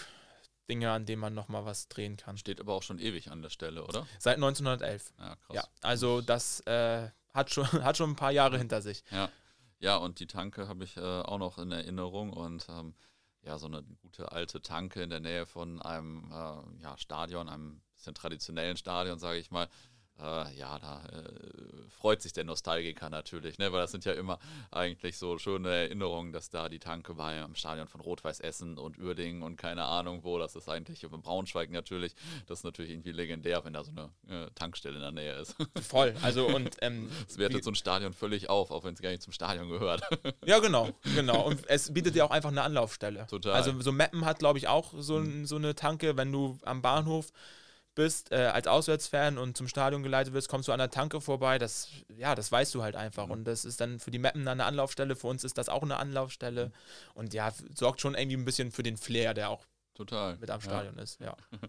Dinge, 0.69 0.91
an 0.91 1.05
denen 1.05 1.21
man 1.21 1.33
nochmal 1.33 1.65
was 1.65 1.87
drehen 1.87 2.17
kann. 2.17 2.37
Steht 2.37 2.59
aber 2.59 2.73
auch 2.73 2.83
schon 2.83 2.99
ewig 2.99 3.31
an 3.31 3.41
der 3.41 3.49
Stelle, 3.49 3.83
oder? 3.83 4.07
Seit 4.19 4.35
1911. 4.35 5.13
Ja, 5.17 5.35
krass. 5.35 5.55
Ja, 5.55 5.63
also 5.81 6.21
das 6.21 6.61
äh, 6.61 7.09
hat, 7.33 7.53
schon, 7.53 7.65
hat 7.83 7.97
schon 7.97 8.11
ein 8.11 8.15
paar 8.15 8.31
Jahre 8.31 8.57
hinter 8.57 8.81
sich. 8.81 9.03
Ja, 9.11 9.29
ja 9.79 9.97
und 9.97 10.19
die 10.19 10.27
Tanke 10.27 10.67
habe 10.67 10.83
ich 10.83 10.97
äh, 10.97 11.01
auch 11.01 11.37
noch 11.37 11.57
in 11.57 11.71
Erinnerung 11.71 12.31
und 12.31 12.67
ähm, 12.69 12.93
ja, 13.43 13.57
so 13.57 13.67
eine 13.67 13.83
gute 14.01 14.31
alte 14.31 14.61
Tanke 14.61 15.01
in 15.01 15.09
der 15.09 15.21
Nähe 15.21 15.45
von 15.45 15.81
einem 15.81 16.31
äh, 16.31 16.83
ja, 16.83 16.97
Stadion, 16.97 17.47
einem 17.47 17.81
bisschen 17.93 18.13
traditionellen 18.13 18.77
Stadion, 18.77 19.19
sage 19.19 19.39
ich 19.39 19.51
mal 19.51 19.69
äh, 20.19 20.57
ja, 20.57 20.79
da 20.79 21.03
äh, 21.11 21.89
freut 21.89 22.21
sich 22.21 22.33
der 22.33 22.43
Nostalgiker 22.43 23.09
natürlich, 23.09 23.57
ne? 23.57 23.71
weil 23.71 23.81
das 23.81 23.91
sind 23.91 24.05
ja 24.05 24.13
immer 24.13 24.39
eigentlich 24.71 25.17
so 25.17 25.37
schöne 25.37 25.69
Erinnerungen, 25.69 26.33
dass 26.33 26.49
da 26.49 26.69
die 26.69 26.79
Tanke 26.79 27.17
war 27.17 27.35
im 27.45 27.55
Stadion 27.55 27.87
von 27.87 28.01
Rot-Weiß 28.01 28.39
Essen 28.39 28.77
und 28.77 28.99
Uerdingen 28.99 29.43
und 29.43 29.57
keine 29.57 29.85
Ahnung 29.85 30.23
wo, 30.23 30.39
das 30.39 30.55
ist 30.55 30.69
eigentlich 30.69 31.03
in 31.03 31.09
Braunschweig 31.21 31.71
natürlich, 31.71 32.15
das 32.47 32.59
ist 32.59 32.63
natürlich 32.63 32.91
irgendwie 32.91 33.11
legendär, 33.11 33.63
wenn 33.65 33.73
da 33.73 33.83
so 33.83 33.91
eine 33.91 34.45
äh, 34.45 34.49
Tankstelle 34.55 34.95
in 34.95 35.01
der 35.01 35.11
Nähe 35.11 35.33
ist. 35.35 35.55
Voll, 35.81 36.15
also 36.21 36.47
und 36.47 36.77
ähm, 36.81 37.09
es 37.27 37.37
wertet 37.37 37.63
so 37.63 37.71
ein 37.71 37.75
Stadion 37.75 38.13
völlig 38.13 38.49
auf, 38.49 38.71
auch 38.71 38.83
wenn 38.83 38.93
es 38.93 39.01
gar 39.01 39.09
nicht 39.09 39.21
zum 39.21 39.33
Stadion 39.33 39.69
gehört. 39.69 40.01
ja, 40.45 40.59
genau, 40.59 40.89
genau 41.15 41.45
und 41.45 41.67
es 41.67 41.93
bietet 41.93 42.15
dir 42.15 42.25
auch 42.25 42.31
einfach 42.31 42.49
eine 42.49 42.63
Anlaufstelle. 42.63 43.27
Total. 43.27 43.53
Also 43.53 43.79
so 43.81 43.91
Meppen 43.91 44.25
hat, 44.25 44.39
glaube 44.39 44.59
ich, 44.59 44.67
auch 44.67 44.93
so, 44.97 45.23
so 45.43 45.55
eine 45.55 45.75
Tanke, 45.75 46.17
wenn 46.17 46.31
du 46.31 46.57
am 46.63 46.81
Bahnhof 46.81 47.31
bist, 47.97 48.31
äh, 48.31 48.35
als 48.35 48.67
Auswärtsfan 48.67 49.37
und 49.37 49.57
zum 49.57 49.67
Stadion 49.67 50.03
geleitet 50.03 50.33
wirst, 50.33 50.47
kommst 50.47 50.67
du 50.67 50.71
an 50.71 50.77
der 50.77 50.91
Tanke 50.91 51.19
vorbei. 51.19 51.57
Das, 51.57 51.89
ja, 52.15 52.35
das 52.35 52.51
weißt 52.51 52.73
du 52.75 52.83
halt 52.83 52.95
einfach. 52.95 53.25
Mhm. 53.25 53.31
Und 53.31 53.43
das 53.45 53.65
ist 53.65 53.81
dann 53.81 53.99
für 53.99 54.11
die 54.11 54.19
Mappen 54.19 54.47
eine 54.47 54.63
Anlaufstelle. 54.63 55.15
Für 55.15 55.27
uns 55.27 55.43
ist 55.43 55.57
das 55.57 55.67
auch 55.67 55.81
eine 55.81 55.97
Anlaufstelle. 55.97 56.67
Mhm. 56.67 56.71
Und 57.15 57.33
ja, 57.33 57.51
sorgt 57.73 57.99
schon 57.99 58.15
irgendwie 58.15 58.37
ein 58.37 58.45
bisschen 58.45 58.71
für 58.71 58.83
den 58.83 58.97
Flair, 58.97 59.33
der 59.33 59.49
auch 59.49 59.65
Total. 59.95 60.37
mit 60.37 60.49
am 60.51 60.61
Stadion 60.61 60.95
ja. 60.95 61.03
ist. 61.03 61.19
Ja. 61.19 61.35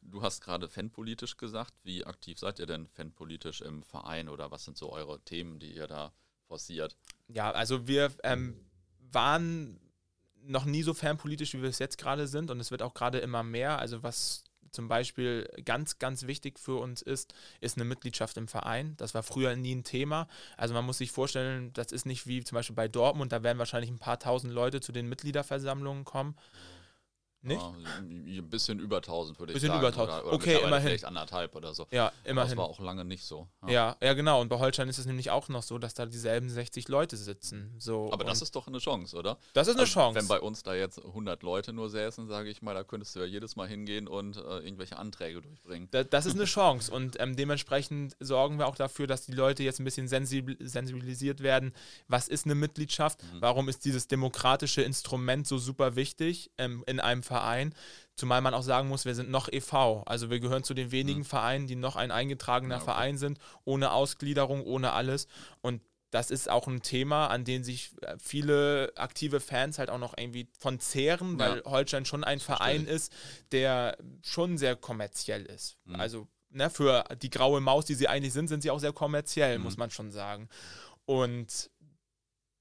Du 0.00 0.22
hast 0.22 0.42
gerade 0.42 0.68
fanpolitisch 0.68 1.36
gesagt. 1.36 1.74
Wie 1.82 2.06
aktiv 2.06 2.38
seid 2.38 2.60
ihr 2.60 2.66
denn 2.66 2.86
fanpolitisch 2.86 3.62
im 3.62 3.82
Verein 3.82 4.28
oder 4.28 4.52
was 4.52 4.64
sind 4.64 4.78
so 4.78 4.92
eure 4.92 5.18
Themen, 5.24 5.58
die 5.58 5.74
ihr 5.74 5.88
da 5.88 6.12
forciert? 6.46 6.96
Ja, 7.26 7.50
also 7.50 7.88
wir 7.88 8.12
ähm, 8.22 8.54
waren 9.00 9.80
noch 10.44 10.66
nie 10.66 10.84
so 10.84 10.94
fernpolitisch, 10.94 11.52
wie 11.54 11.62
wir 11.62 11.68
es 11.68 11.80
jetzt 11.80 11.98
gerade 11.98 12.28
sind. 12.28 12.52
Und 12.52 12.60
es 12.60 12.70
wird 12.70 12.82
auch 12.82 12.94
gerade 12.94 13.18
immer 13.18 13.42
mehr. 13.42 13.80
Also 13.80 14.04
was 14.04 14.44
zum 14.74 14.88
Beispiel 14.88 15.48
ganz, 15.64 15.98
ganz 15.98 16.26
wichtig 16.26 16.58
für 16.58 16.76
uns 16.76 17.02
ist, 17.02 17.34
ist 17.60 17.76
eine 17.76 17.84
Mitgliedschaft 17.84 18.36
im 18.36 18.48
Verein. 18.48 18.94
Das 18.96 19.14
war 19.14 19.22
früher 19.22 19.56
nie 19.56 19.74
ein 19.74 19.84
Thema. 19.84 20.28
Also 20.56 20.74
man 20.74 20.84
muss 20.84 20.98
sich 20.98 21.10
vorstellen, 21.10 21.72
das 21.72 21.92
ist 21.92 22.06
nicht 22.06 22.26
wie 22.26 22.42
zum 22.44 22.56
Beispiel 22.56 22.76
bei 22.76 22.88
Dortmund, 22.88 23.32
da 23.32 23.42
werden 23.42 23.58
wahrscheinlich 23.58 23.90
ein 23.90 23.98
paar 23.98 24.18
tausend 24.18 24.52
Leute 24.52 24.80
zu 24.80 24.92
den 24.92 25.08
Mitgliederversammlungen 25.08 26.04
kommen. 26.04 26.34
Nicht? 27.44 27.60
Ja, 27.60 28.40
ein 28.42 28.48
bisschen 28.48 28.78
über 28.78 28.96
1000 28.96 29.38
würde 29.38 29.52
ich 29.52 29.54
bisschen 29.54 29.68
sagen. 29.68 29.80
Bisschen 29.80 29.94
über 29.94 30.02
1000. 30.02 30.24
Oder, 30.24 30.26
oder 30.26 30.34
okay, 30.34 30.64
immerhin. 30.64 30.88
Vielleicht 30.88 31.04
anderthalb 31.04 31.54
oder 31.54 31.74
so. 31.74 31.86
Ja, 31.90 32.10
immerhin. 32.24 32.50
das 32.50 32.56
war 32.56 32.64
auch 32.64 32.80
lange 32.80 33.04
nicht 33.04 33.24
so. 33.24 33.48
Ja. 33.66 33.70
ja. 33.70 33.96
ja, 34.00 34.14
genau. 34.14 34.40
Und 34.40 34.48
bei 34.48 34.58
Holstein 34.58 34.88
ist 34.88 34.96
es 34.96 35.04
nämlich 35.04 35.30
auch 35.30 35.48
noch 35.48 35.62
so, 35.62 35.76
dass 35.78 35.92
da 35.92 36.06
dieselben 36.06 36.48
60 36.48 36.88
Leute 36.88 37.18
sitzen. 37.18 37.74
So, 37.78 38.10
Aber 38.12 38.24
das 38.24 38.40
ist 38.40 38.56
doch 38.56 38.66
eine 38.66 38.78
Chance, 38.78 39.14
oder? 39.16 39.36
Das 39.52 39.68
ist 39.68 39.74
eine 39.74 39.82
also, 39.82 39.92
Chance. 39.92 40.18
Wenn 40.18 40.26
bei 40.26 40.40
uns 40.40 40.62
da 40.62 40.74
jetzt 40.74 41.04
100 41.04 41.42
Leute 41.42 41.74
nur 41.74 41.90
säßen, 41.90 42.28
sage 42.28 42.48
ich 42.48 42.62
mal, 42.62 42.72
da 42.72 42.82
könntest 42.82 43.14
du 43.14 43.20
ja 43.20 43.26
jedes 43.26 43.56
Mal 43.56 43.68
hingehen 43.68 44.08
und 44.08 44.38
äh, 44.38 44.40
irgendwelche 44.60 44.96
Anträge 44.96 45.42
durchbringen. 45.42 45.88
Da, 45.90 46.02
das 46.02 46.24
ist 46.24 46.36
eine 46.36 46.46
Chance. 46.46 46.90
Und 46.90 47.20
ähm, 47.20 47.36
dementsprechend 47.36 48.16
sorgen 48.20 48.58
wir 48.58 48.68
auch 48.68 48.76
dafür, 48.76 49.06
dass 49.06 49.26
die 49.26 49.32
Leute 49.32 49.62
jetzt 49.62 49.80
ein 49.80 49.84
bisschen 49.84 50.08
sensibilisiert 50.08 51.42
werden. 51.42 51.74
Was 52.08 52.26
ist 52.26 52.46
eine 52.46 52.54
Mitgliedschaft? 52.54 53.22
Mhm. 53.22 53.40
Warum 53.40 53.68
ist 53.68 53.84
dieses 53.84 54.08
demokratische 54.08 54.80
Instrument 54.80 55.46
so 55.46 55.58
super 55.58 55.94
wichtig 55.94 56.50
ähm, 56.56 56.82
in 56.86 57.00
einem 57.00 57.22
Verein? 57.22 57.33
Zumal 58.16 58.40
man 58.40 58.54
auch 58.54 58.62
sagen 58.62 58.88
muss, 58.88 59.04
wir 59.04 59.14
sind 59.14 59.30
noch 59.30 59.48
e.V. 59.50 60.02
Also 60.06 60.30
wir 60.30 60.38
gehören 60.38 60.62
zu 60.62 60.74
den 60.74 60.92
wenigen 60.92 61.20
mhm. 61.20 61.24
Vereinen, 61.24 61.66
die 61.66 61.74
noch 61.74 61.96
ein 61.96 62.12
eingetragener 62.12 62.76
ja, 62.76 62.80
okay. 62.80 62.92
Verein 62.92 63.18
sind, 63.18 63.38
ohne 63.64 63.90
Ausgliederung, 63.90 64.62
ohne 64.64 64.92
alles. 64.92 65.26
Und 65.62 65.80
das 66.14 66.30
ist 66.30 66.48
auch 66.48 66.68
ein 66.68 66.80
Thema, 66.80 67.26
an 67.26 67.44
dem 67.44 67.64
sich 67.64 67.90
äh, 68.02 68.16
viele 68.22 68.92
aktive 68.94 69.40
Fans 69.40 69.80
halt 69.80 69.90
auch 69.90 69.98
noch 69.98 70.16
irgendwie 70.16 70.46
von 70.60 70.78
zehren, 70.78 71.40
weil 71.40 71.56
ja. 71.64 71.64
Holstein 71.64 72.04
schon 72.04 72.22
ein 72.22 72.38
Verein 72.38 72.86
ist, 72.86 73.12
der 73.50 73.98
schon 74.22 74.56
sehr 74.56 74.76
kommerziell 74.76 75.44
ist. 75.44 75.76
Mhm. 75.84 75.96
Also 75.96 76.28
ne, 76.50 76.70
für 76.70 77.04
die 77.20 77.30
graue 77.30 77.60
Maus, 77.60 77.84
die 77.84 77.94
sie 77.94 78.06
eigentlich 78.06 78.32
sind, 78.32 78.46
sind 78.46 78.62
sie 78.62 78.70
auch 78.70 78.78
sehr 78.78 78.92
kommerziell, 78.92 79.58
mhm. 79.58 79.64
muss 79.64 79.76
man 79.76 79.90
schon 79.90 80.12
sagen. 80.12 80.48
Und 81.04 81.70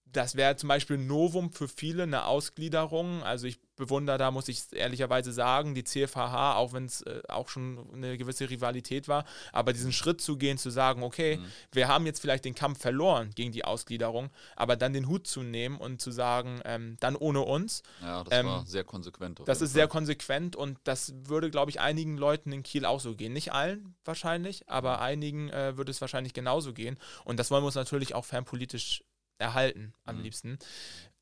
das 0.06 0.36
wäre 0.36 0.56
zum 0.56 0.70
Beispiel 0.70 0.98
ein 0.98 1.08
Novum 1.08 1.52
für 1.52 1.68
viele, 1.68 2.04
eine 2.04 2.26
Ausgliederung. 2.26 3.24
Also 3.24 3.48
ich 3.48 3.60
bewundere 3.76 4.18
da, 4.18 4.32
muss 4.32 4.48
ich 4.48 4.62
ehrlicherweise 4.72 5.34
sagen, 5.34 5.76
die 5.76 5.84
CFHH, 5.84 6.56
auch 6.56 6.74
wenn 6.74 6.86
es 6.86 7.02
äh, 7.02 7.22
auch 7.28 7.50
schon 7.50 7.90
eine 7.94 8.18
gewisse 8.18 8.50
Rivalität 8.50 9.08
war, 9.08 9.26
aber 9.52 9.74
diesen 9.74 9.92
Schritt 9.92 10.22
zu 10.22 10.38
gehen, 10.38 10.58
zu 10.58 10.70
sagen, 10.70 11.04
okay, 11.04 11.38
mhm. 11.38 11.46
wir 11.72 11.88
haben 11.88 12.06
jetzt 12.06 12.20
vielleicht 12.20 12.46
den 12.46 12.56
Kampf 12.56 12.82
verloren 12.82 13.32
gegen 13.36 13.52
die 13.52 13.66
Ausgliederung, 13.66 14.30
aber 14.56 14.76
dann 14.76 14.94
den 14.94 15.08
Hut 15.08 15.28
zu 15.28 15.42
nehmen 15.42 15.78
und 15.78 16.02
zu 16.02 16.12
sagen, 16.12 16.62
ähm, 16.66 16.98
dann 17.00 17.16
ohne 17.16 17.42
uns. 17.42 17.84
Ja, 18.02 18.24
das 18.24 18.40
ähm, 18.40 18.46
war 18.46 18.66
sehr 18.66 18.84
konsequent. 18.84 19.42
Das 19.46 19.62
ist 19.62 19.72
Fall. 19.72 19.80
sehr 19.80 19.88
konsequent 19.88 20.56
und 20.56 20.78
das 20.84 21.14
würde, 21.26 21.50
glaube 21.50 21.72
ich, 21.72 21.80
einigen 21.80 22.18
Leuten 22.18 22.52
in 22.52 22.64
Kiel 22.64 22.86
auch 22.86 23.00
so 23.00 23.16
gehen. 23.16 23.34
Nicht 23.34 23.54
allen 23.54 23.96
wahrscheinlich, 24.06 24.70
aber 24.70 24.98
mhm. 24.98 25.04
einigen 25.04 25.50
äh, 25.50 25.78
würde 25.78 25.92
es 25.92 26.02
wahrscheinlich 26.02 26.34
genauso 26.34 26.74
gehen 26.74 26.98
und 27.26 27.40
das 27.40 27.50
wollen 27.50 27.64
wir 27.64 27.68
uns 27.68 27.76
natürlich 27.76 28.14
auch 28.14 28.26
fernpolitisch 28.26 29.04
erhalten 29.40 29.94
am 30.06 30.18
mhm. 30.18 30.24
liebsten. 30.24 30.60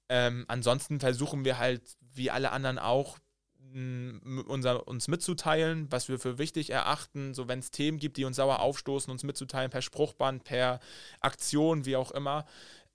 Ähm, 0.10 0.44
ansonsten 0.50 1.00
versuchen 1.00 1.46
wir 1.46 1.58
halt, 1.58 1.82
wie 2.14 2.32
alle 2.32 2.52
anderen 2.52 2.80
auch, 2.80 3.18
unser, 3.74 4.88
uns 4.88 5.08
mitzuteilen, 5.08 5.90
was 5.92 6.10
wir 6.10 6.20
für 6.20 6.38
wichtig 6.38 6.72
erachten, 6.72 7.34
so 7.34 7.48
wenn 7.48 7.60
es 7.60 7.72
Themen 7.72 8.00
gibt, 8.00 8.18
die 8.18 8.26
uns 8.26 8.36
sauer 8.36 8.60
aufstoßen, 8.60 9.10
uns 9.10 9.24
mitzuteilen 9.24 9.72
per 9.72 9.82
Spruchband, 9.82 10.44
per 10.44 10.82
Aktion, 11.22 11.86
wie 11.86 11.96
auch 11.96 12.12
immer. 12.12 12.46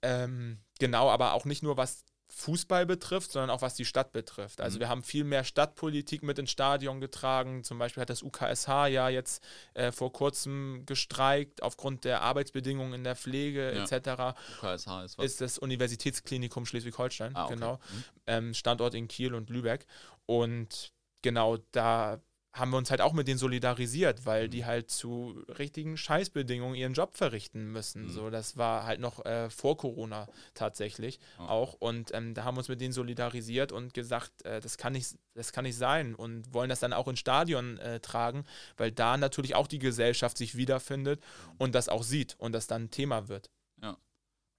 Ähm, 0.03 0.59
genau, 0.79 1.09
aber 1.09 1.33
auch 1.33 1.45
nicht 1.45 1.63
nur 1.63 1.77
was 1.77 2.05
Fußball 2.29 2.85
betrifft, 2.85 3.31
sondern 3.31 3.49
auch 3.49 3.61
was 3.61 3.75
die 3.75 3.85
Stadt 3.85 4.11
betrifft. 4.11 4.59
Also 4.59 4.77
mhm. 4.77 4.81
wir 4.81 4.89
haben 4.89 5.03
viel 5.03 5.23
mehr 5.23 5.43
Stadtpolitik 5.43 6.23
mit 6.23 6.37
ins 6.37 6.51
Stadion 6.51 6.99
getragen. 6.99 7.63
Zum 7.63 7.79
Beispiel 7.79 8.01
hat 8.01 8.09
das 8.09 8.21
UKSH 8.21 8.87
ja 8.87 9.09
jetzt 9.09 9.43
äh, 9.73 9.91
vor 9.91 10.11
kurzem 10.11 10.83
gestreikt 10.85 11.63
aufgrund 11.63 12.03
der 12.03 12.21
Arbeitsbedingungen 12.21 12.93
in 12.93 13.03
der 13.03 13.15
Pflege 13.15 13.73
ja. 13.73 13.83
etc. 13.83 14.37
UKSH 14.61 15.03
ist 15.05 15.17
was? 15.17 15.25
Ist 15.25 15.41
das 15.41 15.57
Universitätsklinikum 15.57 16.65
Schleswig-Holstein, 16.65 17.35
ah, 17.35 17.45
okay. 17.45 17.53
genau. 17.55 17.75
Mhm. 17.75 18.03
Ähm, 18.27 18.53
Standort 18.53 18.93
in 18.93 19.07
Kiel 19.07 19.33
und 19.33 19.49
Lübeck. 19.49 19.85
Und 20.25 20.91
genau 21.21 21.57
da 21.71 22.21
haben 22.57 22.71
wir 22.71 22.77
uns 22.77 22.91
halt 22.91 23.01
auch 23.01 23.13
mit 23.13 23.27
denen 23.27 23.37
solidarisiert, 23.37 24.25
weil 24.25 24.49
die 24.49 24.65
halt 24.65 24.89
zu 24.89 25.43
richtigen 25.57 25.97
Scheißbedingungen 25.97 26.75
ihren 26.75 26.93
Job 26.93 27.15
verrichten 27.15 27.71
müssen. 27.71 28.03
Mhm. 28.03 28.09
So, 28.09 28.29
das 28.29 28.57
war 28.57 28.85
halt 28.85 28.99
noch 28.99 29.25
äh, 29.25 29.49
vor 29.49 29.77
Corona 29.77 30.27
tatsächlich 30.53 31.19
oh. 31.39 31.43
auch. 31.43 31.73
Und 31.73 32.13
ähm, 32.13 32.33
da 32.33 32.43
haben 32.43 32.55
wir 32.55 32.59
uns 32.59 32.69
mit 32.69 32.81
denen 32.81 32.93
solidarisiert 32.93 33.71
und 33.71 33.93
gesagt, 33.93 34.45
äh, 34.45 34.59
das 34.59 34.77
kann 34.77 34.93
nicht, 34.93 35.17
das 35.33 35.51
kann 35.51 35.63
nicht 35.63 35.77
sein 35.77 36.15
und 36.15 36.53
wollen 36.53 36.69
das 36.69 36.79
dann 36.79 36.93
auch 36.93 37.07
ins 37.07 37.19
Stadion 37.19 37.77
äh, 37.77 37.99
tragen, 37.99 38.45
weil 38.77 38.91
da 38.91 39.17
natürlich 39.17 39.55
auch 39.55 39.67
die 39.67 39.79
Gesellschaft 39.79 40.37
sich 40.37 40.55
wiederfindet 40.57 41.21
mhm. 41.21 41.55
und 41.59 41.75
das 41.75 41.89
auch 41.89 42.03
sieht 42.03 42.35
und 42.39 42.53
das 42.53 42.67
dann 42.67 42.91
Thema 42.91 43.27
wird. 43.27 43.49
Ja, 43.81 43.97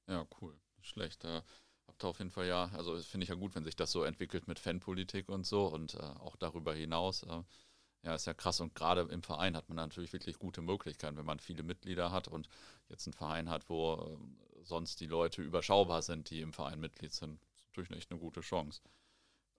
ja, 0.08 0.26
cool. 0.40 0.54
Schlecht. 0.80 1.24
Da 1.24 1.42
habt 1.86 2.04
ihr 2.04 2.08
auf 2.08 2.18
jeden 2.18 2.30
Fall 2.30 2.46
ja, 2.46 2.70
also 2.74 2.96
finde 2.98 3.24
ich 3.24 3.30
ja 3.30 3.34
gut, 3.34 3.54
wenn 3.54 3.64
sich 3.64 3.76
das 3.76 3.92
so 3.92 4.04
entwickelt 4.04 4.48
mit 4.48 4.58
Fanpolitik 4.58 5.28
und 5.28 5.46
so 5.46 5.66
und 5.66 5.94
äh, 5.94 5.98
auch 5.98 6.36
darüber 6.36 6.74
hinaus. 6.74 7.24
Äh, 7.24 7.42
ja, 8.02 8.14
ist 8.14 8.26
ja 8.26 8.34
krass. 8.34 8.60
Und 8.60 8.74
gerade 8.74 9.02
im 9.02 9.22
Verein 9.22 9.56
hat 9.56 9.68
man 9.68 9.76
natürlich 9.76 10.12
wirklich 10.12 10.38
gute 10.38 10.62
Möglichkeiten, 10.62 11.16
wenn 11.16 11.26
man 11.26 11.40
viele 11.40 11.62
Mitglieder 11.62 12.12
hat 12.12 12.28
und 12.28 12.48
jetzt 12.88 13.06
einen 13.06 13.14
Verein 13.14 13.48
hat, 13.48 13.68
wo 13.68 13.94
äh, 13.94 14.64
sonst 14.64 15.00
die 15.00 15.06
Leute 15.06 15.42
überschaubar 15.42 16.02
sind, 16.02 16.30
die 16.30 16.40
im 16.40 16.52
Verein 16.52 16.80
Mitglied 16.80 17.12
sind. 17.12 17.40
Das 17.40 17.60
ist 17.60 17.66
natürlich 17.68 17.90
echt 17.90 18.10
eine 18.10 18.20
gute 18.20 18.40
Chance. 18.40 18.82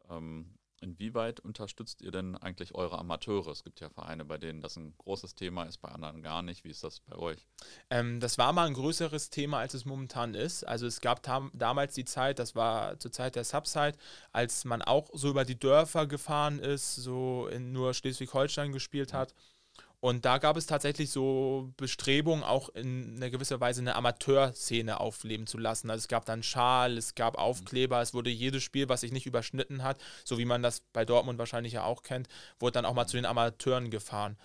Ähm, 0.09 0.57
Inwieweit 0.81 1.39
unterstützt 1.39 2.01
ihr 2.01 2.11
denn 2.11 2.35
eigentlich 2.35 2.75
eure 2.75 2.97
Amateure? 2.97 3.51
Es 3.51 3.63
gibt 3.63 3.79
ja 3.79 3.89
Vereine, 3.89 4.25
bei 4.25 4.37
denen 4.37 4.61
das 4.61 4.75
ein 4.77 4.93
großes 4.97 5.35
Thema 5.35 5.63
ist, 5.63 5.79
bei 5.79 5.89
anderen 5.89 6.21
gar 6.21 6.41
nicht. 6.41 6.63
Wie 6.63 6.69
ist 6.69 6.83
das 6.83 6.99
bei 7.01 7.15
euch? 7.15 7.47
Ähm, 7.89 8.19
das 8.19 8.37
war 8.37 8.53
mal 8.53 8.67
ein 8.67 8.73
größeres 8.73 9.29
Thema, 9.29 9.59
als 9.59 9.73
es 9.73 9.85
momentan 9.85 10.33
ist. 10.33 10.63
Also 10.63 10.87
es 10.87 11.01
gab 11.01 11.21
damals 11.53 11.93
die 11.93 12.05
Zeit, 12.05 12.39
das 12.39 12.55
war 12.55 12.99
zur 12.99 13.11
Zeit 13.11 13.35
der 13.35 13.43
Subside, 13.43 13.97
als 14.31 14.65
man 14.65 14.81
auch 14.81 15.09
so 15.13 15.29
über 15.29 15.45
die 15.45 15.59
Dörfer 15.59 16.07
gefahren 16.07 16.59
ist, 16.59 16.95
so 16.95 17.47
in 17.47 17.71
nur 17.71 17.93
Schleswig-Holstein 17.93 18.71
gespielt 18.71 19.13
hat. 19.13 19.33
Mhm 19.33 19.58
und 20.01 20.23
da 20.23 20.37
gab 20.37 20.55
es 20.55 20.65
tatsächlich 20.65 21.11
so 21.11 21.73
Bestrebungen, 21.75 22.43
auch 22.43 22.69
in 22.69 23.17
einer 23.17 23.29
gewisser 23.29 23.59
Weise 23.59 23.81
eine 23.81 23.95
Amateurszene 23.95 24.99
aufleben 24.99 25.45
zu 25.45 25.57
lassen. 25.57 25.89
Also 25.89 26.03
es 26.03 26.07
gab 26.07 26.25
dann 26.25 26.41
Schal, 26.41 26.97
es 26.97 27.15
gab 27.15 27.37
Aufkleber, 27.37 28.01
es 28.01 28.13
wurde 28.13 28.29
jedes 28.29 28.63
Spiel, 28.63 28.87
was 28.87 29.01
sich 29.01 29.11
nicht 29.11 29.25
überschnitten 29.25 29.83
hat, 29.83 29.99
so 30.23 30.37
wie 30.37 30.45
man 30.45 30.63
das 30.63 30.81
bei 30.93 31.03
Dortmund 31.03 31.37
wahrscheinlich 31.37 31.73
ja 31.73 31.83
auch 31.83 32.03
kennt, 32.03 32.29
wurde 32.59 32.73
dann 32.73 32.85
auch 32.85 32.93
mal 32.93 33.07
zu 33.07 33.17
den 33.17 33.25
Amateuren 33.25 33.89
gefahren. 33.89 34.37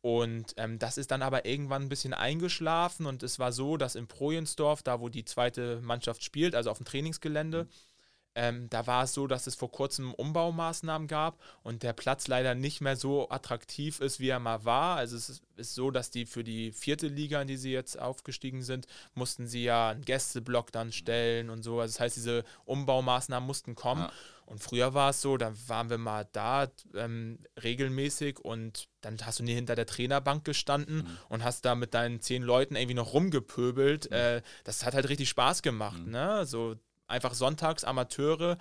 Und 0.00 0.54
ähm, 0.56 0.78
das 0.78 0.96
ist 0.98 1.10
dann 1.10 1.22
aber 1.22 1.44
irgendwann 1.44 1.82
ein 1.82 1.88
bisschen 1.88 2.14
eingeschlafen 2.14 3.06
und 3.06 3.22
es 3.22 3.38
war 3.38 3.52
so, 3.52 3.76
dass 3.76 3.94
in 3.94 4.08
Projensdorf, 4.08 4.82
da 4.82 4.98
wo 5.00 5.08
die 5.10 5.24
zweite 5.24 5.80
Mannschaft 5.82 6.24
spielt, 6.24 6.54
also 6.54 6.70
auf 6.70 6.78
dem 6.78 6.86
Trainingsgelände, 6.86 7.64
mhm 7.64 7.91
ähm, 8.34 8.68
da 8.70 8.86
war 8.86 9.04
es 9.04 9.12
so, 9.12 9.26
dass 9.26 9.46
es 9.46 9.54
vor 9.54 9.70
kurzem 9.70 10.14
Umbaumaßnahmen 10.14 11.06
gab 11.06 11.38
und 11.62 11.82
der 11.82 11.92
Platz 11.92 12.28
leider 12.28 12.54
nicht 12.54 12.80
mehr 12.80 12.96
so 12.96 13.28
attraktiv 13.30 14.00
ist, 14.00 14.20
wie 14.20 14.28
er 14.28 14.40
mal 14.40 14.64
war. 14.64 14.96
Also 14.96 15.16
es 15.16 15.28
ist, 15.28 15.42
ist 15.56 15.74
so, 15.74 15.90
dass 15.90 16.10
die 16.10 16.24
für 16.24 16.42
die 16.42 16.72
vierte 16.72 17.08
Liga, 17.08 17.42
in 17.42 17.48
die 17.48 17.56
sie 17.56 17.72
jetzt 17.72 17.98
aufgestiegen 17.98 18.62
sind, 18.62 18.86
mussten 19.14 19.46
sie 19.46 19.64
ja 19.64 19.90
einen 19.90 20.04
Gästeblock 20.04 20.72
dann 20.72 20.92
stellen 20.92 21.50
und 21.50 21.62
so. 21.62 21.80
Also 21.80 21.92
das 21.92 22.00
heißt, 22.00 22.16
diese 22.16 22.44
Umbaumaßnahmen 22.64 23.46
mussten 23.46 23.74
kommen. 23.74 24.02
Ja. 24.02 24.12
Und 24.46 24.62
früher 24.62 24.92
war 24.92 25.10
es 25.10 25.22
so, 25.22 25.36
da 25.36 25.52
waren 25.66 25.88
wir 25.88 25.98
mal 25.98 26.28
da 26.32 26.68
ähm, 26.94 27.38
regelmäßig 27.62 28.38
und 28.40 28.88
dann 29.00 29.16
hast 29.24 29.38
du 29.38 29.44
nie 29.44 29.54
hinter 29.54 29.76
der 29.76 29.86
Trainerbank 29.86 30.44
gestanden 30.44 30.96
mhm. 30.96 31.18
und 31.28 31.44
hast 31.44 31.64
da 31.64 31.74
mit 31.74 31.94
deinen 31.94 32.20
zehn 32.20 32.42
Leuten 32.42 32.76
irgendwie 32.76 32.94
noch 32.94 33.12
rumgepöbelt. 33.12 34.10
Mhm. 34.10 34.16
Äh, 34.16 34.42
das 34.64 34.84
hat 34.84 34.94
halt 34.94 35.08
richtig 35.08 35.28
Spaß 35.28 35.62
gemacht. 35.62 36.04
Mhm. 36.04 36.10
Ne? 36.10 36.46
So 36.46 36.76
einfach 37.12 37.34
sonntags 37.34 37.84
Amateure 37.84 38.58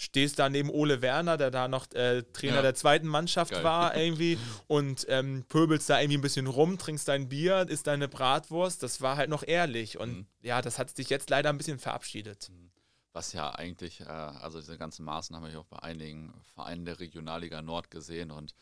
stehst 0.00 0.38
da 0.38 0.48
neben 0.48 0.70
Ole 0.70 1.02
Werner, 1.02 1.36
der 1.36 1.50
da 1.50 1.68
noch 1.68 1.92
äh, 1.92 2.22
Trainer 2.32 2.56
ja. 2.56 2.62
der 2.62 2.74
zweiten 2.74 3.06
Mannschaft 3.06 3.52
Geil. 3.52 3.64
war, 3.64 3.94
irgendwie, 3.98 4.38
und 4.66 5.04
ähm, 5.10 5.44
pöbelst 5.46 5.90
da 5.90 6.00
irgendwie 6.00 6.16
ein 6.16 6.22
bisschen 6.22 6.46
rum, 6.46 6.78
trinkst 6.78 7.06
dein 7.06 7.28
Bier, 7.28 7.66
isst 7.68 7.86
deine 7.86 8.08
Bratwurst. 8.08 8.82
Das 8.82 9.02
war 9.02 9.18
halt 9.18 9.28
noch 9.28 9.46
ehrlich. 9.46 9.98
Und 9.98 10.16
mhm. 10.16 10.26
ja, 10.40 10.62
das 10.62 10.78
hat 10.78 10.96
sich 10.96 11.10
jetzt 11.10 11.28
leider 11.28 11.50
ein 11.50 11.58
bisschen 11.58 11.78
verabschiedet. 11.78 12.48
Mhm. 12.48 12.70
Was 13.12 13.34
ja 13.34 13.50
eigentlich, 13.50 14.00
äh, 14.00 14.04
also 14.04 14.58
diese 14.58 14.78
ganzen 14.78 15.04
Maßnahmen 15.04 15.44
habe 15.44 15.52
ich 15.52 15.58
auch 15.58 15.68
bei 15.68 15.80
einigen 15.80 16.32
Vereinen 16.54 16.86
der 16.86 16.98
Regionalliga 16.98 17.60
Nord 17.60 17.90
gesehen 17.90 18.30
und 18.30 18.54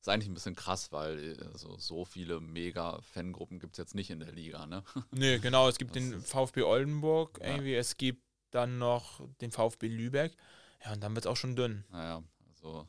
ist 0.00 0.08
eigentlich 0.08 0.28
ein 0.28 0.34
bisschen 0.34 0.54
krass, 0.54 0.92
weil 0.92 1.36
also 1.52 1.76
so 1.78 2.06
viele 2.06 2.40
Mega-Fangruppen 2.40 3.58
gibt 3.58 3.74
es 3.74 3.78
jetzt 3.78 3.94
nicht 3.94 4.10
in 4.10 4.20
der 4.20 4.32
Liga, 4.32 4.64
ne? 4.64 4.82
Nee, 5.10 5.38
genau, 5.40 5.68
es 5.68 5.76
gibt 5.76 5.96
das 5.96 6.02
den 6.02 6.20
VfB 6.22 6.62
Oldenburg, 6.62 7.38
irgendwie, 7.42 7.72
ja. 7.72 7.80
es 7.80 7.96
gibt 7.96 8.22
dann 8.56 8.78
noch 8.78 9.20
den 9.40 9.52
VfB 9.52 9.88
Lübeck. 9.88 10.36
Ja, 10.84 10.92
und 10.92 11.02
dann 11.02 11.14
wird 11.14 11.26
es 11.26 11.30
auch 11.30 11.36
schon 11.36 11.56
dünn. 11.56 11.84
Naja, 11.90 12.22
also, 12.48 12.88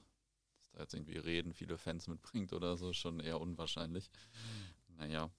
dass 0.58 0.72
da 0.72 0.80
jetzt 0.80 0.94
irgendwie 0.94 1.18
Reden 1.18 1.54
viele 1.54 1.78
Fans 1.78 2.08
mitbringt 2.08 2.54
oder 2.54 2.78
so, 2.78 2.94
schon 2.94 3.20
eher 3.20 3.40
unwahrscheinlich. 3.40 4.10
Naja. 4.98 5.30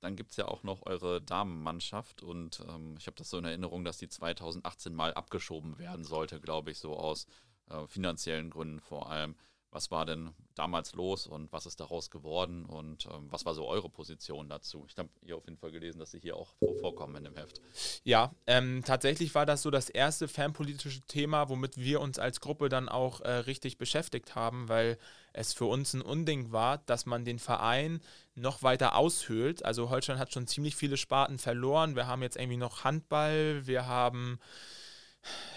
dann 0.00 0.16
gibt 0.16 0.32
es 0.32 0.36
ja 0.36 0.46
auch 0.48 0.62
noch 0.64 0.84
eure 0.84 1.22
Damenmannschaft 1.22 2.22
und 2.22 2.60
ähm, 2.68 2.96
ich 2.98 3.06
habe 3.06 3.16
das 3.16 3.30
so 3.30 3.38
in 3.38 3.44
Erinnerung, 3.44 3.84
dass 3.84 3.98
die 3.98 4.08
2018 4.08 4.94
mal 4.94 5.14
abgeschoben 5.14 5.78
werden 5.78 6.04
sollte, 6.04 6.40
glaube 6.40 6.72
ich, 6.72 6.78
so 6.78 6.96
aus 6.96 7.26
äh, 7.70 7.86
finanziellen 7.86 8.50
Gründen 8.50 8.80
vor 8.80 9.10
allem. 9.10 9.36
Was 9.72 9.90
war 9.90 10.04
denn 10.04 10.34
damals 10.54 10.94
los 10.94 11.26
und 11.26 11.50
was 11.50 11.64
ist 11.64 11.80
daraus 11.80 12.10
geworden 12.10 12.66
und 12.66 13.06
ähm, 13.06 13.26
was 13.30 13.46
war 13.46 13.54
so 13.54 13.66
eure 13.66 13.88
Position 13.88 14.48
dazu? 14.50 14.84
Ich 14.86 14.98
habe 14.98 15.08
hier 15.24 15.38
auf 15.38 15.46
jeden 15.46 15.56
Fall 15.56 15.72
gelesen, 15.72 15.98
dass 15.98 16.10
sie 16.10 16.20
hier 16.20 16.36
auch 16.36 16.54
vorkommen 16.80 17.16
in 17.16 17.24
dem 17.24 17.36
Heft. 17.36 17.62
Ja, 18.04 18.34
ähm, 18.46 18.82
tatsächlich 18.84 19.34
war 19.34 19.46
das 19.46 19.62
so 19.62 19.70
das 19.70 19.88
erste 19.88 20.28
fanpolitische 20.28 21.00
Thema, 21.00 21.48
womit 21.48 21.78
wir 21.78 22.02
uns 22.02 22.18
als 22.18 22.40
Gruppe 22.40 22.68
dann 22.68 22.90
auch 22.90 23.22
äh, 23.22 23.30
richtig 23.30 23.78
beschäftigt 23.78 24.34
haben, 24.34 24.68
weil 24.68 24.98
es 25.32 25.54
für 25.54 25.64
uns 25.64 25.94
ein 25.94 26.02
Unding 26.02 26.52
war, 26.52 26.78
dass 26.78 27.06
man 27.06 27.24
den 27.24 27.38
Verein 27.38 28.02
noch 28.34 28.62
weiter 28.62 28.94
aushöhlt. 28.96 29.64
Also 29.64 29.88
Holstein 29.88 30.18
hat 30.18 30.34
schon 30.34 30.46
ziemlich 30.46 30.76
viele 30.76 30.98
Sparten 30.98 31.38
verloren. 31.38 31.96
Wir 31.96 32.06
haben 32.06 32.22
jetzt 32.22 32.36
irgendwie 32.36 32.58
noch 32.58 32.84
Handball, 32.84 33.66
wir 33.66 33.86
haben 33.86 34.38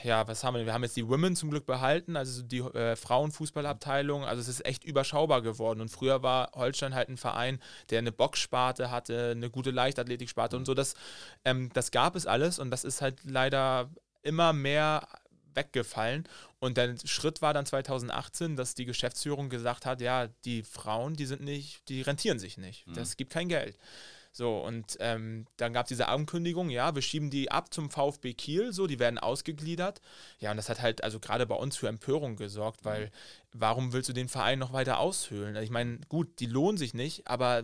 ja, 0.04 0.28
was 0.28 0.44
haben 0.44 0.56
wir? 0.56 0.66
Wir 0.66 0.74
haben 0.74 0.84
jetzt 0.84 0.96
die 0.96 1.08
Women 1.08 1.36
zum 1.36 1.50
Glück 1.50 1.66
behalten, 1.66 2.16
also 2.16 2.44
die 2.44 2.60
äh, 2.60 2.96
Frauenfußballabteilung. 2.96 4.24
Also 4.24 4.42
es 4.42 4.48
ist 4.48 4.66
echt 4.66 4.84
überschaubar 4.84 5.42
geworden. 5.42 5.82
Und 5.82 5.90
früher 5.90 6.24
war 6.24 6.52
Holstein 6.54 6.94
halt 6.94 7.10
ein 7.10 7.18
Verein, 7.18 7.60
der 7.90 8.00
eine 8.00 8.12
Boxsparte 8.12 8.92
hatte, 8.92 9.32
eine 9.32 9.50
gute 9.50 9.72
Leichtathletiksparte 9.72 10.56
und 10.58 10.66
so. 10.66 10.74
Das, 10.74 10.96
ähm, 11.44 11.70
das 11.74 11.92
gab 11.92 12.16
es 12.16 12.28
alles 12.28 12.60
und 12.60 12.72
das 12.72 12.84
ist 12.84 13.02
halt 13.02 13.20
leider 13.24 13.90
immer 14.22 14.54
mehr 14.54 15.08
weggefallen. 15.56 16.28
Und 16.60 16.78
der 16.78 16.96
Schritt 17.06 17.42
war 17.42 17.54
dann 17.54 17.66
2018, 17.66 18.56
dass 18.56 18.76
die 18.76 18.86
Geschäftsführung 18.86 19.50
gesagt 19.50 19.86
hat, 19.86 20.02
ja, 20.02 20.28
die 20.46 20.64
Frauen, 20.64 21.16
die 21.16 21.26
sind 21.26 21.42
nicht, 21.42 21.88
die 21.90 22.02
rentieren 22.02 22.40
sich 22.40 22.58
nicht. 22.58 22.88
Mhm. 22.88 22.94
Das 22.96 23.18
gibt 23.18 23.32
kein 23.32 23.50
Geld. 23.50 23.78
So, 24.36 24.58
und 24.58 24.98
ähm, 25.00 25.46
dann 25.56 25.72
gab 25.72 25.86
es 25.86 25.88
diese 25.88 26.10
Ankündigung, 26.10 26.70
ja, 26.70 26.94
wir 26.94 27.02
schieben 27.02 27.30
die 27.30 27.50
ab 27.52 27.74
zum 27.74 27.90
VfB 27.90 28.34
Kiel, 28.34 28.74
so, 28.74 28.86
die 28.86 29.00
werden 29.00 29.18
ausgegliedert. 29.18 30.02
Ja, 30.40 30.52
und 30.52 30.58
das 30.58 30.68
hat 30.68 30.82
halt 30.82 31.06
also 31.06 31.22
gerade 31.22 31.46
bei 31.46 31.56
uns 31.56 31.78
für 31.78 31.88
Empörung 31.88 32.36
gesorgt, 32.36 32.84
weil 32.84 33.14
warum 33.54 33.94
willst 33.94 34.10
du 34.10 34.14
den 34.14 34.28
Verein 34.28 34.60
noch 34.60 34.74
weiter 34.74 35.00
aushöhlen? 35.00 35.56
Ich 35.64 35.70
meine, 35.70 36.00
gut, 36.10 36.42
die 36.42 36.48
lohnen 36.48 36.76
sich 36.76 36.94
nicht, 36.94 37.30
aber 37.30 37.64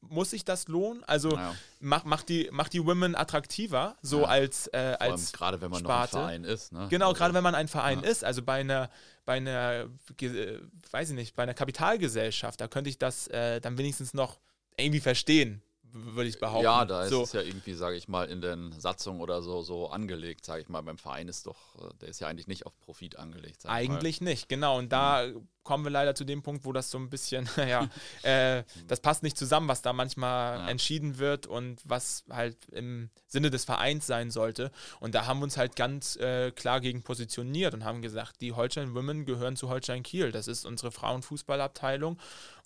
muss 0.00 0.30
sich 0.30 0.44
das 0.44 0.66
lohnen? 0.66 1.04
Also 1.04 1.36
ja. 1.36 1.54
macht 1.78 2.06
mach 2.06 2.24
die, 2.24 2.48
mach 2.50 2.68
die 2.68 2.84
Women 2.84 3.14
attraktiver, 3.14 3.96
so 4.02 4.22
ja. 4.22 4.26
als, 4.26 4.66
äh, 4.72 4.96
als 4.98 5.32
gerade 5.32 5.60
wenn 5.60 5.70
man 5.70 5.78
Sparte. 5.78 6.16
noch 6.16 6.22
ein 6.24 6.42
Verein 6.42 6.44
ist. 6.44 6.72
Ne? 6.72 6.88
Genau, 6.90 7.10
also, 7.10 7.18
gerade 7.18 7.34
wenn 7.34 7.44
man 7.44 7.54
ein 7.54 7.68
Verein 7.68 8.02
ja. 8.02 8.10
ist. 8.10 8.24
Also 8.24 8.42
bei 8.42 8.58
einer, 8.58 8.90
bei 9.26 9.34
einer, 9.34 9.88
äh, 10.20 10.58
weiß 10.90 11.10
ich 11.10 11.14
nicht, 11.14 11.36
bei 11.36 11.44
einer 11.44 11.54
Kapitalgesellschaft, 11.54 12.60
da 12.60 12.66
könnte 12.66 12.90
ich 12.90 12.98
das 12.98 13.28
äh, 13.28 13.60
dann 13.60 13.78
wenigstens 13.78 14.12
noch 14.12 14.40
irgendwie 14.76 14.98
verstehen, 14.98 15.62
würde 15.94 16.28
ich 16.28 16.40
behaupten. 16.40 16.64
Ja, 16.64 16.84
da 16.84 17.04
ist 17.04 17.10
so. 17.10 17.22
es 17.22 17.32
ja 17.32 17.40
irgendwie, 17.40 17.74
sage 17.74 17.96
ich 17.96 18.08
mal, 18.08 18.28
in 18.28 18.40
den 18.40 18.72
Satzungen 18.72 19.20
oder 19.20 19.42
so, 19.42 19.62
so 19.62 19.88
angelegt, 19.88 20.44
sage 20.44 20.62
ich 20.62 20.68
mal. 20.68 20.82
Beim 20.82 20.98
Verein 20.98 21.28
ist 21.28 21.46
doch, 21.46 21.76
äh, 21.76 21.94
der 22.00 22.08
ist 22.08 22.20
ja 22.20 22.26
eigentlich 22.26 22.48
nicht 22.48 22.66
auf 22.66 22.76
Profit 22.80 23.16
angelegt. 23.16 23.64
Eigentlich 23.66 24.20
nicht, 24.20 24.48
genau. 24.48 24.76
Und 24.76 24.90
da 24.92 25.24
mhm. 25.24 25.48
kommen 25.62 25.84
wir 25.84 25.92
leider 25.92 26.16
zu 26.16 26.24
dem 26.24 26.42
Punkt, 26.42 26.64
wo 26.64 26.72
das 26.72 26.90
so 26.90 26.98
ein 26.98 27.10
bisschen, 27.10 27.48
ja, 27.56 27.88
äh, 28.22 28.64
das 28.88 29.00
passt 29.00 29.22
nicht 29.22 29.38
zusammen, 29.38 29.68
was 29.68 29.82
da 29.82 29.92
manchmal 29.92 30.58
ja. 30.58 30.68
entschieden 30.68 31.18
wird 31.18 31.46
und 31.46 31.80
was 31.84 32.24
halt 32.28 32.56
im 32.70 33.10
Sinne 33.28 33.50
des 33.50 33.64
Vereins 33.64 34.04
sein 34.06 34.32
sollte. 34.32 34.72
Und 34.98 35.14
da 35.14 35.26
haben 35.26 35.38
wir 35.38 35.44
uns 35.44 35.56
halt 35.56 35.76
ganz 35.76 36.16
äh, 36.16 36.50
klar 36.50 36.80
gegen 36.80 37.02
positioniert 37.02 37.72
und 37.72 37.84
haben 37.84 38.02
gesagt, 38.02 38.40
die 38.40 38.52
Holstein 38.52 38.94
Women 38.94 39.26
gehören 39.26 39.54
zu 39.54 39.68
Holstein 39.68 40.02
Kiel. 40.02 40.32
Das 40.32 40.48
ist 40.48 40.66
unsere 40.66 40.90
Frauenfußballabteilung. 40.90 42.18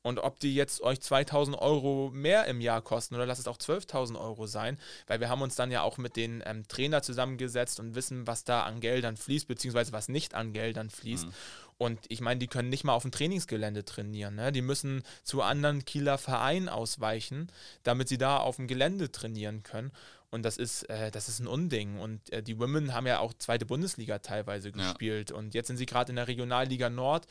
Und 0.02 0.20
ob 0.20 0.38
die 0.38 0.54
jetzt 0.54 0.80
euch 0.80 1.00
2000 1.00 1.58
Euro 1.58 2.10
mehr 2.12 2.46
im 2.46 2.60
Jahr 2.60 2.82
kosten 2.82 3.14
oder 3.14 3.26
lasst 3.26 3.40
es 3.40 3.48
auch 3.48 3.58
12.000 3.58 4.18
Euro 4.18 4.46
sein, 4.46 4.78
weil 5.06 5.20
wir 5.20 5.28
haben 5.28 5.42
uns 5.42 5.56
dann 5.56 5.70
ja 5.70 5.82
auch 5.82 5.98
mit 5.98 6.16
den 6.16 6.42
ähm, 6.46 6.66
Trainer 6.68 7.02
zusammengesetzt 7.02 7.80
und 7.80 7.94
wissen, 7.94 8.26
was 8.26 8.44
da 8.44 8.62
an 8.62 8.80
Geldern 8.80 9.16
fließt, 9.16 9.48
beziehungsweise 9.48 9.92
was 9.92 10.08
nicht 10.08 10.34
an 10.34 10.52
Geldern 10.52 10.88
fließt. 10.88 11.26
Mhm. 11.26 11.32
Und 11.78 12.00
ich 12.08 12.20
meine, 12.20 12.40
die 12.40 12.48
können 12.48 12.70
nicht 12.70 12.84
mal 12.84 12.94
auf 12.94 13.02
dem 13.02 13.12
Trainingsgelände 13.12 13.84
trainieren. 13.84 14.34
Ne? 14.34 14.50
Die 14.50 14.62
müssen 14.62 15.02
zu 15.22 15.42
anderen 15.42 15.84
Kieler 15.84 16.18
Vereinen 16.18 16.68
ausweichen, 16.68 17.50
damit 17.84 18.08
sie 18.08 18.18
da 18.18 18.38
auf 18.38 18.56
dem 18.56 18.66
Gelände 18.66 19.12
trainieren 19.12 19.62
können. 19.62 19.92
Und 20.30 20.42
das 20.42 20.58
ist, 20.58 20.82
äh, 20.90 21.10
das 21.10 21.28
ist 21.28 21.38
ein 21.38 21.46
Unding. 21.46 21.98
Und 21.98 22.32
äh, 22.32 22.42
die 22.42 22.58
Women 22.58 22.94
haben 22.94 23.06
ja 23.06 23.20
auch 23.20 23.32
zweite 23.32 23.64
Bundesliga 23.64 24.18
teilweise 24.18 24.72
gespielt. 24.72 25.30
Ja. 25.30 25.36
Und 25.36 25.54
jetzt 25.54 25.68
sind 25.68 25.76
sie 25.76 25.86
gerade 25.86 26.10
in 26.10 26.16
der 26.16 26.28
Regionalliga 26.28 26.90
Nord 26.90 27.26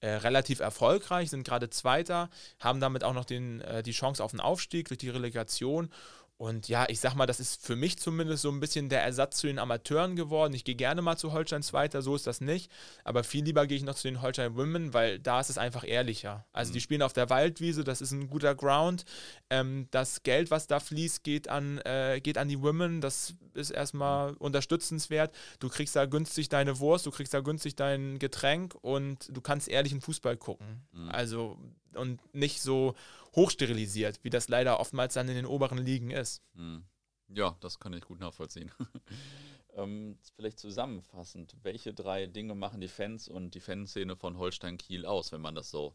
äh, 0.00 0.08
relativ 0.10 0.60
erfolgreich, 0.60 1.30
sind 1.30 1.46
gerade 1.46 1.70
Zweiter, 1.70 2.30
haben 2.60 2.80
damit 2.80 3.04
auch 3.04 3.14
noch 3.14 3.24
den, 3.24 3.60
äh, 3.62 3.82
die 3.82 3.92
Chance 3.92 4.22
auf 4.22 4.32
einen 4.32 4.40
Aufstieg 4.40 4.88
durch 4.88 4.98
die 4.98 5.10
Relegation 5.10 5.90
und 6.38 6.68
ja, 6.68 6.86
ich 6.88 7.00
sag 7.00 7.16
mal, 7.16 7.26
das 7.26 7.40
ist 7.40 7.66
für 7.66 7.74
mich 7.74 7.98
zumindest 7.98 8.42
so 8.42 8.50
ein 8.50 8.60
bisschen 8.60 8.88
der 8.88 9.02
Ersatz 9.02 9.38
zu 9.38 9.48
den 9.48 9.58
Amateuren 9.58 10.14
geworden. 10.14 10.54
Ich 10.54 10.64
gehe 10.64 10.76
gerne 10.76 11.02
mal 11.02 11.16
zu 11.16 11.32
Holstein 11.32 11.64
Zweiter, 11.64 12.00
so 12.00 12.14
ist 12.14 12.28
das 12.28 12.40
nicht. 12.40 12.70
Aber 13.02 13.24
viel 13.24 13.44
lieber 13.44 13.66
gehe 13.66 13.76
ich 13.76 13.82
noch 13.82 13.96
zu 13.96 14.06
den 14.06 14.22
Holstein 14.22 14.56
Women, 14.56 14.94
weil 14.94 15.18
da 15.18 15.40
ist 15.40 15.50
es 15.50 15.58
einfach 15.58 15.82
ehrlicher. 15.84 16.46
Also 16.52 16.70
mhm. 16.70 16.74
die 16.74 16.80
spielen 16.80 17.02
auf 17.02 17.12
der 17.12 17.28
Waldwiese, 17.28 17.82
das 17.82 18.00
ist 18.00 18.12
ein 18.12 18.30
guter 18.30 18.54
Ground. 18.54 19.04
Ähm, 19.50 19.88
das 19.90 20.22
Geld, 20.22 20.52
was 20.52 20.68
da 20.68 20.78
fließt, 20.78 21.24
geht 21.24 21.48
an, 21.48 21.78
äh, 21.78 22.20
geht 22.22 22.38
an 22.38 22.46
die 22.46 22.62
Women. 22.62 23.00
Das 23.00 23.34
ist 23.54 23.70
erstmal 23.70 24.30
mhm. 24.30 24.36
unterstützenswert. 24.36 25.34
Du 25.58 25.68
kriegst 25.68 25.96
da 25.96 26.06
günstig 26.06 26.48
deine 26.48 26.78
Wurst, 26.78 27.04
du 27.04 27.10
kriegst 27.10 27.34
da 27.34 27.40
günstig 27.40 27.74
dein 27.74 28.20
Getränk 28.20 28.76
und 28.80 29.28
du 29.36 29.40
kannst 29.40 29.66
ehrlichen 29.66 30.00
Fußball 30.00 30.36
gucken. 30.36 30.86
Mhm. 30.92 31.08
Also 31.08 31.58
und 31.98 32.20
nicht 32.34 32.62
so 32.62 32.94
hochsterilisiert, 33.34 34.20
wie 34.22 34.30
das 34.30 34.48
leider 34.48 34.80
oftmals 34.80 35.14
dann 35.14 35.28
in 35.28 35.34
den 35.34 35.46
oberen 35.46 35.78
Ligen 35.78 36.10
ist. 36.10 36.42
Hm. 36.54 36.84
Ja, 37.28 37.56
das 37.60 37.78
kann 37.78 37.92
ich 37.92 38.04
gut 38.04 38.20
nachvollziehen. 38.20 38.70
ähm, 39.74 40.18
vielleicht 40.34 40.58
zusammenfassend, 40.58 41.56
welche 41.62 41.92
drei 41.92 42.26
Dinge 42.26 42.54
machen 42.54 42.80
die 42.80 42.88
Fans 42.88 43.28
und 43.28 43.54
die 43.54 43.60
Fanszene 43.60 44.16
von 44.16 44.38
Holstein 44.38 44.78
Kiel 44.78 45.04
aus, 45.04 45.30
wenn 45.32 45.42
man 45.42 45.54
das 45.54 45.70
so 45.70 45.94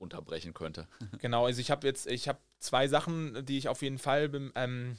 runterbrechen 0.00 0.54
könnte? 0.54 0.88
genau, 1.18 1.46
also 1.46 1.60
ich 1.60 1.70
habe 1.70 1.86
jetzt, 1.86 2.06
ich 2.06 2.28
habe 2.28 2.40
zwei 2.58 2.88
Sachen, 2.88 3.44
die 3.46 3.58
ich 3.58 3.68
auf 3.68 3.82
jeden 3.82 3.98
Fall 3.98 4.50
ähm, 4.56 4.98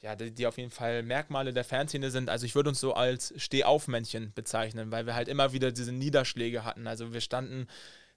ja, 0.00 0.14
die, 0.14 0.32
die, 0.32 0.46
auf 0.46 0.58
jeden 0.58 0.70
Fall 0.70 1.02
Merkmale 1.02 1.52
der 1.52 1.64
Fanszene 1.64 2.10
sind. 2.10 2.30
Also 2.30 2.46
ich 2.46 2.54
würde 2.54 2.70
uns 2.70 2.80
so 2.80 2.94
als 2.94 3.34
Stehaufmännchen 3.36 4.32
bezeichnen, 4.32 4.92
weil 4.92 5.06
wir 5.06 5.14
halt 5.14 5.28
immer 5.28 5.52
wieder 5.52 5.72
diese 5.72 5.92
Niederschläge 5.92 6.64
hatten. 6.64 6.86
Also 6.86 7.12
wir 7.12 7.20
standen 7.20 7.66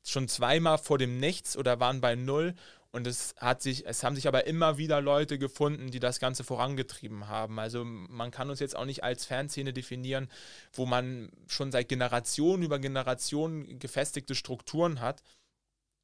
schon 0.04 0.28
zweimal 0.28 0.78
vor 0.78 0.98
dem 0.98 1.20
Nichts 1.20 1.58
oder 1.58 1.80
waren 1.80 2.02
bei 2.02 2.16
Null. 2.16 2.56
Und 2.94 3.08
es 3.08 3.36
hat 3.38 3.62
sich, 3.62 3.86
es 3.86 4.04
haben 4.04 4.16
sich 4.16 4.28
aber 4.28 4.48
immer 4.48 4.78
wieder 4.78 5.00
Leute 5.00 5.40
gefunden, 5.40 5.92
die 5.92 6.02
das 6.02 6.20
Ganze 6.20 6.44
vorangetrieben 6.44 7.30
haben. 7.30 7.58
Also 7.58 7.86
man 7.86 8.32
kann 8.32 8.50
uns 8.50 8.60
jetzt 8.60 8.76
auch 8.76 8.86
nicht 8.86 9.04
als 9.04 9.26
Fanszene 9.26 9.72
definieren, 9.72 10.30
wo 10.74 10.86
man 10.86 11.32
schon 11.48 11.72
seit 11.72 11.88
Generationen 11.88 12.64
über 12.64 12.80
Generationen 12.80 13.80
gefestigte 13.80 14.36
Strukturen 14.36 15.00
hat, 15.00 15.24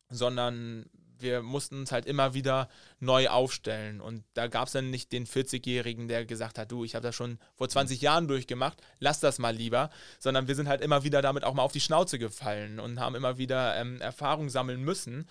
sondern 0.09 0.89
wir 1.19 1.41
mussten 1.41 1.79
uns 1.79 1.91
halt 1.91 2.05
immer 2.05 2.33
wieder 2.33 2.69
neu 2.99 3.27
aufstellen. 3.29 4.01
Und 4.01 4.23
da 4.33 4.47
gab 4.47 4.67
es 4.67 4.73
dann 4.73 4.89
nicht 4.89 5.11
den 5.11 5.25
40-Jährigen, 5.25 6.07
der 6.07 6.25
gesagt 6.25 6.57
hat, 6.57 6.71
du, 6.71 6.83
ich 6.83 6.95
habe 6.95 7.03
das 7.03 7.15
schon 7.15 7.39
vor 7.55 7.69
20 7.69 8.01
Jahren 8.01 8.27
durchgemacht, 8.27 8.81
lass 8.99 9.19
das 9.19 9.39
mal 9.39 9.55
lieber, 9.55 9.89
sondern 10.19 10.47
wir 10.47 10.55
sind 10.55 10.67
halt 10.67 10.81
immer 10.81 11.03
wieder 11.03 11.21
damit 11.21 11.43
auch 11.43 11.53
mal 11.53 11.63
auf 11.63 11.71
die 11.71 11.81
Schnauze 11.81 12.19
gefallen 12.19 12.79
und 12.79 12.99
haben 12.99 13.15
immer 13.15 13.37
wieder 13.37 13.75
ähm, 13.77 14.01
Erfahrung 14.01 14.49
sammeln 14.49 14.83
müssen. 14.83 15.27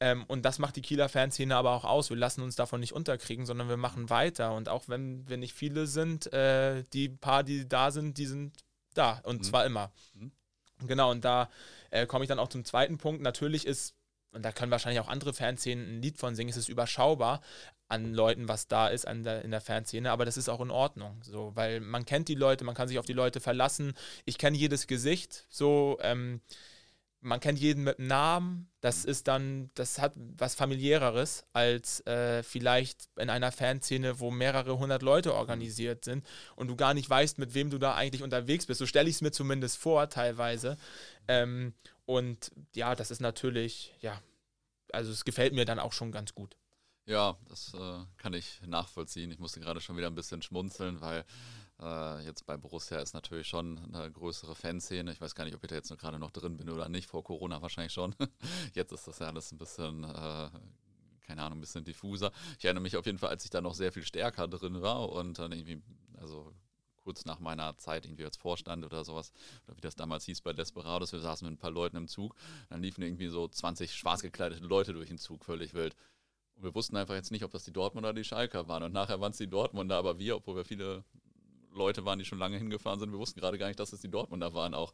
Ähm, 0.00 0.24
und 0.28 0.44
das 0.44 0.58
macht 0.58 0.76
die 0.76 0.82
Kieler 0.82 1.08
Fanszene 1.08 1.56
aber 1.56 1.72
auch 1.72 1.84
aus. 1.84 2.10
Wir 2.10 2.16
lassen 2.16 2.42
uns 2.42 2.56
davon 2.56 2.80
nicht 2.80 2.92
unterkriegen, 2.92 3.46
sondern 3.46 3.68
wir 3.68 3.76
machen 3.76 4.10
weiter. 4.10 4.54
Und 4.54 4.68
auch 4.68 4.88
wenn 4.88 5.28
wir 5.28 5.36
nicht 5.36 5.54
viele 5.54 5.86
sind, 5.86 6.32
äh, 6.32 6.84
die 6.92 7.08
paar, 7.08 7.42
die 7.42 7.68
da 7.68 7.90
sind, 7.90 8.18
die 8.18 8.26
sind 8.26 8.56
da. 8.94 9.20
Und 9.24 9.40
mhm. 9.40 9.44
zwar 9.44 9.66
immer. 9.66 9.90
Mhm. 10.14 10.32
Genau, 10.86 11.10
und 11.10 11.24
da 11.24 11.48
äh, 11.90 12.06
komme 12.06 12.24
ich 12.24 12.28
dann 12.28 12.38
auch 12.38 12.48
zum 12.48 12.64
zweiten 12.64 12.98
Punkt. 12.98 13.22
Natürlich 13.22 13.66
ist 13.66 13.94
und 14.32 14.44
da 14.44 14.52
können 14.52 14.70
wahrscheinlich 14.70 15.00
auch 15.00 15.08
andere 15.08 15.32
Fanszenen 15.32 15.96
ein 15.96 16.02
Lied 16.02 16.18
von 16.18 16.34
singen, 16.34 16.50
es 16.50 16.56
ist 16.56 16.68
überschaubar 16.68 17.40
an 17.88 18.12
Leuten, 18.12 18.48
was 18.48 18.68
da 18.68 18.88
ist 18.88 19.06
der, 19.06 19.42
in 19.42 19.50
der 19.50 19.60
Fanszene, 19.60 20.10
aber 20.10 20.24
das 20.24 20.36
ist 20.36 20.48
auch 20.48 20.60
in 20.60 20.70
Ordnung, 20.70 21.20
so, 21.22 21.52
weil 21.54 21.80
man 21.80 22.04
kennt 22.04 22.28
die 22.28 22.34
Leute, 22.34 22.64
man 22.64 22.74
kann 22.74 22.88
sich 22.88 22.98
auf 22.98 23.06
die 23.06 23.14
Leute 23.14 23.40
verlassen, 23.40 23.94
ich 24.24 24.38
kenne 24.38 24.56
jedes 24.56 24.86
Gesicht, 24.86 25.46
so, 25.48 25.98
ähm, 26.02 26.40
man 27.20 27.40
kennt 27.40 27.58
jeden 27.58 27.82
mit 27.82 27.98
Namen, 27.98 28.70
das 28.80 29.04
ist 29.04 29.26
dann, 29.26 29.70
das 29.74 29.98
hat 29.98 30.12
was 30.16 30.54
familiäreres 30.54 31.44
als 31.52 32.06
äh, 32.06 32.42
vielleicht 32.42 33.08
in 33.16 33.28
einer 33.28 33.50
Fanszene, 33.50 34.20
wo 34.20 34.30
mehrere 34.30 34.78
hundert 34.78 35.02
Leute 35.02 35.34
organisiert 35.34 36.04
sind 36.04 36.24
und 36.54 36.68
du 36.68 36.76
gar 36.76 36.94
nicht 36.94 37.10
weißt, 37.10 37.38
mit 37.38 37.54
wem 37.54 37.70
du 37.70 37.78
da 37.78 37.94
eigentlich 37.94 38.22
unterwegs 38.22 38.66
bist. 38.66 38.78
So 38.78 38.86
stelle 38.86 39.08
ich 39.08 39.16
es 39.16 39.20
mir 39.20 39.32
zumindest 39.32 39.78
vor, 39.78 40.08
teilweise. 40.08 40.76
Ähm, 41.26 41.74
und 42.08 42.50
ja, 42.74 42.94
das 42.94 43.10
ist 43.10 43.20
natürlich, 43.20 43.94
ja, 44.00 44.18
also 44.94 45.12
es 45.12 45.26
gefällt 45.26 45.52
mir 45.52 45.66
dann 45.66 45.78
auch 45.78 45.92
schon 45.92 46.10
ganz 46.10 46.34
gut. 46.34 46.56
Ja, 47.04 47.36
das 47.50 47.74
äh, 47.74 47.98
kann 48.16 48.32
ich 48.32 48.62
nachvollziehen. 48.66 49.30
Ich 49.30 49.38
musste 49.38 49.60
gerade 49.60 49.82
schon 49.82 49.98
wieder 49.98 50.06
ein 50.06 50.14
bisschen 50.14 50.40
schmunzeln, 50.40 51.02
weil 51.02 51.26
äh, 51.78 52.24
jetzt 52.24 52.46
bei 52.46 52.56
Borussia 52.56 52.98
ist 53.00 53.12
natürlich 53.12 53.46
schon 53.46 53.94
eine 53.94 54.10
größere 54.10 54.54
Fanszene. 54.54 55.12
Ich 55.12 55.20
weiß 55.20 55.34
gar 55.34 55.44
nicht, 55.44 55.54
ob 55.54 55.62
ich 55.62 55.68
da 55.68 55.74
jetzt 55.74 55.94
gerade 55.98 56.18
noch 56.18 56.30
drin 56.30 56.56
bin 56.56 56.70
oder 56.70 56.88
nicht. 56.88 57.08
Vor 57.08 57.22
Corona 57.22 57.60
wahrscheinlich 57.60 57.92
schon. 57.92 58.14
jetzt 58.74 58.92
ist 58.92 59.06
das 59.06 59.18
ja 59.18 59.26
alles 59.26 59.52
ein 59.52 59.58
bisschen 59.58 60.04
äh, 60.04 60.48
keine 61.26 61.42
Ahnung, 61.42 61.58
ein 61.58 61.60
bisschen 61.60 61.84
diffuser. 61.84 62.32
Ich 62.58 62.64
erinnere 62.64 62.82
mich 62.82 62.96
auf 62.96 63.04
jeden 63.04 63.18
Fall, 63.18 63.28
als 63.28 63.44
ich 63.44 63.50
da 63.50 63.60
noch 63.60 63.74
sehr 63.74 63.92
viel 63.92 64.02
stärker 64.02 64.48
drin 64.48 64.80
war 64.80 65.10
und 65.10 65.38
dann 65.38 65.52
irgendwie, 65.52 65.82
also 66.16 66.54
kurz 67.08 67.24
nach 67.24 67.40
meiner 67.40 67.74
Zeit 67.78 68.04
irgendwie 68.04 68.26
als 68.26 68.36
Vorstand 68.36 68.84
oder 68.84 69.02
sowas, 69.02 69.32
oder 69.66 69.78
wie 69.78 69.80
das 69.80 69.96
damals 69.96 70.26
hieß 70.26 70.42
bei 70.42 70.52
Desperados, 70.52 71.10
wir 71.12 71.20
saßen 71.20 71.48
mit 71.48 71.54
ein 71.56 71.58
paar 71.58 71.70
Leuten 71.70 71.96
im 71.96 72.06
Zug, 72.06 72.34
dann 72.68 72.82
liefen 72.82 73.00
irgendwie 73.00 73.28
so 73.28 73.48
20 73.48 73.94
schwarz 73.94 74.20
gekleidete 74.20 74.62
Leute 74.62 74.92
durch 74.92 75.08
den 75.08 75.16
Zug, 75.16 75.42
völlig 75.42 75.72
wild. 75.72 75.96
Und 76.54 76.64
wir 76.64 76.74
wussten 76.74 76.98
einfach 76.98 77.14
jetzt 77.14 77.30
nicht, 77.30 77.44
ob 77.44 77.50
das 77.50 77.64
die 77.64 77.72
Dortmunder 77.72 78.10
oder 78.10 78.18
die 78.18 78.24
Schalker 78.24 78.68
waren. 78.68 78.82
Und 78.82 78.92
nachher 78.92 79.22
waren 79.22 79.30
es 79.30 79.38
die 79.38 79.46
Dortmunder, 79.48 79.96
aber 79.96 80.18
wir, 80.18 80.36
obwohl 80.36 80.56
wir 80.56 80.66
viele 80.66 81.02
Leute 81.72 82.04
waren, 82.04 82.18
die 82.18 82.26
schon 82.26 82.38
lange 82.38 82.58
hingefahren 82.58 83.00
sind. 83.00 83.10
Wir 83.10 83.18
wussten 83.18 83.40
gerade 83.40 83.56
gar 83.56 83.68
nicht, 83.68 83.80
dass 83.80 83.94
es 83.94 84.02
die 84.02 84.10
Dortmunder 84.10 84.52
waren 84.52 84.74
auch. 84.74 84.92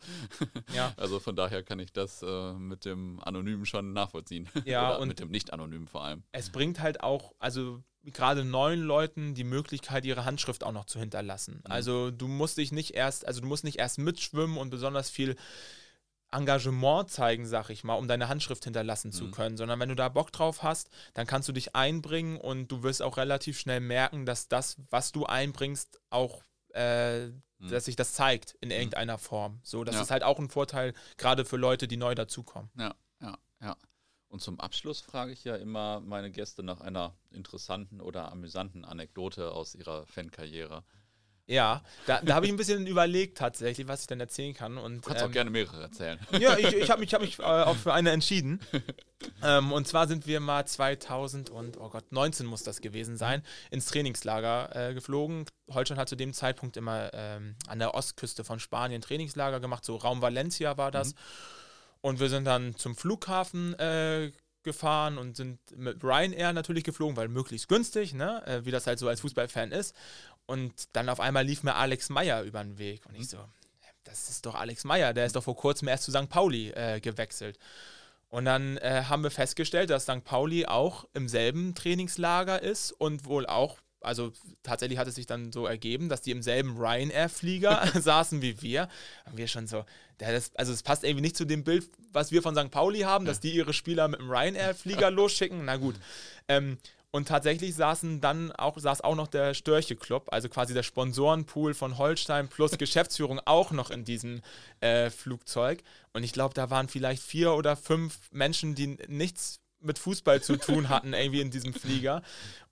Ja. 0.72 0.94
Also 1.04 1.18
von 1.18 1.34
daher 1.34 1.64
kann 1.64 1.80
ich 1.80 1.92
das 1.92 2.22
äh, 2.22 2.52
mit 2.52 2.84
dem 2.84 3.18
Anonymen 3.24 3.66
schon 3.66 3.92
nachvollziehen. 3.92 4.48
Ja, 4.64 4.90
Oder 4.90 5.00
und 5.00 5.08
mit 5.08 5.18
dem 5.18 5.30
Nicht-Anonymen 5.30 5.88
vor 5.88 6.04
allem. 6.04 6.22
Es 6.30 6.50
bringt 6.50 6.80
halt 6.80 7.02
auch, 7.02 7.34
also 7.40 7.82
gerade 8.04 8.44
neuen 8.44 8.82
Leuten 8.82 9.34
die 9.34 9.44
Möglichkeit, 9.44 10.04
ihre 10.04 10.24
Handschrift 10.24 10.64
auch 10.64 10.72
noch 10.72 10.84
zu 10.84 10.98
hinterlassen. 10.98 11.62
Mhm. 11.64 11.70
Also 11.70 12.10
du 12.10 12.28
musst 12.28 12.58
dich 12.58 12.72
nicht 12.72 12.94
erst, 12.94 13.26
also 13.26 13.40
du 13.40 13.46
musst 13.46 13.64
nicht 13.64 13.78
erst 13.78 13.98
mitschwimmen 13.98 14.56
und 14.58 14.70
besonders 14.70 15.10
viel 15.10 15.36
Engagement 16.30 17.10
zeigen, 17.10 17.46
sag 17.46 17.70
ich 17.70 17.84
mal, 17.84 17.94
um 17.94 18.08
deine 18.08 18.28
Handschrift 18.28 18.64
hinterlassen 18.64 19.08
mhm. 19.08 19.12
zu 19.12 19.30
können, 19.30 19.56
sondern 19.56 19.78
wenn 19.78 19.88
du 19.88 19.94
da 19.94 20.08
Bock 20.08 20.32
drauf 20.32 20.62
hast, 20.62 20.90
dann 21.14 21.26
kannst 21.26 21.48
du 21.48 21.52
dich 21.52 21.74
einbringen 21.76 22.38
und 22.38 22.68
du 22.68 22.82
wirst 22.82 23.02
auch 23.02 23.16
relativ 23.16 23.58
schnell 23.58 23.80
merken, 23.80 24.26
dass 24.26 24.48
das, 24.48 24.76
was 24.90 25.12
du 25.12 25.26
einbringst, 25.26 26.00
auch 26.10 26.42
äh, 26.74 27.26
mhm. 27.26 27.70
dass 27.70 27.84
sich 27.84 27.96
das 27.96 28.12
zeigt 28.12 28.56
in 28.60 28.68
mhm. 28.68 28.74
irgendeiner 28.74 29.18
Form. 29.18 29.60
So, 29.62 29.84
das 29.84 29.96
ja. 29.96 30.02
ist 30.02 30.10
halt 30.10 30.24
auch 30.24 30.38
ein 30.38 30.50
Vorteil, 30.50 30.92
gerade 31.16 31.44
für 31.44 31.56
Leute, 31.56 31.88
die 31.88 31.96
neu 31.96 32.14
dazukommen. 32.14 32.70
Ja, 32.76 32.94
ja, 33.20 33.38
ja. 33.62 33.76
Und 34.34 34.40
zum 34.40 34.58
Abschluss 34.58 35.00
frage 35.00 35.30
ich 35.30 35.44
ja 35.44 35.54
immer 35.54 36.00
meine 36.00 36.28
Gäste 36.28 36.64
nach 36.64 36.80
einer 36.80 37.14
interessanten 37.30 38.00
oder 38.00 38.32
amüsanten 38.32 38.84
Anekdote 38.84 39.52
aus 39.52 39.76
ihrer 39.76 40.06
Fankarriere. 40.06 40.82
Ja, 41.46 41.84
da, 42.06 42.20
da 42.20 42.34
habe 42.34 42.46
ich 42.46 42.52
ein 42.52 42.56
bisschen 42.56 42.84
überlegt 42.88 43.38
tatsächlich, 43.38 43.86
was 43.86 44.00
ich 44.00 44.06
dann 44.08 44.18
erzählen 44.18 44.52
kann. 44.52 44.76
Und, 44.76 44.96
du 44.96 45.00
kannst 45.02 45.22
ähm, 45.22 45.28
auch 45.28 45.32
gerne 45.32 45.50
mehrere 45.50 45.82
erzählen. 45.82 46.18
Ja, 46.40 46.58
ich, 46.58 46.74
ich 46.74 46.90
habe 46.90 46.98
mich, 46.98 47.14
hab 47.14 47.20
mich 47.20 47.38
äh, 47.38 47.42
auch 47.44 47.76
für 47.76 47.92
eine 47.94 48.10
entschieden. 48.10 48.58
ähm, 49.44 49.70
und 49.70 49.86
zwar 49.86 50.08
sind 50.08 50.26
wir 50.26 50.40
mal 50.40 50.66
2000 50.66 51.50
und, 51.50 51.76
oh 51.76 51.88
Gott, 51.88 52.10
19 52.10 52.44
muss 52.44 52.64
das 52.64 52.80
gewesen 52.80 53.16
sein, 53.16 53.40
ins 53.70 53.86
Trainingslager 53.86 54.74
äh, 54.74 54.94
geflogen. 54.94 55.44
Holstein 55.70 55.98
hat 55.98 56.08
zu 56.08 56.16
dem 56.16 56.32
Zeitpunkt 56.32 56.76
immer 56.76 57.14
ähm, 57.14 57.54
an 57.68 57.78
der 57.78 57.94
Ostküste 57.94 58.42
von 58.42 58.58
Spanien 58.58 59.00
Trainingslager 59.00 59.60
gemacht, 59.60 59.84
so 59.84 59.94
Raum 59.94 60.22
Valencia 60.22 60.76
war 60.76 60.90
das. 60.90 61.14
Mhm. 61.14 61.18
Und 62.04 62.20
wir 62.20 62.28
sind 62.28 62.44
dann 62.44 62.76
zum 62.76 62.94
Flughafen 62.94 63.72
äh, 63.78 64.30
gefahren 64.62 65.16
und 65.16 65.38
sind 65.38 65.58
mit 65.74 66.04
Ryanair 66.04 66.52
natürlich 66.52 66.84
geflogen, 66.84 67.16
weil 67.16 67.28
möglichst 67.28 67.66
günstig, 67.66 68.12
ne? 68.12 68.46
Äh, 68.46 68.66
wie 68.66 68.70
das 68.70 68.86
halt 68.86 68.98
so 68.98 69.08
als 69.08 69.22
Fußballfan 69.22 69.72
ist. 69.72 69.96
Und 70.44 70.94
dann 70.94 71.08
auf 71.08 71.18
einmal 71.18 71.46
lief 71.46 71.62
mir 71.62 71.76
Alex 71.76 72.10
Meyer 72.10 72.42
über 72.42 72.62
den 72.62 72.76
Weg. 72.76 73.06
Und 73.06 73.14
ich 73.14 73.30
so, 73.30 73.38
das 74.04 74.28
ist 74.28 74.44
doch 74.44 74.54
Alex 74.54 74.84
Meyer, 74.84 75.14
der 75.14 75.24
ist 75.24 75.34
doch 75.34 75.44
vor 75.44 75.56
kurzem 75.56 75.88
erst 75.88 76.04
zu 76.04 76.10
St. 76.10 76.28
Pauli 76.28 76.72
äh, 76.72 77.00
gewechselt. 77.00 77.58
Und 78.28 78.44
dann 78.44 78.76
äh, 78.76 79.04
haben 79.08 79.22
wir 79.22 79.30
festgestellt, 79.30 79.88
dass 79.88 80.02
St. 80.02 80.24
Pauli 80.24 80.66
auch 80.66 81.06
im 81.14 81.26
selben 81.26 81.74
Trainingslager 81.74 82.60
ist 82.60 82.92
und 82.92 83.24
wohl 83.24 83.46
auch, 83.46 83.78
also 84.04 84.32
tatsächlich 84.62 84.98
hat 84.98 85.08
es 85.08 85.14
sich 85.14 85.26
dann 85.26 85.52
so 85.52 85.66
ergeben, 85.66 86.08
dass 86.08 86.22
die 86.22 86.30
im 86.30 86.42
selben 86.42 86.76
Ryanair-Flieger 86.76 87.92
saßen 88.00 88.42
wie 88.42 88.60
wir. 88.62 88.88
Und 89.26 89.36
wir 89.36 89.48
schon 89.48 89.66
so, 89.66 89.84
das, 90.18 90.54
also 90.54 90.72
es 90.72 90.82
passt 90.82 91.04
irgendwie 91.04 91.22
nicht 91.22 91.36
zu 91.36 91.44
dem 91.44 91.64
Bild, 91.64 91.88
was 92.12 92.32
wir 92.32 92.42
von 92.42 92.54
St. 92.54 92.70
Pauli 92.70 93.00
haben, 93.00 93.24
dass 93.24 93.40
die 93.40 93.54
ihre 93.54 93.72
Spieler 93.72 94.08
mit 94.08 94.20
dem 94.20 94.30
Ryanair-Flieger 94.30 95.10
losschicken. 95.10 95.64
Na 95.64 95.76
gut. 95.76 95.96
Ähm, 96.48 96.78
und 97.14 97.28
tatsächlich 97.28 97.76
saßen 97.76 98.20
dann 98.20 98.50
auch, 98.50 98.76
saß 98.76 99.02
auch 99.02 99.14
noch 99.14 99.28
der 99.28 99.54
Störche 99.54 99.94
Club, 99.94 100.26
also 100.32 100.48
quasi 100.48 100.74
der 100.74 100.82
Sponsorenpool 100.82 101.72
von 101.72 101.96
Holstein 101.96 102.48
plus 102.48 102.72
Geschäftsführung 102.78 103.40
auch 103.44 103.70
noch 103.70 103.90
in 103.90 104.04
diesem 104.04 104.42
äh, 104.80 105.10
Flugzeug. 105.10 105.84
Und 106.12 106.24
ich 106.24 106.32
glaube, 106.32 106.54
da 106.54 106.70
waren 106.70 106.88
vielleicht 106.88 107.22
vier 107.22 107.54
oder 107.54 107.76
fünf 107.76 108.18
Menschen, 108.32 108.74
die 108.74 108.98
nichts 109.06 109.60
mit 109.84 110.00
Fußball 110.00 110.42
zu 110.42 110.56
tun 110.56 110.88
hatten, 110.88 111.12
irgendwie 111.12 111.40
in 111.40 111.52
diesem 111.52 111.72
Flieger. 111.72 112.22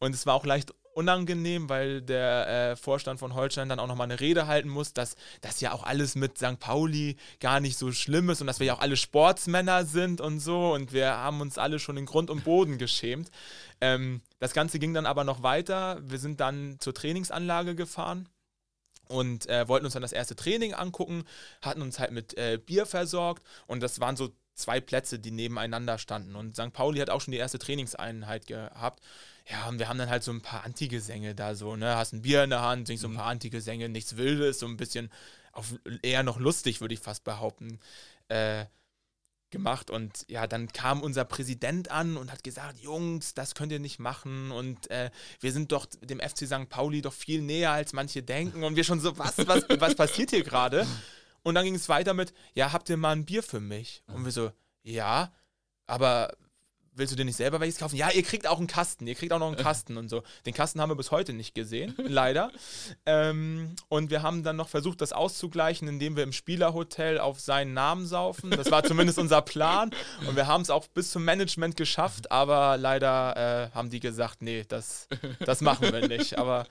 Und 0.00 0.12
es 0.12 0.26
war 0.26 0.34
auch 0.34 0.44
leicht 0.44 0.74
unangenehm, 0.94 1.68
weil 1.68 2.02
der 2.02 2.72
äh, 2.72 2.76
Vorstand 2.76 3.20
von 3.20 3.34
Holstein 3.34 3.68
dann 3.68 3.78
auch 3.78 3.86
nochmal 3.86 4.06
eine 4.06 4.20
Rede 4.20 4.46
halten 4.46 4.68
muss, 4.68 4.92
dass 4.92 5.16
das 5.40 5.60
ja 5.60 5.72
auch 5.72 5.84
alles 5.84 6.14
mit 6.14 6.38
St. 6.38 6.58
Pauli 6.58 7.16
gar 7.40 7.60
nicht 7.60 7.78
so 7.78 7.92
schlimm 7.92 8.30
ist 8.30 8.40
und 8.40 8.46
dass 8.46 8.60
wir 8.60 8.66
ja 8.66 8.74
auch 8.74 8.80
alle 8.80 8.96
Sportsmänner 8.96 9.84
sind 9.84 10.20
und 10.20 10.40
so 10.40 10.72
und 10.74 10.92
wir 10.92 11.10
haben 11.10 11.40
uns 11.40 11.58
alle 11.58 11.78
schon 11.78 11.96
in 11.96 12.06
Grund 12.06 12.30
und 12.30 12.44
Boden 12.44 12.78
geschämt. 12.78 13.30
Ähm, 13.80 14.22
das 14.38 14.52
Ganze 14.52 14.78
ging 14.78 14.94
dann 14.94 15.06
aber 15.06 15.24
noch 15.24 15.42
weiter. 15.42 16.00
Wir 16.02 16.18
sind 16.18 16.40
dann 16.40 16.76
zur 16.78 16.94
Trainingsanlage 16.94 17.74
gefahren 17.74 18.28
und 19.08 19.48
äh, 19.48 19.68
wollten 19.68 19.86
uns 19.86 19.94
dann 19.94 20.02
das 20.02 20.12
erste 20.12 20.36
Training 20.36 20.74
angucken, 20.74 21.24
hatten 21.60 21.82
uns 21.82 21.98
halt 21.98 22.12
mit 22.12 22.36
äh, 22.36 22.58
Bier 22.58 22.86
versorgt 22.86 23.42
und 23.66 23.82
das 23.82 24.00
waren 24.00 24.16
so 24.16 24.30
zwei 24.54 24.80
Plätze, 24.80 25.18
die 25.18 25.30
nebeneinander 25.30 25.98
standen. 25.98 26.36
Und 26.36 26.54
St. 26.54 26.72
Pauli 26.72 27.00
hat 27.00 27.10
auch 27.10 27.20
schon 27.20 27.32
die 27.32 27.38
erste 27.38 27.58
Trainingseinheit 27.58 28.46
gehabt. 28.46 29.00
Ja, 29.48 29.68
und 29.68 29.78
wir 29.78 29.88
haben 29.88 29.98
dann 29.98 30.08
halt 30.08 30.22
so 30.22 30.30
ein 30.32 30.40
paar 30.40 30.64
Antigesänge 30.64 31.34
da 31.34 31.54
so, 31.54 31.76
ne? 31.76 31.96
Hast 31.96 32.12
ein 32.12 32.22
Bier 32.22 32.44
in 32.44 32.50
der 32.50 32.62
Hand, 32.62 32.86
singst 32.86 33.02
so 33.02 33.08
ein 33.08 33.12
mhm. 33.12 33.16
paar 33.16 33.26
Antigesänge, 33.26 33.88
nichts 33.88 34.16
Wildes, 34.16 34.60
so 34.60 34.66
ein 34.66 34.76
bisschen 34.76 35.10
auf, 35.52 35.74
eher 36.02 36.22
noch 36.22 36.38
lustig, 36.38 36.80
würde 36.80 36.94
ich 36.94 37.00
fast 37.00 37.24
behaupten. 37.24 37.80
Äh, 38.28 38.66
gemacht 39.52 39.90
und 39.90 40.24
ja, 40.28 40.48
dann 40.48 40.72
kam 40.72 41.00
unser 41.02 41.24
Präsident 41.24 41.90
an 41.92 42.16
und 42.16 42.32
hat 42.32 42.42
gesagt, 42.42 42.80
Jungs, 42.80 43.34
das 43.34 43.54
könnt 43.54 43.70
ihr 43.70 43.78
nicht 43.78 44.00
machen 44.00 44.50
und 44.50 44.90
äh, 44.90 45.10
wir 45.38 45.52
sind 45.52 45.70
doch 45.70 45.86
dem 45.86 46.18
FC 46.18 46.46
St. 46.46 46.68
Pauli 46.68 47.02
doch 47.02 47.12
viel 47.12 47.42
näher, 47.42 47.70
als 47.70 47.92
manche 47.92 48.24
denken 48.24 48.64
und 48.64 48.74
wir 48.74 48.82
schon 48.82 48.98
so, 48.98 49.16
was, 49.18 49.38
was, 49.46 49.64
was 49.68 49.94
passiert 49.94 50.30
hier 50.30 50.42
gerade? 50.42 50.86
Und 51.44 51.54
dann 51.54 51.64
ging 51.64 51.74
es 51.74 51.88
weiter 51.88 52.14
mit, 52.14 52.32
ja, 52.54 52.72
habt 52.72 52.88
ihr 52.88 52.96
mal 52.96 53.12
ein 53.12 53.24
Bier 53.24 53.42
für 53.42 53.60
mich? 53.60 54.02
Und 54.06 54.24
wir 54.24 54.32
so, 54.32 54.52
ja, 54.82 55.32
aber 55.86 56.34
willst 56.94 57.12
du 57.12 57.16
dir 57.16 57.24
nicht 57.24 57.36
selber 57.36 57.60
welches 57.60 57.78
kaufen? 57.78 57.96
Ja, 57.96 58.10
ihr 58.10 58.22
kriegt 58.22 58.46
auch 58.46 58.58
einen 58.58 58.66
Kasten, 58.66 59.06
ihr 59.06 59.14
kriegt 59.14 59.32
auch 59.32 59.38
noch 59.38 59.46
einen 59.46 59.56
Kasten 59.62 59.96
und 59.96 60.08
so. 60.08 60.22
Den 60.46 60.54
Kasten 60.54 60.80
haben 60.80 60.90
wir 60.90 60.96
bis 60.96 61.10
heute 61.10 61.32
nicht 61.32 61.54
gesehen, 61.54 61.94
leider. 61.98 62.50
Ähm, 63.06 63.74
und 63.88 64.10
wir 64.10 64.22
haben 64.22 64.42
dann 64.42 64.56
noch 64.56 64.68
versucht, 64.68 65.00
das 65.00 65.12
auszugleichen, 65.12 65.88
indem 65.88 66.16
wir 66.16 66.22
im 66.22 66.32
Spielerhotel 66.32 67.18
auf 67.18 67.40
seinen 67.40 67.74
Namen 67.74 68.06
saufen. 68.06 68.50
Das 68.50 68.70
war 68.70 68.84
zumindest 68.84 69.18
unser 69.18 69.42
Plan. 69.42 69.90
Und 70.26 70.36
wir 70.36 70.46
haben 70.46 70.62
es 70.62 70.70
auch 70.70 70.86
bis 70.88 71.10
zum 71.10 71.24
Management 71.24 71.76
geschafft, 71.76 72.30
aber 72.30 72.76
leider 72.76 73.70
äh, 73.72 73.74
haben 73.74 73.90
die 73.90 74.00
gesagt, 74.00 74.42
nee, 74.42 74.64
das, 74.68 75.08
das 75.40 75.60
machen 75.60 75.92
wir 75.92 76.08
nicht. 76.08 76.38
Aber 76.38 76.66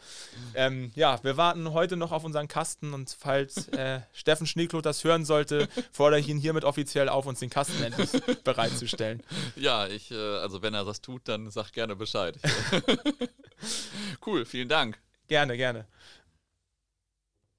ähm, 0.54 0.92
ja, 0.96 1.24
wir 1.24 1.38
warten 1.38 1.72
heute 1.74 1.98
noch 1.98 2.12
auf 2.12 2.24
unseren 2.24 2.48
Kasten 2.48 2.94
und 2.94 3.16
falls 3.18 3.68
äh, 3.70 4.02
Steffen 4.14 4.46
Schneekloth 4.46 4.86
das 4.86 5.04
hören 5.04 5.26
sollte, 5.26 5.68
fordere 5.92 6.20
ich 6.20 6.28
ihn 6.28 6.38
hiermit 6.38 6.64
offiziell 6.64 7.10
auf, 7.10 7.26
uns 7.26 7.40
den 7.40 7.50
Kasten 7.50 7.82
endlich 7.84 8.10
bereitzustellen. 8.44 9.24
Ja, 9.56 9.88
ich 9.88 10.11
äh, 10.12 10.38
also 10.38 10.62
wenn 10.62 10.74
er 10.74 10.86
das 10.86 11.02
tut, 11.02 11.28
dann 11.28 11.50
sag 11.50 11.72
gerne 11.72 11.96
Bescheid. 11.96 12.38
cool, 14.26 14.46
vielen 14.46 14.70
Dank. 14.70 15.00
Gerne, 15.28 15.56
gerne. 15.56 15.86